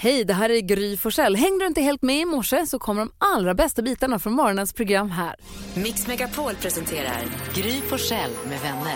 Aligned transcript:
Hej, 0.00 0.24
det 0.24 0.34
här 0.34 0.50
är 0.50 0.60
Gry 0.60 0.96
Forssell. 0.96 1.36
Hängde 1.36 1.64
du 1.64 1.66
inte 1.66 1.80
helt 1.80 2.02
med 2.02 2.20
i 2.20 2.24
morse 2.24 2.66
så 2.66 2.78
kommer 2.78 3.00
de 3.00 3.12
allra 3.18 3.54
bästa 3.54 3.82
bitarna 3.82 4.18
från 4.18 4.32
morgonens 4.32 4.72
program 4.72 5.10
här. 5.10 5.34
Mix 5.74 6.06
Megapol 6.06 6.54
presenterar 6.54 7.22
Gry 7.54 7.80
Forssell 7.80 8.30
med 8.48 8.60
vänner. 8.60 8.94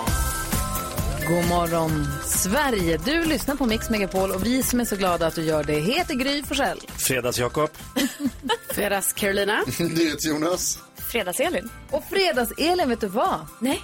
God 1.28 1.48
morgon, 1.48 2.06
Sverige. 2.24 2.98
Du 3.04 3.24
lyssnar 3.24 3.56
på 3.56 3.66
Mix 3.66 3.90
Megapol 3.90 4.30
och 4.30 4.46
vi 4.46 4.62
som 4.62 4.80
är 4.80 4.84
så 4.84 4.96
glada 4.96 5.26
att 5.26 5.34
du 5.34 5.42
gör 5.42 5.64
det 5.64 5.80
heter 5.80 6.14
Gry 6.14 6.42
Forssell. 6.42 6.78
Fredags-Jakob. 6.88 7.71
Fredags 8.71 9.12
Carolina. 9.12 9.58
Jonas. 10.28 10.78
Fredags-Elin. 10.96 11.69
Och 11.90 12.03
fredags-Elin, 12.10 12.88
vet 12.88 13.00
du 13.00 13.06
vad? 13.06 13.46
Nej. 13.60 13.80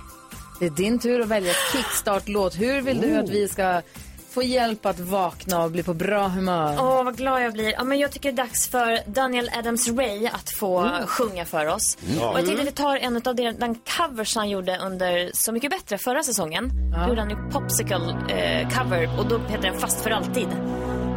Det 0.60 0.66
är 0.66 0.70
din 0.70 0.98
tur 0.98 1.20
att 1.20 1.28
välja 1.28 1.52
kickstart-låt. 1.72 2.60
Hur 2.60 2.82
vill 2.82 3.00
du 3.00 3.16
att 3.16 3.30
vi 3.30 3.48
ska 3.48 3.82
få 4.38 4.42
hjälp 4.42 4.86
att 4.86 5.00
vakna 5.00 5.64
och 5.64 5.70
bli 5.70 5.82
på 5.82 5.94
bra 5.94 6.28
humör? 6.28 6.76
Åh, 6.78 7.04
vad 7.04 7.16
glad 7.16 7.42
jag 7.42 7.52
blir. 7.52 7.72
Ja, 7.72 7.84
men 7.84 7.98
jag 7.98 8.10
tycker 8.10 8.32
det 8.32 8.42
är 8.42 8.46
dags 8.46 8.68
för 8.68 9.00
Daniel 9.06 9.48
Adams-Ray 9.48 10.30
att 10.32 10.50
få 10.50 10.90
sjunga 11.06 11.44
för 11.44 11.66
oss. 11.66 11.98
Och 12.20 12.38
jag 12.38 12.46
tänkte 12.46 12.62
att 12.62 12.68
vi 12.68 12.72
tar 12.72 12.96
en 12.96 13.16
av 13.16 13.34
de, 13.34 13.52
den 13.52 13.74
covers 13.74 14.36
han 14.36 14.48
gjorde 14.48 14.78
under 14.78 15.30
Så 15.34 15.52
mycket 15.52 15.70
bättre 15.70 15.98
förra 15.98 16.22
säsongen. 16.22 16.70
Då 16.92 17.08
gjorde 17.08 17.20
han 17.20 17.30
ju 17.30 17.36
Popsicle 17.50 18.16
eh, 18.28 18.68
cover 18.68 19.18
och 19.18 19.26
då 19.28 19.38
heter 19.38 19.70
den 19.70 19.80
Fast 19.80 20.00
för 20.00 20.10
alltid. 20.10 20.48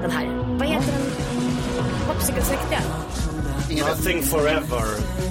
Den 0.01 0.11
här. 0.11 0.55
Vad 0.59 0.67
heter 0.67 0.91
den? 0.91 1.11
Popsicles 2.07 2.51
riktiga? 2.51 2.79
Nothing 3.87 4.23
forever. 4.23 5.21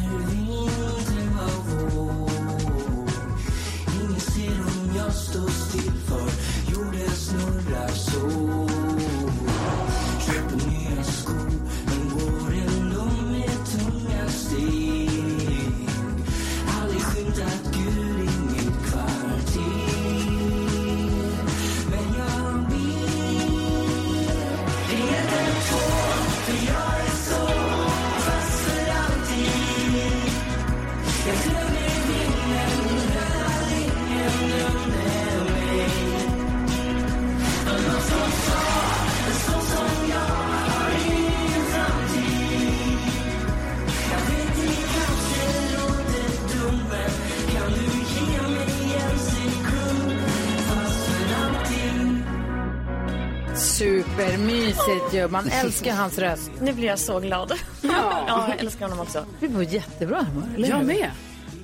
Supermysigt 54.21 55.13
ju. 55.15 55.29
Man 55.29 55.49
älskar 55.49 55.93
hans 55.93 56.19
röst. 56.19 56.51
Nu 56.61 56.73
blir 56.73 56.89
jag 56.89 56.99
så 56.99 57.21
glad. 57.21 57.53
Ja, 57.83 58.25
jag 58.49 58.61
älskar 58.61 58.85
honom 58.85 59.01
också. 59.01 59.27
Vi 59.41 59.47
var 59.49 59.63
jättebra 59.63 60.23
humör, 60.23 60.49
eller 60.57 60.69
Jag 60.69 60.77
hur? 60.77 60.85
med. 60.87 61.11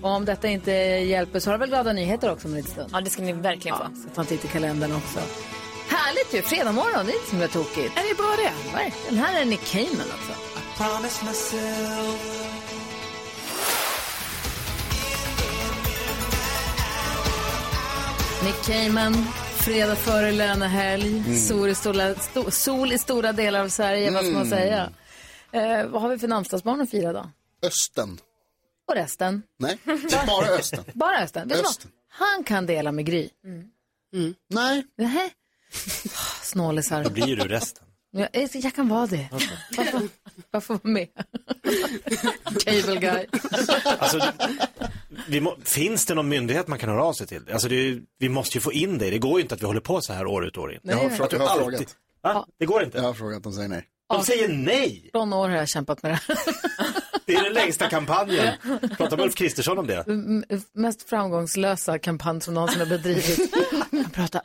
Och 0.03 0.11
om 0.11 0.25
detta 0.25 0.49
inte 0.49 0.71
hjälper 0.73 1.41
så 1.41 1.51
har 1.51 1.55
du 1.55 1.59
väl 1.59 1.69
glada 1.69 1.93
nyheter 1.93 2.33
också 2.33 2.49
om 2.49 2.53
en 2.55 2.57
liten 2.57 2.73
stund? 2.73 2.91
Ja, 2.93 3.01
det 3.01 3.11
ska 3.11 3.23
ni 3.23 3.33
verkligen 3.33 3.77
få. 3.77 3.85
Så 3.85 4.09
ta 4.15 4.21
en 4.21 4.27
titt 4.27 4.45
i 4.45 4.49
kalendern 4.49 4.93
också. 4.97 5.19
Härligt 5.89 6.35
ju! 6.35 6.43
Fredag 6.43 6.73
morgon, 6.73 7.07
det 7.07 7.13
är 7.13 7.17
inte 7.17 7.31
som 7.31 7.41
jag 7.41 7.51
tokigt. 7.53 7.99
Är 7.99 8.09
det 8.09 8.17
bra 8.17 8.35
det? 8.37 8.73
Verkligen. 8.77 9.25
Här 9.25 9.41
är 9.41 9.45
Nick 9.45 9.73
Cayman 9.73 10.07
också. 10.19 10.33
Nick 18.45 18.63
Cayman, 18.67 19.27
fredag 19.67 19.97
före 19.97 20.33
lönehelg, 20.33 21.39
sol, 21.39 21.69
i 21.69 21.75
stora, 21.75 22.15
sto, 22.15 22.51
sol 22.51 22.93
i 22.93 22.99
stora 22.99 23.33
delar 23.33 23.61
av 23.61 23.69
Sverige, 23.69 24.11
vad 24.11 24.25
ska 24.25 24.35
man 24.35 24.49
säga? 24.49 24.91
Eh, 25.53 25.87
vad 25.87 26.03
har 26.03 26.09
vi 26.09 26.19
för 26.19 26.29
namnsdagsbarn 26.29 26.81
att 26.81 26.91
fira 26.91 27.13
då? 27.13 27.31
Östen. 27.63 28.19
Och 28.89 28.95
resten? 28.95 29.43
Nej, 29.59 29.79
bara 30.27 30.47
Östen. 30.47 30.85
Bara 30.95 31.23
Östen. 31.23 31.49
Vet? 31.49 31.61
Östen. 31.61 31.91
Han 32.09 32.45
kan 32.45 32.67
dela 32.67 32.93
med 32.93 33.07
Gry. 33.07 33.29
Nej, 34.49 34.85
Nähä? 34.99 35.31
Snålisar. 36.43 37.05
Då 37.05 37.11
blir 37.11 37.37
du 37.37 37.49
resten. 37.49 37.85
Jag, 38.11 38.29
jag 38.53 38.75
kan 38.75 38.89
vara 38.89 39.07
det. 39.07 39.29
Varför, 40.51 40.75
varför 40.75 40.75
vara 40.85 40.93
med? 40.93 41.09
Cable 42.65 42.97
guy. 43.01 43.27
Alltså, 43.99 44.21
vi 45.29 45.41
må, 45.41 45.57
finns 45.65 46.07
det 46.07 46.15
någon 46.15 46.29
myndighet 46.29 46.69
man 46.69 46.79
kan 46.79 46.89
höra 46.89 47.05
av 47.05 47.13
sig 47.13 47.27
till? 47.27 47.43
Alltså, 47.53 47.69
det 47.69 47.75
är, 47.77 48.01
vi 48.19 48.29
måste 48.29 48.57
ju 48.57 48.61
få 48.63 48.73
in 48.73 48.99
det. 48.99 49.11
Det 49.11 49.19
går 49.19 49.39
ju 49.39 49.43
inte 49.43 49.55
att 49.55 49.63
vi 49.63 49.67
håller 49.67 49.81
på 49.81 50.01
så 50.01 50.13
här 50.13 50.27
år 50.27 50.47
ut 50.47 50.57
och 50.57 50.63
år 50.63 50.73
in. 50.75 50.81
jag 50.83 50.97
har, 50.97 51.09
Nej. 51.09 51.19
frå- 51.19 51.29
jag 51.33 51.39
har 51.47 51.59
frågat. 51.59 51.97
Va? 52.23 52.47
Det 52.59 52.67
går 52.67 52.83
inte. 52.83 52.99
Jag 52.99 53.05
har 53.05 53.15
frågat, 53.15 53.43
de 53.43 53.53
säger 53.53 53.69
nej. 53.69 53.85
De 54.09 54.23
säger 54.25 54.49
nej. 54.49 55.09
Från 55.13 55.33
år 55.33 55.49
har 55.49 55.57
jag 55.57 55.69
kämpat 55.69 56.03
med 56.03 56.13
det 56.13 56.17
här. 56.35 56.39
Det 57.27 57.35
är 57.35 57.43
den 57.45 57.53
längsta 57.53 57.89
kampanjen. 57.89 58.55
Prata 58.97 59.17
med 59.17 59.25
Ulf 59.25 59.35
Kristersson 59.35 59.79
om 59.79 59.87
det. 59.87 60.05
M- 60.09 60.45
Mest 60.73 61.09
framgångslösa 61.09 61.99
kampanj 61.99 62.41
som 62.41 62.55
någonsin 62.55 62.81
har 62.81 62.87
bedrivit. 62.87 63.55
Jag 63.91 64.13
pratar, 64.13 64.43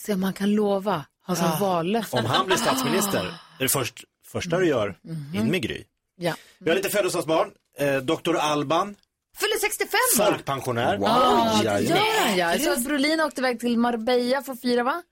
se 0.00 0.14
om 0.14 0.20
man 0.20 0.32
kan 0.32 0.54
lova, 0.54 1.04
ha 1.26 1.36
som 1.36 1.60
vallöfte. 1.60 2.16
Om 2.16 2.24
han 2.24 2.46
blir 2.46 2.56
statsminister, 2.56 3.24
är 3.58 3.62
det 3.62 3.68
först, 3.68 4.04
första 4.32 4.58
du 4.58 4.66
gör, 4.66 4.98
in 5.34 5.50
med 5.50 5.62
Gry. 5.62 5.84
Ja. 6.16 6.34
Vi 6.58 6.70
har 6.70 6.76
lite 6.76 6.88
födelsedagsbarn. 6.90 7.50
Eh, 7.78 7.96
Dr. 7.96 8.36
Alban, 8.36 8.96
Fyller 9.38 9.58
65 9.60 9.90
va? 10.18 10.24
folkpensionär. 10.26 10.96
Wow, 10.96 11.06
Ja, 11.08 11.60
ja, 11.64 11.72
det 11.72 11.80
ja. 11.80 11.96
gör 11.96 12.26
han 12.28 12.36
ja. 12.36 12.52
Jag 12.52 12.60
såg 12.60 12.72
att 12.72 12.84
Brolin 12.84 13.20
åkte 13.20 13.40
iväg 13.40 13.60
till 13.60 13.78
Marbella 13.78 14.42
för 14.42 14.52
att 14.52 14.60
fira 14.60 14.82
va? 14.82 15.02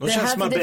De 0.00 0.06
Det 0.06 0.12
känns 0.12 0.34
här- 0.34 0.50
det 0.50 0.58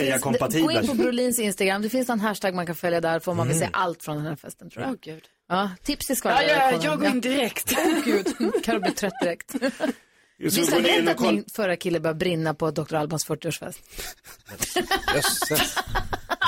finns- 0.51 0.63
Gå 0.65 0.71
in 0.71 0.87
på. 0.87 0.93
Brolins 0.93 1.39
Instagram, 1.39 1.81
det 1.81 1.89
finns 1.89 2.09
en 2.09 2.19
hashtag 2.19 2.53
man 2.55 2.65
kan 2.65 2.75
följa 2.75 3.01
där, 3.01 3.19
får 3.19 3.33
man 3.33 3.47
Mm. 3.47 3.57
vill 3.59 3.67
se 3.67 3.73
allt 3.73 4.03
från 4.03 4.17
den 4.17 4.25
här 4.25 4.35
festen 4.35 4.69
tror 4.69 4.83
jag. 4.83 4.91
Åh 4.91 4.97
gud. 5.01 5.23
Ja, 5.49 5.69
tips 5.83 6.05
till 6.05 6.13
Ja, 6.13 6.17
skvallret. 6.17 6.51
ja, 6.51 6.79
jag 6.83 6.99
går 6.99 7.07
in 7.09 7.21
direkt. 7.21 7.73
Åh 7.77 8.03
gud, 8.05 8.27
Carro 8.63 8.79
blir 8.79 8.91
trött 8.91 9.13
direkt. 9.21 9.55
Visst 10.37 10.57
ni 10.71 10.81
det 10.81 10.89
in 10.89 11.07
hänt 11.07 11.19
och 11.19 11.27
att 11.27 11.33
min 11.33 11.45
förra 11.53 11.75
kille 11.75 11.99
började 11.99 12.17
brinna 12.19 12.53
på 12.53 12.71
Dr. 12.71 12.95
Albans 12.95 13.27
40-årsfest? 13.27 13.77
Jösses. 15.15 15.75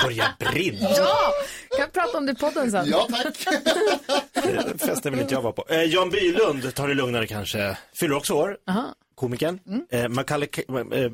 Börja 0.04 0.24
brinna. 0.38 0.78
Ja! 0.96 1.32
Kan 1.70 1.80
jag 1.80 1.92
prata 1.92 2.18
om 2.18 2.26
det 2.26 2.32
i 2.32 2.34
podden 2.34 2.70
sen? 2.70 2.86
Ja, 2.90 3.08
tack. 3.10 3.36
Festen 4.80 5.12
vill 5.12 5.20
inte 5.22 5.34
jag 5.34 5.42
vara 5.42 5.52
på. 5.52 5.64
Eh, 5.68 5.82
Jan 5.82 6.10
Bylund, 6.10 6.74
tar 6.74 6.88
det 6.88 6.94
lugnare 6.94 7.26
kanske. 7.26 7.78
Fyller 8.00 8.16
också 8.16 8.34
år. 8.34 8.56
Aha. 8.68 8.94
Komikern. 9.14 9.58
Eh, 9.90 10.08
Macaulay, 10.08 10.48
eh, 10.92 11.10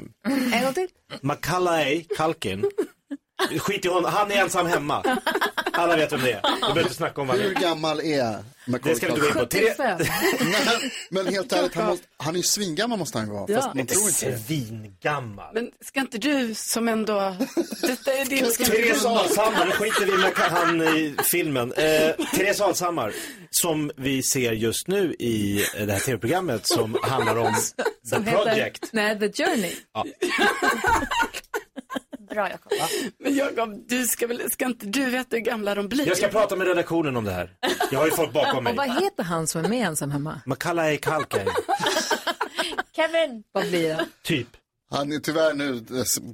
En 0.58 0.64
gång 0.64 0.74
till. 0.74 0.88
Macaulay 1.22 2.04
Culkin. 2.16 2.64
Skit 3.58 3.84
i 3.84 3.88
honom, 3.88 4.12
han 4.14 4.30
är 4.32 4.36
ensam 4.36 4.66
hemma. 4.66 5.18
Alla 5.72 5.96
vet 5.96 6.12
vem 6.12 6.20
det 6.22 6.32
är. 6.32 6.40
Vi 6.54 6.60
behöver 6.60 6.80
inte 6.80 6.94
snacka 6.94 7.20
om 7.20 7.26
vad 7.26 7.36
Hur 7.36 7.50
är. 7.56 7.60
gammal 7.60 8.00
är 8.00 8.44
Det 8.82 8.96
ska 8.96 9.06
vi 9.06 9.12
inte 9.12 9.20
gå 9.20 9.26
in 9.28 9.32
på. 9.34 9.46
Tere- 9.46 9.96
75. 9.98 9.98
Nej, 10.50 10.92
men 11.10 11.26
helt 11.26 11.52
ärligt, 11.52 11.74
han, 11.74 11.86
måste, 11.86 12.06
han 12.16 12.34
är 12.34 12.36
ju 12.38 12.42
svingammal 12.42 12.98
måste 12.98 13.18
han 13.18 13.26
ju 13.26 13.32
vara. 13.34 13.44
Ja. 13.48 13.60
Fast 13.62 13.74
man 13.74 13.86
tror 13.86 14.08
inte 14.08 14.30
det. 14.30 14.38
Svingammal. 14.38 15.54
Men 15.54 15.70
ska 15.84 16.00
inte 16.00 16.18
du 16.18 16.54
som 16.54 16.88
ändå, 16.88 17.36
detta 17.80 18.12
är 18.12 18.24
din, 18.24 18.50
ska 18.52 18.64
inte 18.64 18.76
Therese 18.76 19.02
du... 19.02 19.08
Alshammar, 19.08 19.64
nu 19.66 19.70
skiter 19.72 20.06
vi 20.06 20.12
med 20.18 20.32
han 20.36 20.80
i 20.82 21.14
filmen. 21.32 21.72
Eh, 21.72 22.10
Therese 22.34 22.60
Alshammar, 22.60 23.12
som 23.50 23.90
vi 23.96 24.22
ser 24.22 24.52
just 24.52 24.88
nu 24.88 25.14
i 25.18 25.64
det 25.86 25.92
här 25.92 26.00
tv-programmet 26.00 26.66
som 26.66 26.96
handlar 27.02 27.36
om 27.38 27.54
The 28.10 28.30
Project. 28.32 28.88
Nej, 28.92 29.18
The 29.18 29.44
Journey. 29.44 29.74
Bra, 32.34 32.50
Jakob. 32.50 32.72
Men 33.18 33.34
Jakob, 33.36 33.84
du 33.88 34.06
ska 34.06 34.26
väl, 34.26 34.50
ska 34.50 34.64
inte 34.64 34.86
du 34.86 35.04
veta 35.10 35.36
hur 35.36 35.42
gamla 35.42 35.74
de 35.74 35.88
blir? 35.88 36.06
Jag 36.08 36.16
ska 36.16 36.28
prata 36.28 36.56
med 36.56 36.66
redaktionen 36.66 37.16
om 37.16 37.24
det 37.24 37.30
här. 37.32 37.50
Jag 37.90 37.98
har 37.98 38.06
ju 38.06 38.12
folk 38.12 38.32
bakom 38.32 38.56
Och 38.56 38.62
mig. 38.64 38.74
vad 38.76 39.02
heter 39.02 39.22
han 39.22 39.46
som 39.46 39.64
är 39.64 39.68
med 39.68 39.86
ensam 39.86 40.10
hemma? 40.10 40.40
Macaulay 40.46 40.96
Culkin, 41.02 41.48
Kevin! 42.96 43.42
Vad 43.52 43.68
blir 43.68 43.88
det? 43.88 44.06
typ. 44.22 44.48
Han 44.90 45.12
är 45.12 45.18
tyvärr 45.18 45.54
nu, 45.54 45.84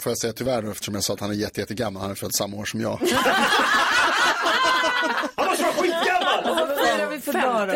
får 0.00 0.10
jag 0.10 0.18
säga 0.18 0.32
tyvärr 0.32 0.62
nu 0.62 0.70
eftersom 0.70 0.94
jag 0.94 1.04
sa 1.04 1.12
att 1.14 1.20
han 1.20 1.30
är 1.30 1.34
jätte, 1.34 1.60
jättegammal. 1.60 2.02
Han 2.02 2.10
är 2.10 2.14
född 2.14 2.34
samma 2.34 2.56
år 2.56 2.64
som 2.64 2.80
jag. 2.80 3.00
Han 5.36 5.46
måste 5.46 5.62
vara 5.62 5.72
skitgammal! 5.74 6.44
Vad 6.44 6.68
firar 6.78 7.10
vi 7.10 7.20
för 7.20 7.32
dag 7.32 7.68
då? 7.68 7.74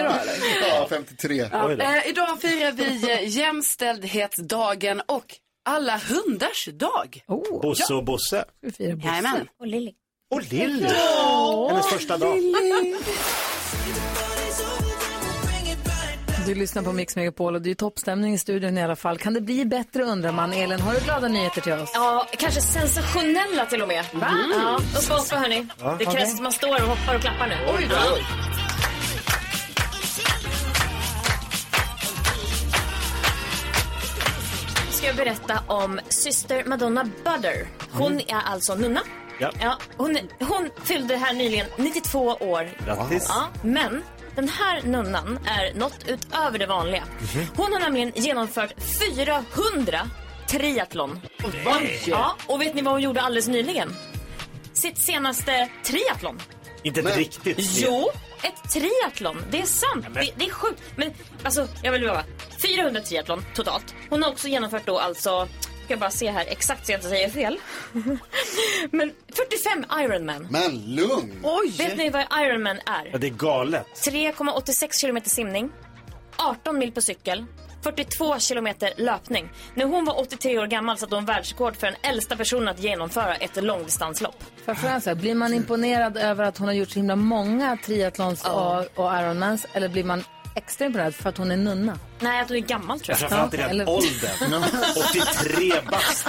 Ja, 0.68 0.86
53. 0.90 1.42
Oj 1.52 1.76
då. 1.76 1.84
Eh, 1.84 2.08
idag 2.08 2.40
firar 2.40 2.72
vi 2.72 3.10
eh, 3.12 3.28
jämställdhetsdagen 3.28 5.00
och 5.06 5.24
alla 5.64 6.00
hundars 6.08 6.68
dag. 6.72 7.22
Oh, 7.28 7.60
Bosse 7.62 7.94
och 7.94 8.04
Bosse. 8.04 8.44
vi 8.60 8.72
firar 8.72 8.94
Bosse. 8.96 9.08
Jajamän. 9.08 9.48
Och 9.60 9.66
Lilly. 9.66 9.92
Och 10.34 10.42
Lilly. 10.52 10.86
Hennes 11.70 11.86
första 11.86 12.16
dag. 12.18 12.36
Du 16.46 16.54
lyssnar 16.54 16.82
på 16.82 16.92
Mix 16.92 17.16
Megapol 17.16 17.54
och 17.54 17.62
det 17.62 17.70
är 17.70 17.74
toppstämning 17.74 18.34
i 18.34 18.38
studion 18.38 18.78
i 18.78 18.82
alla 18.82 18.96
fall. 18.96 19.18
Kan 19.18 19.34
det 19.34 19.40
bli 19.40 19.64
bättre 19.64 20.02
undrar 20.04 20.32
man. 20.32 20.52
Elin, 20.52 20.80
har 20.80 20.94
du 20.94 21.00
glada 21.00 21.28
nyheter 21.28 21.60
till 21.60 21.72
oss? 21.72 21.90
Ja, 21.94 22.26
kanske 22.38 22.60
sensationella 22.60 23.66
till 23.66 23.82
och 23.82 23.88
med. 23.88 24.04
Va? 24.12 24.28
Ja, 24.54 24.76
upp 24.98 25.10
och 25.10 25.16
hoppa 25.16 25.36
hörni. 25.36 25.66
Det 25.98 26.04
krävs 26.04 26.08
Okej. 26.14 26.32
att 26.34 26.42
man 26.42 26.52
står 26.52 26.74
och 26.74 26.88
hoppar 26.88 27.14
och 27.14 27.20
klappar 27.20 27.46
nu. 27.46 27.54
Oj 27.78 27.86
då. 27.90 27.96
Ska 35.04 35.10
jag 35.10 35.16
berätta 35.16 35.60
om 35.66 36.00
syster 36.08 36.64
Madonna 36.64 37.04
Butter. 37.04 37.68
Hon 37.92 38.20
är 38.20 38.40
alltså 38.44 38.74
nunna. 38.74 39.00
Ja. 39.40 39.50
Ja, 39.60 39.78
hon, 39.96 40.18
hon 40.38 40.70
fyllde 40.84 41.16
här 41.16 41.34
nyligen 41.34 41.66
92 41.76 42.20
år. 42.20 42.70
Grattis. 42.86 43.26
Ja, 43.28 43.48
men 43.62 44.02
den 44.34 44.48
här 44.48 44.82
nunnan 44.82 45.38
är 45.46 45.74
något 45.74 45.98
utöver 46.06 46.58
det 46.58 46.66
vanliga. 46.66 47.04
Hon 47.56 47.72
har 47.72 47.80
nämligen 47.80 48.12
genomfört 48.14 48.74
400 49.16 50.10
triathlon. 50.48 51.20
Ja, 52.06 52.36
och 52.46 52.60
vet 52.60 52.74
ni 52.74 52.82
vad 52.82 52.94
hon 52.94 53.02
gjorde 53.02 53.20
alldeles 53.20 53.48
nyligen? 53.48 53.94
Sitt 54.72 55.04
senaste 55.06 55.68
triathlon. 55.82 56.40
Inte 56.82 57.00
ett 57.00 57.16
riktigt 57.16 57.58
Jo, 57.58 58.10
ett 58.42 58.72
triathlon. 58.72 59.44
Det 59.50 59.60
är 59.60 59.66
sant. 59.66 60.06
Det, 60.14 60.30
det 60.36 60.44
är 60.44 60.50
sjukt. 60.50 60.82
Men 60.96 61.12
alltså, 61.42 61.68
jag 61.82 61.92
vill 61.92 62.06
bara 62.06 62.24
400 62.66 63.00
triathlon 63.00 63.44
totalt. 63.54 63.94
Hon 64.10 64.22
har 64.22 64.30
också 64.30 64.48
genomfört 64.48 64.86
då 64.86 64.98
alltså, 64.98 65.48
ska 65.84 65.92
jag 65.92 65.98
bara 66.00 66.10
se 66.10 66.30
här 66.30 66.44
exakt 66.48 66.86
så 66.86 66.92
jag 66.92 66.98
inte 66.98 67.08
säger 67.08 67.28
fel. 67.28 67.58
Men 68.90 69.12
45 69.32 69.84
Ironman. 70.00 70.48
Men 70.50 70.94
lugn! 70.94 71.44
Vet 71.78 71.96
ni 71.96 72.10
vad 72.10 72.24
Ironman 72.40 72.76
är? 72.76 73.10
Ja, 73.12 73.18
det 73.18 73.26
är 73.26 73.30
galet. 73.30 73.86
3,86 73.94 75.00
kilometer 75.00 75.30
simning, 75.30 75.70
18 76.36 76.78
mil 76.78 76.92
på 76.92 77.00
cykel, 77.00 77.44
42 77.82 78.38
kilometer 78.38 78.92
löpning. 78.96 79.48
När 79.74 79.84
hon 79.84 80.04
var 80.04 80.20
83 80.20 80.58
år 80.58 80.66
gammal 80.66 80.98
satte 80.98 81.14
hon 81.14 81.24
världsrekord 81.24 81.76
för 81.76 81.86
den 81.86 81.96
äldsta 82.02 82.36
personen 82.36 82.68
att 82.68 82.82
genomföra 82.82 83.34
ett 83.34 83.64
långdistanslopp. 83.64 84.44
Blir 85.16 85.34
man 85.34 85.54
imponerad 85.54 86.16
över 86.16 86.44
att 86.44 86.58
hon 86.58 86.68
har 86.68 86.74
gjort 86.74 86.90
så 86.90 86.98
himla 86.98 87.16
många 87.16 87.76
triathlons 87.84 88.44
och, 88.44 88.78
och 88.98 89.18
Ironmans 89.18 89.66
eller 89.72 89.88
blir 89.88 90.04
man 90.04 90.24
extra 90.54 90.86
imponerad 90.86 91.14
för 91.14 91.28
att 91.28 91.38
hon 91.38 91.50
är 91.50 91.56
nunna? 91.56 91.98
Nej, 92.20 92.40
att 92.40 92.48
hon 92.48 92.56
är 92.56 92.60
gammal 92.60 93.00
tror 93.00 93.10
jag. 93.10 93.18
Framförallt 93.18 93.54
i 93.54 93.56
den 93.56 93.70
eller- 93.70 93.88
åldern. 93.88 94.64
83 95.10 95.72
bast. 95.90 96.26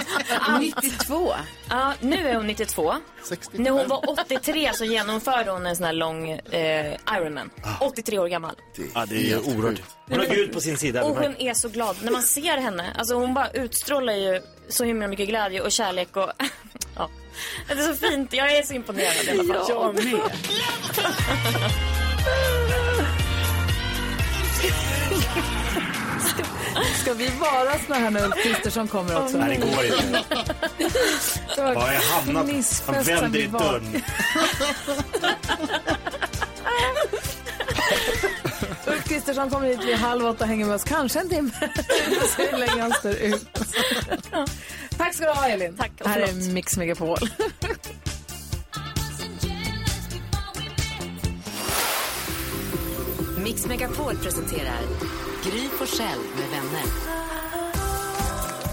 92. 0.60 1.32
Ja, 1.70 1.92
nu 2.00 2.28
är 2.28 2.34
hon 2.34 2.46
92. 2.46 2.94
65. 3.28 3.62
När 3.62 3.70
hon 3.70 3.88
var 3.88 4.10
83 4.20 4.70
så 4.74 4.84
genomförde 4.84 5.50
hon 5.50 5.66
en 5.66 5.76
sån 5.76 5.84
här 5.86 5.92
lång 5.92 6.30
eh, 6.30 6.96
Ironman. 7.16 7.50
83 7.80 8.18
år 8.18 8.28
gammal. 8.28 8.54
Ja, 8.94 9.06
det 9.06 9.32
är 9.32 9.38
oerhört. 9.38 9.80
Hon 10.08 10.18
har 10.18 10.26
Gud 10.26 10.52
på 10.52 10.60
sin 10.60 10.78
sida. 10.78 11.04
Och 11.04 11.16
hon 11.16 11.36
är 11.38 11.54
så 11.54 11.68
glad. 11.68 11.96
När 12.02 12.12
man 12.12 12.22
ser 12.22 12.56
henne, 12.58 12.92
alltså 12.98 13.14
hon 13.14 13.34
bara 13.34 13.50
utstrålar 13.50 14.12
ju 14.12 14.42
så 14.68 14.84
himla 14.84 15.08
mycket 15.08 15.28
glädje 15.28 15.60
och 15.60 15.72
kärlek 15.72 16.16
och 16.16 16.30
ja. 16.96 17.08
Det 17.68 17.72
är 17.74 17.92
så 17.92 17.94
fint. 17.94 18.32
Jag 18.32 18.56
är 18.56 18.62
så 18.62 18.74
imponerad 18.74 19.14
i 19.26 19.30
alla 19.30 19.54
fall. 19.54 19.64
Jag 19.68 19.94
med. 19.94 20.20
Ska 27.02 27.14
vi 27.14 27.30
vara 27.40 27.78
såna 27.86 27.98
här 27.98 28.10
när 28.10 28.24
Ulf 28.24 28.42
Kristersson 28.42 28.88
kommer 28.88 29.22
också? 29.22 29.38
Nej, 29.38 29.60
det 29.60 29.66
går 29.66 29.84
inte. 29.84 30.24
Det 31.56 31.62
var 31.62 31.92
jag 31.92 32.00
hamnat? 32.00 32.46
Han 32.86 33.04
vänder 33.04 33.38
i 33.38 33.46
dörren. 33.46 34.02
Ulf 38.86 39.04
Kristersson 39.08 39.50
kommer 39.50 39.66
hit 39.66 39.84
vid 39.84 39.96
halv 39.96 40.26
åtta 40.26 40.44
och 40.44 40.48
hänger 40.48 40.66
med 40.66 40.74
oss 40.74 40.84
kanske 40.84 41.20
en 41.20 41.28
timme. 41.28 41.50
Se 42.36 42.50
hur 42.50 42.58
länge 42.58 42.82
han 42.82 42.92
står 42.92 43.12
ut. 43.12 43.46
Tack 44.96 45.14
ska 45.14 45.24
du 45.24 45.32
ha, 45.32 45.48
Elin. 45.48 45.76
Tack, 45.76 45.90
Här 46.04 46.20
är. 46.20 46.32
Mix 46.52 46.76
Megapol. 46.76 47.18
Mix 53.38 53.66
Megapol 53.66 54.16
presenterar 54.16 54.80
Gry 55.50 55.68
Forssell 55.68 56.18
med 56.18 56.50
vänner. 56.50 56.84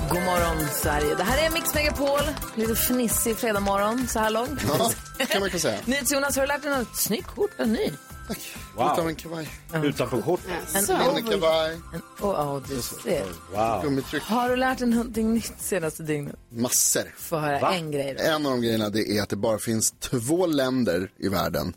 God 0.10 0.24
morgon, 0.24 0.68
Sverige. 0.74 1.16
Det 1.16 1.24
här 1.24 1.46
är 1.46 1.52
Mix 1.54 1.74
Megapol. 1.76 2.20
Lite 2.56 2.76
fnissig 2.76 3.38
fredagmorgon 3.38 4.08
så 4.08 4.20
här 4.20 4.30
långt. 4.30 4.62
Ja, 4.68 4.92
kan 5.26 5.42
man 5.42 5.50
kan 5.50 5.60
säga. 5.60 5.80
NyhetsJonas, 5.86 6.36
har 6.36 6.44
du 6.44 6.48
lärt 6.48 6.62
dig 6.62 6.78
något 6.78 6.96
snyggt 6.98 7.28
kort? 7.28 7.50
En 7.58 7.74
ny? 7.74 7.92
Tack. 8.28 8.56
Wow. 8.76 8.86
Av 8.86 9.08
en 9.08 9.16
kavaj. 9.16 9.50
Utanpå 9.84 10.22
skjort. 10.22 10.40
En 10.74 10.84
Linnekavaj, 11.16 11.74
En, 11.94 12.02
oh, 12.22 12.56
oh, 12.56 12.62
du 12.70 12.82
ser. 12.82 13.26
Wow. 13.52 14.04
Har 14.22 14.50
du 14.50 14.56
lärt 14.56 14.80
dig 14.80 14.88
någonting 14.88 15.34
nytt 15.34 15.54
senaste 15.60 16.04
dygnet? 16.04 16.36
massor. 16.50 17.14
Få 17.18 17.38
höra 17.38 17.74
en 17.74 17.92
grej 17.92 18.16
då. 18.18 18.24
En 18.24 18.46
av 18.46 18.52
de 18.52 18.62
grejerna 18.62 18.90
det 18.90 19.18
är 19.18 19.24
att 19.24 19.30
det 19.30 19.36
bara 19.36 19.60
finns 19.60 19.92
två 19.92 20.46
länder 20.46 21.12
i 21.18 21.30
världen 21.30 21.74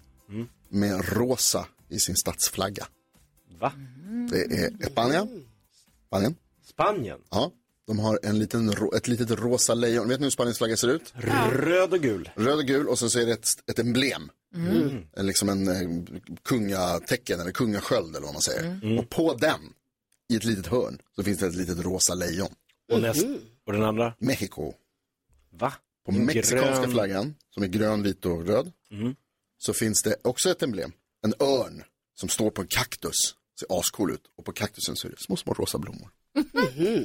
med 0.68 1.16
rosa 1.16 1.66
i 1.88 1.98
sin 1.98 2.16
statsflagga. 2.16 2.86
Va? 3.60 3.72
Det 4.30 4.42
är 4.42 4.86
Spanien. 4.90 5.44
Spanien. 6.06 6.34
Spanien? 6.64 7.18
Ja. 7.30 7.52
De 7.86 7.98
har 7.98 8.18
en 8.22 8.38
liten, 8.38 8.74
ett 8.96 9.08
litet 9.08 9.30
rosa 9.30 9.74
lejon. 9.74 10.08
Vet 10.08 10.20
ni 10.20 10.26
hur 10.26 10.30
Spaniens 10.30 10.58
flagga 10.58 10.76
ser 10.76 10.88
ut? 10.88 11.14
Röd 11.50 11.92
och 11.92 12.00
gul. 12.00 12.30
Röd 12.36 12.58
och 12.58 12.64
gul 12.64 12.88
och 12.88 12.98
sen 12.98 13.10
så 13.10 13.18
är 13.18 13.26
det 13.26 13.32
ett, 13.32 13.48
ett 13.70 13.78
emblem. 13.78 14.30
En, 15.16 15.26
liksom 15.26 15.48
en 15.48 15.68
eh, 15.68 16.18
kungatecken 16.42 17.40
eller 17.40 17.50
kungasköld 17.52 18.16
eller 18.16 18.26
vad 18.26 18.34
man 18.34 18.42
säger. 18.42 18.98
Och 18.98 19.08
på 19.10 19.34
den, 19.34 19.60
i 20.28 20.36
ett 20.36 20.44
litet 20.44 20.66
hörn, 20.66 20.98
så 21.16 21.22
finns 21.22 21.38
det 21.38 21.46
ett 21.46 21.54
litet 21.54 21.78
rosa 21.84 22.14
lejon. 22.14 22.48
Och, 22.92 23.00
näst, 23.02 23.26
och 23.66 23.72
den 23.72 23.82
andra? 23.82 24.14
Mexiko. 24.18 24.72
Va? 25.50 25.72
På 26.06 26.12
mexikanska 26.12 26.80
Grön. 26.82 26.90
flaggan, 26.90 27.34
som 27.54 27.62
är 27.62 27.66
grön, 27.66 28.02
vit 28.02 28.26
och 28.26 28.46
röd, 28.46 28.72
så 29.58 29.72
finns 29.72 30.02
det 30.02 30.16
också 30.24 30.50
ett 30.50 30.62
emblem. 30.62 30.92
En 31.22 31.34
örn 31.40 31.82
som 32.14 32.28
står 32.28 32.50
på 32.50 32.62
en 32.62 32.68
kaktus. 32.68 33.34
Ser 33.60 33.80
ascool 33.80 34.10
ut. 34.10 34.22
Och 34.38 34.44
på 34.44 34.52
kaktusen 34.52 34.96
så 34.96 35.08
är 35.08 35.10
det 35.10 35.18
små, 35.18 35.36
små 35.36 35.54
rosa 35.54 35.78
blommor. 35.78 36.10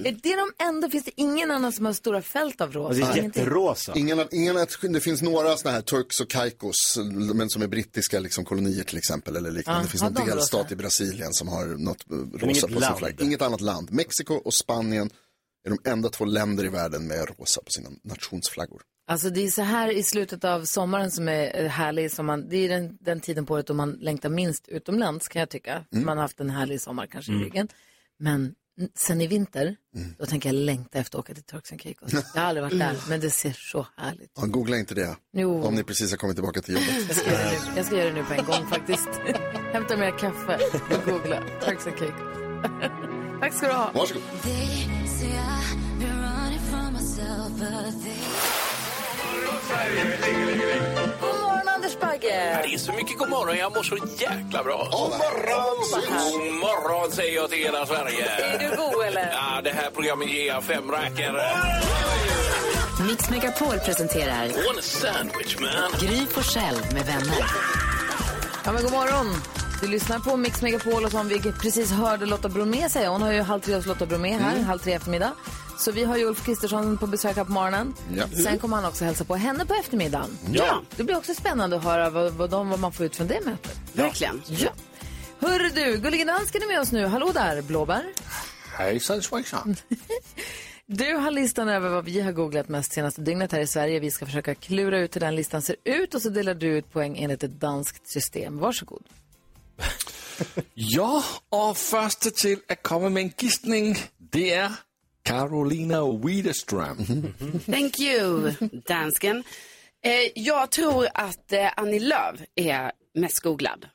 Är 0.06 0.12
det 0.24 0.36
de 0.36 0.64
enda? 0.64 0.90
Finns 0.90 1.06
det 1.06 1.12
ingen 1.16 1.52
annan 1.52 1.72
som 1.72 1.86
har 1.86 1.94
stora 1.94 2.22
fält 2.22 2.62
av 2.62 2.72
rosa? 2.74 2.88
Och 2.88 2.96
det 2.96 3.02
är 3.02 3.18
Ingenting? 3.18 3.42
jätterosa. 3.44 3.94
Ingen, 3.96 4.28
ingen, 4.32 4.68
det 4.82 5.00
finns 5.00 5.22
några 5.22 5.58
sådana 5.58 5.76
här 5.76 5.82
Turks 5.82 6.20
och 6.20 6.30
Caicos, 6.30 6.98
men 7.34 7.50
som 7.50 7.62
är 7.62 7.68
brittiska 7.68 8.20
liksom, 8.20 8.46
kolonier 8.46 8.84
till 8.84 8.98
exempel. 8.98 9.36
Eller 9.36 9.52
liknande. 9.52 9.80
Ja, 9.80 9.84
det 9.84 9.90
finns 9.90 10.04
någon 10.04 10.14
de 10.14 10.26
delstat 10.26 10.62
rosa? 10.64 10.74
i 10.74 10.76
Brasilien 10.76 11.34
som 11.34 11.48
har 11.48 11.66
något 11.66 12.12
eh, 12.12 12.16
rosa 12.16 12.68
på 12.68 12.74
sin 12.74 12.82
land. 12.82 12.98
flagg. 12.98 13.22
Inget 13.22 13.42
annat 13.42 13.62
land. 13.62 13.92
Mexiko 13.92 14.34
och 14.34 14.54
Spanien 14.54 15.10
är 15.66 15.70
de 15.70 15.90
enda 15.90 16.10
två 16.10 16.26
länder 16.26 16.66
i 16.66 16.70
världen 16.70 17.08
med 17.08 17.28
rosa 17.40 17.62
på 17.62 17.72
sina 17.72 17.90
nationsflaggor. 18.04 18.82
Alltså 19.12 19.30
det 19.30 19.44
är 19.44 19.48
så 19.48 19.62
här 19.62 19.92
i 19.92 20.04
slutet 20.04 20.44
av 20.44 20.66
sommaren 20.66 21.12
som 21.12 21.30
är 21.30 21.64
eh, 21.64 21.70
härlig. 21.70 22.12
Som 22.12 22.26
man, 22.26 22.50
det 22.50 22.58
är 22.58 22.70
den, 22.70 22.98
den 23.02 23.20
tiden 23.20 23.46
på 23.46 23.54
året 23.54 23.68
då 23.68 23.74
man 23.74 23.92
längtar 23.92 24.30
minst 24.30 24.68
utomlands 24.68 25.28
kan 25.28 25.40
jag 25.40 25.50
tycka. 25.50 25.86
Man 25.90 26.18
har 26.18 26.22
haft 26.22 26.40
en 26.40 26.50
härlig 26.50 26.82
sommar 26.82 27.06
kanske 27.06 27.32
i 27.32 27.36
ryggen. 27.36 27.68
Men 28.20 28.56
sen 28.96 29.22
i 29.22 29.28
vinter, 29.28 29.76
då 30.18 30.26
tänker 30.26 30.50
jag 30.50 30.56
längta 30.56 31.00
efter 31.00 31.18
att 31.18 31.24
åka 31.24 31.34
till 31.34 31.44
Turks 31.44 31.72
and 31.72 31.82
Caicos. 31.82 32.14
Jag 32.36 32.42
har 32.42 32.48
aldrig 32.48 32.64
varit 32.64 32.80
där, 32.80 32.96
men 33.10 33.20
det 33.20 33.30
ser 33.30 33.52
så 33.52 33.88
härligt 33.98 34.32
Ja, 34.36 34.46
googla 34.46 34.78
inte 34.78 34.96
det. 34.96 35.16
Jo. 35.34 35.64
Om 35.64 35.76
ni 35.76 35.84
precis 35.84 36.12
har 36.12 36.18
kommit 36.18 36.36
tillbaka 36.36 36.62
till 36.62 36.74
jobbet. 36.74 36.90
Jag 37.08 37.16
ska 37.16 37.32
göra 37.32 37.44
det 37.44 37.52
nu, 37.52 37.76
jag 37.76 37.86
ska 37.86 37.96
göra 37.98 38.10
det 38.10 38.16
nu 38.16 38.24
på 38.24 38.34
en 38.34 38.46
gång 38.46 38.68
faktiskt. 38.70 39.10
Hämta 39.74 39.98
mer 39.98 40.12
kaffe 40.12 40.60
och 40.96 41.12
googla 41.12 41.44
Turks 41.66 41.88
and 41.88 41.98
Caicos. 41.98 42.22
Tack 43.40 43.54
ska 43.54 43.68
du 43.68 43.74
ha. 43.74 43.92
Varsågod. 43.94 44.24
God 51.22 51.40
morgon 51.42 51.68
Anders 51.76 52.00
Bagge. 52.00 52.60
Det 52.64 52.74
är 52.74 52.78
så 52.78 52.92
mycket 52.94 53.18
god 53.18 53.30
morgon, 53.30 53.58
jag 53.58 53.76
mår 53.76 53.84
så 53.84 53.98
jäkla 54.18 54.64
bra. 54.64 54.88
God 54.92 55.10
morgon! 55.10 55.78
God 56.32 56.54
morgon 56.54 57.12
säger 57.12 57.36
jag 57.36 57.50
till 57.50 57.60
hela 57.60 57.86
Sverige. 57.86 58.26
Är 58.30 58.60
du 58.60 58.76
god 58.78 59.06
eller? 59.06 59.32
Ja, 59.32 59.62
det 59.64 59.70
här 59.70 59.90
programmet 59.90 60.30
ger 60.30 60.48
jag 60.48 60.64
fem 60.64 60.92
räkor. 60.92 61.40
Mix 63.08 63.30
Megapol 63.30 63.80
presenterar 63.80 64.44
en 64.44 64.82
sandwich 64.82 65.58
man. 65.60 65.92
Gry 66.00 66.26
Forssell 66.26 66.76
med 66.94 67.06
vänner. 67.06 67.46
Ja, 68.66 68.72
men 68.72 68.84
god 68.84 68.92
morgon. 68.92 69.36
Du 69.82 69.88
lyssnar 69.88 70.20
på 70.20 70.38
Mix 70.38 70.62
Megapol 70.62 71.06
och 71.06 71.12
som 71.12 71.28
vi 71.28 71.40
precis 71.40 71.92
hörde 71.92 72.26
Lotta 72.26 72.50
Bromé 72.50 72.90
säga. 72.90 73.10
Hon 73.10 73.22
har 73.22 73.32
ju 73.32 73.42
halv 73.42 73.62
tre 73.62 73.76
hos 73.76 73.86
Lotta 73.86 74.06
Bromé 74.06 74.38
här, 74.38 74.62
halv 74.64 74.80
tre 74.80 74.94
eftermiddag. 74.94 75.32
Så 75.82 75.92
vi 75.92 76.04
har 76.04 76.18
ju 76.18 76.26
Ulf 76.26 76.46
Kristersson 76.46 76.98
på 76.98 77.08
besök 77.08 77.36
här 77.36 77.44
på 77.44 77.52
morgonen. 77.52 77.94
Ja. 78.16 78.26
Sen 78.44 78.60
kommer 78.60 78.76
han 78.76 78.86
också 78.86 79.06
hälsa 79.06 79.24
på 79.24 79.36
henne 79.36 79.66
på 79.66 79.74
eftermiddagen. 79.74 80.38
Ja. 80.52 80.82
Det 80.96 81.04
blir 81.04 81.18
också 81.18 81.34
spännande 81.34 81.76
att 81.76 81.84
höra 81.84 82.10
vad, 82.10 82.34
vad, 82.34 82.50
de, 82.50 82.70
vad 82.70 82.80
man 82.80 82.92
får 82.92 83.06
ut 83.06 83.16
från 83.16 83.28
det 83.28 83.46
mötet. 83.46 83.80
Verkligen. 83.94 84.42
Ja. 84.48 84.70
Hörru 85.40 85.70
du, 85.70 85.98
Gullige 85.98 86.26
Dansken 86.26 86.62
är 86.62 86.68
med 86.68 86.80
oss 86.80 86.92
nu. 86.92 87.06
Hallå 87.06 87.32
där, 87.34 87.62
Blåbär. 87.62 88.04
Hejsan 88.78 89.22
svejsan. 89.22 89.76
Du 90.86 91.14
har 91.14 91.32
listan 91.32 91.70
över 91.70 91.90
vad 91.90 92.06
vi 92.06 92.22
har 92.22 92.32
googlat 92.32 92.70
mest 92.70 92.94
senaste 92.94 93.22
dygnet 93.22 93.52
här 93.52 93.60
i 93.60 93.68
Sverige. 93.68 94.00
Vi 94.00 94.12
ska 94.12 94.26
försöka 94.26 94.56
klura 94.56 95.00
ut 95.00 95.16
hur 95.16 95.20
den 95.20 95.36
listan 95.36 95.62
ser 95.62 95.76
ut 95.84 96.16
och 96.16 96.22
så 96.22 96.30
delar 96.30 96.54
du 96.54 96.68
ut 96.68 96.92
poäng 96.92 97.18
enligt 97.18 97.44
ett 97.44 97.60
danskt 97.60 98.10
system. 98.10 98.58
Varsågod. 98.58 99.04
Ja, 100.74 101.24
och 101.50 101.78
första 101.78 102.30
till 102.30 102.60
att 102.70 102.84
komma 102.84 103.10
med 103.10 103.24
en 103.24 103.32
gissning, 103.38 103.98
det 104.18 104.54
är 104.54 104.72
Carolina 105.24 106.12
Widerström. 106.12 106.98
Thank 107.66 108.00
you, 108.00 108.52
dansken. 108.86 109.44
Eh, 110.04 110.32
jag 110.36 110.72
tror 110.72 111.08
att 111.14 111.52
eh, 111.54 111.70
Annie 111.78 112.00
Lööf 112.00 112.40
är 112.56 112.92
mest 113.14 113.40
googlad. 113.40 113.88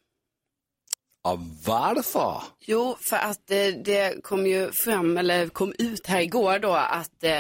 Och 1.23 1.39
varför? 1.65 2.43
Jo, 2.61 2.97
för 3.01 3.17
att 3.17 3.51
eh, 3.51 3.67
det 3.85 4.23
kom 4.23 4.47
ju 4.47 4.71
fram, 4.73 5.17
eller 5.17 5.49
kom 5.49 5.75
ut 5.79 6.07
här 6.07 6.21
igår 6.21 6.59
då, 6.59 6.73
att 6.75 7.25
eh, 7.25 7.39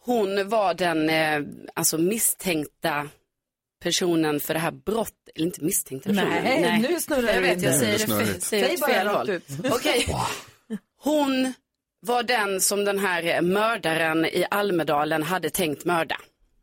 hon 0.00 0.48
var 0.48 0.74
den 0.74 1.10
eh, 1.10 1.40
alltså 1.74 1.98
misstänkta 1.98 3.08
personen 3.82 4.40
för 4.40 4.54
det 4.54 4.60
här 4.60 4.70
brottet, 4.70 5.14
eller 5.34 5.46
inte 5.46 5.64
misstänkta 5.64 6.08
personen. 6.10 6.44
Nej, 6.44 6.78
nu 6.90 7.00
snurrar 7.00 7.22
Jag 7.28 7.36
du 7.36 7.40
vet, 7.40 7.58
in 7.58 7.64
jag 7.64 7.78
säger 7.78 7.98
det 7.98 8.24
fel, 8.26 8.40
säger 8.42 8.66
Säg 8.68 8.76
bara 8.78 8.90
fel 8.90 9.06
håll. 9.06 9.30
ut. 9.30 9.44
Okej. 9.70 10.06
Hon 11.00 11.52
var 12.06 12.22
den 12.22 12.60
som 12.60 12.84
den 12.84 12.98
här 12.98 13.42
mördaren 13.42 14.24
i 14.24 14.46
Almedalen 14.50 15.22
hade 15.22 15.50
tänkt 15.50 15.84
mörda. 15.84 16.16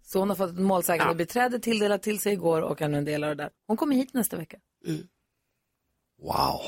Så 0.03 0.19
hon 0.19 0.29
har 0.29 0.35
fått 0.35 0.49
ett 0.49 0.59
målsägande 0.59 1.11
Ja. 1.13 1.15
beträde 1.17 1.59
tilldelat 1.59 2.03
till 2.03 2.19
sig 2.19 2.33
igår 2.33 2.61
och 2.61 2.77
kan 2.77 2.91
nu 2.91 2.97
en 2.97 3.05
del 3.05 3.23
av 3.23 3.29
det 3.29 3.43
där. 3.43 3.49
Hon 3.67 3.77
kommer 3.77 3.95
hit 3.95 4.13
nästa 4.13 4.37
vecka. 4.37 4.57
Wow. 6.21 6.61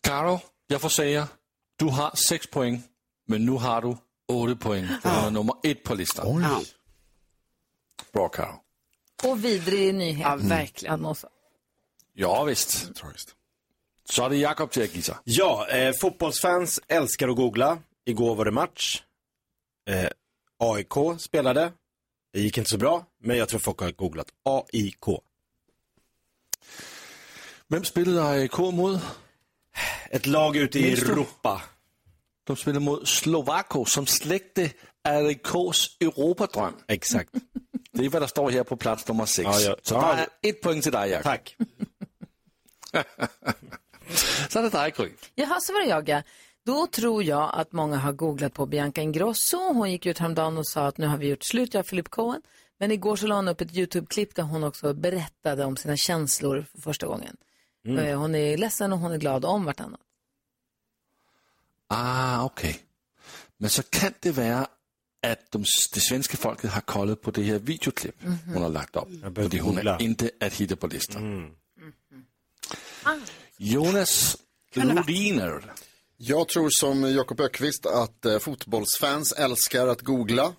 Karo, 0.00 0.40
jag 0.66 0.80
får 0.80 0.88
säga, 0.88 1.28
du 1.76 1.84
har 1.84 2.10
sex 2.16 2.46
poäng, 2.46 2.82
men 3.26 3.44
nu 3.46 3.52
har 3.52 3.82
du 3.82 3.88
åtta 4.28 4.56
poäng. 4.60 4.86
Du 5.02 5.08
är 5.08 5.30
nummer 5.30 5.54
ett 5.62 5.82
på 5.84 5.94
listan. 5.94 6.42
Ja, 6.42 6.60
Bra 8.12 8.28
Karo. 8.28 8.54
Och 9.24 9.44
vidrig 9.44 9.94
nyhet. 9.94 10.20
ja 10.26 10.36
verkligen. 10.36 10.94
Annonsa. 10.94 11.28
Ja 12.12 12.44
visst. 12.44 12.94
Tragiskt. 12.94 13.34
Så 14.12 14.28
det 14.28 14.36
Jakob 14.36 14.70
till 14.70 14.82
att 14.82 14.94
gissa. 14.96 15.18
Ja, 15.24 15.68
eh, 15.68 15.92
fotbollsfans 16.00 16.80
älskar 16.88 17.28
att 17.28 17.36
googla. 17.36 17.78
Igår 18.04 18.34
var 18.34 18.44
det 18.44 18.50
match. 18.50 19.02
Eh, 19.90 20.08
AIK 20.58 21.18
spelade. 21.18 21.72
Det 22.32 22.40
gick 22.40 22.58
inte 22.58 22.70
så 22.70 22.78
bra, 22.78 23.06
men 23.22 23.36
jag 23.36 23.48
tror 23.48 23.60
folk 23.60 23.80
har 23.80 23.92
googlat 23.92 24.26
AIK. 24.44 25.04
Vem 27.68 27.84
spelade 27.84 28.28
AIK 28.28 28.58
mot? 28.58 29.00
Ett 30.10 30.26
lag 30.26 30.56
ute 30.56 30.78
i 30.78 30.82
Minns 30.82 31.00
du? 31.00 31.12
Europa. 31.12 31.62
De 32.44 32.56
spelade 32.56 32.84
mot 32.84 33.08
Slovako 33.08 33.84
som 33.84 34.06
släckte 34.06 34.70
AIKs 35.02 35.96
Europadröm. 36.00 36.74
Exakt. 36.88 37.30
Det 37.92 38.04
är 38.04 38.08
vad 38.08 38.22
det 38.22 38.28
står 38.28 38.50
här 38.50 38.64
på 38.64 38.76
plats 38.76 39.08
nummer 39.08 39.26
sex. 39.26 39.48
Ja, 39.52 39.60
ja. 39.60 39.76
Så 39.82 39.94
Ja, 39.94 40.14
det 40.14 40.48
är 40.48 40.52
ett 40.52 40.60
poäng 40.60 40.80
till 40.80 40.92
dig 40.92 41.10
Jakob. 41.10 41.24
Tack. 41.24 41.56
Så 44.48 44.62
det 44.62 44.70
dig 44.70 44.92
Gry. 44.96 45.10
Jaha, 45.34 45.60
så 45.60 45.72
var 45.72 45.80
det 45.80 45.86
jag 45.88 46.08
ja. 46.08 46.22
Då 46.64 46.86
tror 46.86 47.24
jag 47.24 47.50
att 47.54 47.72
många 47.72 47.96
har 47.96 48.12
googlat 48.12 48.54
på 48.54 48.66
Bianca 48.66 49.00
Ingrosso. 49.00 49.72
Hon 49.72 49.90
gick 49.90 50.06
ut 50.06 50.18
häromdagen 50.18 50.58
och 50.58 50.66
sa 50.66 50.86
att 50.86 50.98
nu 50.98 51.06
har 51.06 51.16
vi 51.18 51.26
gjort 51.28 51.44
slut, 51.44 51.74
jag 51.74 51.80
och 51.80 51.86
Philip 51.86 52.08
Cohen. 52.08 52.42
Men 52.78 52.90
igår 52.92 53.16
så 53.16 53.26
la 53.26 53.34
hon 53.34 53.48
upp 53.48 53.60
ett 53.60 53.72
YouTube-klipp 53.76 54.34
där 54.34 54.42
hon 54.42 54.64
också 54.64 54.94
berättade 54.94 55.64
om 55.64 55.76
sina 55.76 55.96
känslor 55.96 56.66
för 56.72 56.80
första 56.80 57.06
gången. 57.06 57.36
Eh, 57.86 58.18
Hon 58.18 58.34
är 58.34 58.56
ledsen 58.56 58.92
och 58.92 58.98
hon 58.98 59.12
är 59.12 59.18
glad 59.18 59.44
om 59.44 59.64
vartannat. 59.64 60.00
Ah, 61.88 62.44
okej. 62.44 62.78
Men 63.56 63.70
så 63.70 63.82
kan 63.82 64.12
det 64.20 64.30
vara 64.30 64.58
att 65.26 65.50
de, 65.50 65.64
det 65.94 66.00
svenska 66.00 66.36
folket 66.36 66.70
har 66.70 66.80
kollat 66.80 67.20
på 67.22 67.30
det 67.30 67.42
här 67.42 67.58
videoklipp 67.58 68.16
hon 68.46 68.62
har 68.62 68.68
lagt 68.68 68.96
upp. 68.96 69.08
För 69.34 69.58
hon 69.60 69.78
är 69.78 70.02
inte 70.02 70.30
att 70.40 70.52
hitta 70.54 70.76
på 70.76 70.86
listan. 70.86 71.50
Jonas 73.64 74.36
Rodiner. 74.74 75.72
Jag 76.16 76.48
tror 76.48 76.68
som 76.70 77.02
Jakob 77.14 77.40
Ökvist 77.40 77.86
att 77.86 78.24
eh, 78.24 78.38
fotbollsfans 78.38 79.32
älskar 79.32 79.86
att 79.86 80.00
googla. 80.00 80.52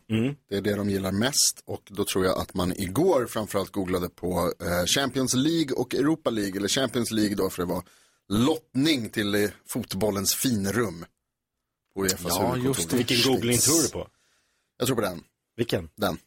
Det 0.49 0.55
är 0.57 0.61
det 0.61 0.75
de 0.75 0.89
gillar 0.89 1.11
mest. 1.11 1.63
Och 1.65 1.81
då 1.89 2.05
tror 2.05 2.25
jag 2.25 2.39
att 2.39 2.53
man 2.53 2.73
igår 2.77 3.25
framförallt 3.25 3.71
googlade 3.71 4.09
på 4.09 4.53
eh, 4.61 4.85
Champions 4.85 5.33
League 5.33 5.75
och 5.77 5.95
Europa 5.95 6.29
League. 6.29 6.57
Eller 6.57 6.67
Champions 6.67 7.11
League 7.11 7.35
då 7.35 7.49
för 7.49 7.63
det 7.63 7.69
var 7.69 7.83
lottning 8.29 9.09
till 9.09 9.35
eh, 9.35 9.49
fotbollens 9.67 10.35
finrum. 10.35 11.05
På 11.95 12.03
Uefas 12.03 12.33
Ja, 12.39 12.57
just 12.57 12.89
det. 12.89 12.97
Vilken 12.97 13.33
googling 13.33 13.57
tror 13.57 13.81
du 13.81 13.89
på? 13.89 14.07
Jag 14.77 14.87
tror 14.87 14.95
på 14.95 15.01
den. 15.01 15.23
Vilken? 15.55 15.89
den. 15.95 16.17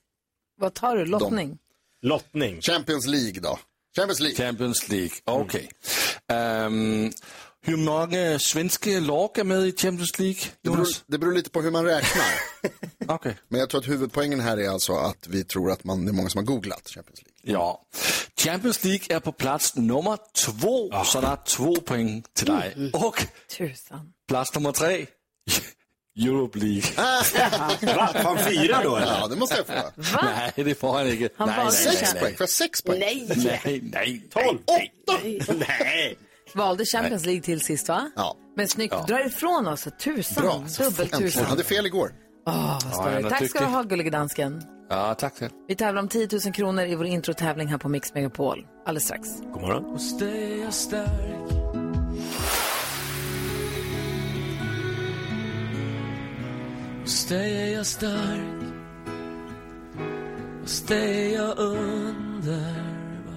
Vad 0.57 0.75
tar 0.75 0.97
du? 0.97 1.07
Lottning? 1.07 1.59
Lottning. 2.03 2.61
Champions 2.61 3.07
League 3.07 3.41
då. 3.41 3.59
Champions 3.97 4.21
League. 4.21 4.37
Champions 4.37 4.89
League, 4.89 5.11
okej. 5.25 5.69
Ehm, 6.33 7.13
hur 7.63 7.77
många 7.77 8.39
svenska 8.39 8.91
lag 8.91 9.39
är 9.39 9.45
med 9.45 9.59
i 9.67 9.73
Champions 9.77 10.19
League, 10.19 10.41
Det 10.63 10.69
beror, 10.71 10.77
Jonas? 10.77 11.05
det 11.07 11.19
beror 11.19 11.33
lite 11.33 11.51
på 11.51 11.63
hur 11.63 11.71
man 11.71 11.85
räknar. 11.85 12.25
Okej. 13.09 13.37
Men 13.49 13.61
jag 13.61 13.71
tror 13.71 13.81
att 13.81 13.89
huvudpoängen 13.89 14.41
här 14.41 14.57
är 14.57 14.69
alltså 14.69 14.93
att 14.93 15.27
vi 15.29 15.45
tror 15.45 15.71
att 15.71 15.85
man, 15.85 16.05
det 16.05 16.11
är 16.11 16.13
många 16.13 16.29
som 16.29 16.39
har 16.39 16.45
googlat 16.45 16.89
Champions 16.89 17.21
League. 17.23 17.53
Ja. 17.61 17.83
Champions 18.37 18.85
League 18.85 19.17
är 19.17 19.21
på 19.21 19.33
plats 19.33 19.77
nummer 19.77 20.19
två, 20.45 21.05
så 21.05 21.21
det 21.21 21.27
är 21.27 21.39
två 21.47 21.77
poäng 21.77 22.25
till 22.35 22.47
dig. 22.47 22.91
Och 22.93 23.27
Tusan. 23.59 24.13
plats 24.29 24.55
nummer 24.55 24.73
tre, 24.73 25.07
Europe 26.19 26.59
League. 26.59 26.83
Va? 27.97 28.07
Fan 28.23 28.39
fyra 28.39 28.81
då 28.85 28.97
eller? 28.97 29.07
Ja, 29.21 29.27
det 29.27 29.37
måste 29.37 29.57
jag 29.57 29.67
få. 29.67 29.73
Nej, 30.25 30.53
det 30.57 30.75
får 30.75 30.93
han 30.93 31.09
inte. 31.09 31.29
Han 31.37 31.49
nej, 31.49 31.73
Sex 31.73 32.13
nej, 32.13 32.23
poäng. 32.23 32.37
Får 32.37 32.43
jag 32.43 32.51
sex 32.51 32.83
poäng? 32.83 32.99
Nej, 32.99 33.27
nej, 33.65 33.81
nej. 33.93 34.23
Tolv? 34.31 34.59
Åtta! 34.67 35.19
Nej. 35.69 36.19
Valde 36.55 36.85
Champions 36.85 37.25
League 37.27 37.43
till 37.43 37.61
sist 37.61 37.89
va? 37.89 38.11
Ja. 38.17 38.37
Men 38.57 38.69
snyggt, 38.69 38.95
drar 39.09 39.27
ifrån 39.27 39.67
oss. 39.67 39.89
Tusan, 40.01 40.45
Bra. 40.45 40.65
Så 40.69 40.83
dubbelt 40.83 41.13
äntligen. 41.13 41.43
Jag 41.43 41.51
hade 41.51 41.65
fel 41.65 41.87
igår. 41.87 42.13
Han 42.47 43.15
är 43.15 43.31
Tack 43.31 43.51
ska 43.51 43.59
du 43.59 43.65
ha, 43.65 43.83
gullige 43.83 44.11
dansken. 44.11 44.63
Ja, 44.89 45.15
tack 45.15 45.39
själv. 45.39 45.53
Vi 45.69 45.75
tävlar 45.75 46.03
om 46.03 46.09
10 46.09 46.29
000 46.45 46.55
kronor 46.55 46.85
i 46.85 46.95
vår 46.95 47.07
introtävling 47.07 47.69
här 47.69 47.79
på 47.79 47.89
Mix 47.89 48.15
Megapol. 48.15 48.67
Alldeles 48.87 49.05
strax. 49.05 49.29
God 49.53 49.63
morgon. 49.63 49.99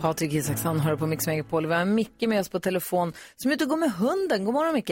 Patrik 0.01 0.33
Isaksson 0.33 0.79
hör 0.79 0.95
på 0.95 1.07
Mix 1.07 1.27
Megapol. 1.27 1.67
Vi 1.67 1.73
har 1.73 1.85
Micke 1.85 2.27
med 2.27 2.39
oss 2.39 2.49
på 2.49 2.59
telefon 2.59 3.13
som 3.35 3.51
är 3.51 3.55
ute 3.55 3.63
och 3.63 3.69
går 3.69 3.77
med 3.77 3.91
hunden. 3.91 4.45
God 4.45 4.53
morgon 4.53 4.73
Micke. 4.73 4.91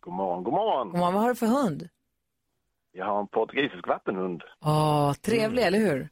God 0.00 0.14
morgon, 0.14 0.44
god 0.44 0.52
morgon. 0.52 0.90
God 0.90 0.98
morgon. 0.98 1.14
Vad 1.14 1.22
har 1.22 1.28
du 1.28 1.34
för 1.34 1.46
hund? 1.46 1.88
Jag 2.92 3.06
har 3.06 3.20
en 3.20 3.26
portugisisk 3.26 3.88
vattenhund. 3.88 4.42
Åh, 4.64 5.12
trevlig, 5.12 5.62
eller 5.62 5.78
hur? 5.78 6.08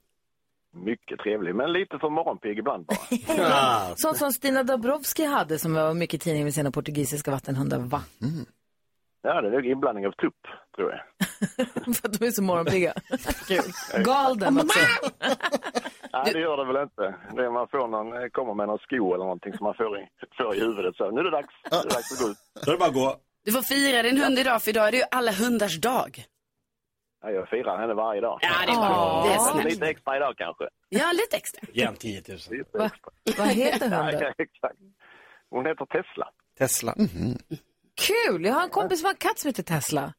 Mycket 0.72 1.18
trevlig, 1.18 1.54
men 1.54 1.72
lite 1.72 1.98
för 1.98 2.10
morgonpigg 2.10 2.58
ibland 2.58 2.86
bara. 2.86 3.94
Sånt 3.96 4.16
som 4.16 4.32
Stina 4.32 4.62
Dabrowski 4.62 5.24
hade 5.24 5.58
som 5.58 5.74
var 5.74 5.94
mycket 5.94 6.14
i 6.14 6.18
tidningen 6.18 6.44
med 6.44 6.54
sina 6.54 6.70
portugisiska 6.70 7.30
vattenhundar. 7.30 7.78
Va? 7.78 8.02
Ja, 9.22 9.40
det 9.40 9.48
är 9.48 9.52
nog 9.52 9.66
inblandning 9.66 10.06
av 10.06 10.12
tupp, 10.12 10.46
tror 10.76 10.90
jag. 10.92 11.00
för 11.96 12.08
att 12.08 12.18
de 12.18 12.26
är 12.26 12.30
så 12.30 12.42
morgonpigga. 12.42 12.92
Kul. 13.48 14.02
Galen 14.04 14.56
också. 14.58 14.78
Nej, 16.12 16.32
det 16.32 16.40
gör 16.40 16.56
det 16.56 16.72
väl 16.72 16.82
inte. 16.82 17.14
Det 17.36 17.44
är 17.44 17.50
man 17.50 17.68
får 17.68 17.88
någon, 17.88 18.22
eh, 18.22 18.28
kommer 18.28 18.54
med 18.54 18.66
någon 18.66 18.78
sko 18.78 19.14
eller 19.14 19.24
någonting 19.24 19.52
som 19.56 19.64
man 19.64 19.74
får 19.74 19.98
i, 19.98 20.08
får 20.36 20.54
i 20.56 20.60
huvudet. 20.60 20.96
Så 20.96 21.10
nu 21.10 21.20
är 21.20 21.24
det 21.24 21.30
dags. 21.30 21.54
Nu 21.70 21.76
är 21.76 21.82
det 21.82 21.88
dags 21.88 22.12
att 22.12 22.20
gå 22.26 22.30
ut. 22.30 22.38
Då 22.64 22.70
är 22.70 22.74
det 22.74 22.78
bara 22.78 22.88
att 22.88 22.94
gå. 22.94 23.16
Du 23.44 23.52
får 23.52 23.62
fira 23.62 24.02
din 24.02 24.18
hund 24.18 24.38
idag, 24.38 24.62
för 24.62 24.70
idag 24.70 24.86
är 24.88 24.90
det 24.90 24.96
ju 24.96 25.04
alla 25.10 25.32
hundars 25.32 25.80
dag. 25.80 26.24
Ja, 27.22 27.30
jag 27.30 27.48
firar 27.48 27.78
henne 27.78 27.94
varje 27.94 28.20
dag. 28.20 28.38
Ja, 28.42 28.48
det 28.66 28.72
är 28.72 28.76
bra. 28.76 29.24
Det 29.28 29.34
är 29.34 29.38
snällt. 29.38 29.64
Lite 29.72 29.86
extra 29.86 30.16
idag 30.16 30.34
kanske. 30.36 30.64
Ja, 30.88 31.12
lite 31.12 31.36
extra. 31.36 31.60
Igen 31.72 31.96
10 31.96 32.22
000. 32.28 32.38
Lite 32.50 32.78
Va? 32.78 32.90
Vad 33.38 33.48
heter 33.48 33.88
hunden? 33.88 34.20
ja, 34.20 34.32
exakt. 34.38 34.78
Hon 35.50 35.66
heter 35.66 35.86
Tesla. 35.86 36.28
Tesla. 36.58 36.94
Kul! 38.00 38.44
Jag 38.44 38.54
har 38.54 38.62
en 38.62 38.70
kompis 38.70 38.98
som 39.00 39.04
har 39.06 39.12
en 39.12 39.16
katt 39.18 39.38
som 39.38 39.48
heter 39.48 39.62
Tesla. 39.62 40.14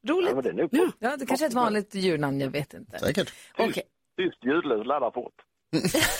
Ja, 0.00 0.14
Roligt. 0.14 0.34
men 0.34 0.44
det 0.44 0.52
nog 0.52 0.92
Ja, 0.98 1.16
det 1.16 1.26
kanske 1.26 1.46
är 1.46 1.48
ett 1.48 1.54
vanligt 1.54 1.94
djurnamn, 1.94 2.40
jag 2.40 2.50
vet 2.50 2.74
inte. 2.74 2.98
Säkert. 2.98 3.32
Okej. 3.58 3.82
tyst 4.16 4.44
ljudlös, 4.44 4.86
laddar 4.86 5.10
fort. 5.10 5.34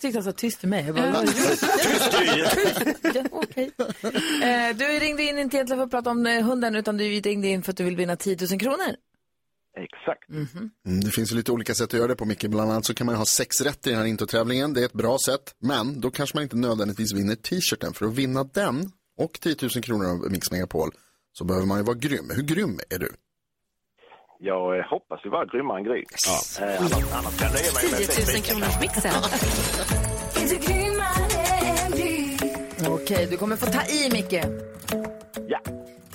Tyckte 0.00 0.18
han 0.18 0.24
sa 0.24 0.32
tyst 0.32 0.60
till 0.60 0.68
mig. 0.68 0.86
Jag 0.86 0.94
bara, 0.94 1.06
ja, 3.14 3.24
okej. 3.30 3.72
eh, 4.42 4.76
du 4.76 4.84
ringde 4.84 5.22
in 5.22 5.38
inte 5.38 5.56
egentligen 5.56 5.78
för 5.78 5.84
att 5.84 5.90
prata 5.90 6.10
om 6.10 6.26
eh, 6.26 6.44
hunden, 6.44 6.76
utan 6.76 6.96
du 6.96 7.04
ringde 7.04 7.48
in 7.48 7.62
för 7.62 7.70
att 7.72 7.76
du 7.76 7.84
vill 7.84 7.96
vinna 7.96 8.16
10 8.16 8.36
000 8.50 8.60
kronor. 8.60 8.96
Exakt. 9.76 10.28
Mm, 10.30 11.00
det 11.04 11.10
finns 11.10 11.32
ju 11.32 11.36
lite 11.36 11.52
olika 11.52 11.74
sätt 11.74 11.84
att 11.84 11.92
göra 11.98 12.08
det 12.08 12.16
på 12.16 12.24
Micke. 12.24 12.44
Bland 12.44 12.70
annat 12.70 12.84
så 12.86 12.94
kan 12.94 13.06
man 13.06 13.14
ha 13.16 13.24
sex 13.24 13.60
rätt 13.60 13.86
i 13.86 13.90
den 13.90 13.98
här 13.98 14.06
introtävlingen. 14.06 14.72
Det 14.74 14.80
är 14.80 14.84
ett 14.84 14.92
bra 14.92 15.16
sätt. 15.26 15.54
Men 15.58 16.00
då 16.00 16.10
kanske 16.10 16.36
man 16.36 16.42
inte 16.42 16.56
nödvändigtvis 16.56 17.12
vinner 17.14 17.34
t-shirten. 17.34 17.92
För 17.94 18.06
att 18.06 18.14
vinna 18.14 18.44
den 18.44 18.92
och 19.18 19.32
10 19.32 19.56
000 19.62 19.70
kronor 19.70 20.06
av 20.06 20.30
Mix 20.30 20.50
Megapol 20.50 20.90
så 21.32 21.44
behöver 21.44 21.66
man 21.66 21.78
ju 21.78 21.84
vara 21.84 21.96
grym. 21.96 22.30
Hur 22.36 22.42
grym 22.42 22.80
är 22.90 22.98
du? 22.98 23.12
Jag 24.38 24.78
eh, 24.78 24.84
hoppas 24.90 25.24
ju 25.24 25.30
vara 25.30 25.46
grymmare 25.46 25.78
än 25.78 25.84
Gry. 25.84 26.04
Ja. 26.26 26.66
Eh, 26.66 26.80
annars, 26.80 27.12
annars 27.12 27.38
kan 27.40 27.52
det 27.52 27.58
ge 27.58 27.72
mig 27.72 28.06
10 28.06 28.34
000 28.34 28.42
kronors 28.42 28.80
mixen. 28.80 29.12
Och 32.88 33.00
Okej, 33.02 33.26
du 33.30 33.36
kommer 33.36 33.56
få 33.56 33.66
ta 33.66 33.82
i, 33.86 34.10
Micke. 34.12 34.44
Ja. 35.48 35.60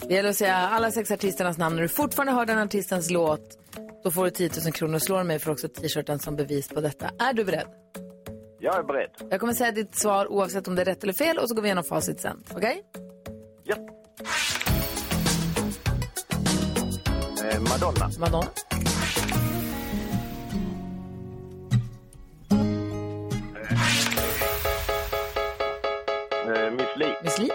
Det 0.08 0.14
gäller 0.14 0.30
att 0.30 0.36
säga 0.36 0.56
alla 0.56 0.92
sex 0.92 1.12
artisternas 1.12 1.58
namn. 1.58 1.76
När 1.76 1.84
du 1.84 1.90
fortfarande 1.90 2.34
hör 2.34 2.46
den 2.46 2.60
artistens 2.60 3.10
låt, 3.10 3.58
då 4.04 4.12
får 4.12 4.26
du 4.26 4.32
10 4.32 4.50
000 4.64 4.74
kronor. 4.74 5.00
Slår 5.00 5.24
mig 5.24 5.40
för 5.40 5.52
också 5.52 5.68
t-shirten 5.68 6.20
som 6.20 6.36
bevis 6.36 6.68
på 6.70 6.82
detta. 6.82 7.10
Är 7.20 7.34
du 7.34 7.44
beredd? 7.44 7.68
Jag 8.60 8.76
är 8.80 8.84
beredd. 8.84 9.10
Jag 9.30 9.40
kommer 9.40 9.54
säga 9.54 9.72
ditt 9.72 9.96
svar 9.96 10.32
oavsett 10.32 10.68
om 10.68 10.76
det 10.76 10.82
är 10.82 10.86
rätt 10.86 11.04
eller 11.04 11.14
fel 11.14 11.38
och 11.38 11.50
så 11.50 11.56
går 11.56 11.62
vi 11.62 11.68
igenom 11.68 11.84
facit 11.84 12.20
sen. 12.20 12.44
Okej? 12.56 12.82
Ja. 13.64 13.76
Eh, 17.52 17.60
Madonna. 17.62 18.10
Madonna. 18.20 18.48
Eh, 26.48 26.72
Miss 26.72 26.96
Li. 26.98 27.08
Miss 27.24 27.38
Li. 27.40 27.50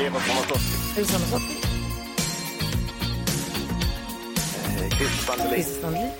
Eva 0.00 0.18
Ramazzotti. 0.18 0.94
Susanne 0.94 1.26
Sotti. 1.26 1.67
Sandlin. 5.28 6.10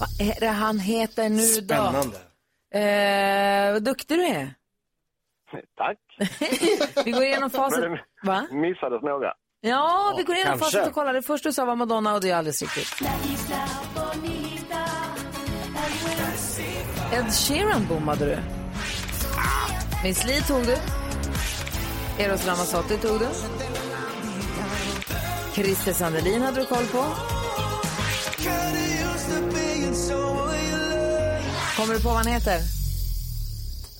Vad 0.00 0.28
är 0.28 0.40
det 0.40 0.46
han 0.46 0.78
heter 0.78 1.28
nu 1.28 1.36
då? 1.36 1.64
Spännande. 1.64 2.16
Eh, 2.74 3.72
vad 3.72 3.82
duktig 3.82 4.18
du 4.18 4.24
är. 4.24 4.54
Tack. 5.76 5.98
Vi 7.04 7.10
går 7.10 7.22
igenom 7.24 7.50
facit. 7.50 7.84
Va? 8.22 8.46
missades 8.50 9.02
några. 9.02 9.32
Ja, 9.60 10.14
vi 10.16 10.22
går 10.22 10.36
igenom 10.36 10.58
kanske. 10.58 10.78
facit 10.78 10.88
och 10.88 10.94
kollar. 10.94 11.12
Det 11.12 11.22
första 11.22 11.48
du 11.48 11.52
sa 11.52 11.64
var 11.64 11.76
Madonna 11.76 12.14
och 12.14 12.20
det 12.20 12.30
är 12.30 12.36
alldeles 12.36 12.62
riktigt. 12.62 13.08
Ed 17.12 17.32
Sheeran 17.32 17.86
bommade 17.88 18.24
du. 18.24 18.38
Miss 20.04 20.26
Li 20.26 20.40
tog 20.40 20.66
du. 20.66 20.76
Eros 22.18 22.46
Ramazzotti 22.46 22.96
tog 22.98 23.18
du. 23.20 23.28
Christer 25.54 25.92
Sandelin 25.92 26.42
hade 26.42 26.60
du 26.60 26.66
koll 26.66 26.86
på. 26.86 27.04
Kommer 31.76 31.94
du 31.94 32.02
på 32.02 32.08
vad 32.08 32.16
han 32.16 32.26
heter? 32.26 32.56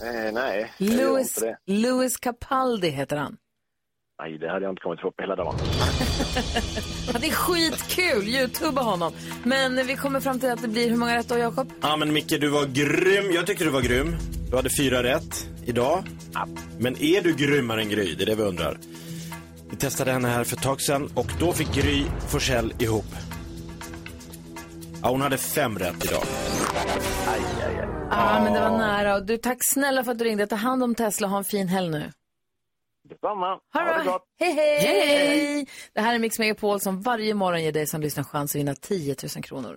Eh, 0.02 0.32
nej, 0.32 0.72
Louis. 0.78 1.38
Louis 1.66 2.16
Capaldi 2.16 2.88
heter 2.88 3.16
han. 3.16 3.36
Nej, 4.22 4.38
det 4.38 4.50
hade 4.50 4.64
jag 4.64 4.72
inte 4.72 4.82
kommit 4.82 5.00
på 5.00 5.10
på 5.10 5.22
hela 5.22 5.36
dagen. 5.36 5.54
Ja, 7.12 7.18
det 7.20 7.26
är 7.26 7.32
skitkul, 7.32 8.28
youtuba 8.28 8.82
honom. 8.82 9.12
Men 9.44 9.86
vi 9.86 9.96
kommer 9.96 10.20
fram 10.20 10.40
till 10.40 10.50
att 10.50 10.62
det 10.62 10.68
blir 10.68 10.90
hur 10.90 10.96
många 10.96 11.16
rätt 11.16 11.28
då, 11.28 11.38
Jakob? 11.38 11.72
Ja 11.82 11.96
men 11.96 12.12
Micke, 12.12 12.40
du 12.40 12.48
var 12.48 12.66
grym. 12.66 13.32
Jag 13.32 13.46
tyckte 13.46 13.64
du 13.64 13.70
var 13.70 13.80
grym. 13.80 14.16
Du 14.50 14.56
hade 14.56 14.70
fyra 14.78 15.02
rätt 15.02 15.48
idag. 15.64 16.04
Men 16.78 17.02
är 17.02 17.22
du 17.22 17.34
grymmare 17.34 17.80
än 17.80 17.88
Gry? 17.88 18.14
Det 18.14 18.24
är 18.24 18.26
det 18.26 18.34
vi 18.34 18.42
undrar. 18.42 18.78
Vi 19.70 19.76
testade 19.76 20.12
henne 20.12 20.28
här 20.28 20.44
för 20.44 20.56
ett 20.56 20.62
tag 20.62 20.80
sedan 20.80 21.10
och 21.14 21.32
då 21.40 21.52
fick 21.52 21.74
Gry 21.74 22.04
Forssell 22.28 22.72
ihop. 22.78 23.14
Ja, 25.02 25.08
hon 25.10 25.20
hade 25.20 25.38
fem 25.38 25.78
rätt 25.78 26.04
idag. 26.04 26.22
Aj, 27.28 27.40
aj, 27.66 27.76
aj. 27.78 27.88
Ja, 28.10 28.40
men 28.44 28.52
det 28.52 28.60
var 28.60 28.78
nära. 28.78 29.14
Och 29.14 29.26
du, 29.26 29.36
tack 29.36 29.58
snälla 29.60 30.04
för 30.04 30.12
att 30.12 30.18
du 30.18 30.24
ringde. 30.24 30.46
Ta 30.46 30.56
hand 30.56 30.82
om 30.82 30.94
Tesla. 30.94 31.28
Ha 31.28 31.38
en 31.38 31.44
fin 31.44 31.68
helg 31.68 31.90
nu. 31.90 32.10
Detsamma. 33.08 33.46
Ha 33.46 33.60
Ha 33.72 33.84
det 33.84 33.98
det 33.98 34.04
bra. 34.04 34.12
gott. 34.12 34.22
Hej, 34.40 34.52
hej! 34.52 35.66
Det 35.92 36.00
här 36.00 36.14
är 36.14 36.18
Mix 36.18 36.38
Megapol 36.38 36.80
som 36.80 37.00
varje 37.02 37.34
morgon 37.34 37.62
ger 37.62 37.72
dig 37.72 37.86
som 37.86 38.00
lyssnar 38.00 38.24
chans 38.24 38.54
att 38.54 38.58
vinna 38.58 38.74
10 38.74 39.16
000 39.36 39.44
kronor. 39.44 39.76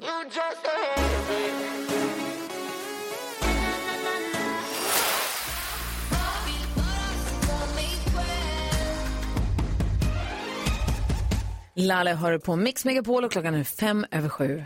Lalle 11.74 12.13
hör 12.13 12.38
på 12.38 12.55
Mix 12.55 12.86
Megapol 12.86 13.24
och 13.24 13.31
klockan 13.31 13.56
är 13.56 13.63
fem 13.63 14.06
över 14.12 14.30
sju. 14.30 14.63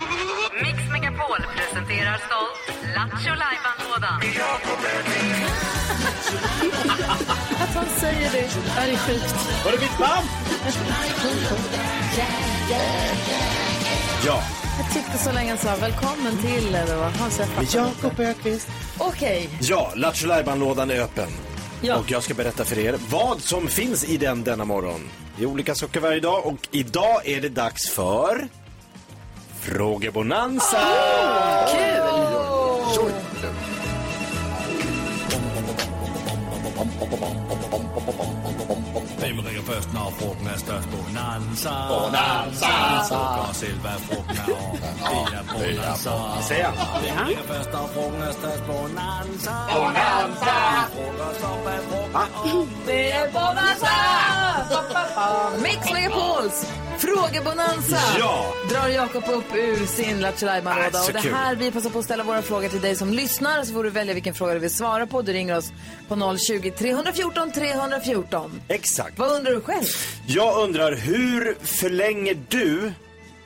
Mix 0.61 0.77
Megapol 0.91 1.37
presenterar 1.55 2.17
stolt 2.17 2.77
Lattjo 2.95 3.33
Lajban-lådan. 3.35 4.21
Han 7.81 7.89
säger 7.99 8.31
det, 8.31 8.49
ja, 8.77 8.85
det 8.85 8.91
är 8.91 8.97
sjukt. 8.97 9.35
Var 9.65 9.71
det 9.71 9.79
mitt 9.79 9.99
namn? 9.99 10.27
Ja. 14.25 14.43
Jag 14.77 14.93
tyckte 14.93 15.17
så 15.17 15.31
länge 15.31 15.57
sa 15.57 15.75
välkommen 15.75 16.37
till, 16.37 16.75
eller 16.75 16.95
vad 16.95 17.11
han 17.11 17.31
sa. 17.31 17.43
Jakob 17.73 18.19
Öqvist. 18.19 18.67
Okej, 18.97 19.49
Ja, 19.61 19.91
Lattjo 19.95 20.27
Lajban-lådan 20.27 20.91
är 20.91 21.01
öppen. 21.01 21.27
Ja. 21.81 21.95
Och 21.95 22.11
jag 22.11 22.23
ska 22.23 22.33
berätta 22.33 22.65
för 22.65 22.79
er 22.79 22.95
vad 23.09 23.41
som 23.41 23.67
finns 23.67 24.03
i 24.03 24.17
den 24.17 24.43
denna 24.43 24.65
morgon. 24.65 25.09
Det 25.37 25.43
är 25.43 25.47
olika 25.47 25.75
saker 25.75 25.99
varje 25.99 26.19
dag 26.19 26.45
och 26.45 26.67
idag 26.71 27.21
är 27.27 27.41
det 27.41 27.49
dags 27.49 27.89
för 27.89 28.47
Frågebonanza! 29.59 30.77
Hvem 31.71 32.03
ringer 32.15 33.30
først, 39.71 39.93
når 39.93 40.13
frugten 40.19 40.47
er 40.47 40.57
størst? 40.65 40.87
Bonanza. 40.93 41.73
Bonanza. 41.93 42.71
Frågar 43.09 43.53
selv, 43.53 43.79
hvad 43.85 43.97
frugten 44.07 44.37
er 44.43 44.47
om. 44.67 44.77
Det 44.77 44.89
er 45.39 45.43
bonanza. 45.53 46.63
Hvem 47.01 47.17
ringer 47.27 47.43
først, 47.51 47.69
når 47.75 47.85
frugten 47.93 48.21
er 48.29 48.33
størst? 48.41 48.63
Bonanza. 48.71 49.55
Bonanza. 49.75 50.57
Det 52.87 53.13
är 53.13 53.25
Bonanza! 53.37 53.95
Mix 55.65 55.79
Megapols 55.93 56.57
Frågebonanza 57.01 57.97
Ja. 58.19 58.53
drar 58.69 58.87
Jakob 58.87 59.23
upp 59.29 59.55
ur 59.55 59.85
sin 59.85 60.19
Lattjo 60.21 60.45
Lajban-låda. 60.45 61.01
Och 61.03 61.13
det 61.13 61.21
kul. 61.21 61.33
här, 61.33 61.55
vi 61.55 61.71
passar 61.71 61.89
på 61.89 61.99
att 61.99 62.05
ställa 62.05 62.23
våra 62.23 62.41
frågor 62.41 62.69
till 62.69 62.81
dig 62.81 62.95
som 62.95 63.13
lyssnar. 63.13 63.63
Så 63.63 63.73
får 63.73 63.83
du 63.83 63.89
välja 63.89 64.13
vilken 64.13 64.33
fråga 64.33 64.53
du 64.53 64.59
vill 64.59 64.69
svara 64.69 65.07
på. 65.07 65.21
Du 65.21 65.33
ringer 65.33 65.57
oss 65.57 65.71
på 66.07 66.37
020 66.37 66.71
314 66.71 67.51
314. 67.51 68.61
Exakt. 68.67 69.19
Vad 69.19 69.31
undrar 69.31 69.51
du 69.51 69.61
själv? 69.61 69.85
Jag 70.27 70.57
undrar, 70.63 70.95
hur 70.95 71.57
förlänger 71.65 72.37
du 72.49 72.91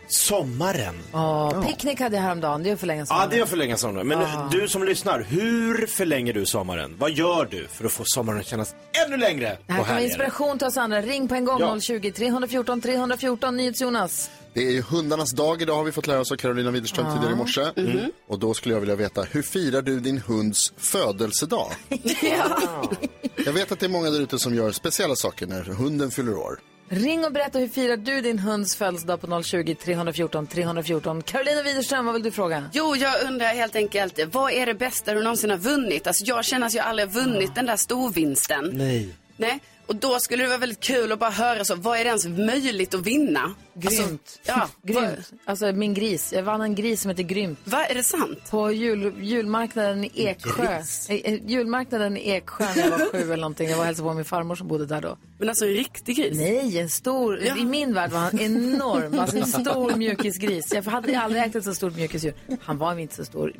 sommaren? 0.07 0.95
Ja, 1.11 1.63
picknick 1.67 1.99
hade 1.99 2.15
jag 2.15 2.23
häromdagen. 2.23 2.63
Det 2.63 2.69
är 2.69 2.75
för 2.75 2.87
länge 2.87 3.01
Ja, 3.01 3.05
sedan. 3.05 3.27
det 3.29 3.37
är 3.37 3.43
att 3.43 3.49
förlänga 3.49 3.77
sommaren. 3.77 4.07
Men 4.07 4.49
du 4.51 4.67
som 4.67 4.83
lyssnar, 4.83 5.21
hur 5.21 5.87
förlänger 5.87 6.33
du 6.33 6.45
sommaren? 6.45 6.95
Vad 6.99 7.11
gör 7.11 7.47
du 7.51 7.67
för 7.67 7.85
att 7.85 7.91
få 7.91 8.03
sommaren 8.05 8.39
att 8.39 8.45
kännas 8.47 8.75
ännu 9.07 9.17
längre 9.17 9.39
Det 9.45 9.47
här 9.47 9.57
och 9.57 9.67
kan 9.67 9.77
vara 9.77 9.85
härligare? 9.87 10.05
inspiration 10.07 10.57
till 10.57 10.67
oss 10.67 10.77
andra. 10.77 11.01
Ring 11.01 11.27
på 11.27 11.35
en 11.35 11.45
gång 11.45 11.59
Ja. 11.59 11.79
020 11.79 12.11
314 12.11 12.81
314. 12.81 13.57
NyhetsJonas. 13.57 14.29
Det 14.53 14.61
är 14.67 14.71
ju 14.71 14.81
hundarnas 14.81 15.31
dag 15.31 15.61
idag 15.61 15.75
har 15.75 15.83
vi 15.83 15.91
fått 15.91 16.07
lära 16.07 16.19
oss 16.19 16.31
av 16.31 16.35
Carolina 16.35 16.71
Widerström 16.71 17.05
tidigare 17.13 17.33
i 17.33 17.35
morse. 17.35 17.61
Mhm. 17.75 18.11
Och 18.29 18.39
då 18.39 18.53
skulle 18.53 18.73
jag 18.75 18.79
vilja 18.79 18.95
veta, 18.95 19.21
hur 19.23 19.41
firar 19.41 19.81
du 19.81 19.99
din 19.99 20.17
hunds 20.17 20.73
födelsedag? 20.77 21.67
Jag 23.45 23.53
vet 23.53 23.71
att 23.71 23.79
det 23.79 23.85
är 23.85 23.89
många 23.89 24.09
där 24.09 24.21
ute 24.21 24.39
som 24.39 24.55
gör 24.55 24.71
speciella 24.71 25.15
saker 25.15 25.47
när 25.47 25.63
hunden 25.63 26.11
fyller 26.11 26.35
år. 26.37 26.59
Ring 26.89 27.25
och 27.25 27.31
berätta 27.31 27.59
hur 27.59 27.67
firar 27.67 27.97
du 27.97 28.21
din 28.21 28.39
hunds 28.39 28.75
födelsedag 28.75 29.21
på 29.21 29.43
020 29.43 29.75
314 29.75 30.47
314. 30.47 31.21
Carolina 31.21 31.63
Widerström, 31.63 32.05
vad 32.05 32.13
vill 32.13 32.23
du 32.23 32.31
fråga? 32.31 32.69
Jo, 32.73 32.95
jag 32.95 33.23
undrar 33.23 33.47
helt 33.47 33.75
enkelt, 33.75 34.19
vad 34.31 34.51
är 34.51 34.65
det 34.65 34.73
bästa 34.73 35.13
du 35.13 35.23
någonsin 35.23 35.49
har 35.49 35.57
vunnit? 35.57 36.07
Alltså 36.07 36.25
jag 36.25 36.45
känner 36.45 36.67
att 36.67 36.73
jag 36.73 36.85
aldrig 36.85 37.07
har 37.07 37.13
vunnit 37.13 37.55
den 37.55 37.65
där 37.65 37.75
storvinsten. 37.75 38.69
Nej. 38.73 39.09
Nej. 39.37 39.59
Och 39.87 39.95
då 39.95 40.19
skulle 40.19 40.43
det 40.43 40.49
vara 40.49 40.57
väldigt 40.57 40.79
kul 40.79 41.11
att 41.11 41.19
bara 41.19 41.29
höra 41.29 41.65
så, 41.65 41.75
vad 41.75 41.99
är 41.99 42.03
det 42.03 42.07
ens 42.07 42.25
möjligt 42.25 42.93
att 42.93 43.01
vinna? 43.01 43.55
Grymt. 43.73 44.01
Alltså, 44.01 44.41
ja, 44.45 44.69
Grymt. 44.81 45.33
Alltså 45.45 45.71
min 45.71 45.93
gris. 45.93 46.33
Jag 46.33 46.43
vann 46.43 46.61
en 46.61 46.75
gris 46.75 47.01
som 47.01 47.09
heter 47.09 47.23
Grymt. 47.23 47.59
Vad 47.63 47.81
är 47.81 47.95
det 47.95 48.03
sant? 48.03 48.39
På 48.49 48.71
jul, 48.71 49.13
julmarknaden 49.21 50.03
i 50.03 50.11
Eksjö. 50.15 50.81
Eh, 51.09 51.15
eh, 51.15 51.39
Julmarknaden 51.45 52.17
i 52.17 52.29
Eksjö 52.29 52.65
när 52.75 52.83
jag 52.83 52.89
var 52.89 53.11
sju 53.11 53.17
eller 53.17 53.37
någonting. 53.37 53.69
Jag 53.69 53.77
var 53.77 53.81
och 53.81 53.85
hälsade 53.85 54.09
på 54.09 54.13
min 54.13 54.25
farmor 54.25 54.55
som 54.55 54.67
bodde 54.67 54.85
där 54.85 55.01
då. 55.01 55.17
Men 55.39 55.49
alltså 55.49 55.65
en 55.65 55.71
riktig 55.71 56.15
gris? 56.15 56.37
Nej, 56.37 56.79
en 56.79 56.89
stor. 56.89 57.39
Ja. 57.39 57.57
I 57.57 57.65
min 57.65 57.93
värld 57.93 58.11
var 58.11 58.19
han 58.19 58.39
enorm. 58.39 59.19
Alltså 59.19 59.37
en 59.37 59.45
stor 59.45 59.95
mjukisgris. 59.95 60.73
Jag 60.73 60.83
hade 60.83 61.19
aldrig 61.19 61.43
ägt 61.43 61.55
ett 61.55 61.63
så 61.63 61.75
stort 61.75 61.95
mjukisdjur. 61.95 62.33
Han 62.61 62.77
var 62.77 62.99
inte 62.99 63.15
så 63.15 63.25
stor. 63.25 63.53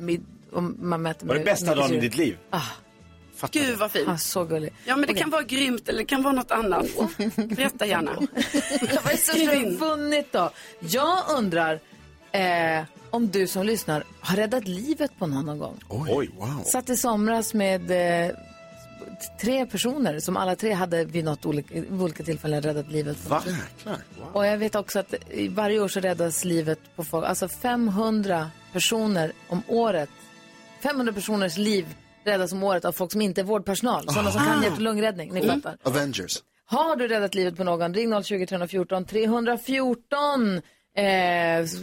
Om 0.52 0.76
man 0.80 1.02
mäter 1.02 1.26
Var 1.26 1.34
det 1.34 1.44
bästa 1.44 1.74
dagen 1.74 1.94
i 1.94 2.00
ditt 2.00 2.16
liv? 2.16 2.36
Ah, 2.50 2.62
Fattar 3.36 3.60
Gud 3.60 3.78
vad 3.78 3.90
fint. 3.90 4.08
ah, 4.08 4.16
så 4.18 4.44
gullig. 4.44 4.72
Ja, 4.84 4.96
men 4.96 5.06
det 5.06 5.12
Okej. 5.12 5.22
kan 5.22 5.30
vara 5.30 5.42
grymt 5.42 5.88
eller 5.88 5.98
det 5.98 6.04
kan 6.04 6.22
vara 6.22 6.34
något 6.34 6.50
annat. 6.50 6.86
Berätta 7.36 7.86
gärna. 7.86 8.12
Vad 9.04 9.12
är 9.12 9.16
Skriv 9.16 9.50
du 9.50 9.76
vunnit 9.76 10.32
då? 10.32 10.50
Jag 10.80 11.18
undrar 11.38 11.80
eh, 12.32 12.84
om 13.10 13.28
du 13.30 13.46
som 13.46 13.66
lyssnar 13.66 14.04
har 14.20 14.36
räddat 14.36 14.68
livet 14.68 15.10
på 15.18 15.26
någon 15.26 15.46
någon 15.46 15.58
gång. 15.58 15.80
Oj. 15.88 16.30
Wow. 16.38 16.62
Satt 16.64 16.90
i 16.90 16.96
somras 16.96 17.54
med 17.54 17.90
eh, 17.90 18.36
tre 19.40 19.66
personer 19.66 20.20
som 20.20 20.36
alla 20.36 20.56
tre 20.56 20.72
hade 20.72 21.04
vid 21.04 21.24
något 21.24 21.46
olika, 21.46 21.74
vid 21.74 22.00
olika 22.02 22.24
tillfällen 22.24 22.62
räddat 22.62 22.88
livet 22.90 23.22
på 23.24 23.28
Va? 23.28 23.42
Jäklar. 23.46 23.98
Och 24.32 24.46
jag 24.46 24.58
vet 24.58 24.74
också 24.74 24.98
att 24.98 25.14
varje 25.50 25.80
år 25.80 25.88
så 25.88 26.00
räddas 26.00 26.44
livet 26.44 26.78
på 26.96 27.04
folk, 27.04 27.26
alltså 27.26 27.48
500 27.48 28.50
personer 28.72 29.32
om 29.48 29.62
året. 29.68 30.10
500 30.82 31.12
personers 31.12 31.56
liv 31.56 31.86
räddas 32.26 32.52
om 32.52 32.62
året 32.62 32.84
av 32.84 32.92
folk 32.92 33.12
som 33.12 33.20
inte 33.20 33.40
är 33.40 33.44
vårdpersonal. 33.44 34.04
Sådana 34.08 34.30
som 34.30 34.44
kan 34.44 34.62
hjärt 34.62 34.72
och 34.72 34.80
lungräddning, 34.80 35.32
ni 35.32 35.42
fattar. 35.42 35.76
Avengers. 35.82 36.42
Har 36.66 36.96
du 36.96 37.08
räddat 37.08 37.34
livet 37.34 37.56
på 37.56 37.64
någon, 37.64 37.94
ring 37.94 38.22
020 38.24 38.46
314 38.46 39.04
314 39.04 40.60
eh, 40.96 41.04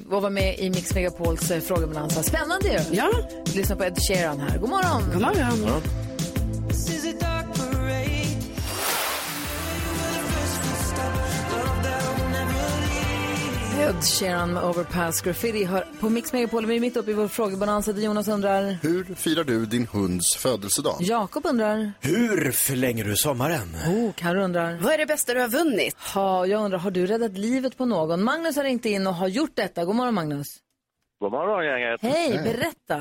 och 0.10 0.22
var 0.22 0.30
med 0.30 0.60
i 0.60 0.70
Mix 0.70 0.96
Megapols 0.96 1.52
eh, 1.52 1.62
frågebalansa. 1.62 2.24
Spännande 2.24 2.68
ju! 2.68 2.80
Ja, 2.92 3.12
Lyssna 3.56 3.76
på 3.76 3.84
Ed 3.84 3.98
Sheeran 3.98 4.40
här. 4.40 4.58
God 4.58 4.70
morgon! 4.70 5.02
god 5.14 5.22
morgon. 5.22 5.82
Ed 13.84 14.04
Sheeran 14.04 14.54
med 14.54 14.64
Overpass 14.64 15.22
Graffiti 15.22 15.66
hör 15.66 15.84
på 16.02 16.10
Mix 16.10 16.34
Megapol. 16.34 16.66
Vi 16.66 16.76
är 16.76 16.80
mitt 16.80 16.98
uppe 16.98 17.12
i 17.12 17.14
vår 17.14 17.28
frågebalansa 17.28 17.94
där 17.94 18.02
Jonas 18.02 18.28
undrar. 18.28 18.62
Hur 18.88 19.04
firar 19.24 19.44
du 19.44 19.66
din 19.66 19.88
hunds 19.96 20.28
födelsedag? 20.44 20.98
Jakob 21.00 21.44
undrar. 21.52 21.78
Hur 22.12 22.52
förlänger 22.52 23.04
du 23.04 23.16
sommaren? 23.16 23.68
Oh, 23.96 24.12
Carro 24.22 24.40
undrar. 24.48 24.72
Vad 24.84 24.94
är 24.94 24.98
det 24.98 25.06
bästa 25.06 25.34
du 25.34 25.40
har 25.40 25.54
vunnit? 25.60 25.96
Ha, 26.16 26.46
jag 26.46 26.60
undrar, 26.66 26.80
har 26.80 26.92
du 26.92 27.06
räddat 27.06 27.32
livet 27.38 27.78
på 27.78 27.86
någon? 27.86 28.24
Magnus 28.24 28.56
har 28.58 28.64
ringt 28.64 28.86
in 28.86 29.08
och 29.08 29.14
har 29.14 29.28
gjort 29.28 29.56
detta. 29.56 29.86
God 29.86 29.96
morgon 29.96 30.14
Magnus. 30.14 30.48
God 31.20 31.32
morgon 31.32 31.66
gänget. 31.66 32.02
Hej, 32.02 32.32
berätta. 32.50 33.00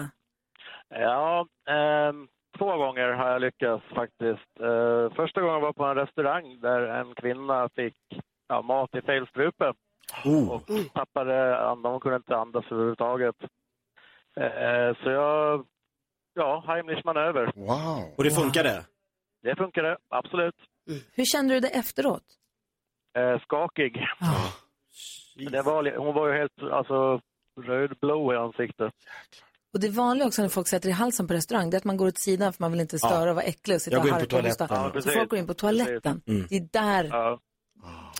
Ja, 1.07 1.47
ehm, 1.75 2.27
två 2.59 2.77
gånger 2.77 3.09
har 3.19 3.29
jag 3.31 3.41
lyckats 3.41 3.85
faktiskt. 4.01 4.53
Eh, 4.69 5.05
första 5.17 5.41
gången 5.41 5.61
var 5.61 5.73
på 5.73 5.85
en 5.85 5.97
restaurang 5.97 6.61
där 6.61 6.81
en 7.01 7.15
kvinna 7.15 7.69
fick 7.77 7.97
ja, 8.49 8.63
mat 8.63 8.95
i 8.95 9.01
fel 9.01 9.27
strupe 10.21 10.53
och 10.53 10.93
tappade 10.95 11.59
andan. 11.59 11.93
Hon 11.93 12.01
kunde 12.01 12.17
inte 12.17 12.37
andas 12.37 12.65
överhuvudtaget. 12.71 13.37
Eh, 14.37 14.97
så 15.03 15.11
jag, 15.11 15.67
ja, 16.35 16.65
Heimlich 16.67 17.05
manöver. 17.05 17.53
Wow. 17.55 18.15
Och 18.17 18.25
det 18.25 18.31
funkade? 18.31 18.85
Det 19.43 19.57
funkade, 19.57 19.97
absolut. 20.09 20.55
Hur 21.13 21.25
kände 21.25 21.55
du 21.55 21.61
det 21.61 21.69
efteråt? 21.69 22.23
Eh, 23.19 23.41
skakig. 23.43 24.07
Det 25.51 25.63
var, 25.63 25.97
hon 25.99 26.15
var 26.15 26.29
ju 26.29 26.39
helt 26.39 26.63
alltså, 26.73 27.21
rödblå 27.61 28.33
i 28.35 28.37
ansiktet. 28.37 28.93
Och 29.75 29.81
det 29.81 29.89
vanliga 29.89 30.27
också 30.27 30.43
när 30.43 30.49
folk 30.49 30.69
sätter 30.69 30.89
i 30.89 30.93
halsen 30.93 31.29
på 31.29 31.35
restaurang, 31.35 31.71
det 31.71 31.77
är 31.77 31.79
att 31.79 31.85
man 31.85 31.97
går 31.97 32.07
åt 32.07 32.19
sidan 32.19 32.53
för 32.53 32.63
man 32.63 32.73
vill 32.73 32.81
inte 32.81 32.99
störa 32.99 33.31
och 33.31 33.37
vara 33.37 33.45
äcklig 33.45 33.75
och 33.75 33.83
sitta 33.83 33.97
och 33.97 34.03
går 34.03 34.09
in 34.09 34.15
på 34.15 34.21
harkla 34.21 34.39
och 34.39 34.45
hosta. 34.45 34.67
Ja, 34.71 35.01
Så 35.01 35.11
folk 35.11 35.31
går 35.31 35.39
in 35.39 35.47
på 35.47 35.55
toaletten. 35.55 36.23
Mm. 36.27 36.47
Det 36.49 36.57
är 36.57 36.69
där. 36.73 37.05
Ja. 37.05 37.41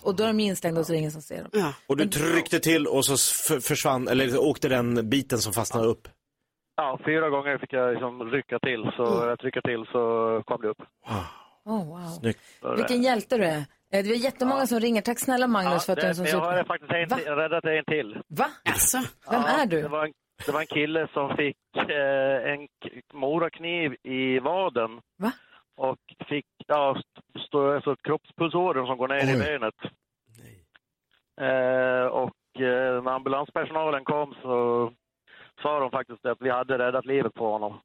Och 0.03 0.15
då 0.15 0.23
är 0.23 0.27
de 0.27 0.39
instängda 0.39 0.79
och 0.79 0.85
så 0.85 0.91
är 0.91 0.95
det 0.95 0.99
ingen 0.99 1.11
som 1.11 1.21
ser 1.21 1.37
dem. 1.41 1.49
Ja. 1.53 1.73
Och 1.87 1.97
du 1.97 2.05
tryckte 2.05 2.59
till 2.59 2.87
och 2.87 3.05
så 3.05 3.17
försvann, 3.61 4.07
eller 4.07 4.37
åkte 4.41 4.69
den 4.69 5.09
biten 5.09 5.37
som 5.39 5.53
fastnade 5.53 5.87
upp? 5.87 6.07
Ja, 6.75 6.99
fyra 7.05 7.29
gånger 7.29 7.57
fick 7.57 7.73
jag 7.73 7.91
liksom 7.93 8.23
rycka 8.31 8.59
till, 8.59 8.83
så 8.97 9.03
jag 9.27 9.39
trycka 9.39 9.61
till 9.61 9.85
så 9.91 10.01
kom 10.45 10.61
det 10.61 10.67
upp. 10.67 10.77
Oh, 11.65 11.87
wow. 11.87 12.07
Snyggt. 12.19 12.39
Vilken 12.77 13.03
hjälte 13.03 13.37
du 13.37 13.43
är. 13.45 13.57
Eh, 13.57 13.63
Det 13.89 13.97
är 13.99 14.03
jättemånga 14.15 14.67
som 14.67 14.79
ringer. 14.79 15.01
Tack 15.01 15.19
snälla 15.19 15.47
Magnus 15.47 15.85
för 15.85 15.93
att 15.93 15.99
du 15.99 16.05
är 16.05 16.09
en 16.09 16.15
sån 16.15 16.25
jag 16.25 16.39
har 16.39 16.63
faktiskt 16.63 16.91
en, 16.91 17.07
Va? 17.09 17.15
till- 17.17 17.25
räddat 17.35 17.65
en 17.65 17.85
till. 17.85 18.17
Va? 18.27 18.45
Alltså, 18.69 18.97
Vem 18.97 19.41
Ja, 19.41 19.47
är 19.47 19.65
du? 19.65 19.81
Det 19.81 19.87
var 19.87 20.05
en, 20.05 20.13
det 20.45 20.51
var 20.51 20.59
en 20.61 20.67
kille 20.67 21.07
som 21.13 21.29
fick 21.37 21.57
eh, 21.75 22.51
en 22.53 22.67
morakniv 23.19 23.91
i 24.03 24.39
vaden. 24.39 24.91
Va? 25.17 25.31
Och 25.77 25.99
fick 26.29 26.45
ja, 26.67 26.95
st- 26.97 27.45
stå, 27.47 27.75
alltså, 27.75 27.95
kroppspulsådern 27.95 28.85
som 28.87 28.97
går 28.97 29.07
ner 29.07 29.29
i 29.29 29.33
Oj. 29.35 29.39
benet. 29.39 29.75
Eh, 31.41 32.05
och 32.07 32.61
eh, 32.61 33.03
när 33.03 33.11
ambulanspersonalen 33.11 34.03
kom 34.05 34.33
så 34.41 34.91
sa 35.61 35.79
de 35.79 35.91
faktiskt 35.91 36.25
att 36.25 36.37
vi 36.41 36.49
hade 36.49 36.77
räddat 36.77 37.05
livet 37.05 37.33
på 37.33 37.51
honom. 37.51 37.79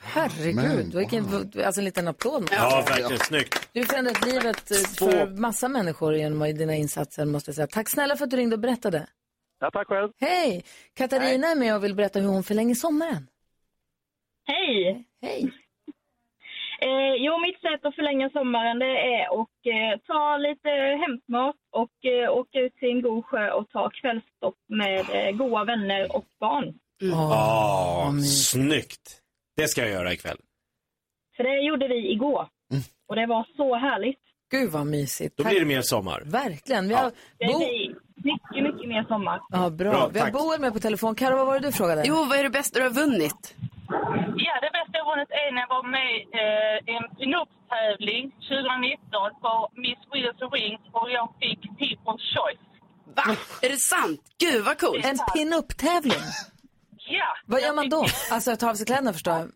Herregud, 0.00 0.54
Men, 0.56 0.90
vilken, 0.98 1.24
alltså 1.66 1.80
en 1.80 1.84
liten 1.84 2.08
applåd. 2.08 2.48
Ja, 2.52 2.84
verkligen. 2.88 3.18
Snyggt. 3.18 3.68
Du 3.72 3.80
har 3.80 3.86
förändrat 3.86 4.26
livet 4.26 4.70
eh, 4.70 4.76
för 4.98 5.40
massa 5.40 5.68
människor 5.68 6.14
genom 6.14 6.38
dina 6.40 6.74
insatser 6.74 7.24
måste 7.26 7.48
jag 7.48 7.54
säga. 7.56 7.66
Tack 7.66 7.90
snälla 7.90 8.16
för 8.16 8.24
att 8.24 8.30
du 8.30 8.36
ringde 8.36 8.56
och 8.56 8.60
berättade. 8.60 9.06
Ja, 9.60 9.70
tack 9.70 9.88
själv. 9.88 10.10
Hej! 10.20 10.64
Katarina 10.94 11.46
är 11.46 11.56
med 11.56 11.74
och 11.76 11.84
vill 11.84 11.94
berätta 11.94 12.18
hur 12.20 12.28
hon 12.28 12.42
förlänger 12.42 12.74
sommaren. 12.74 13.28
Hej! 14.44 15.04
Hej! 15.22 15.52
Eh, 16.80 17.14
jo, 17.24 17.38
mitt 17.38 17.60
sätt 17.60 17.84
att 17.86 17.94
förlänga 17.94 18.30
sommaren 18.30 18.78
det 18.78 18.98
är 19.14 19.24
att 19.40 19.66
eh, 19.74 20.00
ta 20.06 20.36
lite 20.36 20.68
hämtmat 21.04 21.56
och 21.72 22.04
eh, 22.12 22.30
åka 22.30 22.58
ut 22.60 22.74
till 22.76 22.88
en 22.90 23.02
god 23.02 23.24
sjö 23.24 23.50
och 23.50 23.68
ta 23.70 23.90
kvällstopp 23.90 24.54
med 24.68 25.00
eh, 25.12 25.36
goda 25.36 25.64
vänner 25.64 26.16
och 26.16 26.24
barn. 26.40 26.74
Ja, 26.98 28.02
vad 28.14 28.24
snyggt. 28.24 29.20
Det 29.56 29.68
ska 29.68 29.80
jag 29.80 29.90
göra 29.90 30.12
ikväll. 30.12 30.38
För 31.36 31.44
det 31.44 31.60
gjorde 31.60 31.88
vi 31.88 32.12
igår. 32.12 32.46
Och 33.08 33.16
det 33.16 33.26
var 33.26 33.46
så 33.56 33.76
härligt. 33.76 34.18
Gud 34.50 34.70
vad 34.70 34.86
mysigt. 34.86 35.36
Då 35.36 35.44
blir 35.44 35.60
det 35.60 35.66
mer 35.66 35.82
sommar. 35.82 36.22
Verkligen. 36.24 36.88
Vi 36.88 36.94
har 36.94 37.12
Det 37.38 37.46
Bo... 37.46 37.58
blir 37.58 37.94
mycket, 38.14 38.74
mycket 38.74 38.88
mer 38.88 39.04
sommar. 39.04 39.40
Ja, 39.48 39.70
bra. 39.70 39.90
Bra, 39.90 40.08
Vi 40.12 40.18
har 40.18 40.26
tack. 40.26 40.34
Boel 40.34 40.60
med 40.60 40.72
på 40.72 40.78
telefon. 40.78 41.14
Karo, 41.14 41.36
vad 41.36 41.46
var 41.46 41.60
det 41.60 41.66
du 41.68 41.72
frågade? 41.72 42.02
jo, 42.06 42.14
vad 42.14 42.38
är 42.38 42.42
det 42.42 42.50
bästa 42.50 42.78
du 42.78 42.84
har 42.84 42.90
vunnit? 42.94 43.54
Ja, 44.46 44.54
det 44.64 44.70
bästa 44.78 44.94
jag 45.00 45.06
vunnit 45.10 45.30
är 45.42 45.48
när 45.54 45.60
jag 45.64 45.68
var 45.76 45.86
med 45.98 46.12
eh, 46.40 46.76
i 46.90 46.92
en 47.00 47.08
pinup-tävling 47.16 48.24
2019 48.30 49.40
på 49.44 49.52
Miss 49.84 50.00
Wheels 50.12 50.40
Wings 50.54 50.80
och 50.98 51.08
jag 51.10 51.26
fick 51.40 51.60
People's 51.80 52.24
Choice. 52.36 52.64
Va? 53.18 53.24
Är 53.62 53.68
det 53.74 53.76
sant? 53.94 54.20
Gud 54.44 54.64
vad 54.64 54.76
coolt. 54.80 55.04
En 55.10 55.18
pin-up-tävling. 55.34 56.24
Ja! 57.18 57.28
Vad 57.52 57.60
gör 57.62 57.74
man 57.74 57.88
då? 57.96 58.04
Alltså 58.34 58.56
ta 58.56 58.70
av 58.70 58.74
sig 58.74 58.86
kläderna 58.86 59.12
förstår 59.12 59.34
jag. 59.34 59.46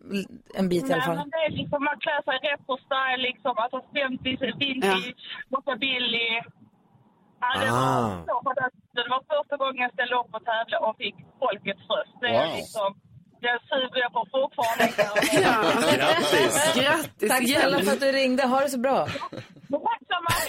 En 0.59 0.69
bit 0.69 0.83
i 0.89 0.93
alla 0.93 0.95
Nej, 0.95 1.05
fall. 1.07 1.15
men 1.21 1.29
det 1.29 1.41
är 1.47 1.51
liksom, 1.61 1.79
man 1.89 1.97
klär 2.03 2.21
sig 2.27 2.37
retro-style, 2.49 3.21
liksom, 3.29 3.53
alltså 3.63 3.79
50 3.93 4.53
vintage, 4.63 5.15
rockabilly. 5.53 6.29
Ja, 7.43 7.49
det, 7.61 7.69
Ah. 7.71 8.23
var 8.27 8.53
så 8.55 8.69
det 8.93 9.09
var 9.13 9.21
första 9.33 9.57
gången 9.57 9.81
jag 9.87 9.93
ställde 9.93 10.15
upp 10.21 10.31
och 10.37 10.43
tävlade 10.49 10.77
och 10.87 10.97
fick 10.97 11.15
folkets 11.39 11.83
röst. 11.93 12.15
Det 12.21 12.27
är 12.27 12.47
Wow. 12.47 12.55
liksom, 12.59 12.89
det 13.43 13.59
suger 13.69 13.99
jag 14.05 14.11
på 14.13 14.21
fortfarande. 14.31 14.83
Grattis! 15.97 16.73
Grattis 16.75 17.29
Tack 17.29 17.43
snälla 17.49 17.79
för 17.85 17.91
att 17.91 17.99
du 17.99 18.11
ringde. 18.11 18.43
Ha 18.47 18.59
det 18.61 18.69
så 18.69 18.79
bra. 18.79 19.07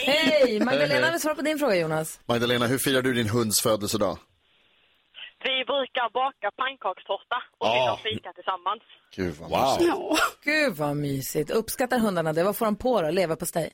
Hej! 0.07 0.61
Magdalena 0.65 1.11
vill 1.11 1.21
svara 1.21 1.35
på 1.35 1.43
din 1.43 1.59
fråga 1.59 1.77
Jonas. 1.77 2.21
Magdalena, 2.29 2.67
hur 2.67 2.79
firar 2.79 3.03
du 3.03 3.13
din 3.13 3.29
hunds 3.29 3.63
födelsedag? 3.63 4.19
Vi 5.45 5.65
brukar 5.65 6.11
baka 6.13 6.51
pannkakstårta 6.57 7.39
och 7.59 7.67
Ah. 7.67 7.73
sitta 7.75 7.93
och 7.93 8.01
fika 8.01 8.33
tillsammans. 8.33 8.83
Gud 9.17 9.35
vad 9.41 9.51
Wow. 9.51 9.61
mysigt. 9.61 9.89
Ja. 9.89 10.17
Gud 10.45 10.73
vad 10.77 10.97
mysigt. 10.97 11.51
Uppskattar 11.51 11.99
hundarna 11.99 12.33
det? 12.33 12.45
Vad 12.45 12.57
får 12.59 12.65
de 12.67 12.77
på 12.77 13.03
då? 13.03 13.11
Leva 13.11 13.37
på 13.37 13.47
steg? 13.47 13.71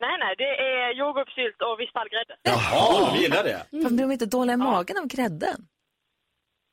Nej, 0.00 0.16
nej, 0.18 0.34
det 0.38 0.44
är 0.70 0.98
jordgubbssylt 1.00 1.58
och 1.66 1.80
vispad 1.80 2.06
grädde. 2.12 2.34
Jaha, 2.42 3.10
vi 3.12 3.18
gillar 3.22 3.44
det. 3.44 3.66
Varför 3.70 3.90
blir 3.96 4.06
de 4.06 4.12
inte 4.12 4.26
dåliga 4.26 4.54
i 4.54 4.56
magen 4.56 4.96
av 4.98 5.06
grädden? 5.06 5.58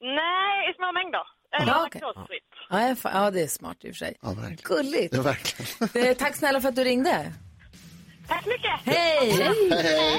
Nej, 0.01 0.69
i 0.69 0.73
små 0.73 0.91
mängder. 0.91 1.25
Eller 1.61 1.67
Ja, 1.71 1.83
okej. 1.87 2.01
laktosfritt. 2.01 2.43
Ja, 2.69 2.95
ja, 3.13 3.31
det 3.31 3.41
är 3.41 3.47
smart 3.47 3.77
i 3.81 3.87
och 3.91 3.95
för 3.95 3.97
sig. 4.05 4.17
Ja, 4.21 4.27
verkligen. 4.29 4.57
Gulligt. 4.63 5.15
Ja, 5.15 5.21
verkligen. 5.21 6.07
Eh, 6.09 6.17
Tack 6.17 6.35
snälla 6.35 6.61
för 6.61 6.69
att 6.69 6.75
du 6.75 6.83
ringde. 6.83 7.33
Tack 8.27 8.43
så 8.43 8.49
mycket. 8.49 8.71
Hej! 8.95 9.51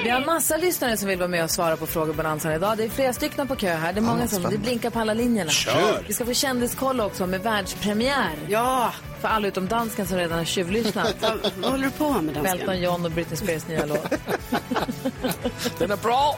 Vi 0.05 0.11
har 0.11 0.27
massa 0.27 0.57
lyssnare 0.57 0.97
som 0.97 1.09
vill 1.09 1.19
vara 1.19 1.29
med 1.29 1.45
och 1.45 1.51
svara 1.51 1.77
på 1.77 1.87
frågebalansen 1.87 2.53
idag. 2.53 2.77
Det 2.77 2.85
är 2.85 2.89
flera 2.89 3.13
stycken 3.13 3.49
på 3.49 3.57
kö 3.57 3.75
här. 3.75 3.93
Det 3.93 3.99
är 4.01 4.03
många 4.03 4.29
som, 4.29 4.43
det 4.43 4.59
blinkar 4.59 4.91
på 4.91 4.99
alla 5.01 5.15
linjerna. 5.15 5.51
Kör! 5.51 6.03
Vi 6.07 6.13
ska 6.13 6.25
få 6.25 6.33
kändiskoll 6.35 7.01
också 7.01 7.27
med 7.27 7.41
världspremiär. 7.43 8.31
Ja, 8.49 8.93
För 9.21 9.29
alla 9.29 9.49
utom 9.49 9.67
dansken 9.69 10.07
som 10.07 10.17
redan 10.19 10.39
har 10.39 10.45
tjuvlyssnat. 10.45 11.17
vad, 11.21 11.65
håller 11.71 11.85
du 11.85 11.91
på 11.91 12.11
med 12.13 12.37
Elton 12.37 12.45
dansken? 12.45 12.81
John 12.81 13.05
och 13.05 13.11
Britney 13.11 13.37
Spears 13.37 13.69
nya 13.69 13.87
låt. 13.87 14.11
Den 15.79 15.91
är 15.91 15.97
bra! 15.97 16.37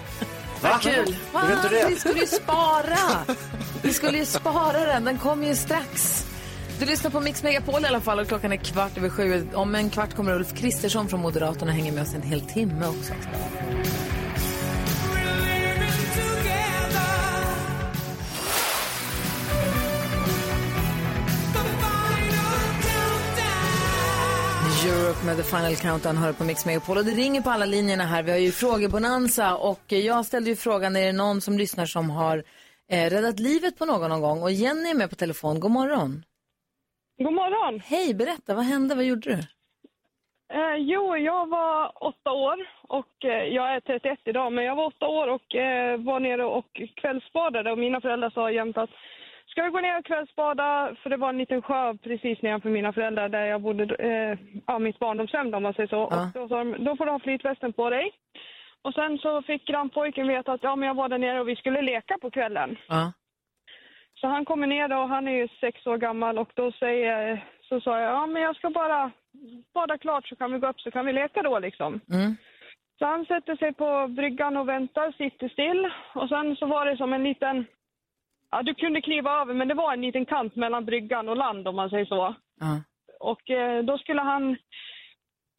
Vad 0.62 0.82
kul. 0.82 1.16
Va? 1.32 1.40
vet 1.48 1.62
du 1.62 1.68
det? 1.68 1.86
Vi 1.88 1.96
skulle 1.96 2.20
ju 2.20 2.26
spara! 2.26 3.24
Vi 3.82 3.92
skulle 3.92 4.18
ju 4.18 4.24
spara 4.24 4.84
den. 4.84 5.04
Den 5.04 5.18
kommer 5.18 5.46
ju 5.46 5.54
strax. 5.54 6.26
Du 6.78 6.86
lyssnar 6.86 7.10
på 7.10 7.20
Mix 7.20 7.42
Megapol 7.42 7.84
i 7.84 7.86
alla 7.86 8.00
fall 8.00 8.18
och 8.18 8.28
klockan 8.28 8.52
är 8.52 8.56
kvart 8.56 8.96
över 8.98 9.08
sju. 9.08 9.48
Om 9.54 9.74
en 9.74 9.90
kvart 9.90 10.14
kommer 10.14 10.34
Ulf 10.34 10.54
Kristersson 10.54 11.08
från 11.08 11.20
Moderaterna 11.20 11.72
hänga 11.72 11.92
med 11.92 12.02
oss 12.02 12.14
en 12.14 12.22
hel 12.22 12.40
timme 12.40 12.86
också. 12.86 13.12
Europe 24.90 25.26
med 25.26 25.36
The 25.36 25.42
Final 25.42 25.76
Countdown 25.76 26.16
hör 26.16 26.32
på 26.32 26.44
Mix 26.44 26.66
Megapol 26.66 26.98
och 26.98 27.04
det 27.04 27.10
ringer 27.10 27.40
på 27.40 27.50
alla 27.50 27.64
linjerna 27.64 28.04
här. 28.04 28.22
Vi 28.22 28.30
har 28.30 28.38
ju 28.38 28.52
frågebonanza 28.52 29.56
och 29.56 29.84
jag 29.86 30.26
ställde 30.26 30.50
ju 30.50 30.56
frågan, 30.56 30.96
är 30.96 31.06
det 31.06 31.12
någon 31.12 31.40
som 31.40 31.58
lyssnar 31.58 31.86
som 31.86 32.10
har 32.10 32.36
eh, 32.92 33.10
räddat 33.10 33.38
livet 33.40 33.78
på 33.78 33.84
någon 33.84 34.10
någon 34.10 34.20
gång? 34.20 34.42
Och 34.42 34.52
Jenny 34.52 34.90
är 34.90 34.94
med 34.94 35.10
på 35.10 35.16
telefon, 35.16 35.60
god 35.60 35.70
morgon. 35.70 36.24
God 37.18 37.32
morgon. 37.32 37.80
Hej, 37.84 38.14
berätta, 38.14 38.54
vad 38.54 38.64
hände? 38.64 38.94
Vad 38.94 39.04
gjorde 39.04 39.30
du? 39.30 39.38
Eh, 40.52 40.76
jo, 40.78 41.16
jag 41.16 41.48
var 41.48 41.92
åtta 42.04 42.30
år 42.32 42.68
och 42.82 43.24
eh, 43.24 43.44
jag 43.44 43.74
är 43.74 43.80
31 43.80 44.18
idag, 44.24 44.52
men 44.52 44.64
jag 44.64 44.76
var 44.76 44.86
åtta 44.86 45.06
år 45.06 45.28
och 45.28 45.54
eh, 45.54 46.00
var 46.00 46.20
nere 46.20 46.44
och 46.44 46.80
kvällsbadade 46.96 47.72
och 47.72 47.78
mina 47.78 48.00
föräldrar 48.00 48.30
sa 48.30 48.50
jämt 48.50 48.78
att 48.78 48.90
ska 49.50 49.62
vi 49.62 49.70
gå 49.70 49.80
ner 49.80 49.98
och 49.98 50.04
kvällsbada? 50.04 50.96
För 51.02 51.10
det 51.10 51.16
var 51.16 51.28
en 51.28 51.38
liten 51.38 51.62
sjö 51.62 51.94
precis 51.94 52.42
nedanför 52.42 52.70
mina 52.70 52.92
föräldrar 52.92 53.28
där 53.28 53.44
jag 53.44 53.60
bodde, 53.60 53.94
eh, 53.94 54.38
ja, 54.66 54.78
mitt 54.78 54.98
barndomshem 54.98 55.54
om 55.54 55.62
man 55.62 55.74
säger 55.74 55.88
så. 55.88 56.02
Och 56.02 56.12
då 56.34 56.48
sa 56.48 56.58
de, 56.58 56.84
då 56.84 56.96
får 56.96 57.04
du 57.04 57.10
ha 57.10 57.18
flytvästen 57.18 57.72
på 57.72 57.90
dig. 57.90 58.12
Och 58.82 58.94
sen 58.94 59.18
så 59.18 59.42
fick 59.42 59.66
grannpojken 59.66 60.28
veta 60.28 60.52
att 60.52 60.62
ja, 60.62 60.76
men 60.76 60.86
jag 60.86 60.94
var 60.94 61.08
där 61.08 61.18
nere 61.18 61.40
och 61.40 61.48
vi 61.48 61.56
skulle 61.56 61.82
leka 61.82 62.18
på 62.18 62.30
kvällen. 62.30 62.76
Ja. 62.88 63.12
Så 64.14 64.26
han 64.26 64.44
kommer 64.44 64.66
ner 64.66 64.88
då, 64.88 65.04
han 65.06 65.28
är 65.28 65.32
ju 65.32 65.48
sex 65.48 65.86
år 65.86 65.98
gammal 65.98 66.38
och 66.38 66.50
då 66.54 66.72
säger, 66.72 67.44
så 67.68 67.80
sa 67.80 68.00
jag, 68.00 68.12
ja 68.12 68.26
men 68.26 68.42
jag 68.42 68.56
ska 68.56 68.70
bara 68.70 69.10
bada 69.74 69.98
klart 69.98 70.28
så 70.28 70.36
kan 70.36 70.52
vi 70.52 70.58
gå 70.58 70.68
upp 70.68 70.80
så 70.80 70.90
kan 70.90 71.06
vi 71.06 71.12
leka 71.12 71.42
då 71.42 71.58
liksom. 71.58 72.00
Mm. 72.12 72.36
Så 72.98 73.06
han 73.06 73.24
sätter 73.24 73.56
sig 73.56 73.72
på 73.72 74.08
bryggan 74.08 74.56
och 74.56 74.68
väntar, 74.68 75.12
sitter 75.12 75.48
still 75.48 75.90
och 76.14 76.28
sen 76.28 76.56
så 76.56 76.66
var 76.66 76.86
det 76.86 76.96
som 76.96 77.12
en 77.12 77.24
liten, 77.24 77.66
ja 78.50 78.62
du 78.62 78.74
kunde 78.74 79.00
kliva 79.00 79.40
över 79.40 79.54
men 79.54 79.68
det 79.68 79.74
var 79.74 79.92
en 79.92 80.00
liten 80.00 80.26
kant 80.26 80.56
mellan 80.56 80.84
bryggan 80.84 81.28
och 81.28 81.36
land 81.36 81.68
om 81.68 81.76
man 81.76 81.90
säger 81.90 82.04
så. 82.04 82.34
Ja. 82.60 82.80
Och 83.20 83.50
eh, 83.50 83.84
då 83.84 83.98
skulle 83.98 84.22
han 84.22 84.56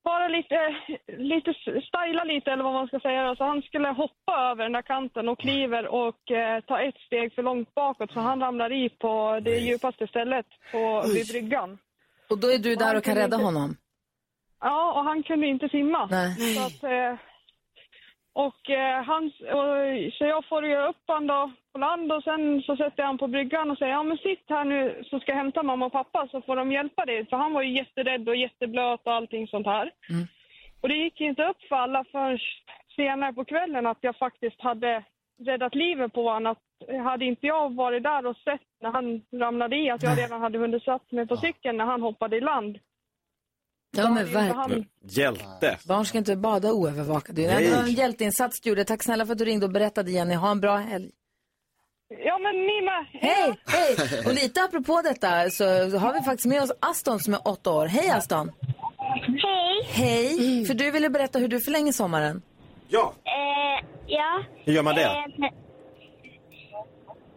bara 0.04 0.28
lite, 0.28 0.76
lite 1.18 1.54
styla 1.90 2.24
lite 2.24 2.52
eller 2.52 2.64
vad 2.64 2.74
man 2.74 2.88
ska 2.88 3.00
säga. 3.00 3.36
Så 3.36 3.44
han 3.44 3.62
skulle 3.62 3.88
hoppa 3.88 4.34
över 4.52 4.64
den 4.64 4.72
där 4.72 4.82
kanten 4.82 5.30
och 5.30 5.40
kliver 5.40 5.88
och 5.88 6.32
eh, 6.32 6.62
ta 6.62 6.82
ett 6.82 6.98
steg 6.98 7.34
för 7.36 7.44
långt 7.44 7.74
bakåt 7.74 8.12
så 8.14 8.20
han 8.20 8.40
ramlar 8.42 8.72
i 8.72 8.90
på 8.90 9.40
det 9.44 9.58
djupaste 9.58 10.08
stället 10.08 10.46
på, 10.72 11.04
vid 11.14 11.28
bryggan. 11.28 11.78
Och 12.30 12.38
då 12.38 12.48
är 12.48 12.58
du 12.58 12.76
där 12.76 12.98
och 12.98 13.04
kan 13.04 13.16
rädda 13.16 13.38
honom? 13.38 13.76
Ja, 14.60 14.94
och 14.94 15.04
han 15.04 15.24
kunde 15.24 15.48
inte 15.48 15.70
simma. 15.70 16.08
Nej. 16.12 16.36
Så, 16.36 16.66
att, 16.66 16.84
eh, 16.84 17.20
och, 18.34 18.70
eh, 18.70 19.04
han, 19.04 19.26
och, 19.26 20.12
så 20.14 20.26
jag 20.26 20.46
får 20.46 20.66
ju 20.66 20.78
upp 20.78 21.04
han 21.08 21.28
då 21.28 21.52
på 21.74 21.80
land 21.80 22.12
och 22.12 22.24
sen 22.24 22.62
så 22.62 22.76
sätter 22.76 23.04
jag 23.04 23.08
han 23.08 23.18
på 23.18 23.28
bryggan 23.28 23.72
och 23.72 23.78
säger 23.78 23.92
ja 23.92 24.04
men 24.04 24.18
sitt 24.18 24.46
här 24.50 24.66
nu 24.66 25.04
så 25.10 25.20
ska 25.20 25.32
jag 25.32 25.38
hämta 25.38 25.64
mamma 25.64 25.86
och 25.86 25.92
pappa 25.92 26.28
så 26.32 26.42
får 26.42 26.56
de 26.56 26.72
hjälpa 26.72 27.06
dig. 27.06 27.26
För 27.26 27.38
han 27.38 27.54
var 27.54 27.62
ju 27.62 27.78
jätterädd 27.78 28.30
och 28.30 28.36
jätteblöt 28.36 29.02
och 29.04 29.14
allting 29.14 29.48
sånt 29.48 29.68
här. 29.68 29.92
Mm. 30.10 30.28
Och 30.82 30.90
det 30.90 30.96
gick 30.96 31.22
inte 31.22 31.44
upp 31.44 31.62
för 31.70 31.76
alla 31.76 32.04
förrän 32.12 32.40
senare 32.96 33.34
på 33.34 33.46
kvällen 33.46 33.88
att 33.88 33.98
jag 34.02 34.16
faktiskt 34.16 34.62
hade 34.62 35.04
räddat 35.46 35.76
livet 35.76 36.14
på 36.14 36.30
honom. 36.30 36.52
Att 36.52 37.04
hade 37.04 37.26
inte 37.26 37.48
jag 37.48 37.76
varit 37.76 38.04
där 38.04 38.26
och 38.26 38.38
sett 38.38 38.62
när 38.82 38.92
han 38.92 39.22
ramlade 39.32 39.76
i 39.76 39.90
att 39.90 40.04
jag 40.04 40.18
redan 40.18 40.42
hade 40.42 40.58
hunnit 40.58 40.84
satt 40.84 41.12
mig 41.12 41.28
på 41.28 41.38
cykeln 41.38 41.78
när 41.78 41.86
han 41.86 42.02
hoppade 42.02 42.38
i 42.38 42.42
land. 42.42 42.78
Ja, 43.92 44.10
men 44.10 44.34
verkligen. 44.34 44.86
Hjälte. 45.04 45.78
Barn 45.88 46.06
ska 46.06 46.18
inte 46.18 46.36
bada 46.36 46.72
oövervakade. 46.72 47.42
Det 47.42 47.72
var 47.76 47.84
en 47.84 47.92
hjälteinsats 47.94 48.62
du 48.62 48.70
gjorde. 48.70 48.86
Tack 48.86 49.04
snälla 49.04 49.26
för 49.26 49.32
att 49.32 49.38
du 49.38 49.46
ringde 49.46 49.66
och 49.66 49.72
berättade, 49.72 50.12
Jenny. 50.12 50.36
Ha 50.36 50.52
en 50.52 50.62
bra 50.62 50.78
helg. 50.78 51.12
Ja, 52.26 52.38
men 52.38 52.56
ni 52.56 52.82
med. 52.82 53.06
Hej, 53.12 53.60
hej! 53.66 53.96
Och 54.26 54.34
lite 54.34 54.64
apropå 54.64 55.02
detta 55.04 55.50
så 55.50 55.66
har 55.98 56.14
vi 56.14 56.22
faktiskt 56.22 56.46
med 56.46 56.62
oss 56.64 56.72
Aston 56.80 57.20
som 57.20 57.34
är 57.34 57.48
åtta 57.48 57.72
år. 57.72 57.86
Hej 57.86 58.10
Aston! 58.10 58.52
Hej. 59.44 59.84
Hej! 59.88 60.66
För 60.66 60.74
du 60.74 60.92
ville 60.92 61.10
berätta 61.10 61.40
hur 61.40 61.48
du 61.48 61.60
förlänger 61.60 61.92
sommaren. 61.92 62.42
Ja. 62.88 63.14
Eh, 63.24 63.86
ja. 64.08 64.44
Hur 64.66 64.74
gör 64.74 64.84
man 64.84 64.96
det? 64.96 65.04
Eh, 65.04 65.52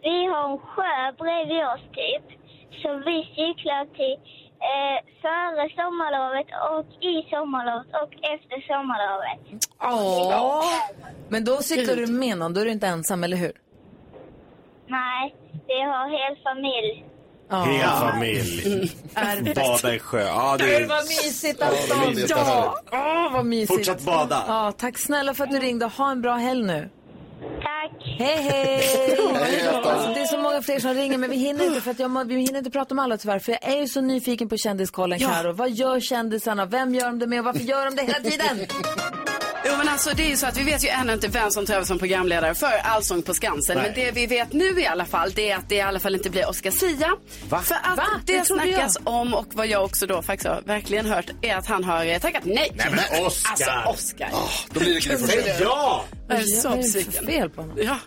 vi 0.01 0.25
har 0.25 0.51
en 0.51 0.57
sjö 0.57 1.11
bredvid 1.17 1.63
oss 1.65 1.81
typ. 1.99 2.39
Så 2.81 2.89
vi 2.97 3.23
cyklar 3.35 3.85
till 3.95 4.17
eh, 4.73 4.97
före 5.23 5.63
sommarlovet 5.79 6.47
och 6.73 6.87
i 7.03 7.15
sommarlovet 7.33 7.87
och 8.03 8.13
efter 8.33 8.57
sommarlovet. 8.71 9.39
Åh! 9.81 10.65
Men 11.29 11.45
då 11.45 11.57
cyklar 11.57 11.95
du 11.95 12.07
med 12.07 12.37
någon, 12.37 12.53
då 12.53 12.61
är 12.61 12.65
du 12.65 12.71
inte 12.71 12.87
ensam, 12.87 13.23
eller 13.23 13.37
hur? 13.37 13.51
Nej, 14.87 15.35
vi 15.67 15.81
har 15.81 16.09
hel 16.09 16.35
familj. 16.43 17.05
Hel 17.49 17.89
familj. 17.89 19.55
Bada 19.55 19.95
i 19.95 19.99
sjö. 19.99 20.21
Ja, 20.21 20.57
det 20.57 20.87
mysigt 21.03 21.61
Aston! 21.61 21.99
vad 21.99 22.09
mysigt. 22.09 22.29
Ja, 22.29 22.75
Åh, 22.91 23.33
vad 23.33 23.45
mysigt. 23.45 23.73
Fortsätt 23.73 24.05
bada. 24.05 24.43
Ja, 24.47 24.71
tack 24.77 24.97
snälla 24.97 25.33
för 25.33 25.43
att 25.43 25.51
du 25.51 25.59
ringde. 25.59 25.85
Ha 25.85 26.11
en 26.11 26.21
bra 26.21 26.35
helg 26.35 26.63
nu. 26.63 26.89
Tack. 27.61 27.91
Hej, 28.19 28.37
hej! 28.41 29.17
Alltså, 29.85 30.13
det 30.13 30.21
är 30.21 30.25
så 30.25 30.37
många 30.37 30.61
fler 30.61 30.79
som 30.79 30.93
ringer, 30.93 31.17
men 31.17 31.29
vi 31.29 31.35
hinner 31.35 31.65
inte 31.65 31.81
för 31.81 31.91
att 31.91 31.99
jag, 31.99 32.11
må- 32.11 32.23
vi 32.23 32.35
hinner 32.35 32.57
inte 32.57 32.71
prata 32.71 32.93
om 32.95 32.99
alla 32.99 33.17
tyvärr. 33.17 33.39
För 33.39 33.51
jag 33.51 33.63
är 33.73 33.81
ju 33.81 33.87
så 33.87 34.01
nyfiken 34.01 34.49
på 34.49 34.57
kändiskollen, 34.57 35.19
Ja. 35.21 35.29
Karo. 35.29 35.53
Vad 35.53 35.71
gör 35.71 35.99
kändisarna? 35.99 36.65
Vem 36.65 36.95
gör 36.95 37.05
de 37.05 37.19
det 37.19 37.27
med 37.27 37.39
och 37.39 37.45
varför 37.45 37.59
gör 37.59 37.85
de 37.85 37.95
det 37.95 38.01
hela 38.01 38.19
tiden? 38.19 38.59
Jo 39.65 39.71
men 39.77 39.89
alltså 39.89 40.09
det 40.15 40.23
är 40.23 40.29
ju 40.29 40.37
så 40.37 40.47
att 40.47 40.57
vi 40.57 40.63
vet 40.63 40.83
ju 40.83 40.87
ännu 40.89 41.13
inte 41.13 41.27
vem 41.27 41.51
som 41.51 41.65
tar 41.65 41.73
över 41.73 41.85
som 41.85 41.99
programledare 41.99 42.55
för 42.55 42.71
Allsång 42.83 43.21
på 43.21 43.33
Skansen. 43.33 43.77
Nej. 43.77 43.85
Men 43.85 44.05
det 44.05 44.11
vi 44.11 44.25
vet 44.27 44.53
nu 44.53 44.79
i 44.81 44.85
alla 44.87 45.05
fall 45.05 45.31
det 45.31 45.51
är 45.51 45.55
att 45.57 45.69
det 45.69 45.75
i 45.75 45.81
alla 45.81 45.99
fall 45.99 46.15
inte 46.15 46.29
blir 46.29 46.49
Oscar 46.49 46.71
Sia. 46.71 47.11
Va? 47.49 47.61
För 47.61 47.75
att 47.75 47.97
Va? 47.97 48.03
det, 48.25 48.37
Det 48.39 48.45
snackas 48.45 48.97
om 49.03 49.33
och 49.33 49.45
vad 49.53 49.67
jag 49.67 49.83
också 49.83 50.07
då 50.07 50.21
faktiskt 50.21 50.47
har 50.47 50.61
verkligen 50.65 51.05
hört 51.05 51.25
är 51.41 51.55
att 51.55 51.67
han 51.67 51.83
har 51.83 52.19
tackat 52.19 52.45
nej. 52.45 52.71
Nej, 52.75 52.87
men 52.91 53.25
Oscar! 53.25 53.51
Alltså 53.51 53.71
Oscar. 53.89 54.29
då 54.73 54.79
blir 54.79 55.09
det 55.09 55.17
Forssell. 55.17 55.43
Ja! 55.59 56.05
Jag 56.29 56.37
är 56.37 56.43
så 56.43 56.69
besviken. 56.75 57.25
fel 57.25 57.49
på 57.49 57.61
honom? 57.61 57.77
Ja. 57.81 57.97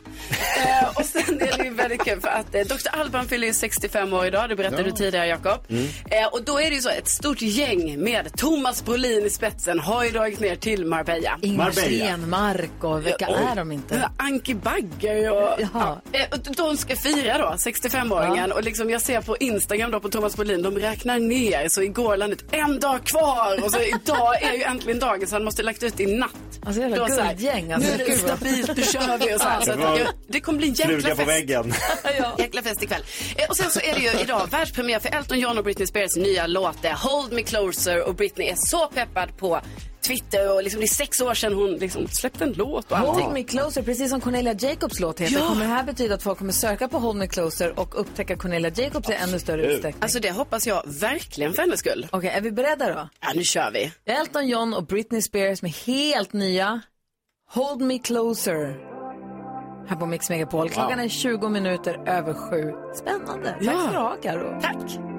Eh, 0.57 0.89
och 0.95 1.05
sen 1.05 1.41
är 1.41 1.59
det 1.59 1.65
ju 1.65 1.71
väldigt 1.75 2.05
kul 2.05 2.21
för 2.21 2.29
att 2.29 2.55
eh, 2.55 2.61
Dr. 2.61 2.89
Alban 2.93 3.29
fyller 3.29 3.47
ju 3.47 3.53
65 3.53 4.13
år 4.13 4.27
idag, 4.27 4.49
det 4.49 4.57
berättade 4.57 4.83
Ja. 4.83 4.89
du 4.89 4.93
tidigare 4.97 5.27
Jakob. 5.27 5.65
Mm. 5.71 5.89
Eh, 6.11 6.27
och 6.27 6.43
då 6.45 6.61
är 6.61 6.71
det 6.71 6.77
ju 6.77 6.81
så, 6.83 6.89
ett 6.89 7.09
stort 7.09 7.43
gäng 7.43 8.05
med 8.05 8.37
Thomas 8.37 8.85
Brolin 8.85 9.27
i 9.27 9.31
spetsen 9.31 9.81
har 9.81 10.05
ju 10.05 10.11
dragit 10.11 10.41
ner 10.41 10.57
till 10.57 10.85
Marbella. 10.87 11.39
Ingmar 11.49 11.71
Stenmark 11.71 12.85
och 12.85 13.07
vilka 13.07 13.27
Oj. 13.29 13.35
är 13.53 13.57
de 13.57 13.73
inte? 13.73 14.11
Anki 14.17 14.55
Bagger 14.55 15.31
och... 15.33 15.49
Ja. 15.75 16.01
Eh, 16.13 16.21
och 16.33 16.39
De 16.57 16.77
ska 16.77 16.97
fira 16.97 17.39
då, 17.39 17.45
65-åringen. 17.57 18.47
Ja. 18.49 18.55
Och 18.55 18.65
liksom 18.65 18.91
jag 18.91 19.03
ser 19.03 19.21
på 19.21 19.37
Instagram 19.37 19.91
då 19.91 20.01
på 20.01 20.09
Thomas 20.09 20.37
Brolin, 20.37 20.63
de 20.63 20.79
räknar 20.79 21.19
ner. 21.19 21.69
Så 21.69 21.83
igår 21.83 22.17
landet 22.17 22.45
en 22.51 22.81
dag 22.81 23.05
kvar. 23.05 23.65
Och 23.65 23.73
så 23.73 23.81
idag 23.81 24.43
är 24.43 24.53
ju 24.53 24.63
äntligen 24.63 24.99
dagen 24.99 25.27
så 25.27 25.35
han 25.35 25.45
måste 25.45 25.63
lagt 25.63 25.83
ut 25.83 26.01
i 26.01 26.07
natt. 26.17 26.31
Alltså 26.67 26.83
jävla 26.83 27.09
guldgäng. 27.09 27.73
Alltså, 27.73 27.97
nu 27.97 28.03
är 28.05 28.09
det 28.09 28.17
stabilt, 28.19 28.77
nu 28.77 28.83
kör 28.83 29.19
vi 29.19 29.35
och 29.37 29.41
så 29.41 29.49
här. 29.49 29.61
Så 29.61 29.75
Det 29.75 29.87
att, 29.87 30.15
det 30.29 30.41
kommer 30.41 30.59
bli 30.59 30.69
en 30.69 30.75
jäkla 30.75 30.93
Fluga 30.95 31.11
på 31.11 31.17
fest. 31.17 31.29
väggen. 31.29 31.75
Jäkla 32.39 32.63
fest 32.63 32.83
ikväll. 32.83 33.03
Eh, 33.37 33.49
och 33.49 33.57
sen 33.57 33.71
så 33.71 33.81
är 33.81 33.95
det 33.95 34.01
ju 34.01 34.21
idag 34.21 34.49
världspremiär 34.51 34.99
för 34.99 35.09
Elton 35.17 35.39
John 35.41 35.59
och 35.59 35.65
Britney 35.65 35.87
Spears 35.87 36.17
nya 36.17 36.47
låt 36.47 36.85
eh, 36.85 36.93
Hold 36.93 37.33
Me 37.33 37.43
Closer 37.43 38.03
och 38.09 38.15
Britney 38.15 38.49
är 38.49 38.55
så 38.57 38.87
peppad 38.87 39.37
på 39.39 39.61
Twitter 40.09 40.55
och 40.55 40.63
liksom 40.63 40.81
det 40.81 40.85
är 40.85 40.89
sex 40.89 41.21
år 41.21 41.35
sedan 41.35 41.55
hon 41.55 41.71
liksom 41.71 42.09
släppte 42.09 42.45
en 42.45 42.53
låt 42.53 42.93
och 42.93 42.99
allting. 42.99 43.23
Hold 43.25 43.35
Me 43.35 43.43
Closer, 43.43 43.83
precis 43.83 44.11
som 44.11 44.21
Cornelia 44.21 44.53
Jacobs 44.59 45.01
låt 45.01 45.21
heter. 45.21 45.35
Ja. 45.35 45.47
Kommer 45.49 45.61
det 45.65 45.71
här 45.71 45.85
betyda 45.85 46.15
att 46.15 46.23
folk 46.23 46.39
kommer 46.39 46.53
söka 46.53 46.89
på 46.89 46.99
Hold 46.99 47.19
Me 47.19 47.27
Closer 47.27 47.79
och 47.81 48.01
upptäcka 48.01 48.37
Cornelia 48.37 48.71
Jacobs 48.75 49.11
i 49.11 49.13
ännu 49.13 49.39
större 49.39 49.63
utsträckning? 49.67 50.03
Alltså 50.03 50.21
det 50.21 50.31
hoppas 50.31 50.67
jag 50.67 50.83
verkligen 50.87 51.53
för 51.53 51.63
hennes 51.63 51.81
skull. 51.81 52.07
Okej, 52.13 52.31
är 52.31 52.41
vi 52.41 52.51
beredda 52.53 52.87
då? 52.95 53.09
Ja, 53.21 53.29
nu 53.35 53.43
kör 53.45 53.71
vi. 53.71 53.93
Elton 54.13 54.49
John 54.49 54.75
och 54.75 54.87
Britney 54.87 55.23
Spears 55.23 55.63
med 55.63 55.71
helt 55.87 56.33
nya 56.33 56.81
Hold 57.51 57.81
Me 57.81 57.99
Closer. 57.99 58.77
Här 59.89 59.97
på 59.97 60.07
Mix 60.07 60.31
Megapol. 60.31 60.69
Klockan 60.71 60.97
Wow. 60.99 61.05
är 61.05 61.09
20 61.09 61.49
minuter 61.49 62.01
över 62.07 62.35
sju. 62.35 62.73
Spännande. 62.97 63.49
Tack 63.51 63.63
Ja. 63.63 63.81
ska 63.83 63.91
du 63.93 63.99
ha, 63.99 64.17
Karo. 64.23 64.61
Tack. 64.63 65.18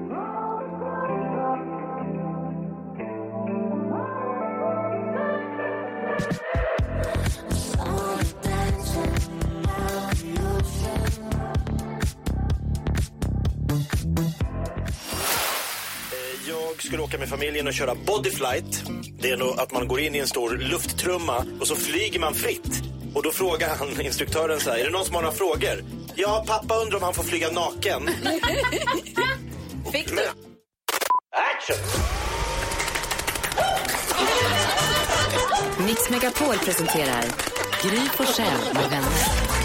Jag 16.48 16.84
skulle 16.84 17.04
åka 17.04 17.18
med 17.18 17.30
familjen 17.30 17.68
och 17.68 17.74
köra 17.74 17.96
bodyflight. 17.96 18.84
Det 19.20 19.30
är 19.32 19.38
nog 19.38 19.60
att 19.60 19.72
man 19.72 19.88
går 19.88 20.00
in 20.00 20.16
i 20.16 20.18
en 20.18 20.28
stor 20.28 20.58
lufttrumma 20.58 21.46
och 21.60 21.68
så 21.68 21.76
flyger 21.76 22.20
man 22.20 22.34
fritt. 22.34 22.84
Och 23.16 23.24
då 23.24 23.32
frågar 23.32 23.76
han 23.76 24.02
instruktören 24.06 24.60
så 24.60 24.70
här, 24.70 24.78
är 24.78 24.84
det 24.84 24.90
någon 24.90 25.06
som 25.06 25.16
har 25.16 25.22
några 25.22 25.36
frågor? 25.36 25.84
Ja, 26.16 26.44
pappa 26.48 26.76
undrar 26.76 26.98
om 26.98 27.04
han 27.04 27.14
får 27.14 27.24
flyga 27.24 27.52
naken. 27.52 28.10
Fick 29.92 30.08
du? 30.08 30.22
Action! 31.56 31.78
Mix 35.86 36.10
Megapol 36.10 36.58
presenterar 36.58 37.24
Gry 37.82 38.10
Forssell 38.16 38.74
med 38.74 38.90
vänner. 38.90 39.59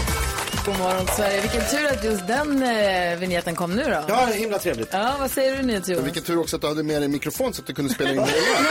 God 0.65 0.79
morgon 0.79 1.07
Sverige. 1.07 1.41
Vilken 1.41 1.61
tur 1.69 1.87
att 1.87 2.03
just 2.03 2.27
den 2.27 2.63
eh, 2.63 3.17
vignetten 3.19 3.55
kom 3.55 3.75
nu 3.75 3.83
då. 3.83 4.03
Ja, 4.07 4.25
himla 4.25 4.59
trevligt. 4.59 4.89
Ja, 4.91 5.15
vad 5.19 5.31
säger 5.31 5.51
du 5.51 5.57
Men 5.57 5.67
NyhetsJonas? 5.67 6.05
vilken 6.05 6.23
tur 6.23 6.39
också 6.39 6.55
att 6.55 6.61
du 6.61 6.67
hade 6.67 6.83
med 6.83 7.01
dig 7.01 7.09
mikrofon 7.09 7.53
så 7.53 7.61
att 7.61 7.67
du 7.67 7.73
kunde 7.73 7.93
spela 7.93 8.09
in 8.11 8.15
det 8.25 8.37
igen. 8.37 8.65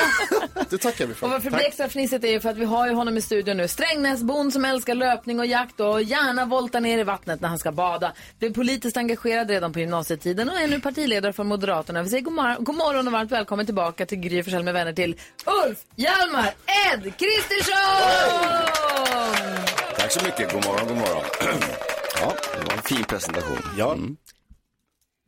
Det 0.70 0.78
tackar 0.78 1.06
vi 1.06 1.14
för. 1.14 1.26
Och 1.26 1.32
varför 1.32 1.50
det 1.50 1.56
blir 1.56 1.66
extra 1.66 1.88
fnissigt 1.88 2.24
är 2.24 2.28
ju 2.28 2.40
för 2.40 2.48
att 2.48 2.56
vi 2.56 2.64
har 2.64 2.86
ju 2.88 2.94
honom 2.94 3.16
i 3.16 3.20
studion 3.20 3.56
nu. 3.56 3.68
Strängnäsbon 3.68 4.52
som 4.52 4.64
älskar 4.64 4.94
löpning 4.94 5.38
och 5.40 5.46
jakt 5.46 5.80
och 5.80 6.02
gärna 6.02 6.44
voltar 6.44 6.80
ner 6.80 6.98
i 6.98 7.02
vattnet 7.02 7.40
när 7.40 7.48
han 7.48 7.58
ska 7.58 7.72
bada. 7.72 8.12
Blev 8.38 8.54
politiskt 8.54 8.96
engagerad 8.96 9.50
redan 9.50 9.72
på 9.72 9.78
gymnasietiden 9.80 10.50
och 10.50 10.60
är 10.60 10.66
nu 10.68 10.80
partiledare 10.80 11.32
för 11.32 11.44
Moderaterna. 11.44 12.02
Vi 12.02 12.08
säger 12.08 12.22
god, 12.22 12.32
mor- 12.34 12.56
god 12.64 12.74
morgon 12.76 13.06
och 13.06 13.12
varmt 13.12 13.32
välkommen 13.32 13.66
tillbaka 13.66 14.06
till 14.06 14.18
Gry 14.18 14.42
Forssell 14.42 14.62
med 14.62 14.74
vänner 14.74 14.92
till 14.92 15.16
Ulf, 15.66 15.78
Hjalmar, 15.96 16.54
Ed, 16.92 17.02
Kristersson! 17.02 18.64
Tack 19.98 20.12
så 20.12 20.24
mycket. 20.24 20.52
God 20.52 20.64
morgon, 20.64 20.88
god 20.88 20.96
morgon. 20.96 21.22
Ja, 22.24 22.36
det 22.60 22.64
var 22.66 22.76
en 22.76 22.82
fin 22.82 23.04
presentation. 23.04 23.58
Ja. 23.78 23.92
Mm. 23.92 24.16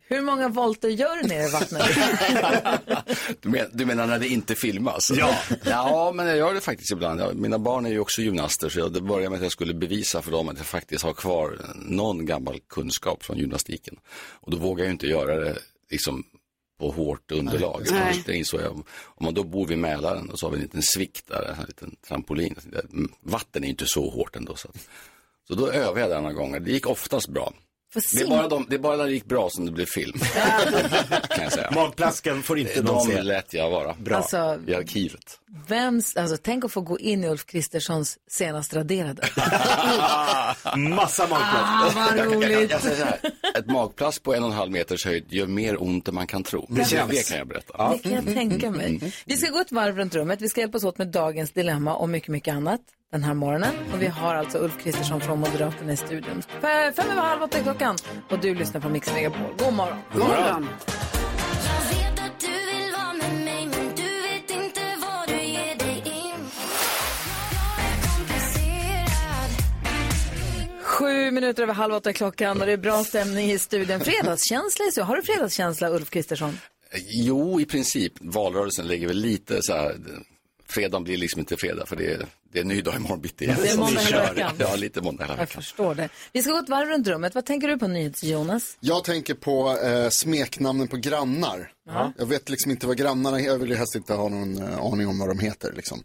Hur 0.08 0.22
många 0.22 0.48
volter 0.48 0.88
gör 0.88 1.16
du 1.16 1.28
ner 1.28 1.48
i 1.48 1.50
vattnet? 1.50 1.82
Du, 3.40 3.48
men, 3.48 3.66
du 3.72 3.86
menar 3.86 4.06
när 4.06 4.18
det 4.18 4.28
inte 4.28 4.54
filmas? 4.54 5.10
Ja. 5.16 5.34
Ja, 5.64 6.12
men 6.14 6.26
jag 6.26 6.36
gör 6.36 6.54
det 6.54 6.60
faktiskt 6.60 6.92
ibland. 6.92 7.20
Jag, 7.20 7.36
mina 7.36 7.58
barn 7.58 7.86
är 7.86 7.90
ju 7.90 7.98
också 7.98 8.22
gymnaster 8.22 8.68
så 8.68 8.78
jag, 8.78 8.92
det 8.92 9.00
började 9.00 9.30
med 9.30 9.36
att 9.36 9.42
jag 9.42 9.52
skulle 9.52 9.74
bevisa 9.74 10.22
för 10.22 10.30
dem 10.30 10.48
att 10.48 10.56
jag 10.56 10.66
faktiskt 10.66 11.04
har 11.04 11.12
kvar 11.12 11.60
någon 11.74 12.26
gammal 12.26 12.60
kunskap 12.68 13.22
från 13.22 13.38
gymnastiken. 13.38 13.96
Och 14.40 14.50
då 14.50 14.56
vågar 14.56 14.84
jag 14.84 14.88
ju 14.88 14.92
inte 14.92 15.06
göra 15.06 15.40
det 15.40 15.58
liksom 15.90 16.24
på 16.78 16.90
hårt 16.90 17.32
underlag. 17.32 17.82
Nej. 17.90 18.00
Nej. 18.00 18.22
Det 18.26 18.36
insåg 18.36 18.60
jag. 18.60 18.72
Om 19.04 19.24
man 19.24 19.34
då 19.34 19.44
bor 19.44 19.66
vid 19.66 19.78
Mälaren 19.78 20.30
och 20.30 20.38
så 20.38 20.46
har 20.46 20.50
vi 20.50 20.56
en 20.56 20.62
liten 20.62 20.82
svikt 20.82 21.26
där, 21.28 21.56
en 21.60 21.66
liten 21.66 21.96
trampolin. 22.08 22.54
Vatten 23.20 23.64
är 23.64 23.68
inte 23.68 23.86
så 23.86 24.10
hårt 24.10 24.36
ändå. 24.36 24.54
Så, 24.56 24.68
att, 24.68 24.88
så 25.48 25.54
då 25.54 25.70
övade 25.72 26.00
jag 26.00 26.10
denna 26.10 26.32
gånger. 26.32 26.60
Det 26.60 26.70
gick 26.70 26.86
oftast 26.86 27.28
bra. 27.28 27.52
Det 28.14 28.20
är, 28.22 28.28
bara 28.28 28.48
de, 28.48 28.66
det 28.68 28.74
är 28.74 28.78
bara 28.78 28.96
när 28.96 29.04
det 29.04 29.12
gick 29.12 29.24
bra 29.24 29.50
som 29.50 29.66
det 29.66 29.72
blev 29.72 29.86
film. 29.86 30.18
kan 31.30 31.42
jag 31.44 31.52
säga. 31.52 31.70
Magplasken 31.70 32.42
får 32.42 32.58
inte 32.58 32.82
någon 32.82 33.08
De 33.08 33.14
se. 33.14 33.22
lät 33.22 33.54
jag 33.54 33.70
vara. 33.70 33.94
Bra. 33.94 34.16
Alltså- 34.16 34.58
I 34.66 34.74
arkivet. 34.74 35.38
Vems, 35.68 36.16
alltså 36.16 36.36
tänk 36.42 36.64
att 36.64 36.72
få 36.72 36.80
gå 36.80 36.98
in 36.98 37.24
i 37.24 37.28
Ulf 37.28 37.46
Kristerssons 37.46 38.18
senast 38.30 38.74
raderade. 38.74 39.22
Massa 40.76 41.24
Ah, 41.24 41.28
magplask. 41.28 41.96
vad 41.96 42.18
Jag, 42.18 42.26
jag, 42.26 42.34
roligt. 42.34 42.70
jag 42.70 42.80
säger 42.80 42.96
så 42.96 43.04
här, 43.04 43.18
ett 43.58 43.66
magplast 43.66 44.22
på 44.22 44.34
en 44.34 44.42
och 44.44 44.50
en 44.50 44.56
halv 44.56 44.70
meters 44.72 45.04
höjd 45.04 45.24
gör 45.32 45.46
mer 45.46 45.82
ont 45.82 46.08
än 46.08 46.14
man 46.14 46.26
kan 46.26 46.42
tro. 46.42 46.66
Det, 46.68 46.84
känns. 46.84 47.10
det 47.10 47.28
kan 47.28 47.38
jag 47.38 47.48
berätta. 47.48 47.92
Det 47.92 47.98
kan 47.98 48.12
jag 48.12 48.24
tänka 48.24 48.70
mig. 48.70 49.12
Vi 49.26 49.36
ska 49.36 49.50
gå 49.50 49.58
ett 49.58 49.72
varv 49.72 49.96
runt 49.96 50.14
rummet. 50.14 50.40
Vi 50.40 50.48
ska 50.48 50.60
hjälpas 50.60 50.84
åt 50.84 50.98
med 50.98 51.08
dagens 51.08 51.50
dilemma 51.50 51.94
och 51.94 52.08
mycket, 52.08 52.28
mycket 52.28 52.54
annat 52.54 52.80
den 53.12 53.22
här 53.24 53.34
morgonen. 53.34 53.74
Och 53.94 54.02
vi 54.02 54.06
har 54.06 54.34
alltså 54.34 54.58
Ulf 54.58 54.82
Kristersson 54.82 55.20
från 55.20 55.40
Moderaterna 55.40 55.92
i 55.92 55.96
studion. 55.96 56.42
F- 56.62 56.94
Fem 56.96 57.10
över 57.10 57.22
halv 57.22 57.42
åtta 57.42 57.58
är 57.58 57.62
klockan 57.62 57.96
och 58.30 58.38
du 58.38 58.54
lyssnar 58.54 58.80
på 58.80 58.88
Mix 58.88 59.12
Megapol. 59.12 59.54
God 59.58 59.72
morgon. 59.74 59.98
God 60.12 60.22
morgon. 60.22 60.68
Sju 70.82 71.30
minuter 71.30 71.62
över 71.62 71.74
halv 71.74 71.94
åtta 71.94 72.12
klockan 72.12 72.60
och 72.60 72.66
det 72.66 72.72
är 72.72 72.76
bra 72.76 73.04
stämning 73.04 73.50
i 73.50 73.58
studion. 73.58 74.00
Fredagskänsla 74.00 74.84
så. 74.92 75.02
Har 75.02 75.16
du 75.16 75.22
fredagskänsla, 75.22 75.90
Ulf 75.90 76.10
Kristersson? 76.10 76.58
Jo, 77.08 77.60
i 77.60 77.64
princip. 77.64 78.12
Valrörelsen 78.20 78.86
ligger 78.88 79.06
väl 79.08 79.16
lite 79.16 79.62
så 79.62 79.72
här. 79.72 79.96
Fredagen 80.68 81.04
blir 81.04 81.16
liksom 81.16 81.40
inte 81.40 81.56
fredag 81.56 81.86
för 81.86 81.96
det 81.96 82.12
är, 82.12 82.26
det 82.52 82.58
är 82.58 82.62
en 82.62 82.68
ny 82.68 82.80
dag 82.82 82.96
imorgon 82.96 83.20
bitti. 83.20 83.44
igen. 83.44 83.56
Det 83.62 83.68
är 83.68 83.76
måndag 83.76 84.00
vi 84.00 84.06
hela 84.06 84.32
veckan. 84.32 84.56
Ja, 84.58 84.76
lite 84.76 85.00
måndag 85.00 85.24
hela 85.24 85.34
Jag 85.34 85.38
veckan. 85.46 85.62
förstår 85.62 85.94
det. 85.94 86.08
Vi 86.32 86.42
ska 86.42 86.52
gå 86.52 86.58
ett 86.58 86.68
varv 86.68 86.88
runt 86.88 87.06
rummet. 87.06 87.34
Vad 87.34 87.44
tänker 87.46 87.68
du 87.68 87.78
på 87.78 87.88
NyhetsJonas? 87.88 88.76
Jag 88.80 89.04
tänker 89.04 89.34
på 89.34 89.78
eh, 89.78 90.08
smeknamnen 90.08 90.88
på 90.88 90.96
grannar. 90.96 91.72
Jag 92.18 92.26
vet 92.26 92.48
liksom 92.48 92.70
inte 92.70 92.86
vad 92.86 92.96
grannarna 92.96 93.40
Jag 93.40 93.58
vill 93.58 93.76
helst 93.76 93.94
inte 93.94 94.12
ha 94.14 94.28
någon 94.28 94.62
eh, 94.62 94.78
aning 94.78 95.06
om 95.08 95.18
vad 95.18 95.28
de 95.28 95.38
heter. 95.38 95.72
Liksom. 95.76 96.02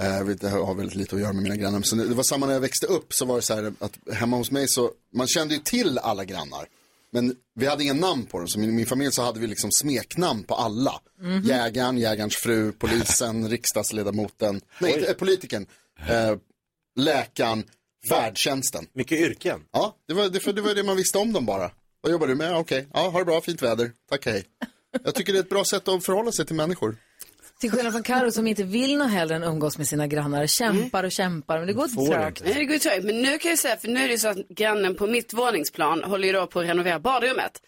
Eh, 0.00 0.06
jag 0.06 0.24
vill 0.24 0.32
inte 0.32 0.48
ha 0.48 0.72
väldigt 0.72 0.94
lite 0.96 1.14
att 1.16 1.20
göra 1.22 1.32
med 1.32 1.42
mina 1.42 1.56
grannar. 1.56 1.82
Så 1.82 1.96
det 1.96 2.14
var 2.14 2.22
samma 2.22 2.46
när 2.46 2.52
jag 2.52 2.60
växte 2.60 2.86
upp 2.86 3.12
så 3.14 3.24
var 3.24 3.36
det 3.36 3.42
så 3.42 3.54
här 3.54 3.72
att 3.78 4.14
hemma 4.14 4.36
hos 4.36 4.50
mig 4.50 4.68
så, 4.68 4.90
man 5.14 5.26
kände 5.26 5.54
ju 5.54 5.60
till 5.60 5.98
alla 5.98 6.24
grannar. 6.24 6.66
Men 7.12 7.36
vi 7.54 7.66
hade 7.66 7.82
inga 7.84 7.94
namn 7.94 8.26
på 8.26 8.38
dem, 8.38 8.48
så 8.48 8.60
i 8.60 8.66
min, 8.66 8.86
familj 8.86 9.12
så 9.12 9.22
hade 9.22 9.40
vi 9.40 9.46
liksom 9.46 9.70
smeknamn 9.72 10.44
på 10.44 10.54
alla. 10.54 11.00
Mhm. 11.20 11.42
Jägaren, 11.44 11.98
jägarens 11.98 12.36
fru, 12.36 12.72
polisen, 12.72 13.48
riksdagsledamoten, 13.50 14.60
nej, 14.78 14.92
inte, 14.94 15.10
eh, 15.10 15.16
politikern, 15.16 15.66
eh, 16.08 16.36
läkaren, 16.96 17.64
färdtjänsten. 18.10 18.86
Mycket 18.92 19.18
yrken. 19.18 19.60
Ja, 19.72 19.96
det 20.08 20.14
var 20.14 20.28
det, 20.28 20.40
för 20.40 20.52
det 20.52 20.62
var 20.62 20.74
det 20.74 20.82
man 20.82 20.96
visste 20.96 21.18
om 21.18 21.32
dem 21.32 21.46
bara. 21.46 21.70
Vad 22.00 22.12
jobbar 22.12 22.26
du 22.26 22.34
med? 22.34 22.56
Okej, 22.56 22.88
ja, 22.94 23.08
ha 23.08 23.18
det 23.18 23.24
bra, 23.24 23.40
fint 23.40 23.62
väder. 23.62 23.92
Tack, 24.10 24.26
hej. 24.26 24.44
Jag 25.04 25.14
tycker 25.14 25.32
det 25.32 25.38
är 25.38 25.42
ett 25.42 25.48
bra 25.48 25.64
sätt 25.64 25.88
att 25.88 26.04
förhålla 26.04 26.32
sig 26.32 26.46
till 26.46 26.56
människor. 26.56 26.96
Till 27.60 27.70
skillnad 27.70 27.92
från 27.92 28.02
Karo 28.02 28.30
som 28.30 28.46
inte 28.46 28.62
vill 28.64 28.96
något 28.98 29.10
hellre 29.10 29.36
än 29.36 29.42
umgås 29.44 29.78
med 29.78 29.88
sina 29.88 30.06
grannar. 30.06 30.46
Kämpar 30.46 31.04
och 31.04 31.12
kämpar, 31.12 31.58
men 31.58 31.66
det 31.66 31.72
går 31.72 32.08
trögt. 32.08 32.42
Nej, 32.44 32.54
det 32.54 32.64
går 32.64 32.78
trögt. 32.78 33.04
Men 33.04 33.22
nu 33.22 33.38
kan 33.38 33.48
jag 33.50 33.58
säga, 33.58 33.76
för 33.76 33.88
nu 33.88 34.04
är 34.04 34.08
det 34.08 34.18
så 34.18 34.28
att 34.28 34.48
grannen 34.48 34.94
på 34.94 35.06
mitt 35.06 35.32
våningsplan 35.32 36.04
håller 36.04 36.26
ju 36.26 36.32
då 36.32 36.46
på 36.46 36.60
att 36.60 36.66
renovera 36.66 36.98
badrummet. 37.00 37.62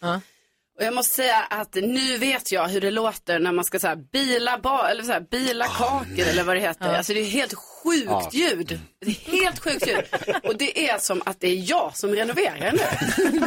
Och 0.79 0.87
jag 0.87 0.95
måste 0.95 1.15
säga 1.17 1.37
att 1.51 1.75
nu 1.75 2.17
vet 2.19 2.53
jag 2.53 2.69
hur 2.69 2.81
det 2.81 2.91
låter 2.91 3.39
när 3.39 3.53
man 3.53 3.65
ska 3.65 3.79
så 3.79 3.87
här, 3.87 3.97
bila, 3.97 4.59
ba, 4.59 4.87
eller 4.87 5.03
så 5.03 5.13
här, 5.13 5.21
bila 5.31 5.67
kakor 5.67 6.25
eller 6.31 6.43
vad 6.45 6.57
det 6.57 6.61
heter. 6.61 6.95
Alltså 6.95 7.13
det 7.15 7.21
är 7.21 7.25
helt 7.25 7.55
sjukt 7.55 8.07
Ja. 8.07 8.31
ljud. 8.33 8.81
Det 9.01 9.11
är 9.11 9.33
helt 9.43 9.59
sjukt 9.59 9.87
ljud. 9.89 10.05
Och 10.43 10.57
det 10.57 10.89
är 10.89 10.99
som 10.99 11.23
att 11.27 11.41
det 11.41 11.49
är 11.49 11.71
jag 11.71 11.97
som 11.97 12.11
renoverar 12.15 12.73
nu. 12.73 12.79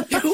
Jo, 0.22 0.32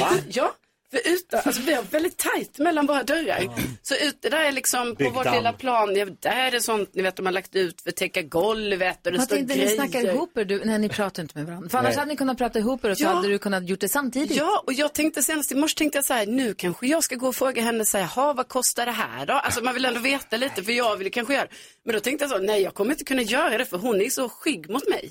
Va? 0.00 0.10
ja. 0.28 0.52
För 0.90 0.98
ute, 1.12 1.40
alltså 1.40 1.62
vi 1.62 1.74
har 1.74 1.82
väldigt 1.82 2.16
tajt 2.16 2.58
mellan 2.58 2.86
våra 2.86 3.02
dörrar. 3.02 3.44
Så 3.82 3.94
ute 3.94 4.28
där 4.28 4.44
är 4.44 4.52
liksom 4.52 4.88
på 4.90 4.94
Byggdamm. 4.94 5.14
vårt 5.14 5.34
lilla 5.34 5.52
plan, 5.52 5.96
ja, 5.96 6.06
där 6.20 6.54
är 6.54 6.60
sånt 6.60 6.94
ni 6.94 7.02
vet 7.02 7.16
de 7.16 7.26
har 7.26 7.32
lagt 7.32 7.56
ut 7.56 7.80
för 7.80 7.90
att 7.90 7.96
täcka 7.96 8.22
golvet 8.22 9.06
och 9.06 9.12
det 9.12 9.18
Man 9.18 9.26
står 9.26 9.36
tänkte 9.36 9.54
ni 9.54 9.60
grejer. 9.62 9.74
snackar 9.76 10.00
ihop 10.14 10.38
er, 10.38 10.44
du, 10.44 10.64
nej 10.64 10.78
ni 10.78 10.88
pratar 10.88 11.22
inte 11.22 11.38
med 11.38 11.46
varandra. 11.46 11.68
För 11.68 11.78
annars 11.78 11.88
Nej. 11.90 11.98
hade 11.98 12.08
ni 12.10 12.16
kunnat 12.16 12.38
prata 12.38 12.58
ihop 12.58 12.84
er 12.84 12.90
och 12.90 12.98
så 12.98 13.04
Ja. 13.04 13.08
hade 13.08 13.28
du 13.28 13.38
kunnat 13.38 13.68
gjort 13.68 13.80
det 13.80 13.88
samtidigt. 13.88 14.36
Ja, 14.36 14.62
och 14.66 14.72
jag 14.72 14.92
tänkte 14.94 15.22
senast 15.22 15.52
i 15.52 15.54
morse 15.54 15.76
tänkte 15.76 15.98
jag 15.98 16.04
så 16.04 16.12
här, 16.14 16.26
nu 16.26 16.54
kanske 16.54 16.86
jag 16.86 17.04
ska 17.04 17.14
gå 17.14 17.28
och 17.28 17.36
fråga 17.36 17.62
henne 17.62 17.84
så 17.84 17.98
här, 17.98 18.04
"Ha, 18.04 18.32
vad 18.32 18.48
kostar 18.48 18.86
det 18.86 18.92
här 18.92 19.26
då? 19.26 19.32
Alltså 19.32 19.64
man 19.64 19.74
vill 19.74 19.84
ändå 19.84 20.00
veta 20.00 20.36
lite, 20.36 20.62
för 20.62 20.72
jag 20.72 20.96
vill 20.96 21.10
kanske 21.12 21.34
göra 21.34 21.46
Men 21.84 21.94
då 21.94 22.00
tänkte 22.00 22.24
jag 22.24 22.30
så, 22.30 22.38
nej 22.38 22.62
jag 22.62 22.74
kommer 22.74 22.90
inte 22.90 23.04
kunna 23.04 23.22
göra 23.22 23.58
det 23.58 23.64
för 23.64 23.78
hon 23.78 24.00
är 24.00 24.10
så 24.10 24.28
skygg 24.28 24.70
mot 24.70 24.88
mig. 24.88 25.10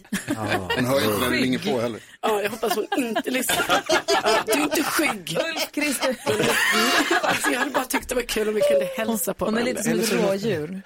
Hon 0.75 0.85
hör 0.85 0.99
ju 0.99 1.05
inte 1.05 1.17
när 1.19 1.29
du 1.29 1.37
ringer 1.37 1.59
på 1.59 1.81
heller. 1.81 1.99
Ja, 2.27 2.41
jag 2.43 2.49
hoppas 2.49 2.75
hon 2.75 2.87
inte 2.97 3.29
lyssnar. 3.29 3.83
Ja, 4.23 4.43
du 4.45 4.51
är 4.51 4.63
inte 4.63 4.83
skygg. 4.83 5.37
Alltså, 7.21 7.51
jag 7.51 7.59
hade 7.59 7.71
bara 7.71 7.85
tyckt 7.85 8.09
det 8.09 8.15
var 8.15 8.21
kul 8.21 8.47
om 8.47 8.53
vi 8.55 8.61
kunde 8.61 8.85
hälsa 8.97 9.33
på 9.33 9.45
Hon 9.45 9.57
är 9.57 9.61
varandra. 9.61 9.91
lite 9.91 10.07
som 10.07 10.17
ett 10.19 10.23
rådjur. 10.29 10.81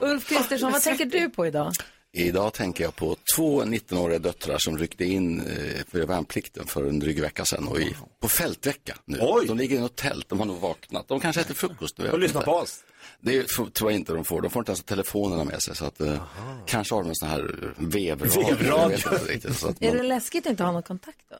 Ulf 0.00 0.28
Kristersson, 0.28 0.72
vad 0.72 0.82
tänker 0.82 1.04
du 1.04 1.30
på 1.30 1.46
idag? 1.46 1.72
Idag 2.12 2.52
tänker 2.52 2.84
jag 2.84 2.96
på 2.96 3.16
två 3.36 3.62
19-åriga 3.62 4.18
döttrar 4.18 4.56
som 4.58 4.78
ryckte 4.78 5.04
in 5.04 5.40
eh, 5.40 5.84
för 5.90 6.06
värnplikten 6.06 6.66
för 6.66 6.84
en 6.88 6.98
dryg 6.98 7.20
vecka 7.20 7.44
sedan 7.44 7.68
och 7.68 7.80
är 7.80 7.96
på 8.20 8.28
fältvecka 8.28 8.96
nu. 9.04 9.18
De 9.46 9.58
ligger 9.58 9.76
i 9.76 9.80
något 9.80 9.96
tält, 9.96 10.28
de 10.28 10.38
har 10.38 10.46
nog 10.46 10.60
vaknat. 10.60 11.08
De 11.08 11.20
kanske 11.20 11.40
äter 11.40 11.54
frukost 11.54 11.98
nu. 11.98 12.04
jag 12.04 12.12
vet 12.12 12.20
lyssnar 12.20 12.40
inte. 12.40 12.50
på 12.50 12.56
oss. 12.56 12.78
Det 13.20 13.48
tror 13.48 13.70
jag 13.78 13.92
inte 13.92 14.12
de 14.12 14.24
får. 14.24 14.40
De 14.40 14.50
får 14.50 14.60
inte 14.60 14.70
ens 14.70 14.82
telefonerna 14.82 15.44
med 15.44 15.62
sig. 15.62 15.76
Så 15.76 15.84
att, 15.84 16.00
eh, 16.00 16.22
kanske 16.66 16.94
har 16.94 17.02
de 17.02 17.08
en 17.08 17.14
sån 17.14 17.28
här 17.28 17.74
vevradio. 17.76 18.56
Vevradio. 18.56 18.68
jag 18.70 18.88
vet 18.88 19.12
inte 19.12 19.32
riktigt, 19.32 19.56
Så 19.58 19.68
att 19.68 19.82
Är 19.82 19.96
det 19.96 20.02
läskigt 20.02 20.46
att 20.46 20.50
inte 20.50 20.64
ha 20.64 20.72
någon 20.72 20.82
kontakt 20.82 21.18
då? 21.30 21.36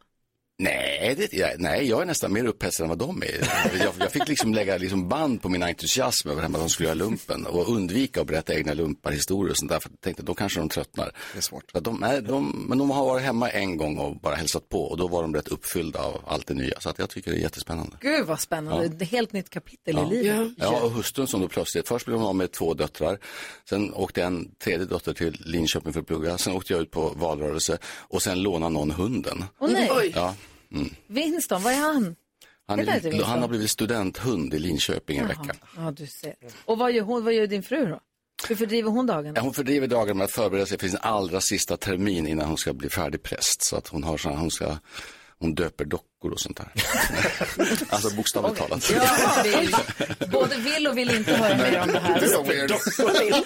Nej, 0.62 1.14
det, 1.16 1.32
jag, 1.32 1.50
nej, 1.60 1.88
jag 1.88 2.02
är 2.02 2.06
nästan 2.06 2.32
mer 2.32 2.44
upphetsad 2.44 2.84
än 2.84 2.88
vad 2.88 2.98
de 2.98 3.22
är. 3.22 3.48
Jag, 3.84 3.92
jag 3.98 4.12
fick 4.12 4.28
liksom 4.28 4.54
lägga 4.54 4.78
liksom 4.78 5.08
band 5.08 5.42
på 5.42 5.48
min 5.48 5.62
entusiasm 5.62 6.28
över 6.28 6.42
att 6.42 6.52
de 6.52 6.68
skulle 6.68 6.88
göra 6.88 6.94
lumpen 6.98 7.46
och 7.46 7.68
undvika 7.68 8.20
att 8.20 8.26
berätta 8.26 8.54
egna 8.54 8.74
lumparhistorier 8.74 9.50
och 9.50 9.56
sånt 9.56 9.70
där. 9.70 9.80
För 9.80 9.90
jag 9.90 10.00
tänkte 10.00 10.22
då 10.22 10.34
kanske 10.34 10.60
de 10.60 10.68
tröttnar. 10.68 11.12
Det 11.32 11.38
är 11.38 11.42
svårt. 11.42 11.70
Så 11.72 11.80
de, 11.80 11.96
nej, 12.00 12.22
de, 12.22 12.64
men 12.68 12.78
de 12.78 12.90
har 12.90 13.04
varit 13.04 13.22
hemma 13.22 13.50
en 13.50 13.76
gång 13.76 13.98
och 13.98 14.16
bara 14.20 14.34
hälsat 14.34 14.68
på 14.68 14.82
och 14.84 14.96
då 14.96 15.08
var 15.08 15.22
de 15.22 15.34
rätt 15.34 15.48
uppfyllda 15.48 15.98
av 16.02 16.20
allt 16.26 16.46
det 16.46 16.54
nya. 16.54 16.80
Så 16.80 16.88
att 16.90 16.98
jag 16.98 17.10
tycker 17.10 17.30
det 17.30 17.36
är 17.36 17.40
jättespännande. 17.40 17.96
Gud 18.00 18.26
vad 18.26 18.40
spännande. 18.40 18.84
Ja. 18.86 18.92
Ett 19.04 19.10
helt 19.10 19.32
nytt 19.32 19.50
kapitel 19.50 19.94
Ja. 19.96 20.06
i 20.12 20.16
livet. 20.16 20.48
Ja, 20.56 20.80
och 20.80 20.90
hustrun 20.90 21.26
som 21.26 21.40
då 21.40 21.48
plötsligt, 21.48 21.88
först 21.88 22.06
blev 22.06 22.18
hon 22.18 22.26
av 22.26 22.34
med 22.36 22.52
två 22.52 22.74
döttrar, 22.74 23.18
sen 23.68 23.94
åkte 23.94 24.22
en 24.22 24.50
tredje 24.64 24.86
dotter 24.86 25.12
till 25.12 25.36
Linköping 25.46 25.92
för 25.92 26.00
att 26.00 26.06
plugga, 26.06 26.38
sen 26.38 26.52
åkte 26.52 26.72
jag 26.72 26.82
ut 26.82 26.90
på 26.90 27.08
valrörelse 27.16 27.78
och 27.84 28.22
sen 28.22 28.42
lånade 28.42 28.72
någon 28.72 28.90
hunden. 28.90 29.44
Åh 29.58 29.70
nej. 29.72 29.90
Oj. 29.92 30.12
Ja. 30.14 30.34
Mm. 30.74 30.94
Winston, 31.06 31.62
vad 31.62 31.72
är 31.72 31.78
han? 31.78 32.16
Han, 32.66 32.80
är, 32.80 33.22
han 33.22 33.40
har 33.40 33.48
blivit 33.48 33.70
studenthund 33.70 34.54
i 34.54 34.58
Linköping 34.58 35.18
en 35.18 35.28
Jaha. 35.28 35.42
vecka. 35.42 35.58
Ja, 35.76 35.90
du 35.90 36.06
ser. 36.06 36.34
Och 36.64 36.78
vad 36.78 36.92
gör, 36.92 37.02
hon, 37.02 37.24
vad 37.24 37.34
gör 37.34 37.46
din 37.46 37.62
fru 37.62 37.86
då? 37.86 38.00
Hur 38.48 38.56
fördriver 38.56 38.90
hon 38.90 39.06
dagen? 39.06 39.36
Hon 39.36 39.54
fördriver 39.54 39.86
dagen 39.86 40.18
med 40.18 40.24
att 40.24 40.30
förbereda 40.32 40.66
sig 40.66 40.78
för 40.78 40.88
sin 40.88 40.98
allra 41.00 41.40
sista 41.40 41.76
termin 41.76 42.26
innan 42.26 42.48
hon 42.48 42.56
ska 42.56 42.72
bli 42.72 42.88
färdig 42.88 43.22
präst. 43.22 43.62
Så 43.62 43.76
att 43.76 43.88
hon 43.88 44.04
har 44.04 44.16
så 44.16 44.28
här, 44.28 44.36
hon 44.36 44.50
ska, 44.50 44.76
hon 45.40 45.54
döper 45.54 45.84
dockor 45.84 46.32
och 46.32 46.40
sånt 46.40 46.56
där. 46.56 46.68
alltså 47.88 48.16
bokstavligt 48.16 48.58
talat. 48.60 48.90
Ja, 48.90 49.42
vill. 49.44 49.76
Både 50.32 50.56
vill 50.56 50.86
och 50.86 50.98
vill 50.98 51.16
inte 51.16 51.32
höra 51.32 51.56
mer 51.56 51.80
om 51.80 51.88
det 51.92 51.98
här. 51.98 52.20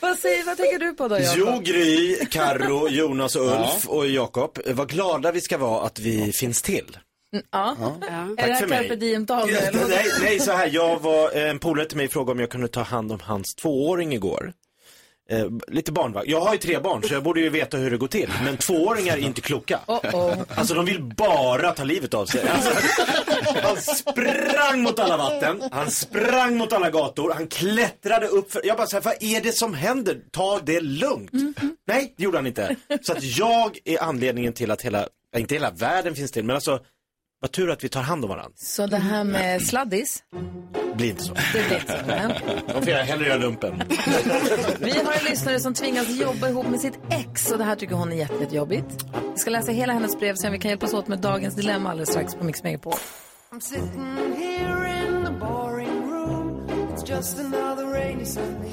Vad 0.00 0.18
säger, 0.18 0.44
vad 0.44 0.56
tänker 0.56 0.78
du 0.78 0.92
på 0.92 1.08
då, 1.08 1.18
Jakob? 1.18 1.34
Jo, 1.38 1.60
Gry, 1.64 2.16
Karo, 2.30 2.88
Jonas 2.88 3.36
och 3.36 3.46
Ulf 3.46 3.88
och 3.88 4.06
Jakob. 4.08 4.58
Vad 4.66 4.90
glada 4.90 5.32
vi 5.32 5.40
ska 5.40 5.58
vara 5.58 5.86
att 5.86 5.98
vi 6.00 6.32
finns 6.32 6.62
till. 6.62 6.98
Mm, 7.32 7.44
Ja. 7.52 7.76
Tack 7.80 8.10
Är 8.10 8.46
det 8.46 8.52
här 8.52 8.60
för 8.60 8.66
mig. 8.66 8.78
carpe 8.88 8.96
vad? 9.76 9.88
Nej, 9.88 10.04
nej, 10.22 10.40
så 10.40 10.52
här. 10.52 10.70
Jag 10.72 10.98
var, 11.00 11.30
en 11.30 11.58
polare 11.58 11.86
till 11.86 11.96
mig 11.96 12.08
frågade 12.08 12.32
om 12.32 12.40
jag 12.40 12.50
kunde 12.50 12.68
ta 12.68 12.82
hand 12.82 13.12
om 13.12 13.20
hans 13.22 13.54
tvååring 13.54 14.12
igår. 14.14 14.52
Eh, 15.30 15.46
lite 15.66 15.92
barnvakt. 15.92 16.28
Jag 16.28 16.40
har 16.40 16.52
ju 16.52 16.58
tre 16.58 16.78
barn 16.78 17.02
så 17.02 17.14
jag 17.14 17.22
borde 17.22 17.40
ju 17.40 17.48
veta 17.48 17.76
hur 17.76 17.90
det 17.90 17.96
går 17.96 18.06
till. 18.08 18.30
Men 18.44 18.56
tvååringar 18.56 19.16
är 19.16 19.20
inte 19.20 19.40
kloka. 19.40 19.80
Alltså 20.54 20.74
de 20.74 20.84
vill 20.84 21.02
bara 21.02 21.72
ta 21.72 21.84
livet 21.84 22.14
av 22.14 22.26
sig. 22.26 22.48
Alltså, 22.48 22.70
han 23.62 23.76
sprang 23.76 24.82
mot 24.82 24.98
alla 24.98 25.16
vatten, 25.16 25.62
han 25.72 25.90
sprang 25.90 26.56
mot 26.56 26.72
alla 26.72 26.90
gator, 26.90 27.32
han 27.34 27.46
klättrade 27.46 28.26
upp 28.26 28.52
för... 28.52 28.66
Jag 28.66 28.76
bara 28.76 28.86
såhär, 28.86 29.02
vad 29.02 29.14
är 29.20 29.40
det 29.40 29.52
som 29.52 29.74
händer? 29.74 30.20
Ta 30.30 30.60
det 30.64 30.80
lugnt. 30.80 31.30
Nej, 31.86 32.14
det 32.16 32.22
gjorde 32.24 32.38
han 32.38 32.46
inte. 32.46 32.76
Så 33.02 33.12
att 33.12 33.22
jag 33.22 33.78
är 33.84 34.02
anledningen 34.02 34.52
till 34.52 34.70
att 34.70 34.82
hela, 34.82 35.06
inte 35.36 35.54
hela 35.54 35.70
världen 35.70 36.14
finns 36.14 36.32
till, 36.32 36.44
men 36.44 36.56
alltså, 36.56 36.80
vad 37.40 37.52
tur 37.52 37.70
att 37.70 37.84
vi 37.84 37.88
tar 37.88 38.02
hand 38.02 38.24
om 38.24 38.28
varandra. 38.30 38.52
Så 38.56 38.86
det 38.86 38.96
här 38.96 39.24
med 39.24 39.62
sladdis, 39.62 40.22
Blir 40.94 41.10
inte 41.10 41.22
så. 41.22 41.34
det 41.34 41.66
blir 41.68 41.78
inte 41.80 41.92
så. 42.00 42.06
Nej, 42.06 42.26
okej. 42.26 42.62
De 42.74 42.82
får 42.82 42.88
jag 42.88 43.04
hellre 43.04 43.26
göra 43.26 43.38
lumpen. 43.38 43.82
Vi 44.80 44.90
har 44.90 45.12
en 45.12 45.24
lyssnare 45.30 45.60
som 45.60 45.74
tvingas 45.74 46.08
jobba 46.08 46.48
ihop 46.48 46.66
med 46.68 46.80
sitt 46.80 46.98
ex 47.10 47.50
och 47.50 47.58
det 47.58 47.64
här 47.64 47.76
tycker 47.76 47.94
hon 47.94 48.12
är 48.12 48.16
jätte- 48.16 48.34
jättejobbigt. 48.40 49.04
Vi 49.34 49.38
ska 49.38 49.50
läsa 49.50 49.72
hela 49.72 49.92
hennes 49.92 50.18
brev 50.18 50.34
så 50.34 50.50
vi 50.50 50.58
kan 50.58 50.68
hjälpas 50.68 50.94
åt 50.94 51.08
med 51.08 51.18
dagens 51.18 51.54
dilemma 51.54 51.90
alldeles 51.90 52.08
strax 52.10 52.34
på 52.34 52.44
Mix 52.44 52.62
Megapol. 52.62 52.94
I'm 53.52 53.60
sitting 53.60 54.36
here 54.38 55.06
in 55.06 55.24
the 55.24 55.32
boring 55.32 56.10
room. 56.10 56.66
It's 56.94 57.08
just 57.10 57.38
another 57.38 57.86
rainy 57.86 58.24
Sunday. 58.24 58.70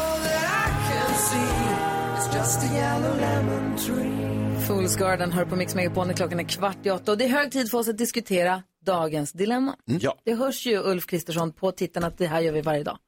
All 0.00 0.18
that 0.18 0.44
I 0.44 0.92
can 0.92 1.14
see 1.14 2.18
is 2.18 2.34
just 2.34 2.62
a 2.62 2.74
yellow 2.74 3.14
lemon 3.20 3.76
tree. 3.76 4.43
Fools 4.66 4.96
Garden 4.96 5.32
hör 5.32 5.44
på 5.44 5.56
Mix 5.56 5.74
Megapol 5.74 6.06
när 6.06 6.14
klockan 6.14 6.40
är 6.40 6.44
kvart 6.44 6.86
i 6.86 6.90
åtta 6.90 7.12
och 7.12 7.18
det 7.18 7.24
är 7.24 7.28
hög 7.28 7.52
tid 7.52 7.70
för 7.70 7.78
oss 7.78 7.88
att 7.88 7.98
diskutera 7.98 8.62
dagens 8.84 9.32
dilemma. 9.32 9.76
Ja. 9.84 10.18
Det 10.24 10.34
hörs 10.34 10.66
ju 10.66 10.78
Ulf 10.78 11.06
Kristersson 11.06 11.52
på 11.52 11.72
tittarna 11.72 12.06
att 12.06 12.18
det 12.18 12.26
här 12.26 12.40
gör 12.40 12.52
vi 12.52 12.60
varje 12.60 12.82
dag. 12.82 12.98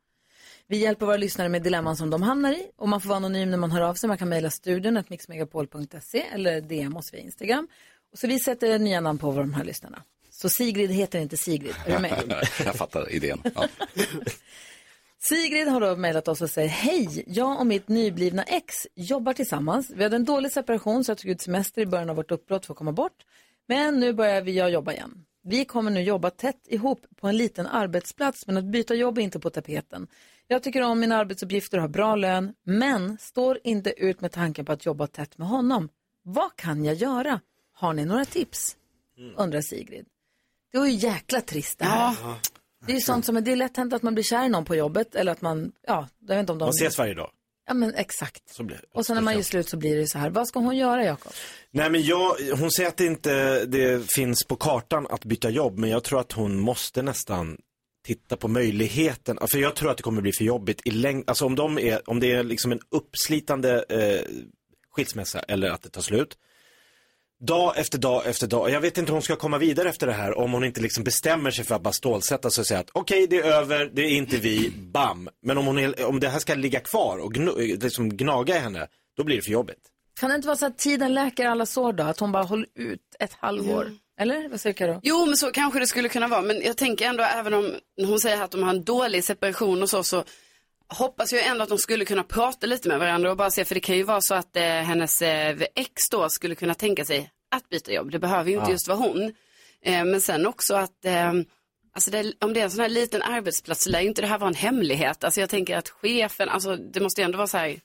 Vi 0.69 0.77
hjälper 0.77 1.07
våra 1.07 1.17
lyssnare 1.17 1.49
med 1.49 1.63
dilemman 1.63 1.97
som 1.97 2.11
de 2.11 2.23
hamnar 2.23 2.53
i 2.53 2.71
och 2.77 2.89
man 2.89 3.01
får 3.01 3.09
vara 3.09 3.17
anonym 3.17 3.51
när 3.51 3.59
man 3.59 3.71
hör 3.71 3.81
av 3.81 3.95
sig. 3.95 4.09
Man 4.09 4.19
kan 4.19 4.29
mejla 4.29 4.51
studion 4.51 4.97
att 4.97 5.11
mixmegapol.se 5.11 6.25
eller 6.33 6.61
DM 6.61 6.97
oss 6.97 7.15
via 7.15 7.21
Instagram. 7.21 7.69
Och 8.13 8.19
så 8.19 8.27
vi 8.27 8.39
sätter 8.39 8.79
nya 8.79 9.01
namn 9.01 9.19
på 9.19 9.33
de 9.33 9.55
här 9.55 9.65
lyssnarna. 9.65 10.03
Så 10.31 10.49
Sigrid 10.49 10.91
heter 10.91 11.19
inte 11.19 11.37
Sigrid, 11.37 11.75
är 11.87 11.93
du 11.93 11.99
med? 11.99 12.45
jag 12.65 12.75
fattar 12.75 13.13
idén. 13.13 13.43
Ja. 13.55 13.69
Sigrid 15.23 15.69
har 15.69 15.81
då 15.81 15.97
mejlat 15.97 16.29
oss 16.29 16.43
och 16.43 16.51
säger 16.51 16.69
Hej, 16.69 17.25
jag 17.27 17.61
och 17.61 17.67
mitt 17.67 17.89
nyblivna 17.89 18.43
ex 18.43 18.75
jobbar 18.95 19.33
tillsammans. 19.33 19.91
Vi 19.91 20.03
hade 20.03 20.17
en 20.17 20.25
dålig 20.25 20.53
separation 20.53 21.05
så 21.05 21.11
jag 21.11 21.19
tog 21.19 21.31
ut 21.31 21.41
semester 21.41 21.83
i 21.83 21.87
början 21.87 22.11
av 22.11 22.17
vårt 22.17 22.31
uppbrott 22.31 22.67
för 22.67 22.73
att 22.73 22.79
komma 22.79 22.93
bort. 22.93 23.25
Men 23.69 24.01
nu 24.01 24.13
börjar 24.13 24.43
vi 24.43 24.57
jag 24.57 24.71
jobba 24.71 24.93
igen. 24.93 25.25
Vi 25.43 25.65
kommer 25.65 25.91
nu 25.91 26.03
jobba 26.03 26.31
tätt 26.31 26.61
ihop 26.69 27.07
på 27.17 27.29
en 27.29 27.37
liten 27.37 27.67
arbetsplats 27.67 28.47
men 28.47 28.57
att 28.57 28.65
byta 28.65 28.95
jobb 28.95 29.19
är 29.19 29.23
inte 29.23 29.41
på 29.41 29.51
tapeten. 29.51 30.07
Jag 30.47 30.63
tycker 30.63 30.83
om 30.83 31.01
mina 31.01 31.17
arbetsuppgifter 31.17 31.79
och 31.79 31.83
har 31.83 31.89
bra 31.89 32.17
lön 32.17 32.55
men 32.65 33.19
står 33.19 33.59
inte 33.65 33.91
ut 33.91 34.21
med 34.21 34.33
tanken 34.33 34.65
på 34.65 34.73
att 34.73 34.87
jobba 34.87 35.07
tätt 35.07 35.39
med 35.39 35.49
honom. 35.49 35.89
Vad 36.23 36.57
kan 36.57 36.85
jag 36.85 36.95
göra? 36.95 37.41
Har 37.73 37.93
ni 37.93 38.05
några 38.05 38.25
tips? 38.25 38.77
Undrar 39.37 39.61
Sigrid. 39.61 40.07
Det 40.73 40.79
var 40.79 40.87
ju 40.87 40.93
jäkla 40.93 41.41
trist 41.41 41.79
det 41.79 41.85
här. 41.85 42.17
Det 42.87 42.93
är 42.93 42.95
ju 42.95 43.01
sånt 43.01 43.25
som 43.25 43.37
är, 43.37 43.41
det 43.41 43.53
är 43.53 43.57
lätt 43.57 43.77
hänt 43.77 43.93
att 43.93 44.03
man 44.03 44.15
blir 44.15 44.25
kär 44.25 44.45
i 44.45 44.49
någon 44.49 44.65
på 44.65 44.77
jobbet 44.77 45.15
eller 45.15 45.33
att 45.33 45.41
man, 45.41 45.73
ja, 45.87 46.09
jag 46.21 46.35
vet 46.35 46.41
inte 46.41 46.53
om 46.53 46.59
de... 46.59 46.65
Man 46.65 46.71
ses 46.71 46.99
varje 46.99 47.15
dag. 47.15 47.31
Ja 47.67 47.75
men 47.75 47.95
exakt. 47.95 48.43
Så 48.47 48.63
blir. 48.63 48.81
Och 48.93 49.07
så 49.07 49.15
när 49.15 49.21
man 49.21 49.35
gör 49.35 49.43
slut 49.43 49.69
så 49.69 49.77
blir 49.77 49.97
det 49.97 50.07
så 50.07 50.19
här. 50.19 50.31
Vad 50.31 50.49
ska 50.49 50.59
hon 50.59 50.77
göra 50.77 51.05
Jakob? 51.05 51.33
Nej 51.71 51.91
men 51.91 52.03
jag, 52.03 52.37
hon 52.59 52.71
säger 52.71 52.89
att 52.89 52.97
det 52.97 53.07
inte 53.07 53.65
det 53.65 54.13
finns 54.13 54.45
på 54.45 54.57
kartan 54.57 55.07
att 55.11 55.25
byta 55.25 55.51
jobb, 55.51 55.79
men 55.79 55.91
jag 55.91 56.05
tror 56.05 56.21
att 56.21 56.33
hon 56.33 56.59
måste 56.59 57.03
nästan 57.03 57.59
titta 58.07 58.37
på 58.37 58.49
möjligheten. 58.49 59.39
För 59.51 59.59
jag 59.59 59.77
tror 59.77 59.91
att 59.91 59.97
det 59.97 60.03
kommer 60.03 60.23
bli 60.23 60.33
för 60.33 60.45
jobbigt 60.45 60.81
i 60.85 60.91
längd. 60.91 61.25
Alltså 61.27 61.47
om, 61.47 61.55
de 61.55 61.79
är, 61.79 62.11
om 62.11 62.21
det 62.21 62.33
är 62.33 62.43
liksom 62.43 62.73
en 62.73 62.81
uppslitande 62.91 63.85
eh, 63.89 64.21
skilsmässa 64.91 65.39
eller 65.41 65.71
att 65.71 65.83
det 65.83 65.89
tar 65.89 66.03
slut. 66.03 66.39
Dag 67.41 67.79
efter 67.79 67.99
dag 67.99 68.27
efter 68.27 68.47
dag. 68.47 68.71
Jag 68.71 68.81
vet 68.81 68.99
inte 68.99 69.11
hur 69.11 69.15
hon 69.15 69.23
ska 69.23 69.37
komma 69.37 69.59
vidare 69.59 69.89
efter 69.89 70.07
det 70.07 70.13
här 70.13 70.39
om 70.39 70.53
hon 70.53 70.65
inte 70.65 70.81
liksom 70.81 71.05
bestämmer 71.05 71.51
sig 71.51 71.65
för 71.65 71.75
att 71.75 71.83
bara 71.83 71.93
stålsätta 71.93 72.51
sig 72.51 72.63
och 72.63 72.67
säga 72.67 72.81
att 72.81 72.91
okej 72.93 73.27
det 73.27 73.37
är 73.37 73.45
över, 73.45 73.91
det 73.93 74.03
är 74.03 74.11
inte 74.11 74.37
vi, 74.37 74.71
bam. 74.71 75.29
Men 75.43 75.59
om, 75.59 75.67
hon 75.67 75.79
är, 75.79 76.05
om 76.05 76.21
det 76.21 76.29
här 76.29 76.39
ska 76.39 76.55
ligga 76.55 76.81
kvar 76.81 77.19
och 77.19 77.35
gnu, 77.35 77.77
liksom 77.77 78.17
gnaga 78.17 78.57
i 78.57 78.59
henne, 78.59 78.87
då 79.17 79.25
blir 79.25 79.37
det 79.37 79.43
för 79.43 79.51
jobbigt. 79.51 79.79
Kan 80.21 80.31
det 80.31 80.37
inte 80.37 80.49
vara 80.49 80.57
så 80.57 80.67
att 80.67 80.79
tiden 80.79 81.15
läker 81.15 81.47
alla 81.47 81.67
sår 81.67 81.93
då? 81.93 82.05
Att 82.05 82.21
hon 82.21 82.33
bara 82.33 82.43
håller 82.43 82.67
ut 82.75 83.01
ett 83.21 83.33
halvår? 83.33 83.93
Eller? 84.21 84.49
Vad 84.49 84.61
säger 84.61 84.75
Karo? 84.75 85.01
Jo, 85.03 85.27
men 85.27 85.37
så 85.37 85.51
kanske 85.51 85.79
det 85.79 85.87
skulle 85.87 86.09
kunna 86.09 86.29
vara. 86.29 86.43
Men 86.43 86.63
jag 86.63 86.77
tänker 86.77 87.07
ändå, 87.07 87.23
även 87.23 87.55
om 87.55 87.75
hon 88.07 88.21
säger 88.21 88.43
att 88.43 88.51
de 88.51 88.63
har 88.63 88.71
en 88.71 88.85
dålig 88.85 89.25
separation 89.25 89.83
och 89.83 89.91
så, 89.91 90.03
så 90.03 90.25
hoppas 90.89 91.33
jag 91.33 91.47
ändå 91.47 91.63
att 91.63 91.69
de 91.69 91.79
skulle 91.79 92.05
kunna 92.05 92.23
prata 92.23 92.67
lite 92.67 92.89
med 92.89 92.99
varandra 92.99 93.31
och 93.31 93.37
bara 93.37 93.51
se, 93.51 93.65
för 93.65 93.75
det 93.75 93.81
kan 93.81 93.97
ju 93.97 94.03
vara 94.03 94.21
så 94.21 94.35
att 94.35 94.57
eh, 94.57 94.63
hennes 94.63 95.23
eh, 95.23 95.57
ex 95.75 96.09
då 96.11 96.29
skulle 96.29 96.55
kunna 96.55 96.75
tänka 96.75 97.05
sig 97.05 97.31
att 97.51 97.69
byta 97.69 97.93
jobb. 97.93 98.11
Det 98.11 98.19
behöver 98.19 98.51
ju 98.51 98.57
inte 98.57 98.69
Ja. 98.69 98.73
just 98.73 98.89
vara 98.89 98.99
hon. 98.99 99.23
Eh, 99.83 100.05
men 100.05 100.21
sen 100.21 100.47
också 100.47 100.75
att, 100.75 101.05
eh, 101.05 101.33
alltså 101.95 102.11
det, 102.11 102.33
om 102.41 102.53
det 102.53 102.61
är 102.61 102.65
en 102.65 102.71
sån 102.71 102.81
här 102.81 102.89
liten 102.89 103.23
arbetsplats 103.23 103.85
så 103.85 103.91
lär 103.91 104.01
ju 104.01 104.09
inte 104.09 104.21
det 104.21 104.27
här 104.29 104.39
vara 104.39 104.49
en 104.49 104.55
hemlighet. 104.55 105.25
Alltså 105.25 105.41
jag 105.41 105.51
tänker 105.51 105.77
att 105.77 105.89
chefen, 105.89 106.49
alltså 106.49 106.77
det 106.77 107.01
måste 107.01 107.21
ju 107.21 107.25
ändå 107.25 107.37
vara 107.39 107.47
så 107.49 107.57
här 107.59 107.81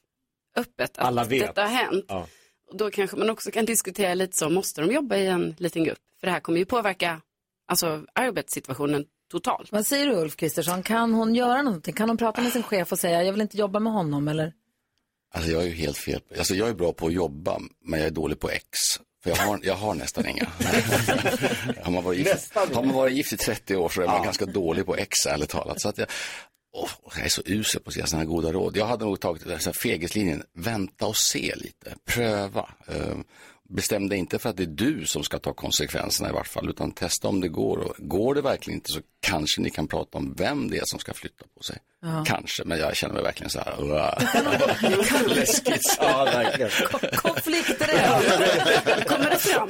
öppet 0.58 0.98
att 0.98 1.06
Alla 1.08 1.24
vet. 1.24 1.42
detta 1.48 1.62
har 1.62 1.70
hänt. 1.70 2.06
Ja. 2.08 2.28
Och 2.70 2.78
då 2.78 2.92
kanske 2.92 3.18
man 3.18 3.30
också 3.30 3.52
kan 3.52 3.66
diskutera 3.66 4.14
lite 4.14 4.38
så, 4.38 4.50
måste 4.50 4.82
de 4.82 4.92
jobba 4.92 5.16
i 5.16 5.28
en 5.28 5.56
liten 5.60 5.84
grupp? 5.84 6.00
För 6.20 6.28
det 6.28 6.34
här 6.34 6.40
kommer 6.40 6.60
ju 6.60 6.66
påverka 6.66 7.22
alltså, 7.68 8.06
arbetssituationen 8.16 9.06
totalt. 9.32 9.72
Vad 9.72 9.88
säger 9.88 10.08
du 10.08 10.14
Ulf 10.14 10.36
Kristersson? 10.36 10.84
Kan 10.84 11.14
hon 11.14 11.36
göra 11.36 11.62
någonting? 11.62 11.94
Kan 11.94 12.10
hon 12.10 12.18
prata 12.18 12.42
med 12.42 12.52
sin 12.52 12.64
chef 12.64 12.92
och 12.92 13.00
säga 13.00 13.24
jag 13.24 13.32
vill 13.32 13.42
inte 13.42 13.58
jobba 13.58 13.80
med 13.80 13.94
honom 13.94 14.28
eller? 14.28 14.54
Alltså 15.34 15.52
jag 15.52 15.62
är 15.64 15.68
ju 15.68 15.74
helt 15.74 15.98
fel. 15.98 16.22
Alltså 16.38 16.56
jag 16.56 16.70
är 16.70 16.74
bra 16.74 16.94
på 16.94 17.08
att 17.08 17.14
jobba, 17.14 17.60
men 17.86 18.00
jag 18.00 18.08
är 18.08 18.12
dålig 18.12 18.40
på 18.40 18.50
ex. 18.50 18.66
För 19.24 19.30
jag 19.30 19.38
har, 19.38 19.60
jag 19.64 19.76
har 19.76 19.94
nästan 19.94 20.28
inga. 20.28 20.44
har, 21.84 21.92
man 21.92 22.04
varit 22.04 22.20
gift, 22.20 22.56
har 22.56 22.84
man 22.84 22.96
varit 22.96 23.14
gift 23.14 23.34
i 23.34 23.38
30 23.38 23.76
år 23.76 23.90
så 23.90 24.02
är 24.02 24.08
man 24.08 24.24
ganska 24.24 24.46
dålig 24.46 24.86
på 24.86 24.96
ex, 24.96 25.26
ärligt 25.26 25.50
talat. 25.50 25.82
Så 25.82 25.90
att 25.90 25.98
jag, 25.98 26.08
åh, 26.74 26.90
jag 27.16 27.26
är 27.26 27.30
så 27.30 27.42
usel 27.46 27.82
på 27.82 27.90
att 27.90 27.96
ge 27.96 28.06
sådana 28.06 28.24
här 28.24 28.30
goda 28.30 28.52
råd. 28.52 28.78
Jag 28.78 28.86
hade 28.86 29.06
nog 29.06 29.20
tagit 29.20 29.44
den 29.44 29.52
här 29.52 29.74
fegislinjen, 29.74 30.44
vänta 30.54 31.08
och 31.08 31.18
se 31.18 31.56
lite, 31.56 31.96
pröva. 32.06 32.70
Eh, 32.88 33.18
Bestäm 33.72 34.10
dig 34.10 34.20
inte 34.20 34.40
för 34.40 34.50
att 34.50 34.58
det 34.58 34.64
är 34.64 34.68
du 34.68 35.06
som 35.06 35.24
ska 35.24 35.40
ta 35.40 35.54
konsekvenserna 35.54 36.30
i 36.30 36.32
vart 36.32 36.48
fall, 36.48 36.70
utan 36.70 36.92
testa 36.92 37.28
om 37.28 37.42
det 37.42 37.50
går. 37.50 37.78
Och 37.78 37.96
går 37.98 38.36
det 38.36 38.42
verkligen 38.42 38.78
inte 38.78 38.92
så 38.92 39.02
kanske 39.20 39.62
ni 39.62 39.70
kan 39.70 39.88
prata 39.88 40.18
om 40.18 40.34
vem 40.34 40.70
det 40.70 40.78
är 40.78 40.84
som 40.86 41.00
ska 41.00 41.14
flytta 41.14 41.46
på 41.58 41.64
sig. 41.64 41.78
Ja. 42.04 42.24
Kanske, 42.28 42.64
men 42.66 42.80
jag 42.80 42.96
känner 42.96 43.14
mig 43.14 43.24
verkligen 43.24 43.50
så 43.50 43.60
här, 43.60 43.76
läskigt. 45.36 45.98
Ja, 46.00 46.24
verkligen. 46.26 46.72
Konflikter 47.16 47.90
är 47.90 49.04
Kommer 49.04 49.30
det 49.30 49.38
fram? 49.38 49.70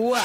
wow. 0.00 0.16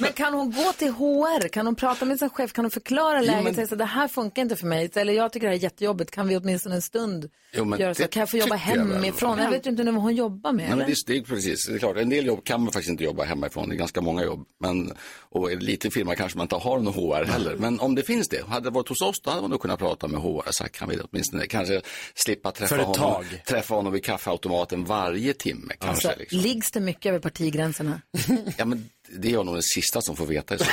Men 0.00 0.12
kan 0.12 0.34
hon 0.34 0.52
gå 0.52 0.72
till 0.72 0.90
HR? 0.92 1.48
Kan 1.48 1.66
hon 1.66 1.74
prata 1.74 2.04
med 2.04 2.18
sin 2.18 2.30
chef? 2.30 2.52
Kan 2.52 2.64
hon 2.64 2.70
förklara 2.70 3.20
läget? 3.20 3.44
men- 3.44 3.54
Säga 3.54 3.66
så, 3.66 3.74
det 3.74 3.84
här 3.84 4.08
funkar 4.08 4.42
inte 4.42 4.56
för 4.56 4.66
mig. 4.66 4.90
Eller 4.94 5.12
jag 5.12 5.32
tycker 5.32 5.46
det 5.46 5.50
här 5.52 5.58
är 5.58 5.62
jättejobbigt. 5.62 6.10
Kan 6.10 6.28
vi 6.28 6.36
åtminstone 6.36 6.74
en 6.74 6.82
stund 6.82 7.30
Jo, 7.52 7.76
göra 7.76 7.94
så? 7.94 8.08
Kan 8.08 8.20
jag 8.20 8.30
få 8.30 8.36
jobba 8.36 8.58
tycker 8.58 8.76
jag 8.76 8.84
hemifrån? 8.86 9.38
Jag 9.38 9.50
vet 9.50 9.66
inte 9.66 9.84
nu 9.84 9.90
vad 9.92 10.02
hon 10.02 10.14
jobbar 10.14 10.52
med. 10.52 10.68
Nej, 10.68 10.76
men 10.78 10.86
det, 10.86 10.94
det 11.06 11.16
är 11.16 11.22
precis, 11.22 11.66
det 11.66 11.74
är 11.74 11.78
klart, 11.78 11.96
en 11.96 12.08
del 12.08 12.26
jobb 12.26 12.44
kan 12.44 12.60
man 12.62 12.72
faktiskt 12.72 12.90
inte 12.90 13.04
jobba 13.04 13.24
hemifrån, 13.24 13.68
det 13.68 13.74
är 13.74 13.78
ganska 13.78 14.00
många 14.00 14.24
jobb. 14.24 14.44
Men, 14.60 14.92
och 15.34 15.50
i 15.50 15.54
en 15.54 15.60
liten 15.60 15.90
firma 15.90 16.14
kanske 16.16 16.38
man 16.38 16.44
inte 16.44 16.54
har 16.56 16.78
någon 16.78 16.94
HR 16.94 17.24
heller. 17.24 17.56
Men 17.56 17.80
om 17.80 17.94
det 17.94 18.02
finns 18.02 18.28
det, 18.28 18.46
hade 18.48 18.66
det 18.66 18.70
varit 18.74 18.88
hos 18.88 19.02
oss, 19.02 19.20
då 19.20 19.30
hade 19.30 19.42
man 19.42 19.50
nog 19.50 19.60
kunnat 19.60 19.78
prata 19.78 20.08
med 20.08 20.20
HR. 20.20 20.50
Så 20.50 20.62
här 20.64 20.68
kan 20.68 20.88
vi 20.88 20.98
åtminstone 21.10 21.46
kanske 21.46 21.80
slippa 22.14 22.52
träffa 22.52 22.76
honom, 22.76 23.24
träffa 23.46 23.74
honom 23.74 23.92
vid 23.92 24.04
kaffeautomaten 24.04 24.84
varje 24.84 25.32
timme. 25.34 25.72
Kanske, 25.80 26.08
Så, 26.08 26.14
liksom. 26.18 26.38
Liggs 26.38 26.70
det 26.70 26.80
mycket 26.80 27.06
över 27.10 27.18
partigränserna? 27.18 28.00
Ja, 28.56 28.64
men 28.64 28.90
det 29.18 29.28
är 29.28 29.32
jag 29.32 29.46
nog 29.46 29.54
den 29.54 29.62
sista 29.62 30.02
som 30.02 30.16
får 30.16 30.26
veta 30.26 30.58
så 30.58 30.64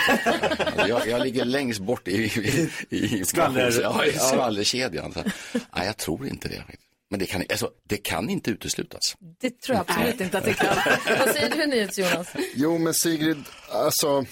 alltså, 0.66 0.88
jag, 0.88 1.08
jag 1.08 1.22
ligger 1.22 1.46
längst 1.46 1.80
bort 1.80 2.08
i, 2.08 2.12
i, 2.12 2.70
i, 2.90 3.24
Skvaller- 3.26 3.82
ja, 3.82 4.06
i 4.06 4.12
Ja. 4.16 4.20
skvallerkedjan. 4.20 5.14
Så, 5.14 5.24
nej, 5.54 5.86
jag 5.86 5.98
tror 5.98 6.28
inte 6.28 6.48
det. 6.48 6.64
Men 7.10 7.20
det 7.20 7.26
kan, 7.26 7.44
alltså, 7.50 7.70
det 7.90 7.98
kan 7.98 8.30
inte 8.30 8.52
uteslutas. 8.52 9.02
Det 9.42 9.62
tror 9.62 9.78
jag 9.78 9.86
absolut 9.90 10.22
inte 10.22 10.38
att 10.38 10.44
det 10.46 10.54
kan. 10.54 10.76
vad 11.20 11.30
säger 11.36 11.56
du 11.56 11.66
NyhetsJonas? 11.68 12.14
Jonas? 12.36 12.48
Jo, 12.56 12.78
men 12.78 12.94
Sigrid, 12.94 13.44
alltså, 13.72 14.26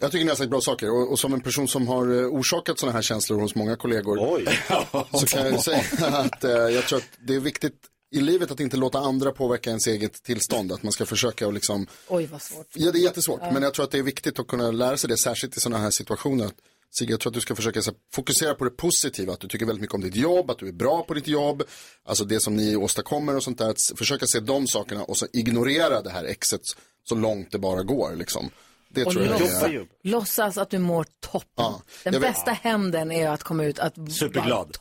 jag 0.00 0.12
tycker 0.12 0.24
ni 0.24 0.28
har 0.28 0.36
sagt 0.36 0.50
bra 0.50 0.60
saker. 0.60 0.90
Och, 0.90 1.10
och 1.10 1.18
som 1.18 1.34
en 1.34 1.40
person 1.40 1.68
som 1.68 1.88
har 1.88 2.22
eh, 2.22 2.26
orsakat 2.26 2.78
sådana 2.78 2.94
här 2.94 3.02
känslor 3.02 3.40
hos 3.40 3.54
många 3.54 3.76
kollegor. 3.76 4.16
Så 5.18 5.26
kan 5.26 5.46
jag 5.46 5.60
säga 5.64 5.82
att 5.98 6.44
eh, 6.44 6.50
jag 6.50 6.84
tror 6.88 6.98
att 6.98 7.08
det 7.26 7.34
är 7.34 7.40
viktigt 7.40 7.74
i 8.12 8.20
livet 8.20 8.50
att 8.50 8.60
inte 8.60 8.76
låta 8.76 8.98
andra 8.98 9.32
påverka 9.32 9.70
ens 9.70 9.86
eget 9.86 10.22
tillstånd. 10.22 10.72
Att 10.72 10.82
man 10.82 10.92
ska 10.92 11.06
försöka 11.06 11.46
och 11.46 11.52
liksom 11.52 11.86
Oj, 12.08 12.26
vad 12.26 12.42
svårt. 12.42 12.66
Ja, 12.74 12.92
det 12.92 12.98
är 12.98 13.02
jättesvårt. 13.02 13.40
Ja. 13.42 13.52
Men 13.52 13.62
jag 13.62 13.74
tror 13.74 13.84
att 13.84 13.90
det 13.90 13.98
är 13.98 14.02
viktigt 14.02 14.38
att 14.38 14.46
kunna 14.46 14.70
lära 14.70 14.96
sig 14.96 15.08
det, 15.08 15.18
särskilt 15.18 15.56
i 15.56 15.60
sådana 15.60 15.82
här 15.82 15.90
situationer. 15.90 16.46
Att 16.46 16.54
Sigge, 16.92 17.12
jag 17.12 17.20
tror 17.20 17.30
att 17.30 17.34
du 17.34 17.40
ska 17.40 17.54
försöka 17.54 17.80
här, 17.80 17.94
fokusera 18.14 18.54
på 18.54 18.64
det 18.64 18.70
positiva, 18.70 19.32
att 19.32 19.40
du 19.40 19.48
tycker 19.48 19.66
väldigt 19.66 19.80
mycket 19.80 19.94
om 19.94 20.00
ditt 20.00 20.16
jobb, 20.16 20.50
att 20.50 20.58
du 20.58 20.68
är 20.68 20.72
bra 20.72 21.02
på 21.02 21.14
ditt 21.14 21.28
jobb, 21.28 21.62
alltså 22.04 22.24
det 22.24 22.40
som 22.40 22.56
ni 22.56 22.76
åstadkommer 22.76 23.36
och 23.36 23.42
sånt 23.42 23.58
där. 23.58 23.70
Att 23.70 23.76
försöka 23.96 24.26
se 24.26 24.40
de 24.40 24.66
sakerna 24.66 25.04
och 25.04 25.16
så 25.16 25.26
ignorera 25.32 26.02
det 26.02 26.10
här 26.10 26.24
exet 26.24 26.60
så 27.08 27.14
långt 27.14 27.52
det 27.52 27.58
bara 27.58 27.82
går 27.82 28.14
liksom. 28.16 28.50
Det 28.92 29.04
Och 29.04 29.12
tror 29.12 29.24
jag 29.24 29.40
låtsas, 29.40 29.62
är... 29.62 29.86
låtsas 30.04 30.58
att 30.58 30.70
du 30.70 30.78
mår 30.78 31.06
toppen. 31.20 31.48
Ja, 31.56 31.82
Den 32.04 32.12
jag 32.12 32.20
vet- 32.20 32.32
bästa 32.34 32.50
hämnden 32.50 33.12
är 33.12 33.28
att 33.30 33.42
komma 33.42 33.64
ut 33.64 33.78
att 33.78 33.94
Superglad. 34.12 34.76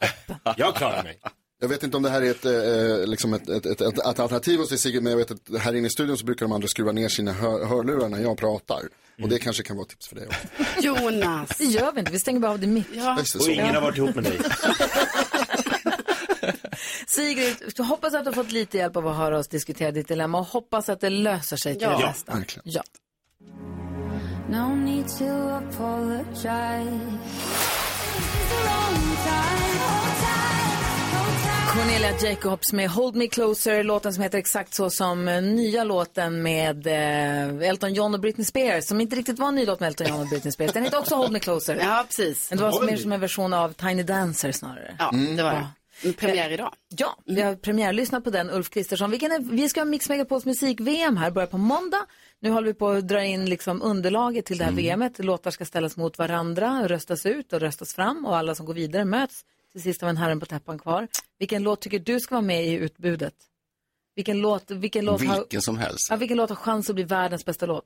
Jag 0.58 0.76
klarar 0.76 1.04
mig. 1.04 1.20
Jag 1.62 1.70
vet 1.70 1.84
inte 1.84 1.98
om 1.98 2.04
det 2.04 2.10
här 2.10 2.22
är 2.22 2.32
ett, 2.32 2.46
eh, 2.46 3.08
liksom 3.08 3.34
ett, 3.34 3.50
ett, 3.50 3.66
ett, 3.66 3.82
ett, 3.82 3.98
ett 3.98 4.00
alternativ 4.06 4.60
hos 4.60 4.70
dig 4.70 4.78
Sigge, 4.78 5.02
men 5.02 5.12
jag 5.12 5.18
vet 5.18 5.32
att 5.32 5.62
här 5.62 5.76
inne 5.76 5.88
i 5.88 5.90
studion 5.90 6.18
så 6.18 6.26
brukar 6.26 6.46
de 6.46 6.52
andra 6.52 6.68
skruva 6.68 6.92
ner 6.92 7.10
sina 7.10 7.34
hör, 7.34 7.66
hörlurar 7.66 8.10
när 8.10 8.20
jag 8.22 8.38
pratar. 8.38 8.82
Och 9.24 9.30
det 9.30 9.40
kanske 9.40 9.64
kan 9.64 9.76
vara 9.78 9.84
ett 9.86 9.90
tips 9.90 10.08
för 10.08 10.16
dig 10.16 10.28
också. 10.28 10.48
Jonas. 10.82 11.50
Det 11.58 11.64
gör 11.64 11.92
vi 11.92 12.00
inte, 12.00 12.12
vi 12.12 12.20
stänger 12.20 12.40
bara 12.40 12.52
av 12.52 12.60
din 12.60 12.74
mick. 12.74 12.88
Ja. 12.94 13.18
Och 13.40 13.48
ingen 13.50 13.76
har 13.76 13.82
varit 13.82 13.98
ihop 13.98 14.16
med 14.16 14.24
dig. 14.24 14.40
Sigrid, 17.08 17.56
jag 17.78 17.86
hoppas 17.86 18.14
att 18.14 18.24
du 18.24 18.30
har 18.30 18.36
fått 18.36 18.52
lite 18.52 18.78
hjälp 18.78 18.98
av 18.98 19.08
att 19.08 19.18
höra 19.18 19.38
oss 19.40 19.48
diskutera 19.48 19.92
ditt 19.92 20.08
dilemma 20.08 20.40
och 20.40 20.46
hoppas 20.46 20.90
att 20.90 21.00
det 21.02 21.10
löser 21.10 21.58
sig 21.58 21.74
till 21.74 21.82
Ja. 21.82 21.90
det 21.90 22.02
Ja, 22.02 22.08
bästa. 22.08 22.34
verkligen. 22.36 22.64
Ja. 22.66 22.84
No 24.52 24.76
need 24.76 25.08
to 25.08 25.26
apologize. 25.50 27.20
Cornelia 31.74 32.14
Jacobs 32.22 32.74
med 32.74 32.90
Hold 32.90 33.16
Me 33.16 33.28
Closer, 33.28 33.84
låten 33.84 34.14
som 34.14 34.24
heter 34.24 34.38
exakt 34.38 34.74
så 34.74 34.90
som 34.90 35.28
eh, 35.28 35.42
nya 35.42 35.84
låten 35.84 36.42
med 36.42 36.88
eh, 36.88 37.70
Elton 37.70 37.94
John 37.94 38.14
och 38.14 38.20
Britney 38.20 38.46
Spears, 38.46 38.86
som 38.86 39.02
inte 39.02 39.16
riktigt 39.16 39.40
var 39.40 39.48
en 39.48 39.56
ny 39.56 39.66
låt 39.66 39.80
med 39.80 39.88
Elton 39.88 40.08
John 40.08 40.22
och 40.22 40.28
Britney 40.28 40.52
Spears. 40.52 40.74
Den 40.74 40.84
heter 40.84 41.00
också 41.00 41.16
Hold 41.16 41.32
Me 41.32 41.40
Closer. 41.40 41.76
Ja, 41.82 42.06
precis. 42.08 42.50
Men 42.50 42.58
det 42.58 42.64
var 42.64 42.86
mer 42.86 42.98
som 42.98 43.12
en 43.12 43.20
version 43.20 43.54
av 43.54 43.74
Tiny 43.74 44.04
Dancer 44.04 44.52
snarare. 44.52 44.96
Ja, 45.00 45.12
det 45.38 45.44
var 45.44 45.52
det. 45.52 45.58
Mm, 45.58 45.68
Premiär 46.18 46.50
idag. 46.50 46.74
Ja, 46.98 47.18
vi 47.26 47.42
har 47.42 47.56
premiärlyssnat 47.56 48.24
på 48.24 48.30
den, 48.30 48.50
Ulf 48.50 48.70
Kristersson. 48.70 49.12
Vilken 49.12 49.32
är, 49.32 49.40
vi 49.40 49.70
ska 49.70 49.80
ha 49.80 49.86
Mix 49.86 50.10
Megapols 50.10 50.46
musik-VM 50.46 51.18
här, 51.18 51.32
börjar 51.32 51.48
på 51.48 51.58
måndag. 51.58 52.06
Nu 52.40 52.50
håller 52.50 52.68
vi 52.68 52.74
på 52.74 52.90
att 52.90 53.08
dra 53.08 53.24
in 53.24 53.50
liksom 53.50 53.82
underlaget 53.82 54.46
till 54.46 54.58
det 54.58 54.64
här 54.66 54.72
VMet. 54.72 55.20
Låtar 55.20 55.52
ska 55.52 55.66
ställas 55.66 55.98
mot 55.98 56.18
varandra, 56.18 56.88
röstas 56.88 57.26
ut 57.26 57.54
och 57.54 57.60
röstas 57.60 57.94
fram 57.94 58.26
och 58.26 58.38
alla 58.38 58.56
som 58.56 58.66
går 58.66 58.74
vidare 58.74 59.06
möts 59.06 59.46
till 59.72 59.82
sist 59.82 60.04
av 60.04 60.10
en 60.10 60.18
herren 60.18 60.40
på 60.40 60.46
täppan 60.46 60.80
kvar. 60.80 61.08
Vilken 61.40 61.64
låt 61.64 61.82
tycker 61.82 62.00
du 62.00 62.20
ska 62.20 62.36
vara 62.36 62.42
med 62.42 62.66
i 62.68 62.72
utbudet? 62.74 63.34
Vilken 64.16 64.38
låt, 64.42 64.72
vilken 64.72 65.06
låt, 65.06 65.26
har, 65.26 65.40
Vilken 65.40 65.62
som 65.62 65.78
helst. 65.78 66.08
ja, 66.10 66.16
vilken 66.16 66.38
låt 66.38 66.50
har 66.50 66.56
chans 66.56 66.90
att 66.90 66.96
bli 66.96 67.04
världens 67.04 67.46
bästa 67.46 67.66
låt? 67.66 67.86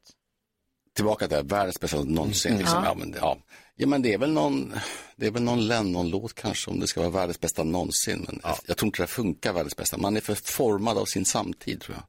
Tillbaka 0.95 1.28
till 1.28 1.38
världens 1.43 1.80
bästa 1.80 1.97
låt 1.97 2.07
någonsin. 2.09 2.51
Mm. 2.51 2.59
Liksom. 2.59 2.84
Ja. 2.84 2.89
Ja. 2.89 2.95
men, 2.95 3.16
ja. 3.22 3.38
Ja, 3.84 3.88
men 3.88 4.01
det 4.01 4.13
är 4.13 4.17
väl 4.17 4.31
någon, 4.31 4.73
det 5.15 5.27
är 5.27 5.31
väl 5.31 5.43
någon 5.43 5.67
Lennon-låt 5.67 6.34
kanske 6.34 6.71
om 6.71 6.79
det 6.79 6.88
ska 6.88 6.99
vara 6.99 7.09
världens 7.09 7.39
bästa 7.39 7.63
någonsin. 7.63 8.25
Men 8.27 8.41
jag 8.65 8.77
tror 8.77 8.88
inte 8.88 9.03
det 9.03 9.07
funkar 9.07 9.53
världens 9.53 9.75
bästa. 9.75 9.97
Man 9.97 10.17
är 10.17 10.21
för 10.21 10.36
formad 10.36 10.97
av 10.97 11.05
sin 11.05 11.25
samtid 11.25 11.81
tror 11.81 11.97
jag. 11.97 12.03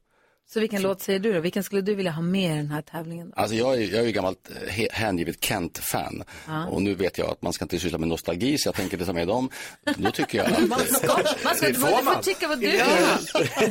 Så 0.53 0.59
vilken 0.59 0.81
låt 0.81 1.01
säger 1.01 1.19
du 1.19 1.33
då? 1.33 1.39
Vilken 1.39 1.63
skulle 1.63 1.81
du 1.81 1.95
vilja 1.95 2.11
ha 2.11 2.21
med 2.21 2.53
i 2.53 2.57
den 2.57 2.71
här 2.71 2.81
tävlingen? 2.81 3.29
Då? 3.29 3.35
Alltså 3.41 3.55
jag 3.55 3.73
är, 3.73 3.79
jag 3.81 4.01
är 4.01 4.05
ju 4.05 4.11
gammalt 4.11 4.49
eh, 4.49 4.73
he- 4.73 4.91
hängivet 4.91 5.43
Kent-fan 5.43 6.23
Ja. 6.47 6.65
och 6.65 6.81
nu 6.81 6.95
vet 6.95 7.17
jag 7.17 7.29
att 7.29 7.41
man 7.41 7.53
ska 7.53 7.65
inte 7.65 7.79
syssla 7.79 7.97
med 7.97 8.07
nostalgi 8.07 8.57
så 8.57 8.67
jag 8.67 8.75
tänker 8.75 8.93
inte 8.93 9.05
ta 9.05 9.13
med 9.13 9.27
dem. 9.27 9.49
Då 9.97 10.11
tycker 10.11 10.37
jag 10.37 10.47
att 10.53 10.69
Man 10.69 10.79
ska, 10.79 11.17
man 11.43 11.55
ska, 11.55 11.67
Det 11.67 11.73
får 11.73 12.03
man. 12.03 12.21
tycka 12.21 12.47
vad 12.47 12.59
du 12.59 12.65
Ja. 12.75 12.85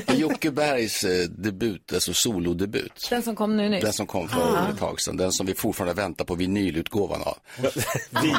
vill. 0.09 0.21
Jocke 0.21 0.51
Bergs 0.51 1.05
eh, 1.05 1.29
debut, 1.29 1.93
alltså 1.93 2.13
solodebut. 2.15 3.07
Den 3.11 3.23
som 3.23 3.37
kom 3.37 3.57
nu 3.57 3.69
nyss. 3.69 3.85
Den 3.85 3.93
som 3.93 4.07
kom 4.07 4.29
för 4.29 4.41
Ah. 4.41 4.69
ett 4.73 4.79
tag 4.79 5.01
sedan, 5.01 5.17
den 5.17 5.33
som 5.33 5.47
vi 5.47 5.55
fortfarande 5.55 5.95
väntar 6.03 6.25
på 6.25 6.35
vinylutgåvan 6.35 7.23
av. 7.23 7.37
Vi. 8.23 8.35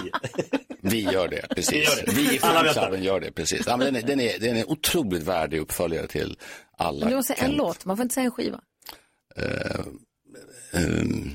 Vi 0.92 1.02
gör 1.02 1.28
det, 1.28 1.48
precis. 1.56 1.74
Vi 1.74 1.82
gör 1.84 2.06
det. 2.06 2.12
Vi 2.12 2.36
i 2.36 2.40
väntar. 2.40 2.98
gör 2.98 3.20
det, 3.20 3.32
precis. 3.32 3.68
Ja, 3.68 3.78
men 3.78 3.94
den, 3.94 4.04
är, 4.04 4.08
den, 4.08 4.20
är, 4.20 4.40
den 4.40 4.58
är 4.58 4.70
otroligt 4.70 5.24
värdig 5.24 5.60
uppföljare 5.60 6.08
till 6.08 6.38
alla. 6.78 7.00
Men 7.00 7.10
du 7.10 7.16
måste 7.16 7.34
säga 7.34 7.44
en 7.46 7.50
Kent. 7.52 7.58
låt, 7.58 7.86
man 7.86 7.98
får 7.98 8.04
inte 8.04 8.14
säga 8.14 8.26
en 8.26 8.32
skiva. 8.32 8.62
Eh, 9.36 9.86
ehm, 10.74 11.32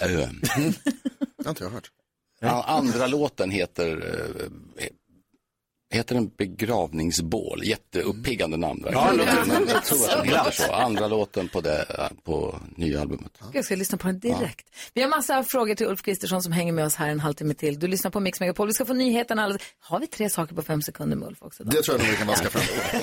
eh. 0.00 0.08
Det 1.36 1.44
har 1.44 1.50
inte 1.50 1.64
jag 1.64 1.70
hört. 1.70 1.90
Ja, 2.40 2.62
andra 2.62 3.06
låten 3.06 3.50
heter 3.50 3.88
eh, 4.78 4.84
Heter 5.92 6.14
den 6.14 6.30
begravningsbål? 6.38 7.60
Jätteuppiggande 7.64 8.56
namn. 8.56 8.86
Ja, 8.92 9.12
Men 9.46 9.68
jag 9.68 9.84
tror 9.84 10.10
att 10.10 10.16
den 10.24 10.28
heter 10.28 10.50
så. 10.50 10.72
Andra 10.72 11.06
låten 11.08 11.48
på, 11.48 11.60
det, 11.60 11.84
på 12.24 12.58
nya 12.76 13.00
albumet. 13.00 13.38
Jag 13.52 13.64
ska 13.64 13.76
lyssna 13.76 13.98
på 13.98 14.06
den 14.06 14.18
direkt. 14.18 14.66
Vi 14.94 15.02
har 15.02 15.08
massa 15.08 15.42
frågor 15.44 15.74
till 15.74 15.86
Ulf 15.86 16.02
Kristersson 16.02 16.42
som 16.42 16.52
hänger 16.52 16.72
med 16.72 16.84
oss 16.84 16.94
här 16.94 17.08
en 17.08 17.20
halvtimme 17.20 17.54
till. 17.54 17.78
Du 17.78 17.86
lyssnar 17.88 18.10
på 18.10 18.20
Mix 18.20 18.40
Megapol. 18.40 18.66
Vi 18.66 18.72
ska 18.72 18.84
få 18.84 18.92
nyheterna. 18.92 19.44
alldeles- 19.44 19.62
Har 19.80 20.00
vi 20.00 20.06
tre 20.06 20.30
saker 20.30 20.54
på 20.54 20.62
fem 20.62 20.82
sekunder 20.82 21.16
med 21.16 21.28
Ulf 21.28 21.38
också? 21.42 21.64
Då? 21.64 21.70
Det 21.70 21.82
tror 21.82 21.96
jag 21.98 22.04
nog 22.04 22.10
vi 22.10 22.16
kan 22.16 22.26
vaska 22.26 22.50
fram. 22.50 22.62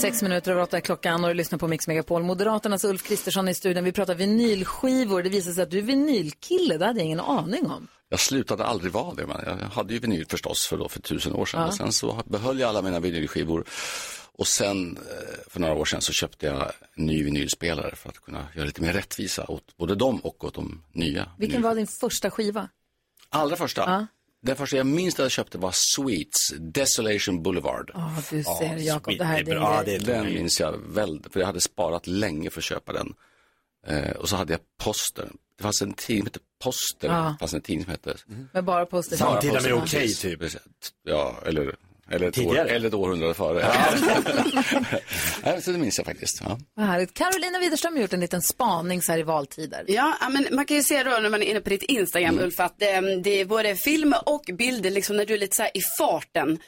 Sex 0.00 0.22
minuter 0.22 0.50
över 0.52 0.62
åtta 0.62 0.76
är 0.76 0.80
klockan 0.80 1.24
och 1.24 1.28
du 1.30 1.34
lyssnar 1.34 1.58
på 1.58 1.68
Mix 1.68 1.86
Megapol. 1.86 2.22
Moderaternas 2.22 2.84
Ulf 2.84 3.02
Kristersson 3.02 3.48
i 3.48 3.54
studion. 3.54 3.84
Vi 3.84 3.92
pratar 3.92 4.14
vinylskivor. 4.14 5.22
Det 5.22 5.28
visar 5.28 5.52
sig 5.52 5.62
att 5.62 5.70
du 5.70 5.78
är 5.78 5.82
vinylkille. 5.82 6.78
Det 6.78 6.86
hade 6.86 6.98
jag 6.98 7.06
ingen 7.06 7.20
aning 7.20 7.66
om. 7.66 7.86
Jag 8.14 8.20
slutade 8.20 8.64
aldrig 8.64 8.92
vara 8.92 9.14
det, 9.14 9.26
men 9.26 9.40
jag 9.46 9.68
hade 9.68 9.92
ju 9.94 9.98
vinyl 9.98 10.26
förstås 10.26 10.66
för, 10.66 10.76
då, 10.76 10.88
för 10.88 11.00
tusen 11.00 11.32
år 11.32 11.46
sedan. 11.46 11.60
Ja. 11.60 11.66
Och 11.66 11.74
sen 11.74 11.92
så 11.92 12.22
behöll 12.24 12.60
jag 12.60 12.68
alla 12.68 12.82
mina 12.82 13.00
vinylskivor. 13.00 13.64
Och 14.32 14.46
sen 14.46 14.96
eh, 14.96 15.02
för 15.48 15.60
några 15.60 15.74
år 15.74 15.84
sedan 15.84 16.00
så 16.00 16.12
köpte 16.12 16.46
jag 16.46 16.72
en 16.94 17.06
ny 17.06 17.24
vinylspelare 17.24 17.96
för 17.96 18.08
att 18.08 18.18
kunna 18.18 18.48
göra 18.54 18.66
lite 18.66 18.82
mer 18.82 18.92
rättvisa 18.92 19.44
åt 19.48 19.76
både 19.76 19.94
dem 19.94 20.20
och 20.20 20.44
åt 20.44 20.54
de 20.54 20.82
nya. 20.92 21.28
Vilken 21.38 21.62
var 21.62 21.74
din 21.74 21.86
första 21.86 22.30
skiva? 22.30 22.68
Allra 23.28 23.56
första. 23.56 23.80
Ja. 23.80 24.06
Den 24.42 24.56
första 24.56 24.76
jag 24.76 24.86
minns 24.86 25.14
att 25.14 25.18
jag 25.18 25.30
köpte 25.30 25.58
var 25.58 25.72
Sweets, 25.74 26.52
Desolation 26.58 27.42
Boulevard. 27.42 27.90
Ja, 27.94 28.16
du 28.30 28.44
ser, 28.44 28.76
Jakob, 28.76 29.18
det 29.18 29.24
här 29.24 29.38
är 29.40 29.84
din 29.84 29.98
grej. 29.98 29.98
Den 29.98 30.34
minns 30.34 30.60
jag 30.60 30.72
väldigt, 30.72 31.32
för 31.32 31.40
jag 31.40 31.46
hade 31.46 31.60
sparat 31.60 32.06
länge 32.06 32.50
för 32.50 32.60
att 32.60 32.64
köpa 32.64 32.92
den. 32.92 33.14
Eh, 33.86 34.10
och 34.10 34.28
så 34.28 34.36
hade 34.36 34.52
jag 34.52 34.60
Poster. 34.78 35.28
Det 35.56 35.62
fanns 35.62 35.82
en 35.82 35.92
tidning 35.92 36.22
som 36.22 36.26
hette 36.26 36.38
Poster. 36.62 37.08
Ja. 37.08 37.22
Det 37.22 37.36
fanns 37.40 37.54
en 37.54 37.60
tidning 37.60 37.84
som 37.84 37.90
hette 37.90 38.16
Med 38.52 38.64
bara 38.64 38.86
poster. 38.86 39.16
Samtida 39.16 39.60
med 39.60 39.72
Okej, 39.72 40.00
Precis, 40.00 40.20
typ. 40.20 40.42
Ja, 41.04 41.34
eller, 41.46 41.76
eller, 42.10 42.28
ett 42.28 42.38
år, 42.38 42.58
eller 42.58 42.88
ett 42.88 42.94
århundrade 42.94 43.34
före. 43.34 43.60
Ja. 45.44 45.60
så 45.60 45.72
det 45.72 45.78
minns 45.78 45.98
jag 45.98 46.06
faktiskt. 46.06 46.40
Ja. 46.40 46.58
Vad 46.74 46.86
härligt. 46.86 47.14
Carolina 47.14 47.58
Widerström 47.58 47.94
har 47.94 48.00
gjort 48.00 48.12
en 48.12 48.20
liten 48.20 48.42
spaning 48.42 49.02
så 49.02 49.12
här 49.12 49.18
i 49.18 49.22
valtider. 49.22 49.84
Ja, 49.88 50.14
men 50.30 50.46
man 50.50 50.66
kan 50.66 50.76
ju 50.76 50.82
se 50.82 51.02
då 51.02 51.10
när 51.10 51.30
man 51.30 51.42
är 51.42 51.46
inne 51.46 51.60
på 51.60 51.70
ditt 51.70 51.82
Instagram 51.82 52.38
Ulf 52.38 52.60
att 52.60 52.82
eh, 52.82 53.00
det 53.24 53.40
är 53.40 53.44
både 53.44 53.76
filmer 53.76 54.28
och 54.28 54.42
bilder 54.58 54.90
liksom 54.90 55.16
när 55.16 55.26
du 55.26 55.34
är 55.34 55.38
lite 55.38 55.56
så 55.56 55.62
här 55.62 55.76
i 55.76 55.80
farten 55.98 56.58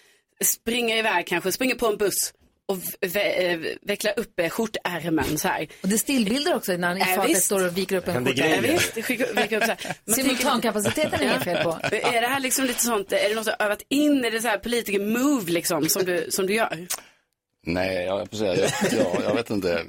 springer 0.45 0.97
iväg 0.97 1.27
kanske, 1.27 1.53
springer 1.53 1.75
på 1.75 1.87
en 1.87 1.97
buss 1.97 2.33
och 2.67 2.79
ve- 3.01 3.47
eh, 3.53 3.59
vecklar 3.83 4.13
upp 4.19 4.41
eh, 4.41 4.49
skjortärmen 4.49 5.39
så 5.39 5.49
här. 5.49 5.69
Och 5.83 5.89
det 5.89 5.99
stillbilder 5.99 6.55
också 6.57 6.73
när 6.73 6.89
han 6.89 6.97
i 6.99 7.29
visst. 7.29 7.45
står 7.45 7.67
och 7.67 7.77
viker 7.79 7.97
upp 7.97 8.09
en 8.09 8.25
skjorta. 8.25 8.41
Ja, 8.41 8.47
grejer. 8.47 8.63
visst, 8.63 8.95
det 8.95 9.03
skickar- 9.03 9.35
viker 9.43 9.57
upp 9.57 9.63
så 9.63 9.69
här. 9.69 9.97
Man 10.05 10.15
Simultankapaciteten 10.15 11.21
är 11.21 11.25
inget 11.25 11.45
fel 11.45 11.65
på. 11.65 11.79
Är 11.83 12.21
det 12.21 12.27
här 12.29 12.41
liksom 12.41 12.65
lite 12.65 12.85
sånt, 12.85 13.13
är 13.13 13.29
det 13.29 13.35
något 13.35 13.45
du 13.45 13.51
har 13.59 13.67
övat 13.67 13.83
in? 13.89 14.25
Är 14.25 14.31
det 14.31 14.41
så 14.41 14.49
här 14.49 14.59
politiker-move 14.59 15.51
liksom 15.51 15.89
som 15.89 16.05
du, 16.05 16.27
som 16.31 16.47
du 16.47 16.55
gör? 16.55 16.87
Nej, 17.67 18.05
jag, 18.05 18.29
jag, 18.33 18.57
jag, 18.59 18.69
jag 19.25 19.35
vet 19.35 19.51
inte. 19.51 19.83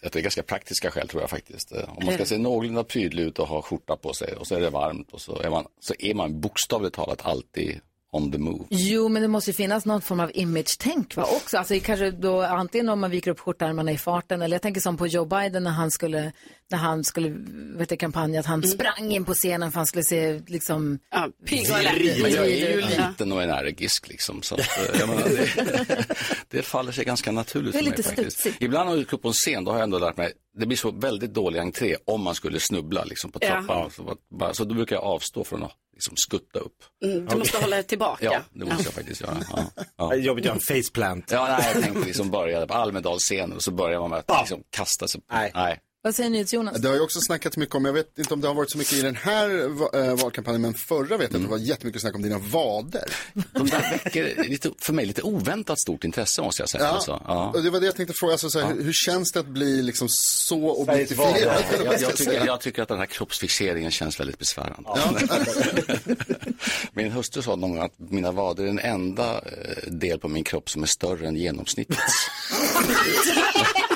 Jag 0.00 0.12
det 0.12 0.18
är 0.18 0.22
ganska 0.22 0.42
praktiska 0.42 0.90
skäl 0.90 1.08
tror 1.08 1.22
jag 1.22 1.30
faktiskt. 1.30 1.72
Eh, 1.72 1.96
Om 1.98 2.04
man 2.04 2.14
ska 2.14 2.24
se 2.24 2.38
någorlunda 2.38 2.84
prydlig 2.84 3.22
ut 3.22 3.38
och 3.38 3.48
ha 3.48 3.62
skjorta 3.62 3.96
på 3.96 4.12
sig 4.14 4.32
och 4.36 4.46
så 4.46 4.54
är 4.54 4.60
det 4.60 4.70
varmt 4.70 5.12
och 5.12 5.20
så 5.20 5.42
är 5.42 5.50
man, 5.50 5.66
så 5.80 5.94
är 5.98 6.14
man 6.14 6.40
bokstavligt 6.40 6.94
talat 6.96 7.26
alltid 7.26 7.80
on 8.12 8.32
the 8.32 8.38
move. 8.38 8.64
Jo, 8.70 9.08
men 9.08 9.22
det 9.22 9.28
måste 9.28 9.50
ju 9.50 9.54
finnas 9.54 9.84
någon 9.84 10.00
form 10.02 10.20
av 10.20 10.30
image-tänk 10.34 11.16
va? 11.16 11.22
också. 11.36 11.58
Alltså 11.58 11.74
kanske 11.84 12.10
då 12.10 12.42
antingen 12.42 12.88
om 12.88 13.00
man 13.00 13.10
viker 13.10 13.30
upp 13.30 13.40
skjortärmarna 13.40 13.92
i 13.92 13.98
farten 13.98 14.42
eller 14.42 14.54
jag 14.54 14.62
tänker 14.62 14.80
som 14.80 14.96
på 14.96 15.06
Joe 15.06 15.24
Biden 15.24 15.64
när 15.64 15.70
han 15.70 15.90
skulle, 15.90 16.32
när 16.70 16.78
han 16.78 17.04
skulle, 17.04 17.28
vet 17.78 17.88
du, 17.88 17.96
kampanja, 17.96 18.40
att 18.40 18.46
han 18.46 18.62
sprang 18.62 19.12
in 19.12 19.24
på 19.24 19.34
scenen 19.34 19.72
för 19.72 19.78
han 19.78 19.86
skulle 19.86 20.04
se 20.04 20.40
liksom... 20.46 20.98
Ja, 21.10 21.28
pigg 21.46 21.60
och 21.70 21.76
Men 22.22 22.32
jag 22.32 22.46
är 22.46 22.74
ju 22.76 22.84
Ja. 22.96 23.08
liten 23.08 23.32
och 23.32 23.42
energisk 23.42 24.08
liksom. 24.08 24.42
Så 24.42 24.54
att, 24.54 24.60
eh, 24.60 25.00
jag 25.00 25.08
menar, 25.08 25.22
det, 25.28 26.06
det 26.50 26.62
faller 26.62 26.92
sig 26.92 27.04
ganska 27.04 27.32
naturligt 27.32 27.74
för 27.76 27.82
mig 27.82 27.90
lite 27.90 28.02
faktiskt. 28.02 28.38
studsigt. 28.40 28.62
Ibland 28.62 28.90
när 28.90 28.96
jag 28.96 29.06
går 29.06 29.18
på 29.18 29.28
en 29.28 29.34
scen, 29.34 29.64
då 29.64 29.70
har 29.70 29.78
jag 29.78 29.84
ändå 29.84 29.98
lärt 29.98 30.16
mig, 30.16 30.32
det 30.58 30.66
blir 30.66 30.76
så 30.78 30.90
väldigt 30.90 31.34
dålig 31.34 31.58
entré 31.60 31.96
om 32.06 32.22
man 32.22 32.34
skulle 32.34 32.60
snubbla 32.60 33.04
liksom, 33.04 33.30
på 33.32 33.38
Ja. 33.42 33.48
trappan. 33.48 33.90
Så, 33.90 34.02
bara- 34.02 34.16
bara, 34.38 34.54
så 34.54 34.64
då 34.64 34.74
brukar 34.74 34.96
jag 34.96 35.04
avstå 35.04 35.44
från 35.44 35.62
att 35.62 35.72
liksom, 35.96 36.14
skutta 36.16 36.58
upp. 36.58 36.76
Mm, 37.04 37.26
du 37.26 37.36
måste 37.36 37.58
hålla 37.58 37.82
tillbaka. 37.82 38.24
Ja, 38.32 38.40
det 38.52 38.64
måste 38.64 38.84
jag 38.84 38.92
faktiskt 38.92 39.20
göra. 39.20 39.36
Ja, 39.50 39.84
ja. 39.96 40.14
Jobbigt 40.14 40.42
att 40.42 40.46
göra 40.46 40.54
en 40.54 40.76
faceplant. 40.76 41.30
Ja, 41.30 41.46
nej, 41.58 41.70
jag 41.74 41.82
tänkte 41.82 42.06
liksom 42.06 42.30
börja 42.30 42.66
på 42.66 42.74
Almedalsscenen 42.74 43.52
och 43.52 43.62
så 43.62 43.70
börjar 43.70 44.00
man 44.00 44.10
med 44.10 44.18
att 44.26 44.40
liksom 44.40 44.62
kasta 44.70 45.08
sig. 45.08 45.20
Nej. 45.32 45.50
nej. 45.54 45.78
Vad 46.06 46.14
säger 46.14 46.30
NyhetsJonas? 46.30 46.76
Det 46.76 46.88
har 46.88 46.94
ju 46.94 47.00
också 47.00 47.20
snackats 47.20 47.56
mycket 47.56 47.74
om, 47.74 47.84
jag 47.84 47.92
vet 47.92 48.18
inte 48.18 48.34
om 48.34 48.40
det 48.40 48.48
har 48.48 48.54
varit 48.54 48.70
så 48.70 48.78
mycket 48.78 48.92
i 48.92 49.02
den 49.02 49.16
här 49.16 49.64
eh, 49.96 50.14
valkampanjen, 50.16 50.62
men 50.62 50.74
förra 50.74 51.16
vet 51.16 51.32
jag 51.32 51.36
att 51.36 51.42
det 51.42 51.50
var 51.50 51.58
jättemycket 51.58 52.00
snack 52.00 52.14
om 52.14 52.22
dina 52.22 52.38
vader. 52.38 53.04
De 53.52 53.66
där 53.68 53.90
väcker 53.90 54.44
lite, 54.48 54.70
för 54.78 54.92
mig 54.92 55.06
lite 55.06 55.22
oväntat 55.22 55.80
stort 55.80 56.04
intresse 56.04 56.42
måste 56.42 56.62
jag 56.62 56.68
säga. 56.68 56.84
Ja, 56.84 56.90
Alltså, 56.90 57.22
ja. 57.26 57.52
och 57.54 57.62
det 57.62 57.70
var 57.70 57.80
det 57.80 57.86
jag 57.86 57.96
tänkte 57.96 58.14
fråga, 58.16 58.32
alltså, 58.32 58.50
så 58.50 58.60
här, 58.60 58.74
hur, 58.74 58.82
hur 58.82 58.92
känns 58.92 59.32
det 59.32 59.40
att 59.40 59.46
bli 59.46 59.82
liksom 59.82 60.08
så 60.10 60.70
objektifierad? 60.70 61.64
Jag, 61.84 61.98
ska 61.98 62.06
jag, 62.06 62.16
tycker, 62.16 62.46
jag 62.46 62.60
tycker 62.60 62.82
att 62.82 62.88
den 62.88 62.98
här 62.98 63.06
kroppsfixeringen 63.06 63.90
känns 63.90 64.20
väldigt 64.20 64.38
besvärande. 64.38 64.90
min 66.92 67.12
hustru 67.12 67.42
sa 67.42 67.56
någon 67.56 67.70
gång 67.70 67.80
att 67.80 67.94
mina 67.98 68.32
vader 68.32 68.62
är 68.62 68.66
den 68.66 68.78
enda 68.78 69.34
eh, 69.34 69.92
del 69.92 70.18
på 70.18 70.28
min 70.28 70.44
kropp 70.44 70.70
som 70.70 70.82
är 70.82 70.86
större 70.86 71.28
än 71.28 71.36
genomsnittet. 71.36 71.98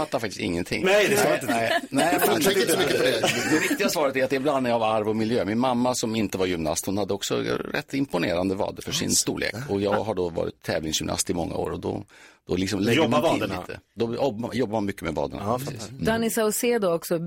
Jag 0.00 0.06
fattar 0.08 0.18
faktiskt 0.18 0.40
ingenting. 0.40 0.84
Nej, 0.84 1.08
det 1.08 1.16
sa 1.16 1.34
inte. 1.34 1.46
nej, 1.46 1.72
nej, 1.88 2.18
jag 2.26 2.42
Tänk 2.42 2.56
inte 2.56 2.72
så 2.72 2.78
mycket 2.78 2.96
på 2.96 3.02
det. 3.02 3.20
Det 3.50 3.58
riktiga 3.58 3.88
svaret 3.88 4.16
är 4.16 4.24
att 4.24 4.30
det 4.30 4.36
är 4.36 4.40
blandning 4.40 4.72
av 4.72 4.82
arv 4.82 5.08
och 5.08 5.16
miljö. 5.16 5.44
Min 5.44 5.58
mamma 5.58 5.94
som 5.94 6.16
inte 6.16 6.38
var 6.38 6.46
gymnast, 6.46 6.86
hon 6.86 6.98
hade 6.98 7.14
också 7.14 7.36
rätt 7.72 7.94
imponerande 7.94 8.54
vader 8.54 8.82
för 8.82 8.92
sin 8.92 9.10
storlek. 9.10 9.54
Och 9.68 9.80
jag 9.80 10.04
har 10.04 10.14
då 10.14 10.28
varit 10.28 10.62
tävlingsgymnast 10.62 11.30
i 11.30 11.34
många 11.34 11.54
år 11.54 11.70
och 11.70 11.80
då, 11.80 12.04
då 12.48 12.56
liksom 12.56 12.80
lägger 12.80 13.02
Jobbar 13.02 13.22
man 13.22 13.30
till 13.32 13.40
vaderna? 13.40 13.60
lite. 13.68 13.80
Då 13.96 14.14
jobb- 14.14 14.50
jobbar 14.54 14.72
man 14.72 14.84
mycket 14.84 15.02
med 15.02 15.14
vaderna. 15.14 15.58
precis. 15.58 15.88
Danny 16.00 16.30
Saucedo 16.30 16.88
också, 16.94 17.18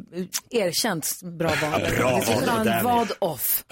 erkänt 0.49 1.09
bra 1.23 1.49
vader. 1.61 1.97
bra 1.97 2.21
skulle 2.21 2.71
en 2.77 2.83
vad-off 2.83 3.63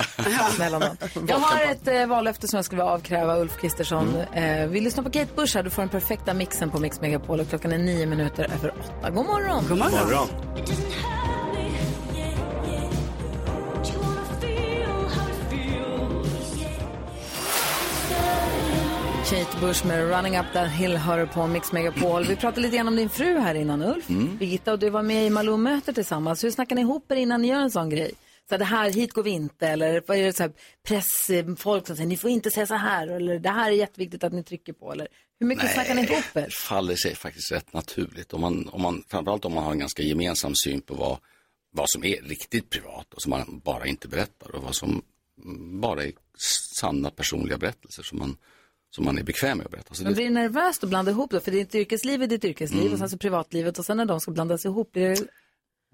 mellan 0.60 0.82
dem. 0.82 0.96
Jag 1.28 1.38
har 1.40 1.72
ett 1.72 1.88
eh, 1.88 2.06
vallöfte 2.08 2.48
som 2.48 2.58
jag 2.58 2.66
skulle 2.66 2.82
vilja 2.82 2.94
avkräva 2.94 3.38
Ulf 3.40 3.58
Kristersson. 3.62 4.16
Eh, 4.34 4.68
vi 4.68 4.82
lyssnar 4.82 5.04
på 5.04 5.10
Kate 5.12 5.32
Bush 5.36 5.56
här, 5.56 5.64
du 5.64 5.70
får 5.70 5.82
den 5.82 5.90
perfekta 5.90 6.34
mixen 6.34 6.70
på 6.70 6.80
Mix 6.80 7.02
Megapol 7.02 7.40
och 7.40 7.50
klockan 7.50 7.72
är 7.72 7.78
nio 7.78 8.06
minuter 8.06 8.44
över 8.44 8.74
åtta. 8.80 9.10
God 9.10 9.26
morgon! 9.26 9.64
God 9.70 9.78
morgon. 9.78 10.28
Kate 19.32 19.60
Bush 19.62 19.86
med 19.86 20.10
Running 20.10 20.38
Up 20.38 20.46
That 20.54 20.72
Hill 20.72 20.98
hör 20.98 21.26
på 21.26 21.48
Mix 21.48 21.72
Megapol. 21.72 22.24
Vi 22.24 22.36
pratade 22.36 22.62
lite 22.62 22.76
grann 22.76 22.88
om 22.88 22.96
din 22.96 23.10
fru 23.10 23.38
här 23.38 23.56
innan 23.56 23.82
Ulf. 23.82 24.10
Mm. 24.10 24.38
Birgitta 24.38 24.74
och 24.74 24.80
du 24.80 24.90
var 24.90 25.04
med 25.04 25.28
i 25.28 25.30
Malou-mötet 25.30 25.96
tillsammans. 25.96 26.44
Hur 26.44 26.52
snackar 26.52 26.76
ni 26.76 26.82
ihop 26.82 27.12
er 27.12 27.16
innan 27.16 27.42
ni 27.42 27.48
gör 27.48 27.60
en 27.60 27.72
sån 27.72 27.90
grej? 27.90 28.12
Så 28.50 28.58
det 28.58 28.66
här, 28.66 28.92
hit 28.92 29.14
går 29.14 29.24
vi 29.24 29.30
inte 29.30 29.68
eller 29.68 30.04
vad 30.08 30.18
är 30.18 30.24
det 30.24 30.34
så 30.34 30.44
här, 30.44 30.52
pressfolk 30.88 31.88
som 31.88 31.96
säger 31.96 32.08
ni 32.08 32.18
får 32.18 32.30
inte 32.30 32.52
säga 32.52 32.68
så 32.68 32.76
här 32.76 33.08
eller 33.08 33.40
det 33.40 33.50
här 33.50 33.72
är 33.72 33.76
jätteviktigt 33.76 34.24
att 34.24 34.34
ni 34.34 34.44
trycker 34.44 34.74
på 34.74 34.92
eller 34.92 35.08
hur 35.40 35.48
mycket 35.48 35.74
snackar 35.74 35.96
ni 35.96 36.02
ihop 36.02 36.24
er? 36.34 36.42
Det 36.42 36.54
faller 36.54 36.96
sig 36.96 37.16
faktiskt 37.16 37.52
rätt 37.52 37.74
naturligt. 37.74 38.34
Om 38.34 38.42
man, 38.42 38.70
om 38.70 38.82
man, 38.82 39.04
framförallt 39.08 39.46
om 39.46 39.54
man 39.54 39.64
har 39.64 39.72
en 39.72 39.80
ganska 39.80 40.04
gemensam 40.04 40.54
syn 40.56 40.82
på 40.82 40.94
vad, 40.94 41.18
vad 41.72 41.90
som 41.90 42.04
är 42.04 42.22
riktigt 42.22 42.70
privat 42.70 43.14
och 43.14 43.22
som 43.22 43.30
man 43.30 43.62
bara 43.64 43.86
inte 43.86 44.08
berättar 44.08 44.56
och 44.56 44.64
vad 44.64 44.76
som 44.76 45.02
bara 45.82 46.04
är 46.04 46.12
sanna 46.80 47.10
personliga 47.10 47.58
berättelser 47.58 48.04
som 48.04 48.20
man, 48.20 48.38
som 48.96 49.06
man 49.06 49.18
är 49.18 49.24
bekväm 49.24 49.58
med 49.58 49.66
att 49.66 49.72
berätta. 49.72 49.94
Så 49.94 50.04
Men 50.04 50.12
det, 50.12 50.16
blir 50.16 50.26
det 50.26 50.32
nervöst 50.32 50.84
att 50.84 50.90
blanda 50.90 51.12
ihop 51.12 51.32
då? 51.32 51.40
För 51.40 51.52
ditt 51.52 51.76
yrkesliv 51.76 52.24
är 52.24 52.28
ditt 52.28 52.46
yrkesliv 52.46 52.82
Mm. 52.82 52.94
och 52.94 53.00
sen 53.00 53.10
så 53.10 53.18
privatlivet 53.18 53.80
och 53.80 53.86
sen 53.86 53.98
när 53.98 54.06
de 54.06 54.20
ska 54.20 54.32
blandas 54.32 54.66
ihop, 54.66 54.92
blir 54.92 55.10
det... 55.10 55.28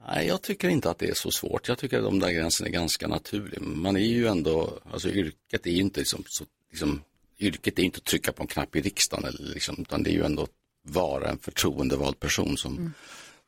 nej, 0.07 0.27
jag 0.27 0.41
tycker 0.41 0.69
inte 0.69 0.89
att 0.89 0.99
det 0.99 1.09
är 1.09 1.13
så 1.13 1.31
svårt. 1.31 1.67
Jag 1.67 1.77
tycker 1.77 1.97
att 1.97 2.03
de 2.03 2.19
där 2.19 2.31
gränserna 2.31 2.67
är 2.67 2.73
ganska 2.73 3.07
naturliga. 3.07 3.61
Man 3.61 3.97
är 3.97 4.01
ju 4.01 4.27
ändå, 4.27 4.79
alltså 4.91 5.09
yrket 5.09 5.67
är 5.67 5.71
ju 5.71 5.81
inte 5.81 5.99
liksom, 5.99 6.23
så, 6.27 6.45
liksom 6.71 7.01
yrket 7.39 7.79
är 7.79 7.83
inte 7.83 7.97
att 7.97 8.03
trycka 8.03 8.31
på 8.31 8.43
en 8.43 8.47
knapp 8.47 8.75
i 8.75 8.81
riksdagen 8.81 9.25
eller 9.25 9.53
liksom, 9.53 9.75
utan 9.79 10.03
det 10.03 10.09
är 10.09 10.13
ju 10.13 10.25
ändå 10.25 10.43
att 10.43 10.49
vara 10.81 11.29
en 11.29 11.37
förtroendevald 11.37 12.19
person 12.19 12.57
som 12.57 12.93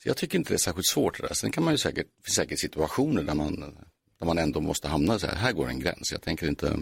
Så 0.04 0.10
jag 0.10 0.18
tycker 0.18 0.38
inte 0.38 0.50
det 0.54 0.56
är 0.56 0.58
särskilt 0.58 0.88
svårt 0.88 1.22
det 1.22 1.28
där. 1.28 1.34
Sen 1.34 1.52
kan 1.52 1.64
man 1.64 1.74
ju 1.74 1.78
säkert, 1.78 2.08
det 2.18 2.24
finns 2.24 2.36
säkert 2.36 2.60
situationer 2.60 3.24
där 3.24 3.34
man, 3.34 3.60
där 4.20 4.26
man 4.26 4.38
ändå 4.38 4.62
måste 4.62 4.88
hamna 4.88 5.20
så 5.20 5.28
här, 5.28 5.36
här 5.36 5.52
går 5.52 5.70
en 5.70 5.80
gräns. 5.80 6.12
Jag 6.12 6.22
tänker 6.22 6.48
inte, 6.48 6.80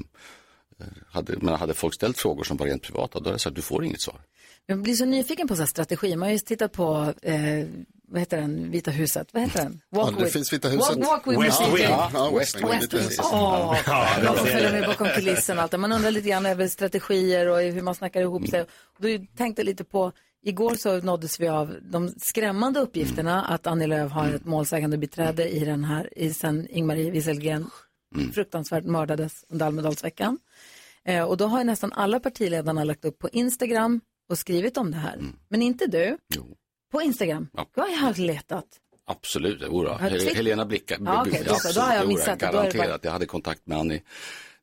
hade, 1.10 1.38
men 1.42 1.54
hade 1.54 1.74
folk 1.74 1.94
ställt 1.94 2.18
frågor 2.18 2.44
som 2.44 2.58
var 2.58 2.66
rent 2.66 2.84
privata, 2.84 3.20
då 3.20 3.30
är 3.30 3.34
det 3.34 3.40
så 3.40 3.50
att 3.50 3.56
du 3.56 3.62
får 3.62 3.86
inget 3.86 4.02
svar. 4.02 4.22
Jag 4.66 4.82
blir 4.82 4.94
så 4.94 5.06
nyfiken 5.06 5.48
på 5.48 5.56
så 5.56 5.62
här 5.62 5.68
strategi. 5.68 6.16
Man 6.16 6.28
har 6.28 6.34
ju 6.34 6.40
tittat 6.40 6.72
på, 6.72 7.14
eh, 7.22 7.66
vad 8.08 8.20
heter 8.20 8.38
den, 8.42 8.72
Vita 8.72 8.92
huset? 8.92 9.28
Vad 9.32 9.44
heter 9.44 9.64
den? 9.64 9.82
Ja, 9.90 10.14
det 10.20 10.30
finns 10.30 10.54
Vita 10.54 10.68
huset. 10.70 10.98
Walk, 10.98 11.08
walk 11.08 11.28
with 11.28 11.42
West. 11.42 11.62
Wing. 11.62 11.90
Ja, 12.14 12.32
West 12.40 12.56
Wing, 12.58 12.70
West 12.70 12.94
Wing. 12.94 13.02
Ja, 13.18 13.78
de 14.24 14.38
får 14.38 14.46
följa 14.46 14.72
med 14.72 14.86
bakom 14.86 15.08
kulissen 15.08 15.58
och 15.58 15.64
allt. 15.64 15.72
det. 15.72 15.78
Man 15.78 15.92
undrar 15.92 16.12
lite 16.12 16.30
grann 16.30 16.46
över 16.46 16.68
strategier 16.68 17.48
och 17.48 17.60
hur 17.60 17.82
man 17.82 17.96
snackar 17.96 18.22
ihop 18.22 18.48
sig. 18.48 18.62
Och 18.62 19.02
då 19.02 19.08
tänkte 19.38 19.62
jag 19.62 19.66
lite 19.66 19.84
på, 19.84 20.12
igår 20.44 20.76
så 20.76 21.02
nåddes 21.02 21.40
vi 21.40 21.48
av 21.48 21.76
de 21.82 22.14
skrämmande 22.18 22.80
uppgifterna 22.80 23.46
att 23.46 23.68
Annie 23.68 23.88
Lööf 23.88 24.12
har 24.12 24.34
ett 24.34 24.46
målsägande 24.46 24.98
beträde 24.98 25.50
i 25.50 25.60
den 25.60 25.84
här, 25.84 26.18
i 26.18 26.34
sen 26.34 26.68
Ingmarie 26.70 27.12
Wieselgren 27.12 27.70
fruktansvärt 28.34 28.84
mördades 28.84 29.46
under 29.50 29.66
Almedalsveckan. 29.66 30.38
Eh, 31.08 31.24
och 31.24 31.38
då 31.38 31.46
har 31.46 31.58
ju 31.58 31.64
nästan 31.64 31.94
alla 31.94 32.20
partiledarna 32.20 32.84
lagt 32.84 33.06
upp 33.06 33.20
på 33.20 33.30
Instagram 33.30 34.02
och 34.30 34.38
skrivit 34.38 34.78
om 34.78 34.92
det 34.92 34.98
här. 34.98 35.20
Men 35.50 35.62
inte 35.62 35.86
du. 35.88 36.18
På 36.92 37.02
Instagram. 37.02 37.48
Ja. 37.54 37.68
Jag 37.76 37.84
har 37.98 38.14
letat. 38.22 38.66
Absolut, 39.06 39.62
jodå. 39.62 39.98
Du 40.02 40.10
Hel-? 40.10 40.36
Helena 40.36 40.66
Blicka. 40.66 40.98
Ja, 41.06 41.26
då 41.48 41.56
så. 41.56 41.72
Då 41.80 41.82
har 41.82 41.94
jag 41.94 42.04
jodå, 42.04 42.14
missat 42.16 42.40
det. 42.40 42.50
Då 42.52 42.58
är 42.58 42.64
det 42.64 42.70
bara- 42.72 42.72
Garanterat. 42.72 43.04
Jag 43.04 43.12
hade 43.12 43.26
kontakt 43.26 43.68
med 43.68 43.78
Annie 43.78 44.02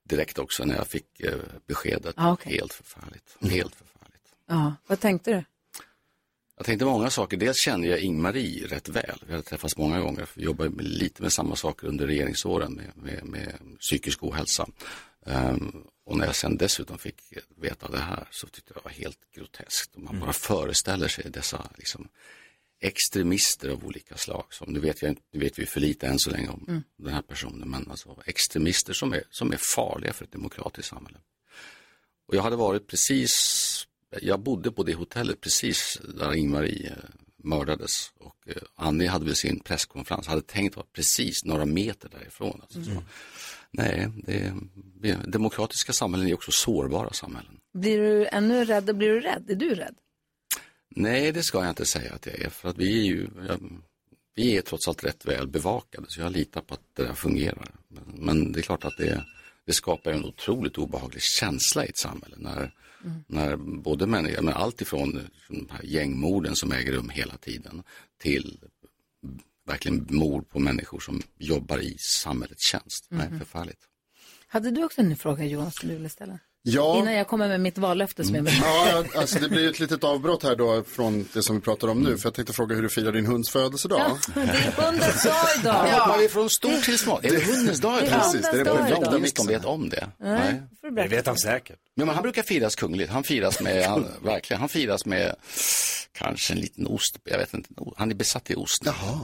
direkt 0.09 0.39
också 0.39 0.65
när 0.65 0.77
jag 0.77 0.87
fick 0.87 1.21
eh, 1.21 1.35
beskedet. 1.67 2.15
Ja, 2.17 2.33
okej. 2.33 2.53
Helt 2.53 2.73
förfärligt. 2.73 3.37
Helt 3.41 3.75
förfärligt. 3.75 4.33
Ja, 4.49 4.75
vad 4.87 5.01
tänkte 5.01 5.31
du? 5.31 5.45
Jag 6.57 6.67
tänkte 6.67 6.85
många 6.85 7.11
saker. 7.11 7.37
Dels 7.37 7.57
kände 7.65 7.89
jag 7.89 8.01
Ingmarie 8.01 8.67
rätt 8.67 8.89
väl. 8.89 9.19
Vi 9.27 9.33
hade 9.33 9.43
träffats 9.43 9.77
många 9.77 10.01
gånger. 10.01 10.29
Vi 10.35 10.43
jobbade 10.45 10.83
lite 10.83 11.23
med 11.23 11.33
samma 11.33 11.57
saker 11.57 11.87
under 11.87 12.07
regeringsåren 12.07 12.73
med, 12.75 12.91
med, 12.95 13.25
med 13.25 13.53
psykisk 13.81 14.23
ohälsa. 14.25 14.67
Ehm, 15.27 15.73
och 16.05 16.17
när 16.17 16.27
jag 16.27 16.37
sen 16.37 16.57
dessutom 16.57 16.99
fick 16.99 17.23
veta 17.57 17.89
det 17.89 17.99
här 17.99 18.29
så 18.31 18.47
tyckte 18.47 18.73
jag 18.75 18.83
det 18.83 18.85
var 18.85 18.91
helt 18.91 19.19
groteskt. 19.35 19.95
Och 19.95 20.03
man 20.03 20.21
bara 20.21 20.33
föreställer 20.33 21.09
sig 21.09 21.31
dessa 21.31 21.71
liksom, 21.79 22.09
extremister 22.81 23.69
av 23.69 23.85
olika 23.85 24.17
slag. 24.17 24.45
Som, 24.51 24.73
nu, 24.73 24.81
vet 24.81 25.03
jag, 25.03 25.17
nu 25.33 25.41
vet 25.41 25.59
vi 25.59 25.67
för 25.67 25.81
lite 25.81 26.07
än 26.07 26.19
så 26.19 26.31
länge 26.31 26.49
om 26.49 26.65
Mm. 26.69 26.83
den 26.97 27.15
här 27.15 27.23
personen. 27.23 27.71
Men 27.71 27.91
alltså 27.91 28.17
extremister 28.27 28.93
som 28.93 29.13
är, 29.13 29.23
som 29.31 29.53
är 29.53 29.59
farliga 29.77 30.13
för 30.13 30.25
ett 30.25 30.33
demokratiskt 30.33 30.89
samhälle. 30.89 31.19
Och 32.27 32.35
jag 32.35 32.43
hade 32.43 32.57
varit 32.57 32.87
precis, 32.87 33.33
jag 34.23 34.41
bodde 34.41 34.71
på 34.73 34.83
det 34.83 34.95
hotellet 34.95 35.41
precis 35.41 36.01
där 36.15 36.35
Ingmarie 36.35 36.91
eh, 36.91 36.97
mördades. 37.37 38.13
Och 38.19 38.37
eh, 38.47 38.63
Annie 38.75 39.07
hade 39.07 39.25
väl 39.25 39.37
sin 39.37 39.61
presskonferens, 39.61 40.27
hade 40.27 40.43
tänkt 40.43 40.77
vara 40.77 40.87
precis 40.93 41.45
några 41.45 41.65
meter 41.65 42.09
därifrån. 42.09 42.61
Alltså, 42.63 42.85
så, 42.85 43.03
nej, 43.77 44.09
det, 45.01 45.17
demokratiska 45.27 45.93
samhällen 45.93 46.29
är 46.29 46.35
också 46.35 46.51
sårbara 46.53 47.11
samhällen. 47.11 47.57
Blir 47.73 47.99
du 47.99 48.27
ännu 48.27 48.65
rädd? 48.65 48.97
Blir 48.97 49.09
du 49.09 49.21
rädd? 49.21 49.51
Är 49.51 49.55
du 49.55 49.75
rädd? 49.75 49.95
Nej, 50.89 51.33
det 51.33 51.43
ska 51.43 51.59
jag 51.59 51.69
inte 51.69 51.87
säga 51.87 52.13
att 52.15 52.27
jag 52.27 52.39
är. 52.39 52.49
För 52.49 52.69
att 52.69 52.79
vi 52.79 52.99
är 53.01 53.05
ju, 53.05 53.29
jag, 53.49 53.59
vi 54.35 54.57
är 54.57 54.63
trots 54.63 54.89
allt 54.89 55.05
rätt 55.05 55.25
väl 55.25 55.49
bevakade. 55.49 56.07
Så 56.09 56.21
jag 56.21 56.33
litar 56.33 56.61
på 56.61 56.75
att 56.75 56.81
det 56.93 57.03
där 57.03 57.13
fungerar. 57.13 57.71
Men, 57.89 58.05
men 58.07 58.53
det 58.53 58.61
är 58.61 58.63
klart 58.63 58.85
att 58.85 58.97
det, 58.99 59.25
det 59.67 59.73
skapar 59.73 60.11
en 60.11 60.25
otroligt 60.25 60.79
obehaglig 60.79 61.23
känsla 61.23 61.87
i 61.87 61.89
ett 61.89 61.99
samhälle. 61.99 62.37
När, 62.39 62.73
när 63.27 63.57
både 63.57 64.07
människor, 64.07 64.43
men 64.43 64.55
allt 64.55 64.81
ifrån 64.81 65.21
de 65.49 65.69
här 65.71 65.85
gängmorden 65.85 66.57
som 66.57 66.73
äger 66.73 66.93
rum 66.93 67.09
hela 67.09 67.37
tiden 67.37 67.83
till 68.19 68.59
verkligen 69.67 70.07
mord 70.11 70.49
på 70.49 70.59
människor 70.59 71.01
som 71.01 71.23
jobbar 71.39 71.79
i 71.79 71.97
samhällets 71.99 72.63
tjänst. 72.65 73.07
Nej, 73.09 73.29
Mhm. 73.29 73.39
förfärligt. 73.39 73.81
Hade 74.47 74.71
du 74.71 74.85
också 74.85 75.01
en 75.01 75.17
fråga 75.17 75.45
Johan 75.45 75.71
som 75.73 75.89
du 75.89 75.95
ville 75.95 76.09
ställa? 76.09 76.39
Ja. 76.67 76.99
Innan 76.99 77.15
jag 77.15 77.29
kommer 77.29 77.49
med 77.49 77.61
mitt 77.61 77.79
vallöfte 77.79 78.25
som 78.25 78.35
jag 78.35 78.43
vill 78.43 78.55
Ja, 78.63 79.05
alltså 79.17 79.39
det 79.39 79.49
blir 79.49 79.71
ett 79.71 79.81
litet 79.81 80.05
avbrott 80.05 80.43
här 80.43 80.57
då 80.57 80.83
från 80.89 81.29
det 81.33 81.43
som 81.43 81.57
vi 81.57 81.63
pratar 81.63 81.89
om 81.89 82.01
nu. 82.03 82.19
För 82.19 82.27
jag 82.27 82.35
tänkte 82.35 82.53
fråga 82.53 82.75
hur 82.77 82.83
du 82.83 82.89
firar 82.89 83.13
din 83.13 83.27
hunds 83.27 83.51
födelsedag. 83.51 84.19
Det 84.35 84.41
är 84.41 84.47
hundens 84.87 85.23
dag 85.25 85.35
idag. 85.61 85.87
Ja. 85.89 86.05
Hoppar 86.05 86.19
vi 86.19 86.29
från 86.29 86.51
stort 86.51 86.83
till 86.85 86.99
smått? 86.99 87.25
Är 87.25 87.31
det 87.31 87.45
hundens 87.45 87.81
dag 87.81 87.99
idag? 88.03 88.11
hundens 88.11 88.33
Precis, 88.33 88.43
det 88.53 88.61
är 88.61 88.65
det 88.65 88.65
dag 88.65 88.89
idag. 88.89 89.15
om 89.15 89.23
de 89.37 89.47
vet 89.53 89.65
om 89.65 89.89
det. 89.89 90.09
Nej. 90.21 90.63
Det 90.97 91.09
vet 91.09 91.27
han 91.27 91.39
säkert. 91.39 91.79
Men 91.97 92.09
han 92.09 92.23
brukar 92.23 92.43
firas 92.43 92.75
kungligt. 92.77 93.11
Han 93.13 93.25
firas 93.25 93.61
med, 93.61 93.85
han, 93.87 94.07
verkligen, 94.23 94.61
han 94.61 94.69
firas 94.69 95.07
med 95.07 95.35
kanske 96.19 96.53
en 96.53 96.59
liten 96.61 96.87
ost. 96.87 97.17
Jag 97.25 97.39
vet 97.39 97.55
inte, 97.55 97.69
han 97.97 98.11
är 98.11 98.15
besatt 98.15 98.51
i 98.51 98.55
ost. 98.55 98.83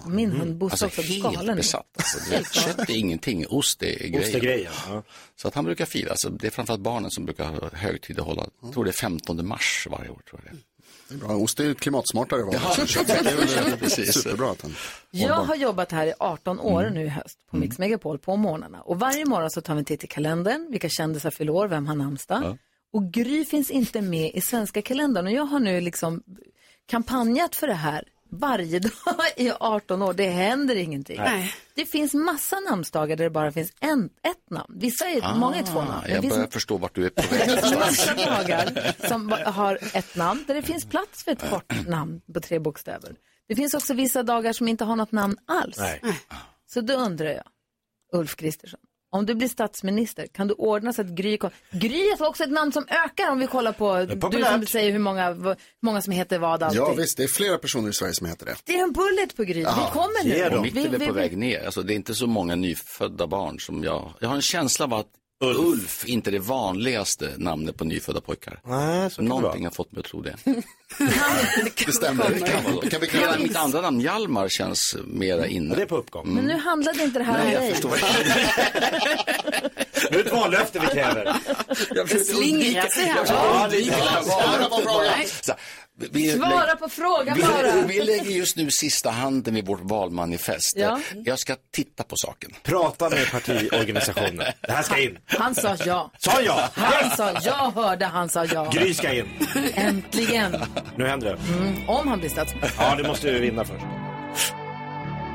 Min 0.08 0.30
hund 0.32 0.56
Bosse 0.56 0.84
Alltså 0.84 1.02
helt 1.02 1.22
galen. 1.22 1.56
besatt. 1.56 1.86
Alltså, 1.96 2.18
det, 2.30 2.52
kött 2.54 2.90
är 2.90 2.96
ingenting, 2.96 3.46
ost 3.48 3.82
är 3.82 3.86
grejen. 4.08 4.20
Ost 4.22 4.34
är 4.34 4.40
grejen, 4.40 4.72
ja. 4.88 5.02
Så 5.36 5.48
att 5.48 5.54
han 5.54 5.64
brukar 5.64 5.86
fira, 5.86 6.12
så 6.16 6.28
det 6.28 6.46
är 6.46 6.50
framförallt 6.50 6.82
barnen 6.82 7.10
som 7.10 7.26
brukar 7.34 7.44
ha 7.60 7.70
högtid 7.72 8.20
att 8.20 8.26
hålla. 8.26 8.46
Jag 8.62 8.72
tror 8.72 8.84
det 8.84 8.90
är 8.90 8.92
15 8.92 9.46
mars 9.46 9.86
varje 9.90 10.10
år. 10.10 10.20
Tror 10.30 10.40
jag 10.44 10.54
det. 10.54 10.58
Det 11.08 11.14
är 11.14 11.18
bra. 11.18 11.36
Ost 11.36 11.60
är 11.60 11.64
ju 11.64 11.74
klimatsmartare. 11.74 12.40
Ja, 12.52 13.76
precis. 13.78 14.14
Superbra 14.14 14.50
att 14.50 14.62
han 14.62 14.74
Jag 15.10 15.34
har 15.34 15.54
jobbat 15.54 15.92
här 15.92 16.06
i 16.06 16.12
18 16.18 16.60
år 16.60 16.80
Mm. 16.82 16.94
nu 16.94 17.04
i 17.04 17.08
höst 17.08 17.38
på 17.50 17.56
Mix 17.56 17.78
Megapol 17.78 18.18
på 18.18 18.36
morgnarna. 18.36 18.80
Och 18.80 19.00
varje 19.00 19.24
morgon 19.24 19.50
så 19.50 19.60
tar 19.60 19.74
vi 19.74 19.78
en 19.78 19.84
titt 19.84 20.04
i 20.04 20.06
kalendern, 20.06 20.70
vilka 20.70 20.88
kändisar 20.88 21.30
fyller 21.30 21.52
år, 21.52 21.68
vem 21.68 21.86
har 21.86 21.94
namnsdag. 21.94 22.42
Ja. 22.44 22.56
Och 22.92 23.12
Gry 23.12 23.44
finns 23.44 23.70
inte 23.70 24.00
med 24.02 24.30
i 24.34 24.40
svenska 24.40 24.82
kalendern. 24.82 25.26
Och 25.26 25.32
jag 25.32 25.44
har 25.44 25.60
nu 25.60 25.80
liksom 25.80 26.22
kampanjat 26.90 27.56
för 27.56 27.66
det 27.66 27.74
här 27.74 28.04
varje 28.30 28.78
dag 28.78 28.92
i 29.36 29.50
18 29.60 30.02
år. 30.02 30.12
Det 30.12 30.28
händer 30.28 30.76
ingenting. 30.76 31.16
Nej. 31.18 31.54
Det 31.74 31.86
finns 31.86 32.14
massa 32.14 32.60
namnsdagar 32.60 33.16
där 33.16 33.24
det 33.24 33.30
bara 33.30 33.52
finns 33.52 33.72
en, 33.80 34.04
ett 34.04 34.50
namn. 34.50 34.74
Vissa 34.80 35.04
är, 35.04 35.34
många 35.34 35.56
är 35.56 35.62
två 35.62 35.78
namn. 35.82 35.90
Ah, 35.90 36.08
Jag 36.08 36.22
det 36.22 36.28
börjar 36.28 36.42
finns 36.42 36.52
förstå 36.54 36.76
vart 36.78 36.94
du 36.94 37.06
är 37.06 37.10
på 37.10 37.34
väg. 37.34 37.48
massa 37.78 38.14
dagar 38.14 38.94
som 39.08 39.32
har 39.44 39.78
ett 39.94 40.16
namn 40.16 40.44
där 40.46 40.54
det 40.54 40.62
finns 40.62 40.84
plats 40.84 41.24
för 41.24 41.32
ett 41.32 41.50
kort 41.50 41.86
namn 41.88 42.20
på 42.34 42.40
tre 42.40 42.58
bokstäver. 42.58 43.14
Det 43.48 43.54
finns 43.56 43.74
också 43.74 43.94
vissa 43.94 44.22
dagar 44.22 44.52
som 44.52 44.68
inte 44.68 44.84
har 44.84 44.96
något 44.96 45.12
namn 45.12 45.36
alls. 45.46 45.78
Nej. 45.78 46.00
Så 46.66 46.80
då 46.80 46.94
undrar 46.94 47.26
jag, 47.30 47.44
Ulf 48.12 48.36
Kristersson, 48.36 48.80
om 49.12 49.26
du 49.26 49.34
blir 49.34 49.48
statsminister, 49.48 50.26
kan 50.26 50.48
du 50.48 50.54
ordna 50.54 50.92
så 50.92 51.00
att 51.02 51.08
Gry 51.08 51.36
kom... 51.38 51.50
Gry 51.70 52.00
är 52.10 52.22
också 52.26 52.44
ett 52.44 52.50
namn 52.50 52.72
som 52.72 52.84
ökar 52.88 53.30
om 53.30 53.38
vi 53.38 53.46
kollar 53.46 53.72
på, 53.72 54.04
du 54.30 54.44
som 54.44 54.66
säger 54.66 54.92
hur 54.92 54.98
många, 54.98 55.32
hur 55.32 55.56
många 55.82 56.02
som 56.02 56.12
heter 56.12 56.38
vad 56.38 56.62
alltid. 56.62 56.80
Ja 56.80 56.92
visst, 56.92 57.16
det 57.16 57.22
är 57.22 57.28
flera 57.28 57.58
personer 57.58 57.88
i 57.90 57.92
Sverige 57.92 58.14
som 58.14 58.26
heter 58.26 58.46
det. 58.46 58.56
Det 58.64 58.78
är 58.78 58.82
en 58.82 58.92
bullet 58.92 59.36
på 59.36 59.44
Gry. 59.44 59.54
Vi 59.54 59.64
kommer 59.64 60.24
nu. 60.50 60.56
Och 60.56 60.62
mitt 60.62 60.74
Vi- 60.74 60.84
är 60.84 60.88
vi- 60.98 61.06
på 61.06 61.12
väg 61.12 61.36
ner. 61.38 61.64
Alltså, 61.64 61.82
det 61.82 61.92
är 61.92 61.96
inte 61.96 62.14
så 62.14 62.26
många 62.26 62.54
nyfödda 62.54 63.26
barn 63.26 63.60
som 63.60 63.84
jag... 63.84 64.12
Jag 64.20 64.28
har 64.28 64.36
en 64.36 64.42
känsla 64.42 64.84
av 64.84 64.94
att 64.94 65.06
Ulf, 65.44 66.04
inte 66.06 66.30
är 66.30 66.32
det 66.32 66.38
vanligaste 66.38 67.30
namnet 67.36 67.76
på 67.76 67.84
nyfödda 67.84 68.20
pojkar. 68.20 68.60
Nej, 68.64 69.10
så 69.10 69.16
kan 69.16 69.24
det 69.24 69.28
Någonting 69.28 69.64
har 69.64 69.70
fått 69.72 69.92
mig 69.92 70.00
att 70.00 70.06
tro 70.06 70.22
det. 70.22 70.36
Det 71.86 71.92
stämmer. 71.92 72.30
Det 72.30 72.38
kan 72.40 72.64
vara 72.64 72.82
så. 72.82 72.90
Kan 72.90 73.00
vi 73.00 73.06
Hela 73.06 73.26
kalla 73.26 73.38
mitt 73.42 73.56
andra 73.56 73.80
namn, 73.80 74.00
Hjalmar, 74.00 74.48
känns 74.48 74.96
mera 75.04 75.46
inne. 75.46 75.74
Det 75.74 75.82
är 75.82 75.86
på 75.86 75.96
uppgång. 75.96 76.34
Men 76.34 76.44
nu 76.44 76.56
handlade 76.56 77.02
inte 77.02 77.18
det 77.18 77.24
här 77.24 77.32
Nej, 77.44 77.46
om 77.46 77.52
jag 77.52 77.62
dig. 77.62 77.70
förstår. 77.74 77.90
Nu 80.10 80.18
är 80.18 80.22
det 80.24 80.28
ett 80.29 80.29
vallöfte 80.40 80.78
vi 80.78 80.86
kräver. 80.86 81.24
Jag 81.90 82.08
Ja, 83.28 83.64
undvika 83.64 83.96
vi- 86.12 86.30
Svara 86.32 86.76
på 86.76 86.88
frågan 86.88 87.36
vi, 87.36 87.42
bara. 87.42 87.86
vi 87.86 88.00
lägger 88.00 88.30
just 88.30 88.56
nu 88.56 88.70
sista 88.70 89.10
handen 89.10 89.54
vid 89.54 89.66
vårt 89.66 89.80
valmanifest. 89.82 90.72
Ja. 90.76 91.00
Jag 91.24 91.38
ska 91.38 91.56
titta 91.72 92.02
på 92.04 92.16
saken. 92.16 92.50
Prata 92.62 93.10
med 93.10 93.30
partiorganisationen. 93.30 94.46
Det 94.60 94.72
här 94.72 94.82
ska 94.82 94.98
in. 95.02 95.18
Han 95.26 95.54
sa 95.54 95.76
ja. 95.86 96.10
Sa 96.18 96.40
jag? 96.40 96.68
Han 96.74 97.10
sa, 97.16 97.32
jag 97.42 97.70
hörde 97.82 98.04
han 98.06 98.28
sa 98.28 98.44
ja. 98.44 98.70
Gry 98.72 98.94
ska 98.94 99.12
in. 99.12 99.28
Äntligen. 99.74 100.56
Nu 100.96 101.06
händer 101.06 101.26
det. 101.26 101.52
Mm, 101.54 101.88
om 101.88 102.08
han 102.08 102.18
blir 102.18 102.30
statsminister. 102.30 102.82
Ja, 102.84 102.94
det 102.94 103.08
måste 103.08 103.30
du 103.30 103.38
vinna 103.40 103.64
först. 103.64 103.80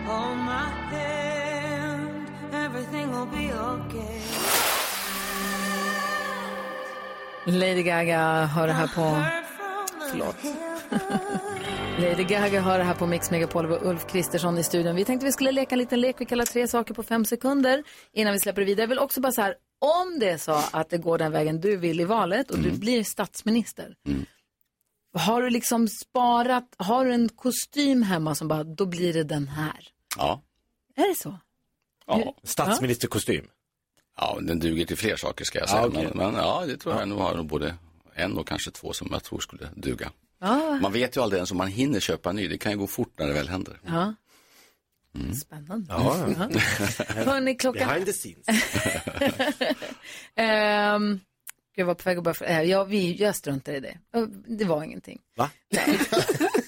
Hold 0.08 0.38
my 0.38 0.51
hand, 0.97 2.28
everything 2.66 3.08
will 3.12 3.28
be 3.49 3.53
okay. 3.53 4.14
Lady 7.47 7.83
Gaga 7.83 8.45
hör 8.45 8.67
det 8.67 8.73
här 8.73 8.87
på... 8.87 9.25
Förlåt. 10.11 10.35
Lady 11.99 12.23
Gaga 12.23 12.61
hör 12.61 12.77
det 12.77 12.83
här 12.83 12.95
på 12.95 13.05
Mix 13.07 13.31
Megapol 13.31 13.71
och 13.71 13.85
Ulf 13.85 14.07
Kristersson 14.07 14.57
i 14.57 14.63
studion. 14.63 14.95
Vi 14.95 15.05
tänkte 15.05 15.25
vi 15.25 15.31
skulle 15.31 15.51
leka 15.51 15.75
en 15.75 15.79
liten 15.79 16.01
lek. 16.01 16.15
Vi 16.19 16.25
kallar 16.25 16.45
tre 16.45 16.67
saker 16.67 16.93
på 16.93 17.03
fem 17.03 17.25
sekunder 17.25 17.83
innan 18.13 18.33
vi 18.33 18.39
släpper 18.39 18.61
det 18.61 18.65
vidare. 18.65 18.83
Jag 18.83 18.87
vill 18.87 18.99
också 18.99 19.21
bara 19.21 19.31
så 19.31 19.41
här, 19.41 19.55
om 19.79 20.19
det 20.19 20.29
är 20.29 20.37
så 20.37 20.61
att 20.71 20.89
det 20.89 20.97
går 20.97 21.17
den 21.17 21.31
vägen 21.31 21.61
du 21.61 21.77
vill 21.77 21.99
i 21.99 22.05
valet 22.05 22.51
och 22.51 22.59
du 22.59 22.71
blir 22.71 23.03
statsminister. 23.03 23.95
Har 25.13 25.41
du 25.41 25.49
liksom 25.49 25.87
sparat, 25.87 26.75
har 26.77 27.05
du 27.05 27.13
en 27.13 27.29
kostym 27.29 28.03
hemma 28.03 28.35
som 28.35 28.47
bara, 28.47 28.63
då 28.63 28.85
blir 28.85 29.13
det 29.13 29.23
den 29.23 29.47
här. 29.47 29.87
Ja. 30.17 30.41
Är 30.95 31.09
det 31.09 31.15
så? 31.15 31.39
ja. 32.07 32.35
Statsministerkostym. 32.43 33.47
Ja, 34.18 34.38
den 34.41 34.59
duger 34.59 34.86
till 34.86 34.97
fler 34.97 35.16
saker 35.16 35.45
ska 35.45 35.59
jag 35.59 35.70
säga. 35.70 35.82
Ja, 35.82 35.88
okej. 35.88 36.09
men, 36.13 36.18
men 36.34 36.36
ja, 36.41 36.63
det 36.68 36.78
tror 36.78 36.95
jag 36.95 37.07
nog 37.07 37.20
har 37.20 37.43
både 37.43 37.76
en 38.13 38.38
och 38.38 38.47
kanske 38.47 38.72
två 38.72 38.93
som 38.93 39.07
jag 39.11 39.24
tror 39.24 39.39
skulle 39.39 39.70
duga. 39.76 40.11
Ja. 40.39 40.80
Man 40.82 40.91
vet 40.93 41.18
ju 41.18 41.22
aldrig 41.22 41.38
ens 41.38 41.51
om 41.51 41.57
man 41.57 41.68
hinner 41.68 41.99
köpa 41.99 42.30
en 42.30 42.36
ny. 42.36 42.47
Det 42.47 42.57
kan 42.57 42.72
ju 42.72 42.78
gå 42.78 42.88
fort 42.88 43.13
när 43.20 43.28
det 43.28 43.34
väl 43.34 43.49
händer. 43.49 43.80
ja. 43.86 44.13
Spännande. 45.45 45.86
Ja. 45.89 46.13
Hörni, 47.07 47.55
klockan... 47.55 47.88
Behind 47.88 48.05
the 48.05 48.13
scenes. 48.13 48.45
Ehm, 50.36 51.20
jag 51.76 51.86
var 51.86 51.93
på 51.95 52.09
väg 52.09 52.18
att 52.18 52.24
börja... 52.24 52.61
Äh, 52.61 52.70
ja, 52.70 52.84
vi, 52.84 53.16
jag 53.16 53.36
struntar 53.36 53.74
i 53.74 53.80
det. 53.80 53.97
Eh, 54.16 54.24
Det 54.47 54.66
var 54.66 54.84
ingenting. 54.84 55.20
Va? 55.38 55.49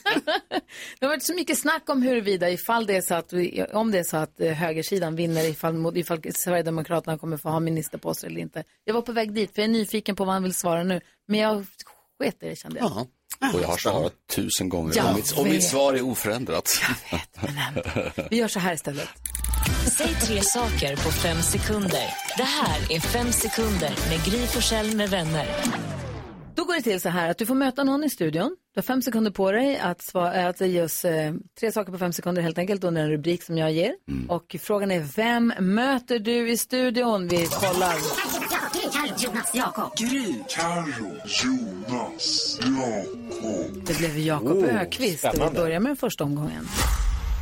Det 0.99 1.05
har 1.05 1.07
varit 1.07 1.23
så 1.25 1.33
mycket 1.33 1.59
snack 1.59 1.89
om 1.89 2.01
huruvida 2.01 2.49
ifall 2.49 2.85
det 2.85 2.95
är 2.95 3.01
så 3.01 3.15
att, 3.15 3.33
om 3.73 3.91
det 3.91 3.99
är 3.99 4.03
så 4.03 4.17
att 4.17 4.39
eh, 4.39 4.51
högersidan 4.53 5.15
vinner 5.15 5.43
ifall, 5.49 5.73
mot- 5.73 5.95
ifall 5.97 6.21
Sverigedemokraterna 6.35 7.17
kommer 7.17 7.37
få 7.37 7.49
ha 7.49 7.59
ministerposter 7.59 8.27
eller 8.27 8.41
inte. 8.41 8.63
Jag 8.85 8.93
var 8.93 9.01
på 9.01 9.11
väg 9.11 9.33
dit 9.33 9.55
för 9.55 9.61
jag 9.61 9.69
är 9.69 9.73
nyfiken 9.73 10.15
på 10.15 10.25
vad 10.25 10.33
han 10.33 10.43
vill 10.43 10.53
svara 10.53 10.83
nu. 10.83 11.01
Men 11.27 11.39
jag 11.39 11.65
sket 12.19 12.43
i 12.43 12.49
det 12.49 12.55
kände 12.55 12.79
jag. 12.79 13.07
Och 13.53 13.61
jag 13.61 13.67
har 13.67 13.77
svarat 13.77 14.13
tusen 14.35 14.69
gånger. 14.69 14.93
Jag 14.97 15.09
och, 15.09 15.15
mitt, 15.15 15.31
och 15.31 15.45
vet. 15.45 15.53
mitt 15.53 15.63
svar 15.69 15.93
är 15.93 16.01
oförändrat. 16.01 16.69
Vi 18.29 18.37
gör 18.37 18.47
så 18.47 18.59
här 18.59 18.73
istället. 18.73 19.07
Säg 19.97 20.07
tre 20.15 20.41
saker 20.43 20.95
på 20.95 21.11
fem 21.11 21.41
sekunder. 21.41 22.13
Det 22.37 22.43
här 22.43 22.91
är 22.91 22.99
Fem 22.99 23.31
sekunder 23.31 23.95
med 24.09 24.25
Gry 24.25 24.47
Forssell 24.47 24.95
med 24.95 25.09
vänner. 25.09 25.47
Då 26.57 26.63
går 26.63 26.75
det 26.75 26.81
till 26.81 27.01
så 27.01 27.09
här 27.09 27.29
att 27.29 27.37
du 27.37 27.45
får 27.45 27.55
möta 27.55 27.83
någon 27.83 28.03
i 28.03 28.09
studion. 28.09 28.55
Du 28.73 28.77
har 28.77 28.83
fem 28.83 29.01
sekunder 29.01 29.31
på 29.31 29.51
dig 29.51 29.77
att, 29.77 30.01
svara, 30.01 30.47
att 30.47 30.61
ge 30.61 30.83
oss 30.83 31.05
eh, 31.05 31.33
tre 31.59 31.71
saker 31.71 31.91
på 31.91 31.97
fem 31.97 32.13
sekunder 32.13 32.41
helt 32.41 32.57
enkelt 32.57 32.83
under 32.83 33.01
en 33.01 33.09
rubrik 33.09 33.43
som 33.43 33.57
jag 33.57 33.71
ger. 33.71 33.93
Och 34.27 34.55
frågan 34.59 34.91
är 34.91 34.99
vem 34.99 35.53
möter 35.59 36.19
du 36.19 36.49
i 36.49 36.57
studion? 36.57 37.27
Vi 37.27 37.47
kollar. 37.47 37.95
Jonas, 39.17 39.55
Jakob. 39.55 39.97
Gry. 39.97 40.33
Carro. 40.49 41.11
Jonas. 41.25 42.59
Jakob. 42.61 43.85
Det 43.87 43.97
blev 43.97 44.19
Jakob 44.19 44.57
Oh, 44.57 44.81
Ökvist 44.81 45.25
vi 45.33 45.55
börjar 45.55 45.79
med 45.79 45.89
den 45.89 45.97
första 45.97 46.23
omgången. 46.23 46.67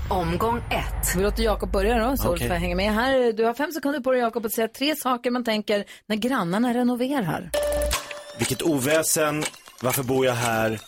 Omgång 0.10 0.58
ett. 0.58 1.16
Vi 1.18 1.24
låter 1.24 1.44
Jakob 1.44 1.72
börja 1.72 2.10
då, 2.10 2.18
så. 2.18 2.32
Ulf 2.32 2.42
får 2.42 2.50
hänga 2.50 2.76
med 2.76 2.94
här. 2.94 3.34
Du 3.34 3.44
har 3.44 3.54
fem 3.54 3.72
sekunder 3.72 4.00
på 4.00 4.12
dig 4.12 4.22
Jakob 4.22 4.46
att 4.46 4.54
säga 4.54 4.68
tre 4.68 4.96
saker 4.96 5.32
man 5.32 5.44
tänker 5.44 5.86
när 6.08 6.16
grannarna 6.16 6.74
renoverar. 6.74 7.52
Vilket 8.38 8.62
oväsen. 8.62 9.44
Varför 9.82 10.04
bor 10.04 10.26
jag 10.26 10.34
här? 10.34 10.80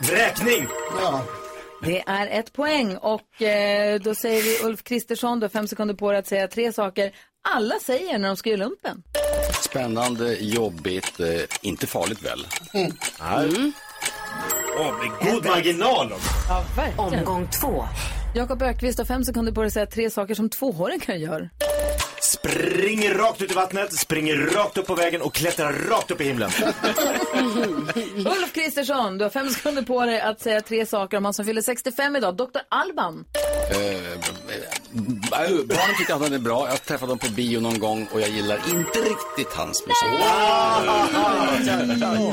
Vräkning! 0.00 0.66
Ja. 1.00 1.24
Det 1.82 2.00
är 2.06 2.26
ett 2.26 2.52
poäng 2.52 2.96
och 2.96 3.42
eh, 3.42 4.00
då 4.00 4.14
säger 4.14 4.42
vi 4.42 4.68
Ulf 4.68 4.82
Kristersson, 4.82 5.40
du 5.40 5.44
har 5.44 5.48
fem 5.48 5.68
sekunder 5.68 5.94
på 5.94 6.10
dig 6.10 6.18
att 6.18 6.26
säga 6.26 6.48
tre 6.48 6.72
saker 6.72 7.12
alla 7.54 7.74
säger 7.82 8.18
när 8.18 8.28
de 8.28 8.36
ska 8.36 8.50
göra 8.50 8.58
lumpen. 8.58 9.02
Spännande, 9.64 10.34
jobbigt, 10.34 11.20
eh, 11.20 11.26
inte 11.60 11.86
farligt 11.86 12.22
väl? 12.22 12.46
Nej. 12.72 12.92
Åh, 14.78 14.94
med 14.98 15.32
god 15.32 15.46
marginal 15.46 16.12
också. 16.12 16.30
Ja, 16.48 16.64
verkligen. 16.76 17.18
Omgång 17.18 17.48
två. 17.60 17.84
Jakob 18.34 18.62
Ökvist 18.62 18.98
har 18.98 19.04
fem 19.04 19.24
sekunder 19.24 19.52
på 19.52 19.60
dig 19.60 19.66
att 19.66 19.72
säga 19.72 19.86
tre 19.86 20.10
saker 20.10 20.34
som 20.34 20.50
tvååringar 20.50 21.14
gör. 21.14 21.50
Springer 22.20 23.14
rakt 23.14 23.42
ut 23.42 23.50
i 23.50 23.54
vattnet, 23.54 23.92
springer 23.92 24.36
rakt 24.36 24.78
upp 24.78 24.86
på 24.86 24.94
vägen 24.94 25.22
och 25.22 25.34
klättrar 25.34 25.72
rakt 25.72 26.10
upp 26.10 26.20
i 26.20 26.24
himlen. 26.24 26.50
Ulf 28.16 28.52
Kristersson, 28.52 29.18
du 29.18 29.24
har 29.24 29.30
fem 29.30 29.48
sekunder 29.48 29.82
på 29.82 30.06
dig 30.06 30.20
att 30.20 30.40
säga 30.40 30.60
tre 30.60 30.86
saker 30.86 31.16
om 31.16 31.24
han 31.24 31.34
som 31.34 31.44
fyller 31.44 31.62
65 31.62 32.16
idag, 32.16 32.36
Dr. 32.36 32.44
Alban. 32.68 33.24
Eh, 33.70 33.78
eh, 33.78 33.98
barnen 35.32 35.96
tycker 35.98 36.14
att 36.14 36.20
han 36.20 36.32
är 36.32 36.38
bra. 36.38 36.64
Jag 36.64 36.70
har 36.70 36.76
träffat 36.76 37.00
honom 37.00 37.18
på 37.18 37.28
bio 37.28 37.60
någon 37.60 37.78
gång 37.78 38.08
och 38.12 38.20
jag 38.20 38.28
gillar 38.28 38.56
inte 38.56 38.98
riktigt 38.98 39.54
hans 39.54 39.86
musik. 39.86 40.08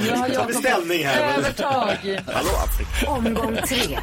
Nu 0.04 0.12
har 0.16 0.28
Jakob 0.28 0.48
Beställning 0.48 1.06
här. 1.06 1.38
övertag. 1.38 2.22
Hallå 2.34 2.50
Afrika. 2.64 3.12
Omgång 3.12 3.58
tre. 3.68 4.00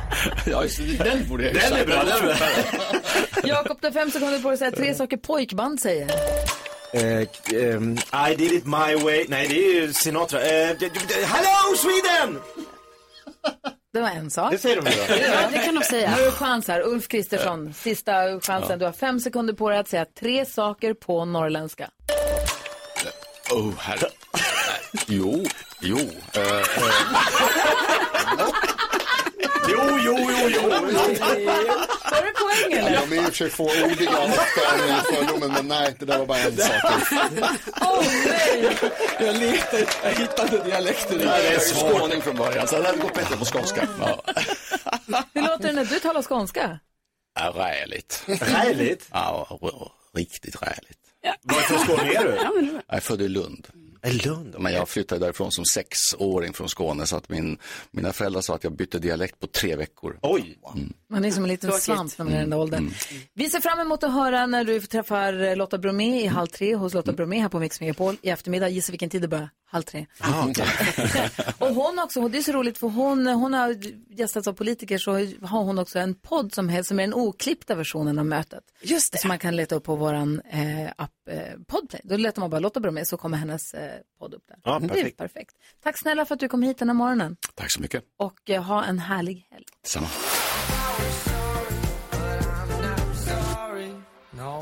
Ja, 0.47 0.63
just 0.63 0.79
det, 0.79 1.05
den 1.05 1.29
borde 1.29 1.45
jag 1.45 1.55
ju 1.55 1.61
Den 1.61 1.73
är 1.73 1.87
bra, 1.87 2.05
den 2.05 2.17
är 2.17 2.23
bra. 2.23 2.37
Jakob, 3.45 3.79
du 3.81 3.87
har 3.87 3.93
fem 3.93 4.11
sekunder 4.11 4.39
på 4.39 4.49
dig 4.49 4.53
att 4.53 4.59
säga 4.59 4.71
tre 4.71 4.95
saker 4.95 5.17
pojkband 5.17 5.81
säger. 5.81 6.11
Eh, 6.93 7.27
ehm, 7.61 7.99
I 8.31 8.35
did 8.37 8.53
it 8.53 8.67
my 8.67 8.95
way. 9.05 9.27
Nej, 9.29 9.49
det 9.49 9.55
är 9.55 9.75
ju 9.75 9.93
Sinatra. 9.93 10.41
Eh, 10.43 10.77
Hello 11.27 11.77
Sweden! 11.77 12.39
Det 13.93 14.01
var 14.01 14.09
en 14.09 14.31
sak. 14.31 14.51
Det 14.53 14.59
säger 14.59 14.83
de 14.83 14.91
ju 14.91 14.97
då. 14.97 15.03
Ja, 15.33 15.49
det 15.53 15.59
kan 15.59 15.75
de 15.75 15.83
säga. 15.85 16.15
Nu 16.17 16.23
är 16.23 16.31
chans 16.31 16.69
här. 16.69 16.81
Ulf 16.81 17.09
Kristersson, 17.09 17.75
sista 17.75 18.41
chansen. 18.41 18.79
Du 18.79 18.85
har 18.85 18.93
fem 18.93 19.21
sekunder 19.21 19.55
på 19.55 19.71
dig 19.71 19.79
att 19.79 19.89
säga 19.89 20.05
tre 20.21 20.47
saker 20.47 20.95
på 20.95 21.25
norrländska. 21.25 21.91
Oh, 23.51 23.73
herre. 23.79 24.09
Jo, 25.07 25.45
jo. 25.81 25.99
Eh, 26.33 26.43
eh, 26.43 26.63
Jo, 29.69 29.99
jo, 30.05 30.17
jo, 30.19 30.49
jo. 30.55 30.61
Får 30.61 32.23
du 32.23 32.33
poäng 32.33 32.73
eller? 32.73 33.07
De 33.07 33.17
är 33.17 33.17
i 33.17 33.21
och 33.21 33.25
för 33.25 33.33
sig 33.33 33.51
fåordiga 33.51 34.11
för 34.11 35.15
fördomen, 35.15 35.53
men 35.53 35.69
nej, 35.69 35.95
det 35.99 36.05
där 36.05 36.19
var 36.19 36.27
bara 36.27 36.39
en 36.39 36.57
sak. 36.57 36.85
Åh 37.81 38.05
nej! 38.27 38.77
jag, 39.21 39.37
letade, 39.37 39.87
jag 40.05 40.11
hittade 40.11 40.65
dialekter 40.65 41.15
i 41.15 41.19
det 41.19 41.25
är 41.55 41.59
skåning 41.59 42.23
från 42.23 42.37
början, 42.37 42.69
så 42.69 42.79
det 42.79 42.87
hade 42.87 42.99
gått 42.99 43.15
bättre 43.15 43.37
på 43.37 43.45
skånska. 43.45 43.89
Ja. 44.01 44.23
Hur 45.35 45.43
låter 45.43 45.67
det 45.67 45.73
när 45.73 45.85
du 45.85 45.99
talar 46.01 46.23
skånska? 46.23 46.79
Ja, 47.35 47.53
räligt. 47.57 48.25
Räligt? 48.27 49.09
Ja, 49.13 49.59
riktigt 50.17 50.63
räligt. 50.63 50.99
Varifrån 51.43 51.79
Skåne 51.79 52.13
är 52.15 52.25
du? 52.25 52.37
Jag 52.89 52.97
är 52.97 53.01
född 53.01 53.23
i 53.23 53.29
Lund. 53.29 53.69
Lund? 54.11 54.57
Men 54.59 54.73
jag 54.73 54.89
flyttade 54.89 55.25
därifrån 55.25 55.53
som 55.53 55.65
sexåring 55.65 56.53
från 56.53 56.69
Skåne 56.69 57.07
så 57.07 57.17
att 57.17 57.29
min, 57.29 57.59
mina 57.91 58.13
föräldrar 58.13 58.41
sa 58.41 58.55
att 58.55 58.65
jag 58.65 58.73
bytte 58.73 58.99
dialekt 58.99 59.41
på 59.41 59.47
tre 59.47 59.77
veckor. 59.77 60.19
Oj! 60.23 60.59
Mm. 60.75 60.93
Man 61.11 61.25
är 61.25 61.31
som 61.31 61.45
en 61.45 61.51
liten 61.51 61.71
Tråkigt. 61.71 61.85
svamp 61.85 62.19
när 62.19 62.25
man 62.25 62.35
är 62.35 62.39
i 62.39 62.41
den 62.41 62.51
där 62.51 62.59
åldern. 62.59 62.81
Mm. 62.81 62.93
Vi 63.35 63.51
ser 63.51 63.61
fram 63.61 63.81
emot 63.81 64.05
att 64.05 64.13
höra 64.13 64.47
när 64.47 64.65
du 64.65 64.81
träffar 64.81 65.43
eh, 65.43 65.57
Lotta 65.57 65.79
Bromé 65.79 66.23
i 66.23 66.27
halv 66.27 66.47
tre 66.47 66.75
hos 66.75 66.95
Lotta 66.95 67.13
Bromé 67.13 67.41
här 67.41 67.49
på 67.49 67.59
Mix 67.59 67.81
Megapol 67.81 68.17
i 68.23 68.31
eftermiddag. 68.31 68.69
Gissa 68.69 68.93
vilken 68.93 69.11
tid 69.11 69.23
det 69.23 69.29
börjar? 69.29 69.51
Halv 69.73 69.83
tre. 69.83 70.07
Och 71.59 71.75
hon 71.75 71.99
också, 71.99 72.29
det 72.29 72.39
är 72.39 72.43
så 72.43 72.53
roligt 72.53 72.79
för 72.79 72.89
hon, 72.89 73.27
hon 73.27 73.55
har 73.55 73.77
gästats 74.19 74.49
av 74.49 74.53
politiker 74.53 74.99
så 74.99 75.13
har 75.47 75.63
hon 75.63 75.79
också 75.79 75.99
en 75.99 76.15
podd 76.15 76.55
som, 76.55 76.69
heter, 76.69 76.83
som 76.83 76.99
är 76.99 77.03
den 77.03 77.15
oklippta 77.15 77.75
versionen 77.75 78.19
av 78.19 78.27
mötet. 78.27 78.65
Just 78.83 79.13
det. 79.13 79.19
Som 79.19 79.29
man 79.29 79.39
kan 79.39 79.57
leta 79.57 79.75
upp 79.75 79.85
på 79.85 79.97
våran 79.97 80.41
eh, 80.51 80.91
app 80.97 81.11
eh, 81.31 81.39
Podplay. 81.67 82.01
Då 82.05 82.17
letar 82.17 82.41
man 82.41 82.51
bara 82.51 82.59
Lotta 82.61 82.81
Bromé 82.81 83.05
så 83.05 83.17
kommer 83.17 83.39
hennes 83.39 83.75
eh, 83.75 83.92
podd 84.19 84.35
upp 84.35 84.43
där. 84.49 84.57
Ja, 84.65 84.79
Det 84.79 84.85
är 84.87 84.89
perfekt. 84.89 85.17
perfekt. 85.17 85.55
Tack 85.83 85.99
snälla 85.99 86.25
för 86.25 86.35
att 86.35 86.41
du 86.41 86.49
kom 86.49 86.63
hit 86.63 86.79
den 86.79 86.89
här 86.89 86.95
morgonen 86.95 87.37
Tack 87.55 87.73
så 87.73 87.81
mycket. 87.81 88.05
och 88.17 88.51
eh, 88.51 88.63
ha 88.63 88.85
en 88.85 88.99
härlig 88.99 89.47
helg. 89.51 89.65
Detsamma. 89.83 90.07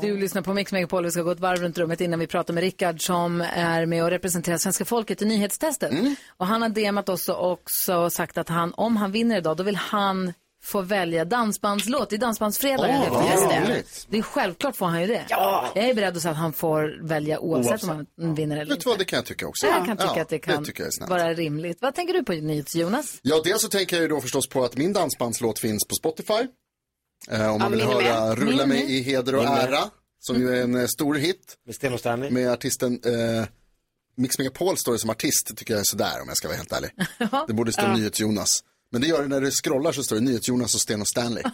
Du 0.01 0.17
lyssnar 0.17 0.41
på 0.41 0.53
Mix 0.53 0.71
Megapol. 0.71 1.03
Vi 1.05 1.11
ska 1.11 1.21
gå 1.21 1.31
ett 1.31 1.39
varv 1.39 1.59
runt 1.61 1.77
rummet 1.77 2.01
innan 2.01 2.19
vi 2.19 2.27
pratar 2.27 2.53
med 2.53 2.61
Rickard 2.63 3.01
som 3.05 3.41
är 3.41 3.85
med 3.85 4.03
och 4.03 4.09
representerar 4.09 4.57
svenska 4.57 4.85
folket 4.85 5.21
i 5.21 5.25
nyhetstestet. 5.25 5.91
Och 6.27 6.47
han 6.47 6.61
har 6.61 6.69
DMat 6.69 7.09
oss 7.09 7.29
och 7.29 7.51
också 7.51 8.09
sagt 8.09 8.37
att 8.37 8.49
han, 8.49 8.73
om 8.73 8.97
han 8.97 9.11
vinner 9.11 9.37
idag, 9.37 9.57
då 9.57 9.63
vill 9.63 9.75
han 9.75 10.33
få 10.63 10.81
välja 10.81 11.25
dansbandslåt. 11.25 12.09
Det 12.09 12.15
är 12.15 12.17
dansbandsfredag. 12.17 12.87
Vet. 12.87 13.09
vad 13.09 13.31
Just 13.31 13.49
det. 13.49 13.83
det 14.09 14.17
är 14.17 14.21
självklart 14.21 14.75
får 14.75 14.85
han 14.85 15.01
ju 15.01 15.07
det. 15.07 15.25
Ja. 15.29 15.71
Jag 15.75 15.85
är 15.89 15.93
beredd 15.93 16.15
att 16.15 16.21
säga 16.21 16.31
att 16.31 16.37
han 16.37 16.53
får 16.53 16.99
välja 17.07 17.39
oavsett, 17.39 17.83
om 17.83 17.89
han 18.17 18.35
vinner 18.35 18.55
eller 18.55 18.65
Vet 18.65 18.75
inte. 18.75 18.87
vad, 18.89 18.97
det 18.99 19.05
kan 19.05 19.17
jag 19.17 19.25
tycka 19.25 19.47
också. 19.47 19.65
Jag 19.67 19.85
kan 19.85 19.97
tycka 19.97 20.11
Ja, 20.15 20.21
att 20.21 20.29
det 20.29 20.39
kan 20.39 20.63
tycker 20.65 20.83
jag 20.83 20.87
är 20.87 20.91
snällt. 20.91 21.09
vara 21.09 21.33
rimligt. 21.33 21.77
Vad 21.81 21.95
tänker 21.95 22.13
du 22.13 22.23
på 22.23 22.33
NyhetsJonas? 22.33 23.19
Ja, 23.21 23.41
dels 23.43 23.61
så 23.61 23.67
tänker 23.67 23.95
jag 23.95 24.01
ju 24.03 24.07
då 24.09 24.21
förstås 24.21 24.47
på 24.49 24.63
att 24.63 24.77
min 24.77 24.93
dansbandslåt 24.93 25.59
finns 25.59 25.87
på 25.87 25.95
Spotify. 25.95 26.47
Eh, 27.31 27.53
om 27.53 27.59
man 27.59 27.71
vill 27.71 27.81
höra 27.81 28.25
med. 28.25 28.37
Rulla 28.39 28.65
mig 28.65 28.97
i 28.97 29.01
heder 29.01 29.35
och 29.35 29.43
Min 29.43 29.53
med. 29.53 29.63
ära, 29.73 29.79
som 30.19 30.35
ju 30.41 30.57
är 30.57 30.63
en 30.63 30.75
eh, 30.75 30.87
stor 30.87 31.15
hit. 31.15 31.57
Med 31.65 31.75
Sten 31.75 31.93
och 31.93 31.99
Stanley. 31.99 32.31
Med 32.31 32.51
artisten 32.51 32.93
eh, 33.05 33.45
Mix 34.17 34.37
Megapol 34.37 34.77
står 34.77 34.91
det 34.93 34.99
som 34.99 35.09
artist, 35.09 35.57
tycker 35.57 35.73
jag 35.73 35.81
är 35.81 35.85
sådär 35.85 36.21
om 36.21 36.27
jag 36.27 36.37
ska 36.37 36.47
vara 36.47 36.57
helt 36.57 36.71
ärlig. 36.71 36.91
Det 37.47 37.53
borde 37.53 37.71
stå 37.73 37.81
Ja. 37.81 37.93
NyhetsJonas. 37.97 38.63
Men 38.91 39.01
det 39.01 39.07
gör 39.07 39.21
det 39.21 39.27
när 39.27 39.41
du 39.41 39.51
scrollar 39.51 39.91
så 39.91 40.03
står 40.03 40.15
det 40.15 40.21
NyhetsJonas 40.21 40.75
och 40.75 40.81
Sten 40.81 41.01
och 41.01 41.07
Stanley. 41.07 41.43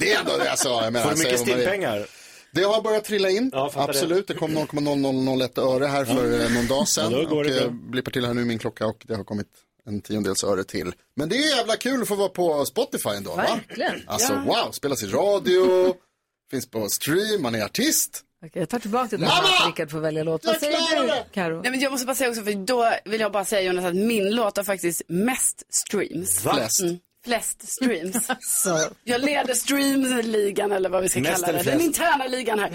Det 0.00 0.12
är 0.12 0.20
ändå 0.20 0.36
det 0.36 0.44
jag 0.44 0.58
sa. 0.58 0.84
Jag 0.84 0.92
menar, 0.92 1.06
Får 1.06 1.12
du 1.16 1.18
mycket 1.24 1.38
man 1.38 1.46
vill. 1.46 1.54
stimpengar? 1.56 2.06
Det 2.52 2.62
har 2.62 2.82
börjat 2.82 3.04
trilla 3.04 3.30
in, 3.30 3.50
fattar 3.50 3.88
absolut. 3.88 4.26
Det, 4.28 4.34
kom 4.34 4.50
0,0001 4.58 5.60
öre 5.60 5.86
här 5.86 6.04
för 6.04 6.40
eh, 6.44 6.50
någon 6.54 6.66
dag 6.66 6.88
sedan. 6.88 7.12
Ja, 7.12 7.28
och 7.28 7.44
det 7.44 7.60
eh, 7.64 7.70
blippar 7.70 8.12
till 8.12 8.24
här 8.26 8.34
nu 8.34 8.42
i 8.42 8.44
min 8.44 8.58
klocka 8.58 8.86
och 8.86 9.02
det 9.06 9.14
har 9.14 9.24
kommit 9.24 9.46
en 9.86 10.00
tiondels 10.00 10.44
öre 10.44 10.64
till. 10.64 10.92
Men 11.16 11.28
det 11.28 11.36
är 11.36 11.56
jävla 11.56 11.76
kul 11.76 12.02
att 12.02 12.08
få 12.08 12.14
vara 12.14 12.28
på 12.28 12.64
Spotify 12.64 13.08
ändå. 13.08 13.30
Va? 13.30 13.60
Verkligen. 13.68 14.02
Alltså 14.06 14.32
Ja. 14.32 14.44
wow, 14.64 14.72
spelas 14.72 15.02
i 15.02 15.06
radio, 15.06 15.94
finns 16.50 16.70
på 16.70 16.88
stream, 16.88 17.42
man 17.42 17.54
är 17.54 17.64
artist. 17.64 18.22
Okej, 18.46 18.62
jag 18.62 18.68
tar 18.68 18.78
tillbaka 18.78 19.08
till 19.08 19.20
det 19.20 19.26
här 19.26 19.42
att 19.42 19.66
Rickard 19.66 19.90
får 19.90 20.00
välja 20.00 20.24
låt. 20.24 20.44
Vad 20.44 20.56
säger 20.56 21.02
du! 21.02 21.24
Karo? 21.32 21.60
Nej, 21.62 21.70
men 21.70 21.80
jag 21.80 21.92
måste 21.92 22.06
bara 22.06 22.14
säga 22.14 22.30
också, 22.30 22.42
för 22.42 22.66
då 22.66 22.90
vill 23.04 23.20
jag 23.20 23.32
bara 23.32 23.44
säga 23.44 23.62
Jonas 23.62 23.84
att 23.84 23.94
min 23.94 24.30
låt 24.30 24.56
har 24.56 24.64
faktiskt 24.64 25.02
mest 25.08 25.62
streams. 25.68 26.40
Flest. 26.40 26.80
Mm, 26.80 26.98
flest 27.24 27.68
streams. 27.72 28.28
Jag 29.04 29.20
leder 29.20 29.54
streamligan 29.54 30.72
eller 30.72 30.88
vad 30.88 31.02
vi 31.02 31.08
ska 31.08 31.20
Mest 31.20 31.34
kalla 31.34 31.48
eller 31.48 31.58
det. 31.64 31.70
Den 31.70 31.80
flest? 31.80 32.00
interna 32.00 32.26
ligan 32.26 32.58
här. 32.58 32.70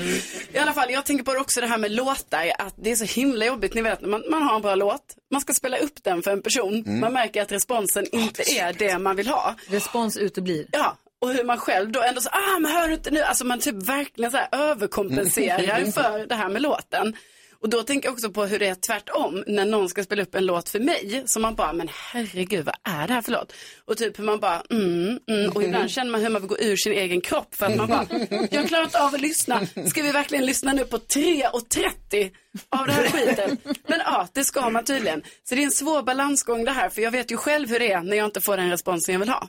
I 0.53 0.57
alla 0.57 0.73
fall, 0.73 0.91
jag 0.91 1.05
tänker 1.05 1.23
på 1.23 1.33
det 1.33 1.39
också 1.39 1.61
det 1.61 1.67
här 1.67 1.77
med 1.77 1.91
låtar, 1.91 2.51
att 2.59 2.73
det 2.77 2.91
är 2.91 2.95
så 2.95 3.05
himla 3.05 3.45
jobbigt. 3.45 3.73
Ni 3.73 3.81
vet, 3.81 4.01
man, 4.01 4.23
man 4.29 4.41
har 4.43 4.55
en 4.55 4.61
bra 4.61 4.75
låt, 4.75 5.15
man 5.31 5.41
ska 5.41 5.53
spela 5.53 5.77
upp 5.77 6.03
den 6.03 6.23
för 6.23 6.31
en 6.31 6.41
person. 6.41 6.99
Man 6.99 7.13
märker 7.13 7.41
att 7.41 7.51
responsen 7.51 8.05
inte 8.11 8.43
är 8.59 8.73
det 8.73 8.99
man 8.99 9.15
vill 9.15 9.27
ha. 9.27 9.55
Respons 9.67 10.17
uteblir. 10.17 10.65
Ja, 10.71 10.97
och 11.21 11.33
hur 11.33 11.43
man 11.43 11.57
själv 11.57 11.91
då 11.91 12.01
ändå 12.01 12.21
så, 12.21 12.29
ah 12.29 12.59
men 12.59 12.71
hör 12.71 12.87
du 12.87 12.93
inte 12.93 13.11
nu, 13.11 13.21
alltså 13.21 13.45
man 13.45 13.59
typ 13.59 13.75
verkligen 13.75 14.31
så 14.31 14.37
här 14.37 14.47
överkompenserar 14.51 15.91
för 15.91 16.25
det 16.25 16.35
här 16.35 16.49
med 16.49 16.61
låten. 16.61 17.15
Och 17.61 17.69
då 17.69 17.83
tänker 17.83 18.07
jag 18.07 18.13
också 18.13 18.31
på 18.31 18.45
hur 18.45 18.59
det 18.59 18.67
är 18.67 18.75
tvärtom 18.75 19.43
när 19.47 19.65
någon 19.65 19.89
ska 19.89 20.03
spela 20.03 20.23
upp 20.23 20.35
en 20.35 20.45
låt 20.45 20.69
för 20.69 20.79
mig. 20.79 21.23
Så 21.25 21.39
man 21.39 21.55
bara, 21.55 21.73
men 21.73 21.89
herregud 21.91 22.65
vad 22.65 22.75
är 22.83 23.07
det 23.07 23.13
här 23.13 23.21
för 23.21 23.31
låt? 23.31 23.53
Och 23.85 23.97
typ 23.97 24.19
hur 24.19 24.23
man 24.23 24.39
bara, 24.39 24.63
mm, 24.69 25.19
mm. 25.27 25.51
Och 25.51 25.63
ibland 25.63 25.89
känner 25.89 26.11
man 26.11 26.21
hur 26.21 26.29
man 26.29 26.41
vill 26.41 26.49
gå 26.49 26.57
ur 26.59 26.75
sin 26.75 26.93
egen 26.93 27.21
kropp. 27.21 27.55
För 27.55 27.65
att 27.65 27.75
man 27.75 27.87
bara, 27.87 28.07
jag 28.51 28.67
klarar 28.67 28.83
inte 28.83 29.03
av 29.03 29.15
att 29.15 29.21
lyssna. 29.21 29.61
Ska 29.89 30.03
vi 30.03 30.11
verkligen 30.11 30.45
lyssna 30.45 30.73
nu 30.73 30.85
på 30.85 30.97
3.30 30.97 32.31
av 32.69 32.87
det 32.87 32.93
här 32.93 33.09
skiten? 33.09 33.57
Men 33.87 33.99
ja, 33.99 34.27
det 34.33 34.43
ska 34.43 34.69
man 34.69 34.85
tydligen. 34.85 35.23
Så 35.43 35.55
det 35.55 35.61
är 35.61 35.65
en 35.65 35.71
svår 35.71 36.03
balansgång 36.03 36.65
det 36.65 36.71
här. 36.71 36.89
För 36.89 37.01
jag 37.01 37.11
vet 37.11 37.31
ju 37.31 37.37
själv 37.37 37.69
hur 37.69 37.79
det 37.79 37.91
är 37.91 38.01
när 38.01 38.17
jag 38.17 38.25
inte 38.25 38.41
får 38.41 38.57
den 38.57 38.69
responsen 38.69 39.13
jag 39.13 39.19
vill 39.19 39.29
ha. 39.29 39.47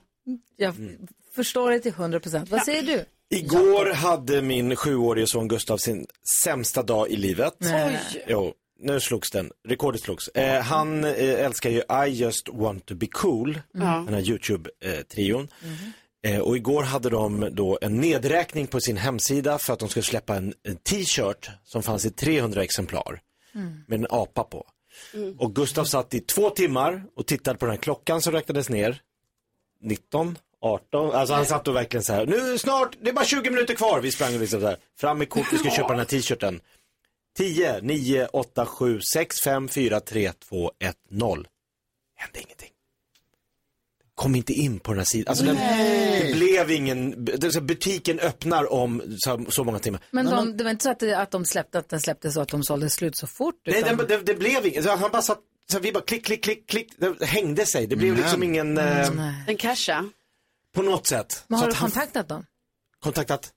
Jag 0.56 0.74
förstår 1.44 1.70
det 1.70 1.80
till 1.80 1.92
100 1.92 2.20
procent. 2.20 2.50
Vad 2.50 2.62
säger 2.62 2.82
du? 2.82 3.04
Igår 3.36 3.94
hade 3.94 4.42
min 4.42 4.76
sjuårige 4.76 5.26
son 5.26 5.48
Gustav 5.48 5.76
sin 5.78 6.06
sämsta 6.44 6.82
dag 6.82 7.08
i 7.08 7.16
livet. 7.16 7.54
Nej. 7.58 8.00
Jo, 8.28 8.52
nu 8.80 9.00
slogs 9.00 9.30
den. 9.30 9.50
Rekordet 9.68 10.00
slogs. 10.00 10.28
Eh, 10.28 10.62
han 10.62 11.04
eh, 11.04 11.44
älskar 11.44 11.70
ju 11.70 11.82
I 12.06 12.08
just 12.10 12.48
want 12.48 12.86
to 12.86 12.94
be 12.94 13.06
cool, 13.06 13.60
Ja. 13.72 13.80
den 14.06 14.14
här 14.14 14.20
YouTube-trion. 14.22 15.48
Eh, 16.26 16.38
och 16.40 16.56
igår 16.56 16.82
hade 16.82 17.10
de 17.10 17.48
då 17.52 17.78
en 17.82 17.96
nedräkning 18.00 18.66
på 18.66 18.80
sin 18.80 18.96
hemsida 18.96 19.58
för 19.58 19.72
att 19.72 19.78
de 19.78 19.88
skulle 19.88 20.02
släppa 20.02 20.36
en, 20.36 20.54
en 20.62 20.76
t-shirt 20.76 21.50
som 21.64 21.82
fanns 21.82 22.04
i 22.04 22.10
300 22.10 22.62
exemplar 22.62 23.20
med 23.86 23.98
en 24.00 24.06
apa 24.10 24.44
på. 24.44 24.66
Och 25.38 25.54
Gustav 25.54 25.84
satt 25.84 26.14
i 26.14 26.20
två 26.20 26.50
timmar 26.50 27.04
och 27.16 27.26
tittade 27.26 27.58
på 27.58 27.66
den 27.66 27.72
här 27.74 27.82
klockan 27.82 28.22
som 28.22 28.32
räknades 28.32 28.68
ner. 28.68 29.00
19, 29.82 30.38
18, 30.62 31.12
alltså 31.12 31.34
han 31.34 31.46
satt 31.46 31.68
och 31.68 31.76
verkligen 31.76 32.04
så 32.04 32.12
här, 32.12 32.26
nu 32.26 32.58
snart, 32.58 32.96
det 33.00 33.08
är 33.08 33.12
bara 33.14 33.24
20 33.24 33.50
minuter 33.50 33.74
kvar. 33.74 34.00
Vi 34.00 34.10
sprang 34.12 34.38
liksom 34.38 34.60
så 34.60 34.66
här, 34.66 34.76
fram 35.00 35.18
med 35.18 35.28
kort, 35.28 35.52
vi 35.52 35.58
ska 35.58 35.70
köpa 35.70 35.88
den 35.88 35.98
här 35.98 36.06
t-shirten. 36.06 36.60
10, 37.38 37.80
9, 37.80 38.26
8, 38.32 38.66
7, 38.66 39.00
6, 39.14 39.36
5, 39.44 39.68
4, 39.68 40.00
3, 40.00 40.32
2, 40.48 40.72
1, 40.78 40.96
0. 41.10 41.48
Hände 42.16 42.38
ingenting. 42.40 42.68
Kom 44.14 44.34
inte 44.34 44.52
in 44.52 44.80
på 44.80 44.90
den 44.92 44.98
här 44.98 45.04
sidan. 45.04 45.30
Alltså 45.30 45.44
den, 45.44 45.56
det 46.26 46.32
blev 46.34 46.70
ingen, 46.70 47.24
det, 47.24 47.44
är 47.46 47.50
så 47.50 47.60
butiken 47.60 48.18
öppnar 48.20 48.72
om 48.72 49.02
så, 49.18 49.44
så 49.48 49.64
många 49.64 49.78
timmar. 49.78 50.00
Men 50.10 50.26
de, 50.26 50.56
det 50.56 50.64
var 50.64 50.70
inte 50.70 50.82
så 50.82 50.90
att, 50.90 50.98
det, 51.00 51.18
att 51.18 51.30
de 51.30 51.44
släppte, 51.44 51.78
att 51.78 51.88
den 51.88 52.00
släppte 52.00 52.30
så 52.32 52.40
att 52.40 52.48
de 52.48 52.62
sålde 52.62 52.90
slut 52.90 53.16
så 53.16 53.26
fort? 53.26 53.54
Nej, 53.66 53.78
utan- 53.80 53.96
det, 53.96 54.06
det, 54.06 54.18
det 54.18 54.34
blev 54.34 54.66
inget. 54.66 54.84
Så 54.84 54.90
Han 54.96 55.10
bara 55.10 55.22
satt, 55.22 55.38
så 55.72 55.78
vi 55.78 55.92
bara 55.92 56.04
klick, 56.04 56.24
klick, 56.26 56.44
klick, 56.44 56.66
klick. 56.68 56.92
Det 56.96 57.24
hängde 57.26 57.66
sig. 57.66 57.86
Det 57.86 57.96
blev 57.96 58.12
Men- 58.12 58.22
liksom 58.22 58.42
ingen, 58.42 58.78
eh, 58.78 59.48
En 59.48 59.56
casha. 59.56 60.08
På 60.74 60.82
något 60.82 61.06
sätt. 61.06 61.44
Men 61.48 61.58
Så 61.58 61.62
har 61.64 61.68
du 61.68 61.72
att 61.72 61.78
han 61.78 61.90
kontaktat 61.90 62.28
dem? 62.28 62.44
kontaktat. 63.00 63.50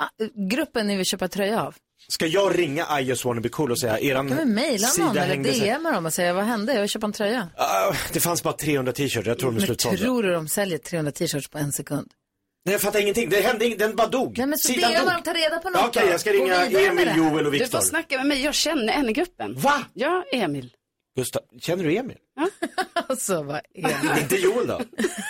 Ah, 0.00 0.08
gruppen 0.50 0.86
ni 0.86 0.96
vill 0.96 1.06
köpa 1.06 1.28
tröja 1.28 1.62
av? 1.62 1.74
Ska 2.08 2.26
jag 2.26 2.58
ringa 2.58 3.00
I 3.00 3.02
just 3.02 3.24
wanna 3.24 3.40
be 3.40 3.48
cool 3.48 3.70
och 3.70 3.80
säga 3.80 3.98
eran 4.00 4.28
Kan 4.28 4.36
vi 4.36 4.44
mejla 4.44 4.88
någon 4.98 5.16
eller? 5.16 5.76
DMa 5.78 5.92
dem 5.92 6.06
och 6.06 6.14
säga 6.14 6.32
vad 6.32 6.44
hände? 6.44 6.72
Jag 6.74 6.80
vill 6.80 6.90
köpa 6.90 7.06
en 7.06 7.12
tröja. 7.12 7.48
Ah, 7.56 7.92
det 8.12 8.20
fanns 8.20 8.42
bara 8.42 8.54
300 8.54 8.92
t-shirts, 8.92 9.26
jag 9.26 9.38
tror 9.38 9.50
de 9.50 9.56
är 9.56 9.60
Men 9.60 9.66
slutsålda. 9.66 9.98
tror 9.98 10.22
du 10.22 10.32
de 10.32 10.48
säljer 10.48 10.78
300 10.78 11.12
t-shirts 11.12 11.48
på 11.48 11.58
en 11.58 11.72
sekund? 11.72 12.10
Nej, 12.64 12.72
jag 12.72 12.80
fattar 12.82 13.00
ingenting. 13.00 13.28
Det 13.30 13.40
hände 13.40 13.64
inget, 13.66 13.78
den 13.78 13.96
bara 13.96 14.06
dog. 14.08 14.38
Nej 14.38 14.46
men 14.46 14.58
så 14.58 14.72
Sidan 14.72 14.92
DMa 14.92 15.12
dem, 15.12 15.22
ta 15.22 15.32
reda 15.34 15.58
på 15.58 15.70
något 15.70 15.80
Ja, 15.80 15.88
Okej, 15.88 16.02
då. 16.06 16.10
jag 16.12 16.20
ska 16.20 16.30
ringa 16.32 16.66
Emil. 16.66 17.10
Joel 17.16 17.46
och 17.46 17.52
Du 17.52 17.58
får 17.58 17.64
Viktor. 17.64 17.80
snacka 17.80 18.16
med 18.16 18.26
mig, 18.26 18.42
jag 18.44 18.54
känner 18.54 18.92
en 18.92 19.08
i 19.08 19.12
gruppen. 19.12 19.54
Va? 19.60 19.84
Ja, 19.94 20.24
Emil. 20.32 20.72
Gustav, 21.16 21.42
känner 21.60 21.84
du 21.84 21.96
Emil? 21.96 22.16
Alltså 23.08 23.42
vad 23.42 23.56
är 23.74 23.82
det? 24.14 24.20
Inte 24.20 24.36
Joel 24.36 24.66
då? 24.66 24.80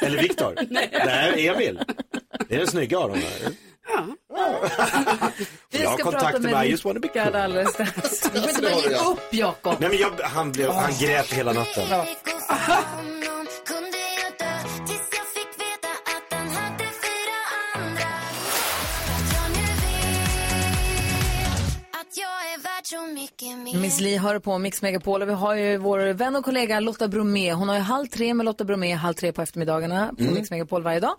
Eller 0.02 0.22
Viktor? 0.22 0.54
Nej. 0.70 1.48
Emil. 1.48 1.80
Det 2.48 2.54
är 2.54 2.58
den 2.58 2.66
snygga 2.66 2.98
av 2.98 3.10
dem. 3.10 3.20
där. 3.20 3.52
Vi 5.70 5.82
Jag 5.82 5.88
har 5.90 5.94
ska 5.96 6.04
kontakt 6.04 6.24
prata 6.24 6.38
med 6.38 6.52
med 6.52 6.66
I 6.66 6.70
just 6.70 6.84
wanna 6.84 7.00
be 7.00 7.08
cool. 7.08 7.34
alldeles 7.36 7.72
strax. 7.74 8.20
Du 8.20 8.40
får 8.40 8.48
inte 8.50 8.62
bara 8.62 8.70
ge 8.90 8.96
upp 9.12 9.20
Jakob. 9.34 9.74
Nej 9.80 9.88
men 9.90 9.98
jag, 9.98 10.10
han, 10.22 10.52
blev, 10.52 10.70
han 10.70 10.92
grät 11.00 11.32
hela 11.32 11.52
natten. 11.52 11.88
Miss 23.80 24.00
Li 24.00 24.16
hör 24.16 24.38
på 24.38 24.58
Mix 24.58 24.82
Megapol 24.82 25.22
och 25.22 25.28
vi 25.28 25.32
har 25.32 25.54
ju 25.54 25.76
vår 25.76 25.98
vän 25.98 26.36
och 26.36 26.44
kollega 26.44 26.80
Lotta 26.80 27.08
Bromé. 27.08 27.52
Hon 27.52 27.68
har 27.68 27.76
ju 27.76 27.80
halv 27.82 28.06
tre 28.06 28.34
med 28.34 28.46
Lotta 28.46 28.64
Bromé, 28.64 28.94
halv 28.94 29.14
tre 29.14 29.32
på 29.32 29.42
eftermiddagarna 29.42 30.14
på 30.18 30.24
Mix 30.24 30.50
Megapol 30.50 30.82
varje 30.82 31.00
dag. 31.00 31.14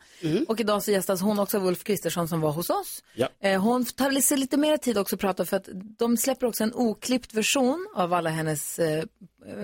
Och 0.48 0.60
idag 0.60 0.84
så 0.84 0.92
gästas 0.92 1.22
hon 1.22 1.40
också 1.40 1.58
av 1.58 1.66
Ulf 1.66 1.84
Kristersson 1.84 2.28
som 2.28 2.42
var 2.42 2.52
hos 2.52 2.70
oss. 2.70 3.04
Ja. 3.16 3.28
Eh, 3.40 3.62
hon 3.62 3.86
tar 3.86 4.22
sig 4.22 4.38
lite 4.38 4.58
mer 4.58 4.78
tid 4.78 4.98
också 4.98 5.16
att 5.16 5.22
prata 5.22 5.46
för 5.46 5.58
att 5.58 5.70
de 5.98 6.18
släpper 6.18 6.48
också 6.48 6.64
en 6.64 6.74
oklippt 6.74 7.34
version 7.34 7.88
av 7.96 8.14
alla 8.14 8.30
hennes 8.30 8.80
eh, 8.80 9.04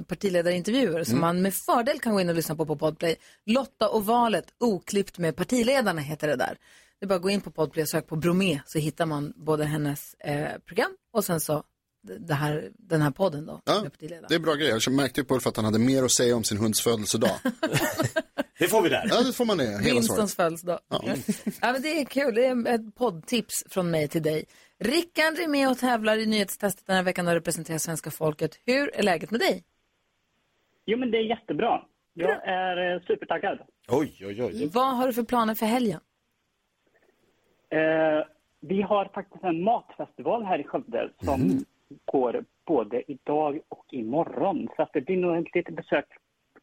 partiledarintervjuer 0.08 1.04
som 1.04 1.20
man 1.20 1.42
med 1.42 1.54
fördel 1.54 2.00
kan 2.00 2.14
gå 2.14 2.22
in 2.22 2.30
och 2.30 2.36
lyssna 2.36 2.56
på 2.56 2.66
på 2.66 2.76
Podplay. 2.76 3.16
Lotta 3.46 3.90
och 3.90 4.06
valet, 4.06 4.46
oklippt 4.60 5.18
med 5.18 5.36
partiledarna 5.36 6.02
heter 6.02 6.28
det 6.28 6.36
där. 6.36 6.58
Det 7.00 7.06
är 7.06 7.08
bara 7.08 7.16
att 7.16 7.22
gå 7.22 7.30
in 7.30 7.42
på 7.42 7.52
Podplay 7.52 7.84
och 7.84 7.90
söka 7.90 8.08
på 8.08 8.16
Bromé 8.16 8.60
så 8.66 8.80
hittar 8.80 9.06
man 9.06 9.34
både 9.36 9.66
hennes 9.66 10.14
eh, 10.14 10.58
program 10.66 10.92
och 11.14 11.26
sen 11.26 11.40
så 11.40 11.64
här, 12.30 12.70
den 12.78 13.02
här 13.02 13.12
podden 13.12 13.46
då. 13.46 13.62
Ja, 13.66 13.86
det 14.00 14.36
är 14.36 14.40
bra 14.40 14.54
grejer. 14.54 14.80
Jag 14.86 14.94
märkte 14.94 15.22
ju 15.22 15.26
på 15.26 15.34
Ulf 15.36 15.48
att 15.48 15.56
han 15.56 15.66
hade 15.66 15.80
mer 15.80 16.04
att 16.04 16.12
säga 16.12 16.36
om 16.36 16.44
sin 16.44 16.58
hunds 16.58 16.82
födelsedag. 16.82 17.30
det 18.60 18.68
får 18.68 18.82
vi 18.82 18.90
där. 18.90 19.06
Ja, 19.10 19.22
det 19.24 19.34
får 19.34 19.46
man 19.46 19.58
det. 19.58 19.82
Winstons 19.84 20.36
födelsedag. 20.36 20.80
Ja. 20.88 21.02
ja, 21.62 21.72
men 21.74 21.82
det 21.82 22.02
är 22.02 22.06
kul. 22.06 22.36
Det 22.36 22.46
är 22.46 22.76
ett 22.76 22.96
poddtips 22.96 23.64
från 23.70 23.92
mig 23.92 24.08
till 24.08 24.24
dig. 24.24 24.46
Rickard 24.80 25.40
är 25.40 25.48
med 25.48 25.70
och 25.70 25.78
tävlar 25.78 26.18
i 26.18 26.26
nyhetstestet 26.26 26.88
den 26.88 26.96
här 26.96 27.04
veckan 27.04 27.28
och 27.28 27.34
representerar 27.34 27.78
svenska 27.78 28.12
folket. 28.12 28.60
Hur 28.66 28.96
är 28.96 29.04
läget 29.04 29.32
med 29.32 29.40
dig? 29.40 29.64
Jo, 30.86 30.98
men 30.98 31.12
det 31.12 31.18
är 31.18 31.24
jättebra. 31.24 31.82
Jag 32.14 32.48
är 32.48 32.94
eh, 32.96 33.02
supertaggad. 33.02 33.60
Oj, 33.88 34.18
oj, 34.26 34.44
oj. 34.44 34.70
Vad 34.74 34.98
har 34.98 35.08
du 35.08 35.14
för 35.14 35.24
planer 35.24 35.56
för 35.56 35.66
helgen? 35.66 36.00
Eh, 37.70 38.28
vi 38.60 38.82
har 38.82 39.12
faktiskt 39.14 39.44
en 39.44 39.64
matfestival 39.64 40.46
här 40.46 40.60
i 40.60 40.64
Skövde 40.64 41.10
som 41.24 41.42
Mm. 41.42 41.66
Går 42.06 42.46
både 42.66 43.12
idag 43.12 43.60
och 43.70 43.86
imorgon. 43.92 44.68
Så 44.76 44.82
att 44.82 44.94
det 44.94 45.02
blir 45.02 45.18
nog 45.18 45.38
ett 45.48 45.56
litet 45.56 45.76
besök 45.76 46.06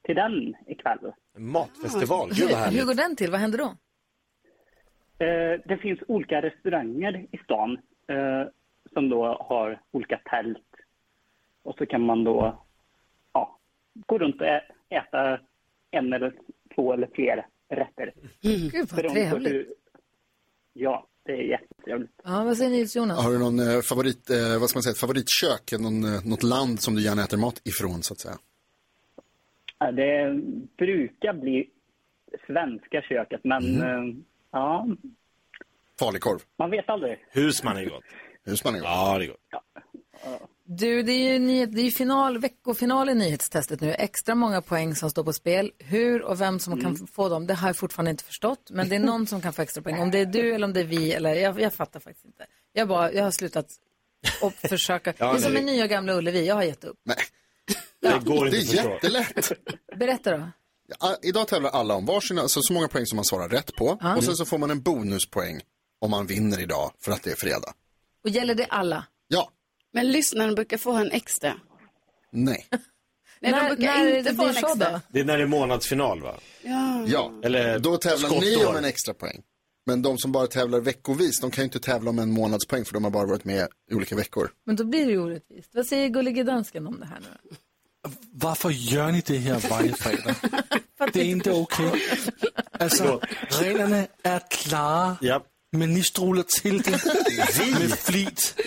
till 0.02 0.14
den 0.16 0.54
ikväll. 0.66 1.12
Matfestival, 1.36 2.28
Hur, 2.32 2.70
hur 2.78 2.86
går 2.86 2.94
den 2.94 3.16
till? 3.16 3.30
Vad 3.30 3.40
händer 3.40 3.58
då? 3.58 3.74
Eh, 5.24 5.60
det 5.64 5.78
finns 5.82 5.98
olika 6.08 6.42
restauranger 6.42 7.26
i 7.30 7.38
stan 7.44 7.78
eh, 8.08 8.48
som 8.92 9.08
då 9.08 9.26
har 9.26 9.80
olika 9.90 10.20
tält. 10.24 10.66
Och 11.62 11.74
så 11.78 11.86
kan 11.86 12.00
man 12.06 12.24
då 12.24 12.64
ja, 13.32 13.58
gå 14.06 14.18
runt 14.18 14.40
och 14.40 14.46
äta 14.88 15.38
en 15.90 16.12
eller 16.12 16.32
två 16.74 16.92
eller 16.92 17.08
fler 17.14 17.46
rätter. 17.68 18.12
Gud 18.40 18.88
vad 18.92 19.10
trevligt. 19.12 19.52
hur- 19.52 19.74
Ja, 20.72 21.06
det 21.30 21.36
är 21.36 21.42
jättetrevligt. 21.42 22.10
Ja, 22.24 22.44
vad 22.44 22.56
säger 22.56 22.70
ni 22.70 22.86
Jonas? 22.94 23.24
Har 23.24 23.32
du 23.32 23.38
någon 23.38 23.58
eh, 23.58 23.80
favorit, 23.80 24.30
eh, 24.30 24.58
vad 24.60 24.68
ska 24.70 24.76
man 24.76 24.82
säga, 24.82 24.94
favoritkök? 24.94 25.72
Någon, 25.80 26.04
eh, 26.14 26.24
något 26.24 26.42
land 26.42 26.80
som 26.80 26.94
du 26.94 27.02
gärna 27.02 27.22
äter 27.24 27.36
mat 27.38 27.60
ifrån 27.64 28.02
så 28.02 28.12
att 28.14 28.20
säga? 28.20 28.38
Ja, 29.78 29.92
Det 29.92 30.40
brukar 30.78 31.32
bli 31.32 31.70
svenska 32.46 33.02
köket, 33.02 33.40
men 33.44 33.80
eh, 33.82 34.14
ja, 34.50 34.86
Falukorv. 35.98 36.38
man 36.58 36.70
vet 36.70 36.88
aldrig. 36.88 37.18
Husman 37.30 37.76
är 37.76 37.84
gott. 37.84 38.04
Husman 38.44 38.74
är 38.74 38.78
gott. 38.78 38.88
Ja, 38.88 39.18
det 39.18 39.24
är 39.24 39.28
gott. 39.28 39.40
Du, 40.78 41.02
det 41.02 41.12
är 41.12 41.32
ju 41.32 41.38
nyhet, 41.38 41.72
det 41.74 41.80
är 41.80 41.84
ju 41.84 41.90
final, 41.90 42.38
veckofinal 42.38 43.08
i 43.08 43.14
nyhetstestet 43.14 43.80
nu. 43.80 43.92
Extra 43.94 44.34
många 44.34 44.62
poäng 44.62 44.94
som 44.94 45.10
står 45.10 45.24
på 45.24 45.32
spel. 45.32 45.72
Hur 45.78 46.22
och 46.22 46.40
vem 46.40 46.58
som 46.58 46.80
kan 46.80 47.06
få 47.06 47.28
dem, 47.28 47.46
det 47.46 47.54
har 47.54 47.68
jag 47.68 47.76
fortfarande 47.76 48.10
inte 48.10 48.24
förstått. 48.24 48.70
Men 48.70 48.88
det 48.88 48.94
är 48.96 49.00
någon 49.00 49.26
som 49.26 49.40
kan 49.40 49.52
få 49.52 49.62
extra 49.62 49.82
poäng. 49.82 49.98
Om 50.00 50.10
det 50.10 50.18
är 50.18 50.26
du 50.26 50.54
eller 50.54 50.66
om 50.66 50.72
det 50.72 50.80
är 50.80 50.84
vi, 50.84 51.12
eller 51.12 51.34
jag, 51.34 51.60
jag 51.60 51.74
fattar 51.74 52.00
faktiskt 52.00 52.24
inte. 52.26 52.46
Jag, 52.72 52.88
bara, 52.88 53.12
jag 53.12 53.24
har 53.24 53.30
slutat 53.30 53.66
och 54.42 54.52
försöka. 54.68 55.14
Ja, 55.18 55.32
det 55.32 55.38
är 55.38 55.42
som 55.42 55.52
nej. 55.52 55.62
med 55.64 55.74
nya 55.74 55.86
gamla 55.86 56.12
Ullevi, 56.14 56.46
jag 56.46 56.54
har 56.54 56.62
gett 56.62 56.84
upp. 56.84 56.96
Det 58.00 58.24
går 58.24 58.44
Det 58.44 58.58
inte 58.60 58.76
är 58.78 58.80
att 58.80 59.02
förstå. 59.02 59.10
jättelätt. 59.10 59.52
Berätta 59.98 60.36
då. 60.38 60.50
Ja, 61.00 61.16
idag 61.22 61.48
tävlar 61.48 61.70
alla 61.70 61.94
om 61.94 62.06
varsina, 62.06 62.42
alltså 62.42 62.60
så 62.62 62.72
många 62.72 62.88
poäng 62.88 63.06
som 63.06 63.16
man 63.16 63.24
svarar 63.24 63.48
rätt 63.48 63.74
på. 63.76 63.98
Ja. 64.00 64.16
Och 64.16 64.24
sen 64.24 64.36
så 64.36 64.44
får 64.44 64.58
man 64.58 64.70
en 64.70 64.82
bonuspoäng 64.82 65.60
om 66.00 66.10
man 66.10 66.26
vinner 66.26 66.60
idag 66.60 66.92
för 66.98 67.12
att 67.12 67.22
det 67.22 67.30
är 67.30 67.36
fredag. 67.36 67.72
Och 68.24 68.30
gäller 68.30 68.54
det 68.54 68.64
alla? 68.66 69.04
Ja. 69.28 69.50
Men 69.92 70.12
lyssnaren 70.12 70.54
brukar 70.54 70.76
få 70.78 70.92
en 70.92 71.10
extra. 71.10 71.54
Nej. 72.32 72.66
Nej, 73.42 73.52
När- 73.52 73.68
de 73.68 73.74
brukar 73.76 73.94
när 73.96 74.16
inte 74.18 74.30
det 74.30 74.36
få 74.36 74.42
en 74.44 74.50
extra. 74.50 74.74
då? 74.74 75.00
Det 75.08 75.20
är 75.20 75.24
när 75.24 75.36
det 75.36 75.42
är 75.42 75.46
månadsfinal 75.46 76.22
va? 76.22 76.34
Ja. 76.62 77.04
Ja, 77.06 77.32
Eller 77.44 77.78
då 77.78 77.96
tävlar 77.96 78.28
ni 78.30 78.52
skottår. 78.54 78.70
om 78.70 78.76
en 78.76 78.84
extra 78.84 79.14
poäng. 79.14 79.42
Men 79.86 80.02
de 80.02 80.18
som 80.18 80.32
bara 80.32 80.46
tävlar 80.46 80.80
veckovis, 80.80 81.40
de 81.40 81.50
kan 81.50 81.62
ju 81.62 81.64
inte 81.64 81.80
tävla 81.80 82.10
om 82.10 82.18
en 82.18 82.30
månadspoäng 82.32 82.84
för 82.84 82.94
de 82.94 83.04
har 83.04 83.10
bara 83.10 83.26
varit 83.26 83.44
med 83.44 83.68
i 83.90 83.94
olika 83.94 84.16
veckor. 84.16 84.50
Men 84.66 84.76
då 84.76 84.84
blir 84.84 85.06
det 85.06 85.12
ju 85.12 85.18
orättvist. 85.18 85.70
Vad 85.74 85.86
säger 85.86 86.08
gullige 86.08 86.42
dansken 86.42 86.86
om 86.86 87.00
det 87.00 87.06
här 87.06 87.20
nu? 87.20 87.56
Varför 88.32 88.70
gör 88.70 89.12
ni 89.12 89.22
det 89.26 89.36
här 89.38 89.68
varje 89.70 89.92
fredag? 89.92 90.34
Det 91.12 91.20
är 91.20 91.24
inte 91.24 91.52
okej. 91.52 91.92
Alltså, 92.72 93.20
reglerna 93.60 94.06
är 94.22 94.40
klara. 94.50 95.16
Men 95.72 95.94
ni 95.94 96.02
strular 96.02 96.42
till 96.62 96.78
det 96.82 96.90
med 97.80 97.98
flit. 97.98 98.60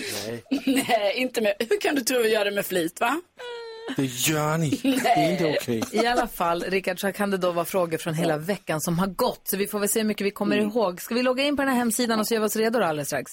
Nej, 0.65 1.13
inte 1.15 1.41
med. 1.41 1.53
Hur 1.59 1.79
kan 1.81 1.95
du 1.95 2.01
tro 2.01 2.19
vi 2.21 2.33
gör 2.33 2.45
det 2.45 2.51
med 2.51 2.65
flit, 2.65 2.99
va? 3.01 3.21
Det 3.95 4.03
gör 4.05 4.57
ni. 4.57 4.69
Det 4.69 5.09
är 5.09 5.31
inte 5.31 5.57
okej. 5.59 5.81
I 6.03 6.07
alla 6.07 6.27
fall, 6.27 6.61
Rickard, 6.63 6.99
så 6.99 7.11
kan 7.11 7.31
det 7.31 7.37
då 7.37 7.51
vara 7.51 7.65
frågor 7.65 7.97
från 7.97 8.13
hela 8.13 8.37
veckan 8.37 8.81
som 8.81 8.99
har 8.99 9.07
gått. 9.07 9.47
Så 9.47 9.57
vi 9.57 9.67
får 9.67 9.79
väl 9.79 9.89
se 9.89 9.99
hur 9.99 10.07
mycket 10.07 10.25
vi 10.27 10.31
kommer 10.31 10.57
Mm. 10.57 10.69
ihåg. 10.69 11.01
Ska 11.01 11.15
vi 11.15 11.23
logga 11.23 11.43
in 11.43 11.55
på 11.55 11.61
den 11.61 11.69
här 11.71 11.77
hemsidan 11.77 12.19
och 12.19 12.27
så 12.27 12.33
gör 12.33 12.41
vi 12.41 12.47
oss 12.47 12.55
redo 12.55 12.79
alldeles 12.79 13.07
strax? 13.07 13.31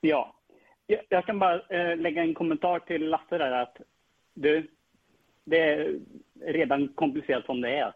Ja. 0.00 0.34
Jag, 0.86 1.00
jag 1.08 1.26
kan 1.26 1.38
bara 1.38 1.54
eh, 1.54 1.96
lägga 1.96 2.22
en 2.22 2.34
kommentar 2.34 2.78
till 2.78 3.08
Lasse 3.08 3.38
där 3.38 3.62
att 3.62 3.76
du, 4.34 4.70
det 5.46 5.56
är 5.58 5.98
redan 6.46 6.88
komplicerat 6.94 7.44
som 7.46 7.60
det 7.60 7.68
är. 7.68 7.92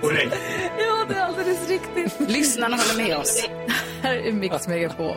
Korrekt. 0.00 0.36
Ja, 0.78 1.04
det 1.08 1.14
är 1.14 1.20
alldeles 1.24 1.68
riktigt. 1.68 2.30
Lyssnarna 2.30 2.76
håller 2.76 3.08
med 3.08 3.16
oss. 3.16 3.48
här 4.02 4.14
är 4.14 4.32
Mix 4.32 4.68
Megapol. 4.68 5.16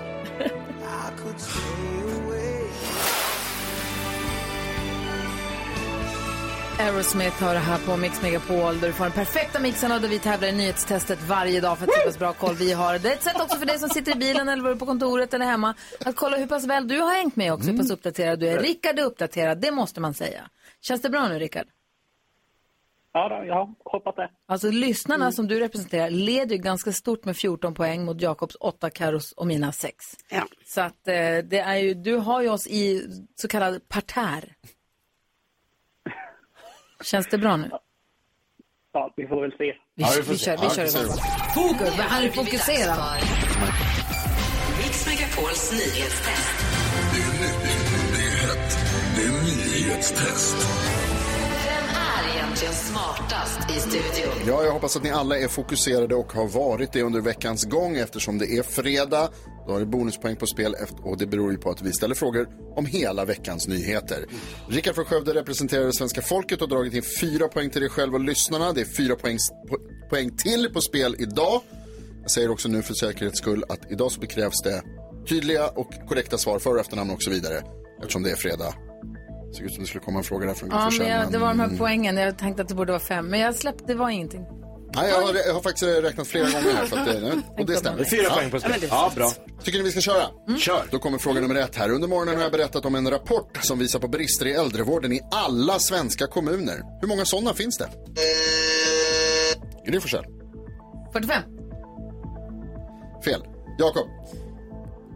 Aerosmith 6.79 7.43
har 7.43 7.53
det 7.53 7.59
här 7.59 7.77
på 7.85 7.97
Mix 7.97 8.21
Megapol 8.21 8.79
där 8.79 8.87
du 8.87 8.93
får 8.93 9.03
den 9.03 9.13
perfekta 9.13 9.59
mixen 9.59 9.91
och 9.91 10.01
där 10.01 10.07
vi 10.09 10.19
tävlar 10.19 10.47
i 10.47 10.51
nyhetstestet 10.51 11.19
varje 11.27 11.61
dag 11.61 11.77
för 11.77 11.85
att 11.87 11.93
se 11.93 11.99
hur 11.99 12.05
pass 12.05 12.19
bra 12.19 12.33
koll 12.33 12.55
vi 12.55 12.73
har. 12.73 12.99
Det 12.99 13.09
är 13.09 13.13
ett 13.13 13.23
sätt 13.23 13.41
också 13.41 13.57
för 13.57 13.65
dig 13.65 13.79
som 13.79 13.89
sitter 13.89 14.11
i 14.11 14.15
bilen 14.15 14.49
eller 14.49 14.75
på 14.75 14.85
kontoret 14.85 15.33
eller 15.33 15.45
hemma 15.45 15.73
att 16.05 16.15
kolla 16.15 16.37
hur 16.37 16.47
pass 16.47 16.65
väl 16.65 16.87
du 16.87 16.99
har 16.99 17.13
hängt 17.15 17.35
med 17.35 17.53
också, 17.53 17.69
hur 17.71 17.77
pass 17.77 17.89
uppdaterad 17.91 18.39
du 18.39 18.47
är. 18.47 18.59
Rickard 18.59 18.99
är 18.99 19.03
uppdaterad, 19.03 19.61
det 19.61 19.71
måste 19.71 20.01
man 20.01 20.13
säga. 20.13 20.41
Känns 20.83 21.01
det 21.01 21.09
bra 21.09 21.27
nu 21.27 21.39
Rickard? 21.39 21.67
Ja, 23.13 23.29
då, 23.29 23.45
jag 23.45 23.55
har 23.55 23.75
hoppat 23.85 24.15
det. 24.15 24.29
Alltså 24.45 24.71
lyssnarna 24.71 25.31
som 25.31 25.47
du 25.47 25.59
representerar 25.59 26.09
leder 26.09 26.55
ju 26.55 26.61
ganska 26.61 26.91
stort 26.91 27.25
med 27.25 27.37
14 27.37 27.73
poäng 27.73 28.05
mot 28.05 28.21
Jakobs 28.21 28.55
8, 28.55 28.89
Karos 28.89 29.31
och 29.31 29.47
mina 29.47 29.71
6. 29.71 30.05
Ja. 30.29 30.43
Så 30.65 30.81
att 30.81 31.07
eh, 31.07 31.37
det 31.37 31.59
är 31.59 31.75
ju, 31.75 31.93
du 31.93 32.15
har 32.15 32.41
ju 32.41 32.49
oss 32.49 32.67
i 32.67 33.07
så 33.35 33.47
kallad 33.47 33.89
parterr. 33.89 34.55
Känns 37.03 37.27
det 37.27 37.37
bra 37.37 37.57
nu? 37.57 37.69
Ja, 38.93 39.13
vi 39.15 39.27
får 39.27 39.41
väl 39.41 39.51
se. 39.51 39.57
Vi, 39.95 40.03
vi, 40.27 40.37
kör, 40.37 40.57
vi 40.57 40.69
kör. 40.69 40.87
Fokus, 41.53 41.99
han 41.99 42.23
är 42.23 42.29
fokuserad. 42.29 42.97
Mix 44.77 45.07
Megapols 45.07 45.71
nyhetstest. 45.71 46.73
Det 47.13 47.19
är 47.19 47.41
nytt, 47.41 47.92
nyhetstest. 49.21 50.55
Vem 51.65 51.95
är 51.95 52.35
egentligen 52.35 52.73
smartast 52.73 53.59
i 53.77 53.79
studion? 53.79 54.33
Ja, 54.47 54.63
jag 54.63 54.71
hoppas 54.71 54.95
att 54.97 55.03
ni 55.03 55.11
alla 55.11 55.37
är 55.39 55.47
fokuserade 55.47 56.15
och 56.15 56.33
har 56.33 56.47
varit 56.47 56.93
det 56.93 57.01
under 57.01 57.21
veckans 57.21 57.63
gång 57.65 57.95
eftersom 57.97 58.37
det 58.37 58.45
är 58.57 58.63
fredag. 58.63 59.29
Då 59.67 59.75
är 59.75 59.79
det 59.79 59.85
bonuspoäng 59.85 60.35
på 60.35 60.45
spel 60.47 60.75
efter- 60.83 61.07
och 61.07 61.17
det 61.17 61.25
beror 61.25 61.51
ju 61.51 61.57
på 61.57 61.69
att 61.69 61.81
vi 61.81 61.93
ställer 61.93 62.15
frågor 62.15 62.47
om 62.75 62.85
hela 62.85 63.25
veckans 63.25 63.67
nyheter. 63.67 64.25
Rickard 64.69 64.95
från 64.95 65.05
Skövde 65.05 65.33
representerar 65.33 65.85
det 65.85 65.93
svenska 65.93 66.21
folket 66.21 66.61
och 66.61 66.69
dragit 66.69 66.93
in 66.93 67.03
fyra 67.21 67.47
poäng 67.47 67.69
till 67.69 67.81
dig 67.81 67.89
själv 67.89 68.13
och 68.13 68.19
lyssnarna. 68.19 68.71
Det 68.73 68.81
är 68.81 68.85
fyra 68.97 69.15
poäng, 69.15 69.37
po- 69.69 70.09
poäng 70.09 70.37
till 70.37 70.69
på 70.73 70.81
spel 70.81 71.15
idag. 71.19 71.61
Jag 72.21 72.31
säger 72.31 72.51
också 72.51 72.69
nu 72.69 72.81
för 72.81 72.93
säkerhets 72.93 73.37
skull 73.37 73.63
att 73.69 73.91
idag 73.91 74.11
så 74.11 74.19
bekrävs 74.19 74.61
det 74.63 74.81
tydliga 75.29 75.67
och 75.67 75.93
korrekta 76.09 76.37
svar, 76.37 76.59
för 76.59 76.73
och 76.73 76.79
efternamn 76.79 77.11
och 77.11 77.23
så 77.23 77.29
vidare. 77.29 77.61
Eftersom 78.01 78.23
det 78.23 78.31
är 78.31 78.35
fredag. 78.35 78.73
Det 79.53 79.57
såg 79.57 79.65
ut 79.65 79.73
som 79.73 79.83
det 79.83 79.87
skulle 79.87 80.03
komma 80.03 80.17
en 80.19 80.23
fråga 80.23 80.47
där 80.47 80.53
från 80.53 80.69
Ja, 80.71 80.89
Gry 80.91 81.07
jag, 81.07 81.31
det 81.31 81.37
var 81.37 81.47
de 81.47 81.59
här 81.59 81.69
poängen. 81.77 82.17
Jag 82.17 82.37
tänkte 82.37 82.61
att 82.61 82.67
det 82.67 82.75
borde 82.75 82.91
vara 82.91 83.01
fem, 83.01 83.27
men 83.27 83.39
jag 83.39 83.55
släppte, 83.55 83.83
det 83.87 83.95
var 83.95 84.09
ingenting. 84.09 84.45
Nej, 84.95 85.09
jag 85.09 85.21
har, 85.21 85.33
jag 85.47 85.53
har 85.53 85.61
faktiskt 85.61 85.83
räknat 86.03 86.27
flera 86.27 86.45
gånger 86.45 86.73
här. 86.75 86.85
Så 86.85 86.95
att 86.95 87.05
det, 87.05 87.41
och 87.57 87.65
det 87.65 87.75
stämmer. 87.75 88.03
Fyra 88.03 88.29
poäng 88.29 88.51
på 88.51 88.59
spel. 88.59 88.71
Ja, 88.81 88.87
Ja, 88.89 89.11
bra. 89.15 89.31
Tycker 89.63 89.77
ni 89.77 89.83
vi 89.83 89.91
ska 89.91 90.01
köra? 90.01 90.23
Kör. 90.57 90.83
Då 90.91 90.99
kommer 90.99 91.17
fråga 91.17 91.41
nummer 91.41 91.55
ett 91.55 91.75
här. 91.75 91.89
Under 91.91 92.07
morgonen 92.07 92.35
har 92.35 92.43
jag 92.43 92.51
berättat 92.51 92.85
om 92.85 92.95
en 92.95 93.09
rapport 93.11 93.59
som 93.61 93.79
visar 93.79 93.99
på 93.99 94.07
brister 94.07 94.45
i 94.45 94.53
äldrevården 94.53 95.13
i 95.13 95.21
alla 95.31 95.79
svenska 95.79 96.27
kommuner. 96.27 96.81
Hur 97.01 97.07
många 97.07 97.25
sådana 97.25 97.53
finns 97.53 97.77
det? 97.77 97.89
Gry 99.87 99.99
Forssell. 99.99 100.25
45. 101.13 101.43
Fel. 103.25 103.43
Jakob. 103.77 104.07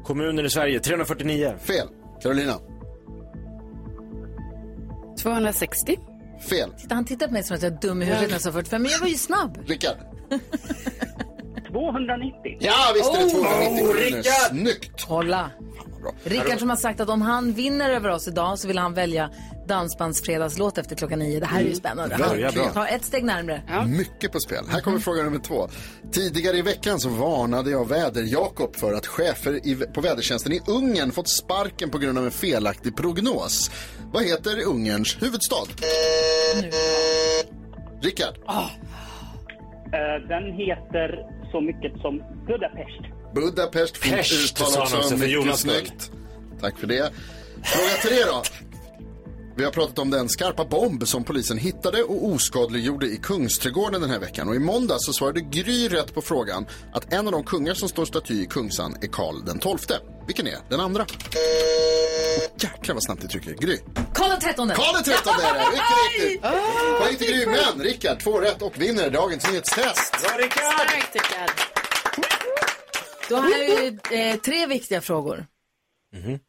Kommuner 0.06 0.44
i 0.44 0.50
Sverige, 0.50 0.80
349. 0.80 1.54
Fel. 1.60 1.88
Carolina. 2.24 2.54
260. 5.18 5.98
Fel. 6.50 6.72
Titta, 6.78 6.96
Han 6.96 7.06
tittar 7.06 7.28
på 7.28 7.34
mig 7.34 7.44
som 7.44 7.56
att 7.56 7.64
jag 7.64 7.74
är 7.74 7.78
dum 7.82 8.02
i 8.02 8.06
huvudet 8.06 8.28
när 8.28 8.36
jag 8.36 8.42
sa 8.42 8.52
45, 8.52 8.82
men 8.82 8.92
jag 8.92 9.00
var 9.00 9.08
ju 9.08 9.16
snabb. 9.16 9.58
Rickard. 9.68 9.96
290. 11.72 12.58
Ja, 12.60 12.74
visst 12.96 13.14
är 13.16 13.24
det 13.24 13.30
290 13.30 13.86
Oh. 13.86 13.94
Rickard! 13.96 14.24
Snyggt. 14.50 15.06
Kolla. 15.08 15.52
Rickard 16.24 16.60
som 16.60 16.70
har 16.70 16.78
sagt 16.78 17.00
att 17.00 17.10
om 17.10 17.22
han 17.22 17.54
vinner 17.54 17.90
över 17.90 18.10
oss 18.10 18.28
idag 18.28 18.60
så 18.60 18.68
vill 18.68 18.78
han 18.78 18.94
välja 18.94 19.30
dansbandsfredagslåt 19.68 20.78
efter 20.78 20.96
klockan 20.96 21.20
nio. 21.20 21.40
Det 21.40 21.46
här 21.46 21.60
är 21.62 21.66
ju 21.66 21.76
spännande. 21.76 22.16
Mm. 22.16 22.30
Börjar 22.30 22.52
bra. 22.52 22.64
Ta 22.74 22.88
ett 22.88 23.06
steg 23.06 23.24
närmre. 23.24 23.62
Mycket 23.88 24.32
på 24.32 24.40
spel. 24.40 24.66
Här 24.70 24.82
kommer 24.82 25.00
fråga 25.00 25.24
nummer 25.24 25.40
två. 25.40 25.68
Tidigare 26.12 26.58
i 26.58 26.62
veckan 26.62 27.00
så 27.00 27.10
varnade 27.10 27.72
jag 27.72 27.90
väder-Jakob 27.90 28.76
för 28.76 28.94
att 28.94 29.08
chefer 29.08 29.68
i, 29.68 29.76
på 29.76 30.02
vädertjänsten 30.02 30.52
i 30.54 30.62
Ungern 30.68 31.12
fått 31.12 31.30
sparken 31.30 31.90
på 31.90 31.98
grund 31.98 32.18
av 32.18 32.26
en 32.26 32.32
felaktig 32.32 32.96
prognos. 32.98 33.72
Vad 34.14 34.24
heter 34.24 34.68
Ungerns 34.68 35.18
huvudstad? 35.22 35.66
Rickard? 38.02 38.36
Eh, 38.48 40.28
Den 40.30 40.44
heter 40.54 41.26
så 41.52 41.62
mycket 41.62 42.02
som 42.02 42.18
Budapest. 42.48 43.17
Budapest, 43.42 43.98
fint 43.98 44.32
uttal 44.32 44.82
också, 44.82 45.14
Mycket 45.14 45.30
Jonas 45.30 45.60
snyggt. 45.60 46.12
Tack 46.62 46.80
för 46.80 46.88
det. 46.88 47.12
Fråga 47.64 47.94
tre 48.02 48.24
då. 48.26 48.44
Vi 49.58 49.64
har 49.64 49.72
pratat 49.72 50.00
om 50.00 50.10
den 50.10 50.30
skarpa 50.30 50.66
bomb 50.66 51.08
som 51.08 51.24
polisen 51.24 51.58
hittade 51.58 52.04
och 52.04 52.26
oskadliggjorde 52.26 53.06
i 53.06 53.18
Kungsträdgården 53.18 54.02
den 54.02 54.10
här 54.10 54.20
veckan. 54.20 54.50
Och 54.50 54.56
i 54.56 54.60
måndag 54.60 54.96
så 55.00 55.14
svarade 55.14 55.42
Gry 55.42 55.88
rätt 55.88 56.14
på 56.14 56.22
frågan 56.22 56.66
att 56.94 57.14
en 57.14 57.26
av 57.28 57.32
de 57.32 57.44
kungar 57.44 57.74
som 57.74 57.90
står 57.90 58.06
staty 58.06 58.42
i 58.42 58.46
Kungsan 58.46 58.96
är 59.02 59.08
Karl 59.08 59.46
den 59.46 59.60
XII. 59.60 59.98
Vilken 60.28 60.48
är 60.48 60.58
den 60.70 60.80
andra? 60.80 61.04
Oh, 61.04 61.08
jäklar 62.60 62.94
vad 62.94 63.04
snabbt 63.04 63.22
det 63.22 63.28
trycker. 63.28 63.54
Gry. 63.54 63.80
Karl 64.14 64.30
den 64.30 64.40
trettonde. 64.40 64.74
Karl 64.76 64.94
den 64.94 65.04
trettonde 65.04 65.44
är 65.44 65.54
det, 65.54 65.72
mycket 65.72 66.22
riktigt. 66.22 66.42
Poäng 67.00 67.16
till 67.16 67.28
Gry, 67.28 67.46
men 67.46 67.84
Rickard, 67.84 68.20
två 68.24 68.42
rätt 68.42 68.62
och 68.62 68.82
vinner 68.82 69.10
dagens 69.10 69.48
nyhetstest. 69.50 70.12
Bra 70.22 70.38
Rickard! 70.38 70.64
Starkt, 70.64 71.14
Rickard. 71.14 71.52
Då 73.30 73.36
har 73.36 73.50
vi 73.50 73.88
eh, 74.32 74.40
tre 74.40 74.68
viktiga 74.68 75.02
frågor. 75.02 75.46
Mhm. 76.12 76.40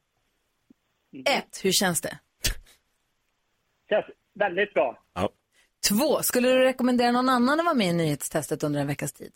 Ett, 1.27 1.65
hur 1.65 1.73
känns 1.73 2.01
det? 2.01 2.19
Känns 3.89 4.05
väldigt 4.35 4.75
bra. 4.75 5.03
Ja. 5.15 5.31
Två, 5.89 6.23
skulle 6.23 6.49
du 6.49 6.59
rekommendera 6.59 7.11
någon 7.13 7.29
annan 7.29 7.61
att 7.61 7.65
vara 7.65 7.75
med 7.75 7.87
i 7.87 7.93
nyhetstestet 7.93 8.63
under 8.65 8.81
en 8.81 8.87
veckas 8.87 9.13
tid? 9.13 9.33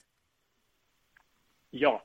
Ja. 1.71 2.05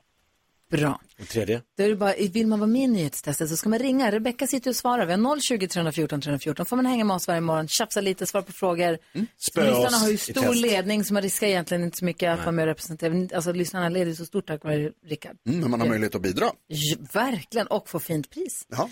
Bra. 0.70 1.00
Och 1.20 1.28
tredje? 1.28 1.62
Då 1.76 1.84
är 1.84 1.88
det 1.88 1.96
bara, 1.96 2.14
vill 2.32 2.46
man 2.46 2.58
vara 2.58 2.66
med 2.66 2.82
i 2.82 2.86
nyhetstestet 2.86 3.48
så 3.48 3.56
ska 3.56 3.68
man 3.68 3.78
ringa. 3.78 4.10
Rebecka 4.10 4.46
sitter 4.46 4.70
och 4.70 4.76
svarar. 4.76 5.06
Vi 5.06 5.12
har 5.12 5.40
020 5.40 5.68
314 5.68 6.20
314. 6.20 6.66
får 6.66 6.76
man 6.76 6.86
hänga 6.86 7.04
med 7.04 7.16
oss 7.16 7.28
varje 7.28 7.40
morgon, 7.40 7.68
tjafsa 7.68 8.00
lite, 8.00 8.26
svara 8.26 8.42
på 8.42 8.52
frågor. 8.52 8.98
Spö 9.38 9.64
Lyssnarna 9.64 9.96
har 9.96 10.08
ju 10.08 10.16
stor 10.16 10.54
ledning 10.54 11.04
så 11.04 11.14
man 11.14 11.22
riskerar 11.22 11.50
egentligen 11.50 11.84
inte 11.84 11.98
så 11.98 12.04
mycket 12.04 12.30
att 12.30 12.38
vara 12.38 12.52
med 12.52 12.62
och 12.62 12.68
representera. 12.68 13.28
Alltså 13.36 13.52
lyssnarna 13.52 13.88
leder 13.88 14.14
så 14.14 14.24
stort 14.24 14.46
tack 14.46 14.64
vare 14.64 14.90
Rickard. 15.06 15.36
Mm, 15.48 15.60
men 15.60 15.70
man 15.70 15.80
har 15.80 15.88
möjlighet 15.88 16.14
att 16.14 16.22
bidra. 16.22 16.50
Ja, 16.66 16.96
verkligen, 17.12 17.66
och 17.66 17.88
få 17.88 17.98
fint 17.98 18.30
pris. 18.30 18.66
Ja. 18.68 18.90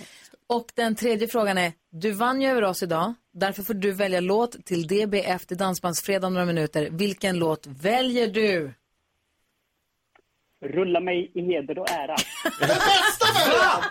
Och 0.49 0.73
den 0.75 0.95
tredje 0.95 1.29
frågan 1.29 1.59
är, 1.59 1.73
du 1.93 2.11
vann 2.11 2.43
ju 2.43 2.49
över 2.49 2.65
oss 2.65 2.83
idag, 2.83 3.15
därför 3.35 3.63
får 3.63 3.75
du 3.75 3.93
välja 3.93 4.21
låt 4.21 4.65
till 4.65 4.87
DBF 4.87 5.47
till 5.47 5.57
Dansbandsfredag 5.57 6.27
om 6.27 6.35
några 6.35 6.47
minuter. 6.47 6.89
Vilken 6.91 7.39
låt 7.39 7.67
väljer 7.67 8.29
du? 8.29 8.73
Rulla 10.65 11.01
mig 11.01 11.33
i 11.35 11.41
heder 11.43 11.79
och 11.79 11.91
ära. 11.91 12.17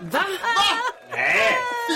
Va? 0.02 0.26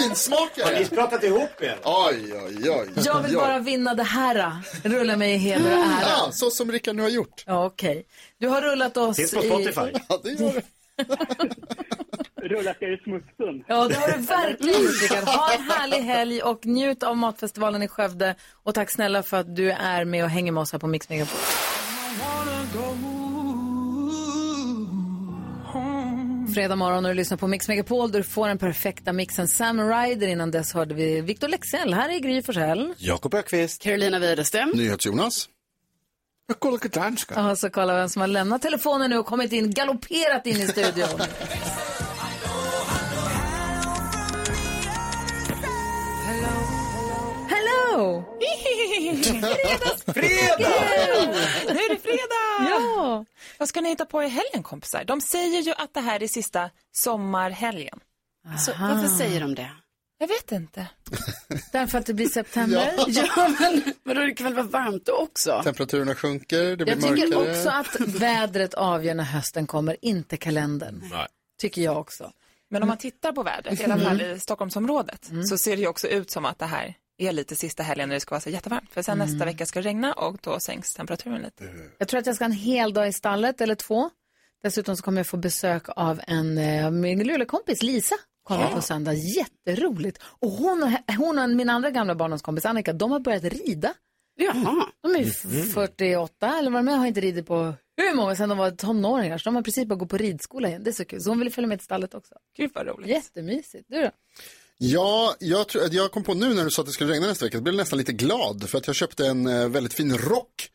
Finsmakare! 0.01 0.65
Har 0.65 0.79
ni 0.79 0.85
pratat 0.85 1.23
ihop 1.23 1.61
er? 1.61 1.77
Oj, 1.83 2.33
oj, 2.45 2.69
oj. 2.69 2.89
Jag 2.95 3.21
vill 3.23 3.35
bara 3.35 3.59
vinna 3.59 3.93
det 3.93 4.03
här. 4.03 4.51
Rulla 4.83 5.17
mig 5.17 5.33
i 5.33 5.37
heder 5.37 5.77
och 5.77 5.83
ära. 5.83 6.01
Ja, 6.01 6.31
så 6.31 6.49
som 6.49 6.71
Rickard 6.71 6.95
nu 6.95 7.01
har 7.01 7.09
gjort. 7.09 7.43
Ja, 7.45 7.65
Okej. 7.65 8.05
Du 8.37 8.47
har 8.47 8.61
rullat 8.61 8.97
oss 8.97 9.17
Finns 9.17 9.31
på 9.33 9.43
i... 9.43 9.47
Spotify. 9.47 9.99
Ja, 10.09 10.19
det 10.23 10.29
gör 10.29 10.53
det. 10.53 10.63
Rulla 12.55 12.73
sig 12.73 12.93
i 12.93 12.97
smutsen. 12.97 13.63
Ja, 13.67 13.87
det 13.87 13.95
har 13.95 14.07
du 14.07 14.17
verkligen 14.21 14.81
Rickard. 14.81 15.23
Ha 15.23 15.53
en 15.53 15.61
härlig 15.63 15.97
helg 15.97 16.41
och 16.41 16.65
njut 16.65 17.03
av 17.03 17.17
Matfestivalen 17.17 17.83
i 17.83 17.87
Skövde. 17.87 18.35
Och 18.63 18.73
tack 18.73 18.91
snälla 18.91 19.23
för 19.23 19.37
att 19.37 19.55
du 19.55 19.71
är 19.71 20.05
med 20.05 20.23
och 20.23 20.29
hänger 20.29 20.51
med 20.51 20.61
oss 20.61 20.71
här 20.71 20.79
på 20.79 20.87
Mix 20.87 21.09
Megapol. 21.09 21.39
Fredag 26.49 26.75
morgon 26.75 27.05
och 27.05 27.11
du 27.11 27.15
lyssnar 27.15 27.37
på 27.37 27.47
Mix 27.47 27.67
Megapol 27.67 28.11
där 28.11 28.19
du 28.19 28.23
får 28.23 28.47
den 28.47 28.57
perfekta 28.57 29.13
mixen. 29.13 29.47
Sam 29.47 29.81
Ryder, 29.81 30.27
innan 30.27 30.51
dess 30.51 30.73
hörde 30.73 30.93
vi 30.93 31.21
Victor 31.21 31.47
Lexell. 31.47 31.93
Här 31.93 32.09
är 32.09 32.19
Gry 32.19 32.41
Forssell. 32.41 32.93
Jakob 32.97 33.33
Ökvist. 33.33 33.81
Carolina 33.81 34.19
Widerström. 34.19 34.71
NyhetsJonas. 34.75 35.49
Gullige 36.61 36.87
danska. 36.87 37.33
Ja, 37.37 37.55
så 37.55 37.69
kolla 37.69 37.95
vem 37.95 38.09
som 38.09 38.19
har 38.19 38.27
lämnat 38.27 38.61
telefonen 38.61 39.09
nu 39.09 39.17
och 39.17 39.25
kommit 39.25 39.51
in, 39.51 39.71
galopperat 39.71 40.47
in 40.47 40.57
i 40.57 40.67
studion. 40.67 41.19
Hello! 47.99 48.23
Fredag! 50.05 50.69
Nu 51.65 51.79
är 51.79 51.89
det 51.89 52.01
fredag! 52.01 52.69
Ja! 52.69 53.25
Vad 53.57 53.69
ska 53.69 53.81
ni 53.81 53.89
hitta 53.89 54.05
på 54.05 54.23
i 54.23 54.27
helgen 54.27 54.63
kompisar? 54.63 55.03
De 55.03 55.21
säger 55.21 55.61
ju 55.61 55.71
att 55.71 55.93
det 55.93 55.99
här 55.99 56.23
är 56.23 56.27
sista 56.27 56.69
sommarhelgen. 56.91 57.99
Så, 58.59 58.71
varför 58.71 59.07
säger 59.07 59.41
de 59.41 59.55
det? 59.55 59.71
Jag 60.17 60.27
vet 60.27 60.51
inte. 60.51 60.87
Därför 61.71 61.97
att 61.97 62.05
det 62.05 62.13
blir 62.13 62.27
september. 62.29 62.93
Ja. 62.97 63.05
Ja, 63.35 63.55
men 63.59 63.93
vadå, 64.03 64.21
det 64.21 64.31
kan 64.33 64.45
väl 64.45 64.53
vara 64.53 64.83
varmt 64.85 65.05
då 65.05 65.13
också? 65.13 65.61
Temperaturerna 65.63 66.15
sjunker, 66.15 66.75
det 66.75 66.75
blir 66.75 66.87
Jag 66.87 67.01
tycker 67.01 67.35
mörkare. 67.35 67.57
också 67.57 67.69
att 67.69 67.99
vädret 67.99 68.73
avgör 68.73 69.13
när 69.13 69.23
hösten 69.23 69.67
kommer, 69.67 69.97
inte 70.01 70.37
kalendern. 70.37 71.09
Nej. 71.11 71.27
Tycker 71.61 71.81
jag 71.81 71.97
också. 71.97 72.31
Men 72.69 72.81
om 72.81 72.87
man 72.87 72.97
tittar 72.97 73.31
på 73.31 73.43
vädret, 73.43 73.79
i 73.81 73.83
alla 73.83 73.97
fall 73.97 74.21
i 74.21 74.39
Stockholmsområdet, 74.39 75.29
så 75.49 75.57
ser 75.57 75.75
det 75.75 75.81
ju 75.81 75.87
också 75.87 76.07
ut 76.07 76.31
som 76.31 76.45
att 76.45 76.59
det 76.59 76.65
här 76.65 76.95
är 77.19 77.31
lite 77.31 77.55
sista 77.55 77.83
helgen 77.83 78.09
när 78.09 78.15
det 78.15 78.19
ska 78.19 78.35
vara 78.35 78.41
så 78.41 78.49
jättevarmt. 78.49 78.89
För 78.93 79.01
sen 79.01 79.17
nästa 79.17 79.45
vecka 79.45 79.65
ska 79.65 79.81
det 79.81 79.87
regna 79.89 80.13
och 80.13 80.37
då 80.41 80.59
sänks 80.59 80.93
temperaturen 80.93 81.41
lite. 81.41 81.63
Jag 81.97 82.07
tror 82.07 82.19
att 82.19 82.25
jag 82.25 82.35
ska 82.35 82.45
ha 82.45 82.49
en 82.49 82.57
hel 82.57 82.93
dag 82.93 83.07
i 83.07 83.13
stallet, 83.13 83.61
eller 83.61 83.75
två. 83.75 84.09
Dessutom 84.63 84.95
så 84.95 85.03
kommer 85.03 85.19
jag 85.19 85.27
få 85.27 85.37
besök 85.37 85.83
av 85.95 86.21
en 86.27 86.57
eh, 86.57 86.91
min 86.91 87.23
luleåkompis, 87.23 87.83
Lisa. 87.83 88.15
Kommer 88.43 88.67
på 88.67 88.81
söndag. 88.81 89.13
Jätteroligt. 89.13 90.21
Och 90.23 90.51
hon 90.51 90.83
och, 90.83 91.15
hon 91.15 91.39
och 91.39 91.49
min 91.49 91.69
andra 91.69 91.89
gamla 91.89 92.15
barndomskompis 92.15 92.65
Annika, 92.65 92.93
de 92.93 93.11
har 93.11 93.19
börjat 93.19 93.43
rida. 93.43 93.93
Jaha. 94.35 94.89
De 95.01 95.15
är 95.15 95.19
ju 95.19 95.31
48 95.63 96.57
eller 96.59 96.71
vad 96.71 96.79
de 96.79 96.87
är, 96.87 96.97
har 96.97 97.05
inte 97.05 97.21
ridit 97.21 97.47
på 97.47 97.73
hur 97.97 98.15
många 98.15 98.35
sedan 98.35 98.49
de 98.49 98.57
var 98.57 98.71
tonåringar. 98.71 99.37
Så 99.37 99.49
de 99.49 99.55
har 99.55 99.63
precis 99.63 99.85
börjat 99.85 99.99
gå 99.99 100.05
på 100.05 100.17
ridskola 100.17 100.67
igen. 100.67 100.83
Det 100.83 100.89
är 100.89 100.93
så 100.93 101.05
kul. 101.05 101.21
Så 101.21 101.29
hon 101.29 101.39
ville 101.39 101.51
följa 101.51 101.67
med 101.67 101.79
till 101.79 101.85
stallet 101.85 102.13
också. 102.13 102.35
Gud 102.57 102.71
vad 102.73 102.87
roligt. 102.87 103.09
Jättemysigt. 103.09 103.85
Du 103.87 104.01
då? 104.01 104.11
Ja, 104.81 105.35
jag, 105.39 105.67
tror, 105.67 105.83
att 105.83 105.93
jag 105.93 106.11
kom 106.11 106.23
på 106.23 106.33
nu 106.33 106.53
när 106.53 106.63
du 106.63 106.71
sa 106.71 106.81
att 106.81 106.85
det 106.85 106.91
skulle 106.91 107.13
regna 107.13 107.27
nästa 107.27 107.45
vecka, 107.45 107.55
jag 107.55 107.63
blev 107.63 107.75
nästan 107.75 107.99
lite 107.99 108.13
glad 108.13 108.69
för 108.69 108.77
att 108.77 108.87
jag 108.87 108.95
köpte 108.95 109.27
en 109.27 109.47
eh, 109.47 109.69
väldigt 109.69 109.93
fin 109.93 110.17
rock 110.17 110.69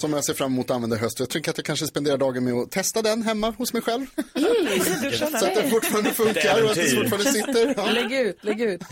som 0.00 0.12
jag 0.12 0.24
ser 0.24 0.34
fram 0.34 0.52
emot 0.52 0.70
att 0.70 0.74
använda 0.74 0.96
i 0.96 0.98
höst. 0.98 1.20
Jag 1.20 1.30
tänker 1.30 1.50
att 1.50 1.58
jag 1.58 1.64
kanske 1.64 1.86
spenderar 1.86 2.18
dagen 2.18 2.44
med 2.44 2.54
att 2.54 2.70
testa 2.70 3.02
den 3.02 3.22
hemma 3.22 3.50
hos 3.50 3.72
mig 3.72 3.82
själv. 3.82 4.06
så 5.18 5.24
att 5.24 5.54
den 5.54 5.70
fortfarande 5.70 6.10
funkar 6.10 6.64
och 6.64 6.70
att 6.70 6.76
den 6.76 6.96
fortfarande 6.96 7.32
sitter. 7.32 7.74
Ja. 7.76 7.90
Lägg 7.90 8.12
ut, 8.12 8.44
lägg 8.44 8.60
ut. 8.60 8.82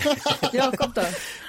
Jakob 0.52 0.94
då? 0.94 1.02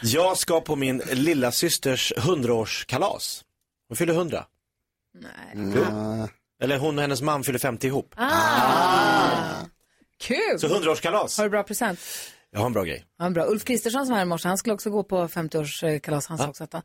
Jag 0.03 0.37
ska 0.37 0.61
på 0.61 0.75
min 0.75 0.97
lilla 1.11 1.51
systers 1.51 2.13
100-årskalas. 2.17 3.41
Hon 3.87 3.97
fyller 3.97 4.13
100. 4.13 4.45
Mm. 5.53 6.27
Eller 6.61 6.77
hon 6.77 6.97
och 6.97 7.01
hennes 7.01 7.21
man 7.21 7.43
fyller 7.43 7.59
50 7.59 7.87
ihop. 7.87 8.13
Ah. 8.17 9.65
Kul! 10.19 10.59
Så 10.59 10.67
100-årskalas. 10.67 11.37
Har 11.37 11.43
du 11.43 11.49
bra 11.49 11.63
present? 11.63 11.99
Jag 12.55 12.59
har 12.61 12.65
en 12.67 12.73
bra 12.73 12.83
grej. 12.83 13.05
Ja, 13.19 13.29
bra. 13.29 13.45
Ulf 13.45 13.63
Kristersson 13.63 14.05
som 14.05 14.09
var 14.11 14.17
här 14.17 14.25
i 14.25 14.29
morse, 14.29 14.47
han 14.47 14.57
skulle 14.57 14.73
också 14.73 14.89
gå 14.89 15.03
på 15.03 15.27
50-årskalas. 15.27 16.27
Han 16.29 16.37
sa 16.37 16.47
också 16.47 16.63
att 16.63 16.73
han, 16.73 16.81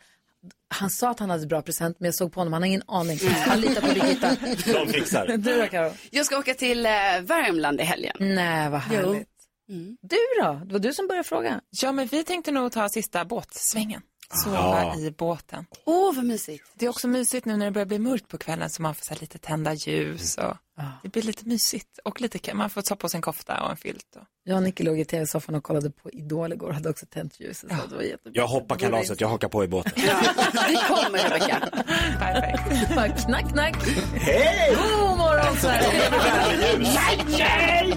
han 0.68 0.90
sa 0.90 1.10
att 1.10 1.18
han 1.18 1.30
hade 1.30 1.46
bra 1.46 1.62
present, 1.62 1.96
men 2.00 2.06
jag 2.06 2.14
såg 2.14 2.32
på 2.32 2.40
honom, 2.40 2.52
han 2.52 2.62
har 2.62 2.66
ingen 2.66 2.82
aning. 2.86 3.18
Han 3.46 3.60
litar 3.60 3.80
på 3.80 3.94
Birgitta. 3.94 4.36
De 4.72 4.92
fixar. 4.92 5.26
Du 5.36 5.58
då, 5.60 5.66
Karo? 5.66 5.92
Jag 6.10 6.26
ska 6.26 6.38
åka 6.38 6.54
till 6.54 6.86
eh, 6.86 6.92
Värmland 7.22 7.80
i 7.80 7.84
helgen. 7.84 8.16
Nej, 8.20 8.70
vad 8.70 8.80
härligt. 8.80 9.28
Mm. 9.68 9.96
Du 10.02 10.16
då? 10.42 10.60
Det 10.64 10.72
var 10.72 10.78
du 10.78 10.92
som 10.92 11.06
började 11.06 11.28
fråga. 11.28 11.60
Ja, 11.70 11.92
men 11.92 12.06
vi 12.06 12.24
tänkte 12.24 12.50
nog 12.52 12.72
ta 12.72 12.88
sista 12.88 13.24
båtsvängen. 13.24 14.02
Sova 14.44 14.56
Ja. 14.56 14.96
i 14.98 15.10
båten. 15.10 15.66
Åh, 15.84 16.14
vad 16.16 16.24
mysigt. 16.24 16.64
Det 16.74 16.86
är 16.86 16.90
också 16.90 17.08
mysigt 17.08 17.46
nu 17.46 17.56
när 17.56 17.64
det 17.66 17.72
börjar 17.72 17.86
bli 17.86 17.98
mörkt 17.98 18.28
på 18.28 18.38
kvällen 18.38 18.70
så 18.70 18.82
man 18.82 18.94
får 18.94 19.04
så 19.04 19.20
lite 19.20 19.38
tända 19.38 19.74
ljus 19.74 20.38
och 20.38 20.56
det 21.02 21.08
blir 21.08 21.22
lite 21.22 21.48
mysigt 21.48 21.98
och 22.04 22.20
lite, 22.20 22.54
man 22.54 22.70
får 22.70 22.82
ta 22.82 22.96
på 22.96 23.08
sig 23.08 23.18
en 23.18 23.22
kofta 23.22 23.62
och 23.62 23.70
en 23.70 23.76
filt. 23.76 24.16
Och... 24.16 24.22
Jag 24.44 24.56
och 24.56 24.62
Nicky 24.62 24.84
låg 24.84 25.00
i 25.00 25.04
tv-soffan 25.04 25.54
och 25.54 25.62
kollade 25.62 25.90
på 25.90 26.10
Idol 26.10 26.52
igår 26.52 26.68
och 26.68 26.74
hade 26.74 26.90
också 26.90 27.06
tänt 27.06 27.40
ljuset. 27.40 27.70
Så 27.70 27.86
det 27.86 27.96
var 27.96 28.02
jättebra. 28.02 28.32
Jag 28.34 28.46
hoppar 28.46 28.76
kalaset, 28.76 29.20
jag 29.20 29.28
hakar 29.28 29.48
på 29.48 29.64
i 29.64 29.68
båten. 29.68 29.92
Vi 30.68 30.76
kommer, 30.88 31.18
Rebecka. 31.18 31.68
Perfekt. 32.18 32.94
Bara 32.94 33.08
knack, 33.08 33.52
knack. 33.52 33.76
Hej! 34.14 34.76
God 34.76 35.18
morgon, 35.18 35.56
Sverige! 35.56 36.10
Nej! 37.38 37.96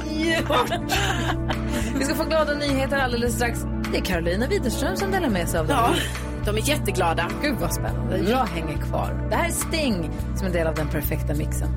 Vi 1.97 2.05
ska 2.05 2.15
få 2.15 2.23
glada 2.23 2.53
nyheter 2.53 2.97
alldeles 2.97 3.35
strax. 3.35 3.59
Det 3.91 3.97
är 3.97 4.01
Carolina 4.01 4.47
Widerström 4.47 4.97
som 4.97 5.11
delar 5.11 5.29
med 5.29 5.49
sig 5.49 5.59
av 5.59 5.67
dem. 5.67 5.77
Ja, 5.77 5.95
de 6.45 6.57
är 6.57 6.69
jätteglada. 6.69 7.29
Gud 7.41 7.55
vad 7.55 7.73
spännande. 7.73 8.17
Jag 8.17 8.45
hänger 8.45 8.77
kvar. 8.77 9.27
Det 9.29 9.35
här 9.35 9.47
är 9.47 9.51
Sting 9.51 10.11
som 10.35 10.43
är 10.43 10.45
en 10.45 10.51
del 10.51 10.67
av 10.67 10.75
den 10.75 10.89
perfekta 10.89 11.33
mixen. 11.33 11.69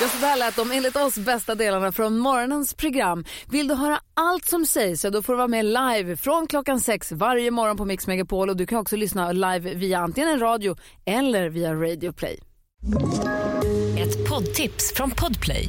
Ja, 0.00 0.08
så 0.08 0.18
där 0.20 0.36
lät 0.36 0.56
de 0.56 0.72
enligt 0.72 0.96
oss 0.96 1.18
bästa 1.18 1.54
delarna 1.54 1.92
från 1.92 2.18
morgonens 2.18 2.74
program. 2.74 3.24
Vill 3.50 3.68
du 3.68 3.74
höra 3.74 3.98
allt 4.14 4.44
som 4.44 4.66
sägs 4.66 5.00
så 5.00 5.10
då 5.10 5.22
får 5.22 5.32
du 5.32 5.36
vara 5.36 5.48
med 5.48 5.64
live 5.64 6.16
från 6.16 6.46
klockan 6.46 6.80
sex 6.80 7.12
varje 7.12 7.50
morgon 7.50 7.76
på 7.76 7.84
Mix 7.84 8.06
Megapol 8.06 8.50
och 8.50 8.56
du 8.56 8.66
kan 8.66 8.78
också 8.78 8.96
lyssna 8.96 9.32
live 9.32 9.74
via 9.74 9.98
antingen 9.98 10.28
en 10.30 10.40
radio 10.40 10.76
eller 11.04 11.48
via 11.48 11.74
Radio 11.74 12.12
Play. 12.12 12.40
Ett 13.98 14.28
poddtips 14.28 14.92
från 14.94 15.10
Podplay. 15.10 15.68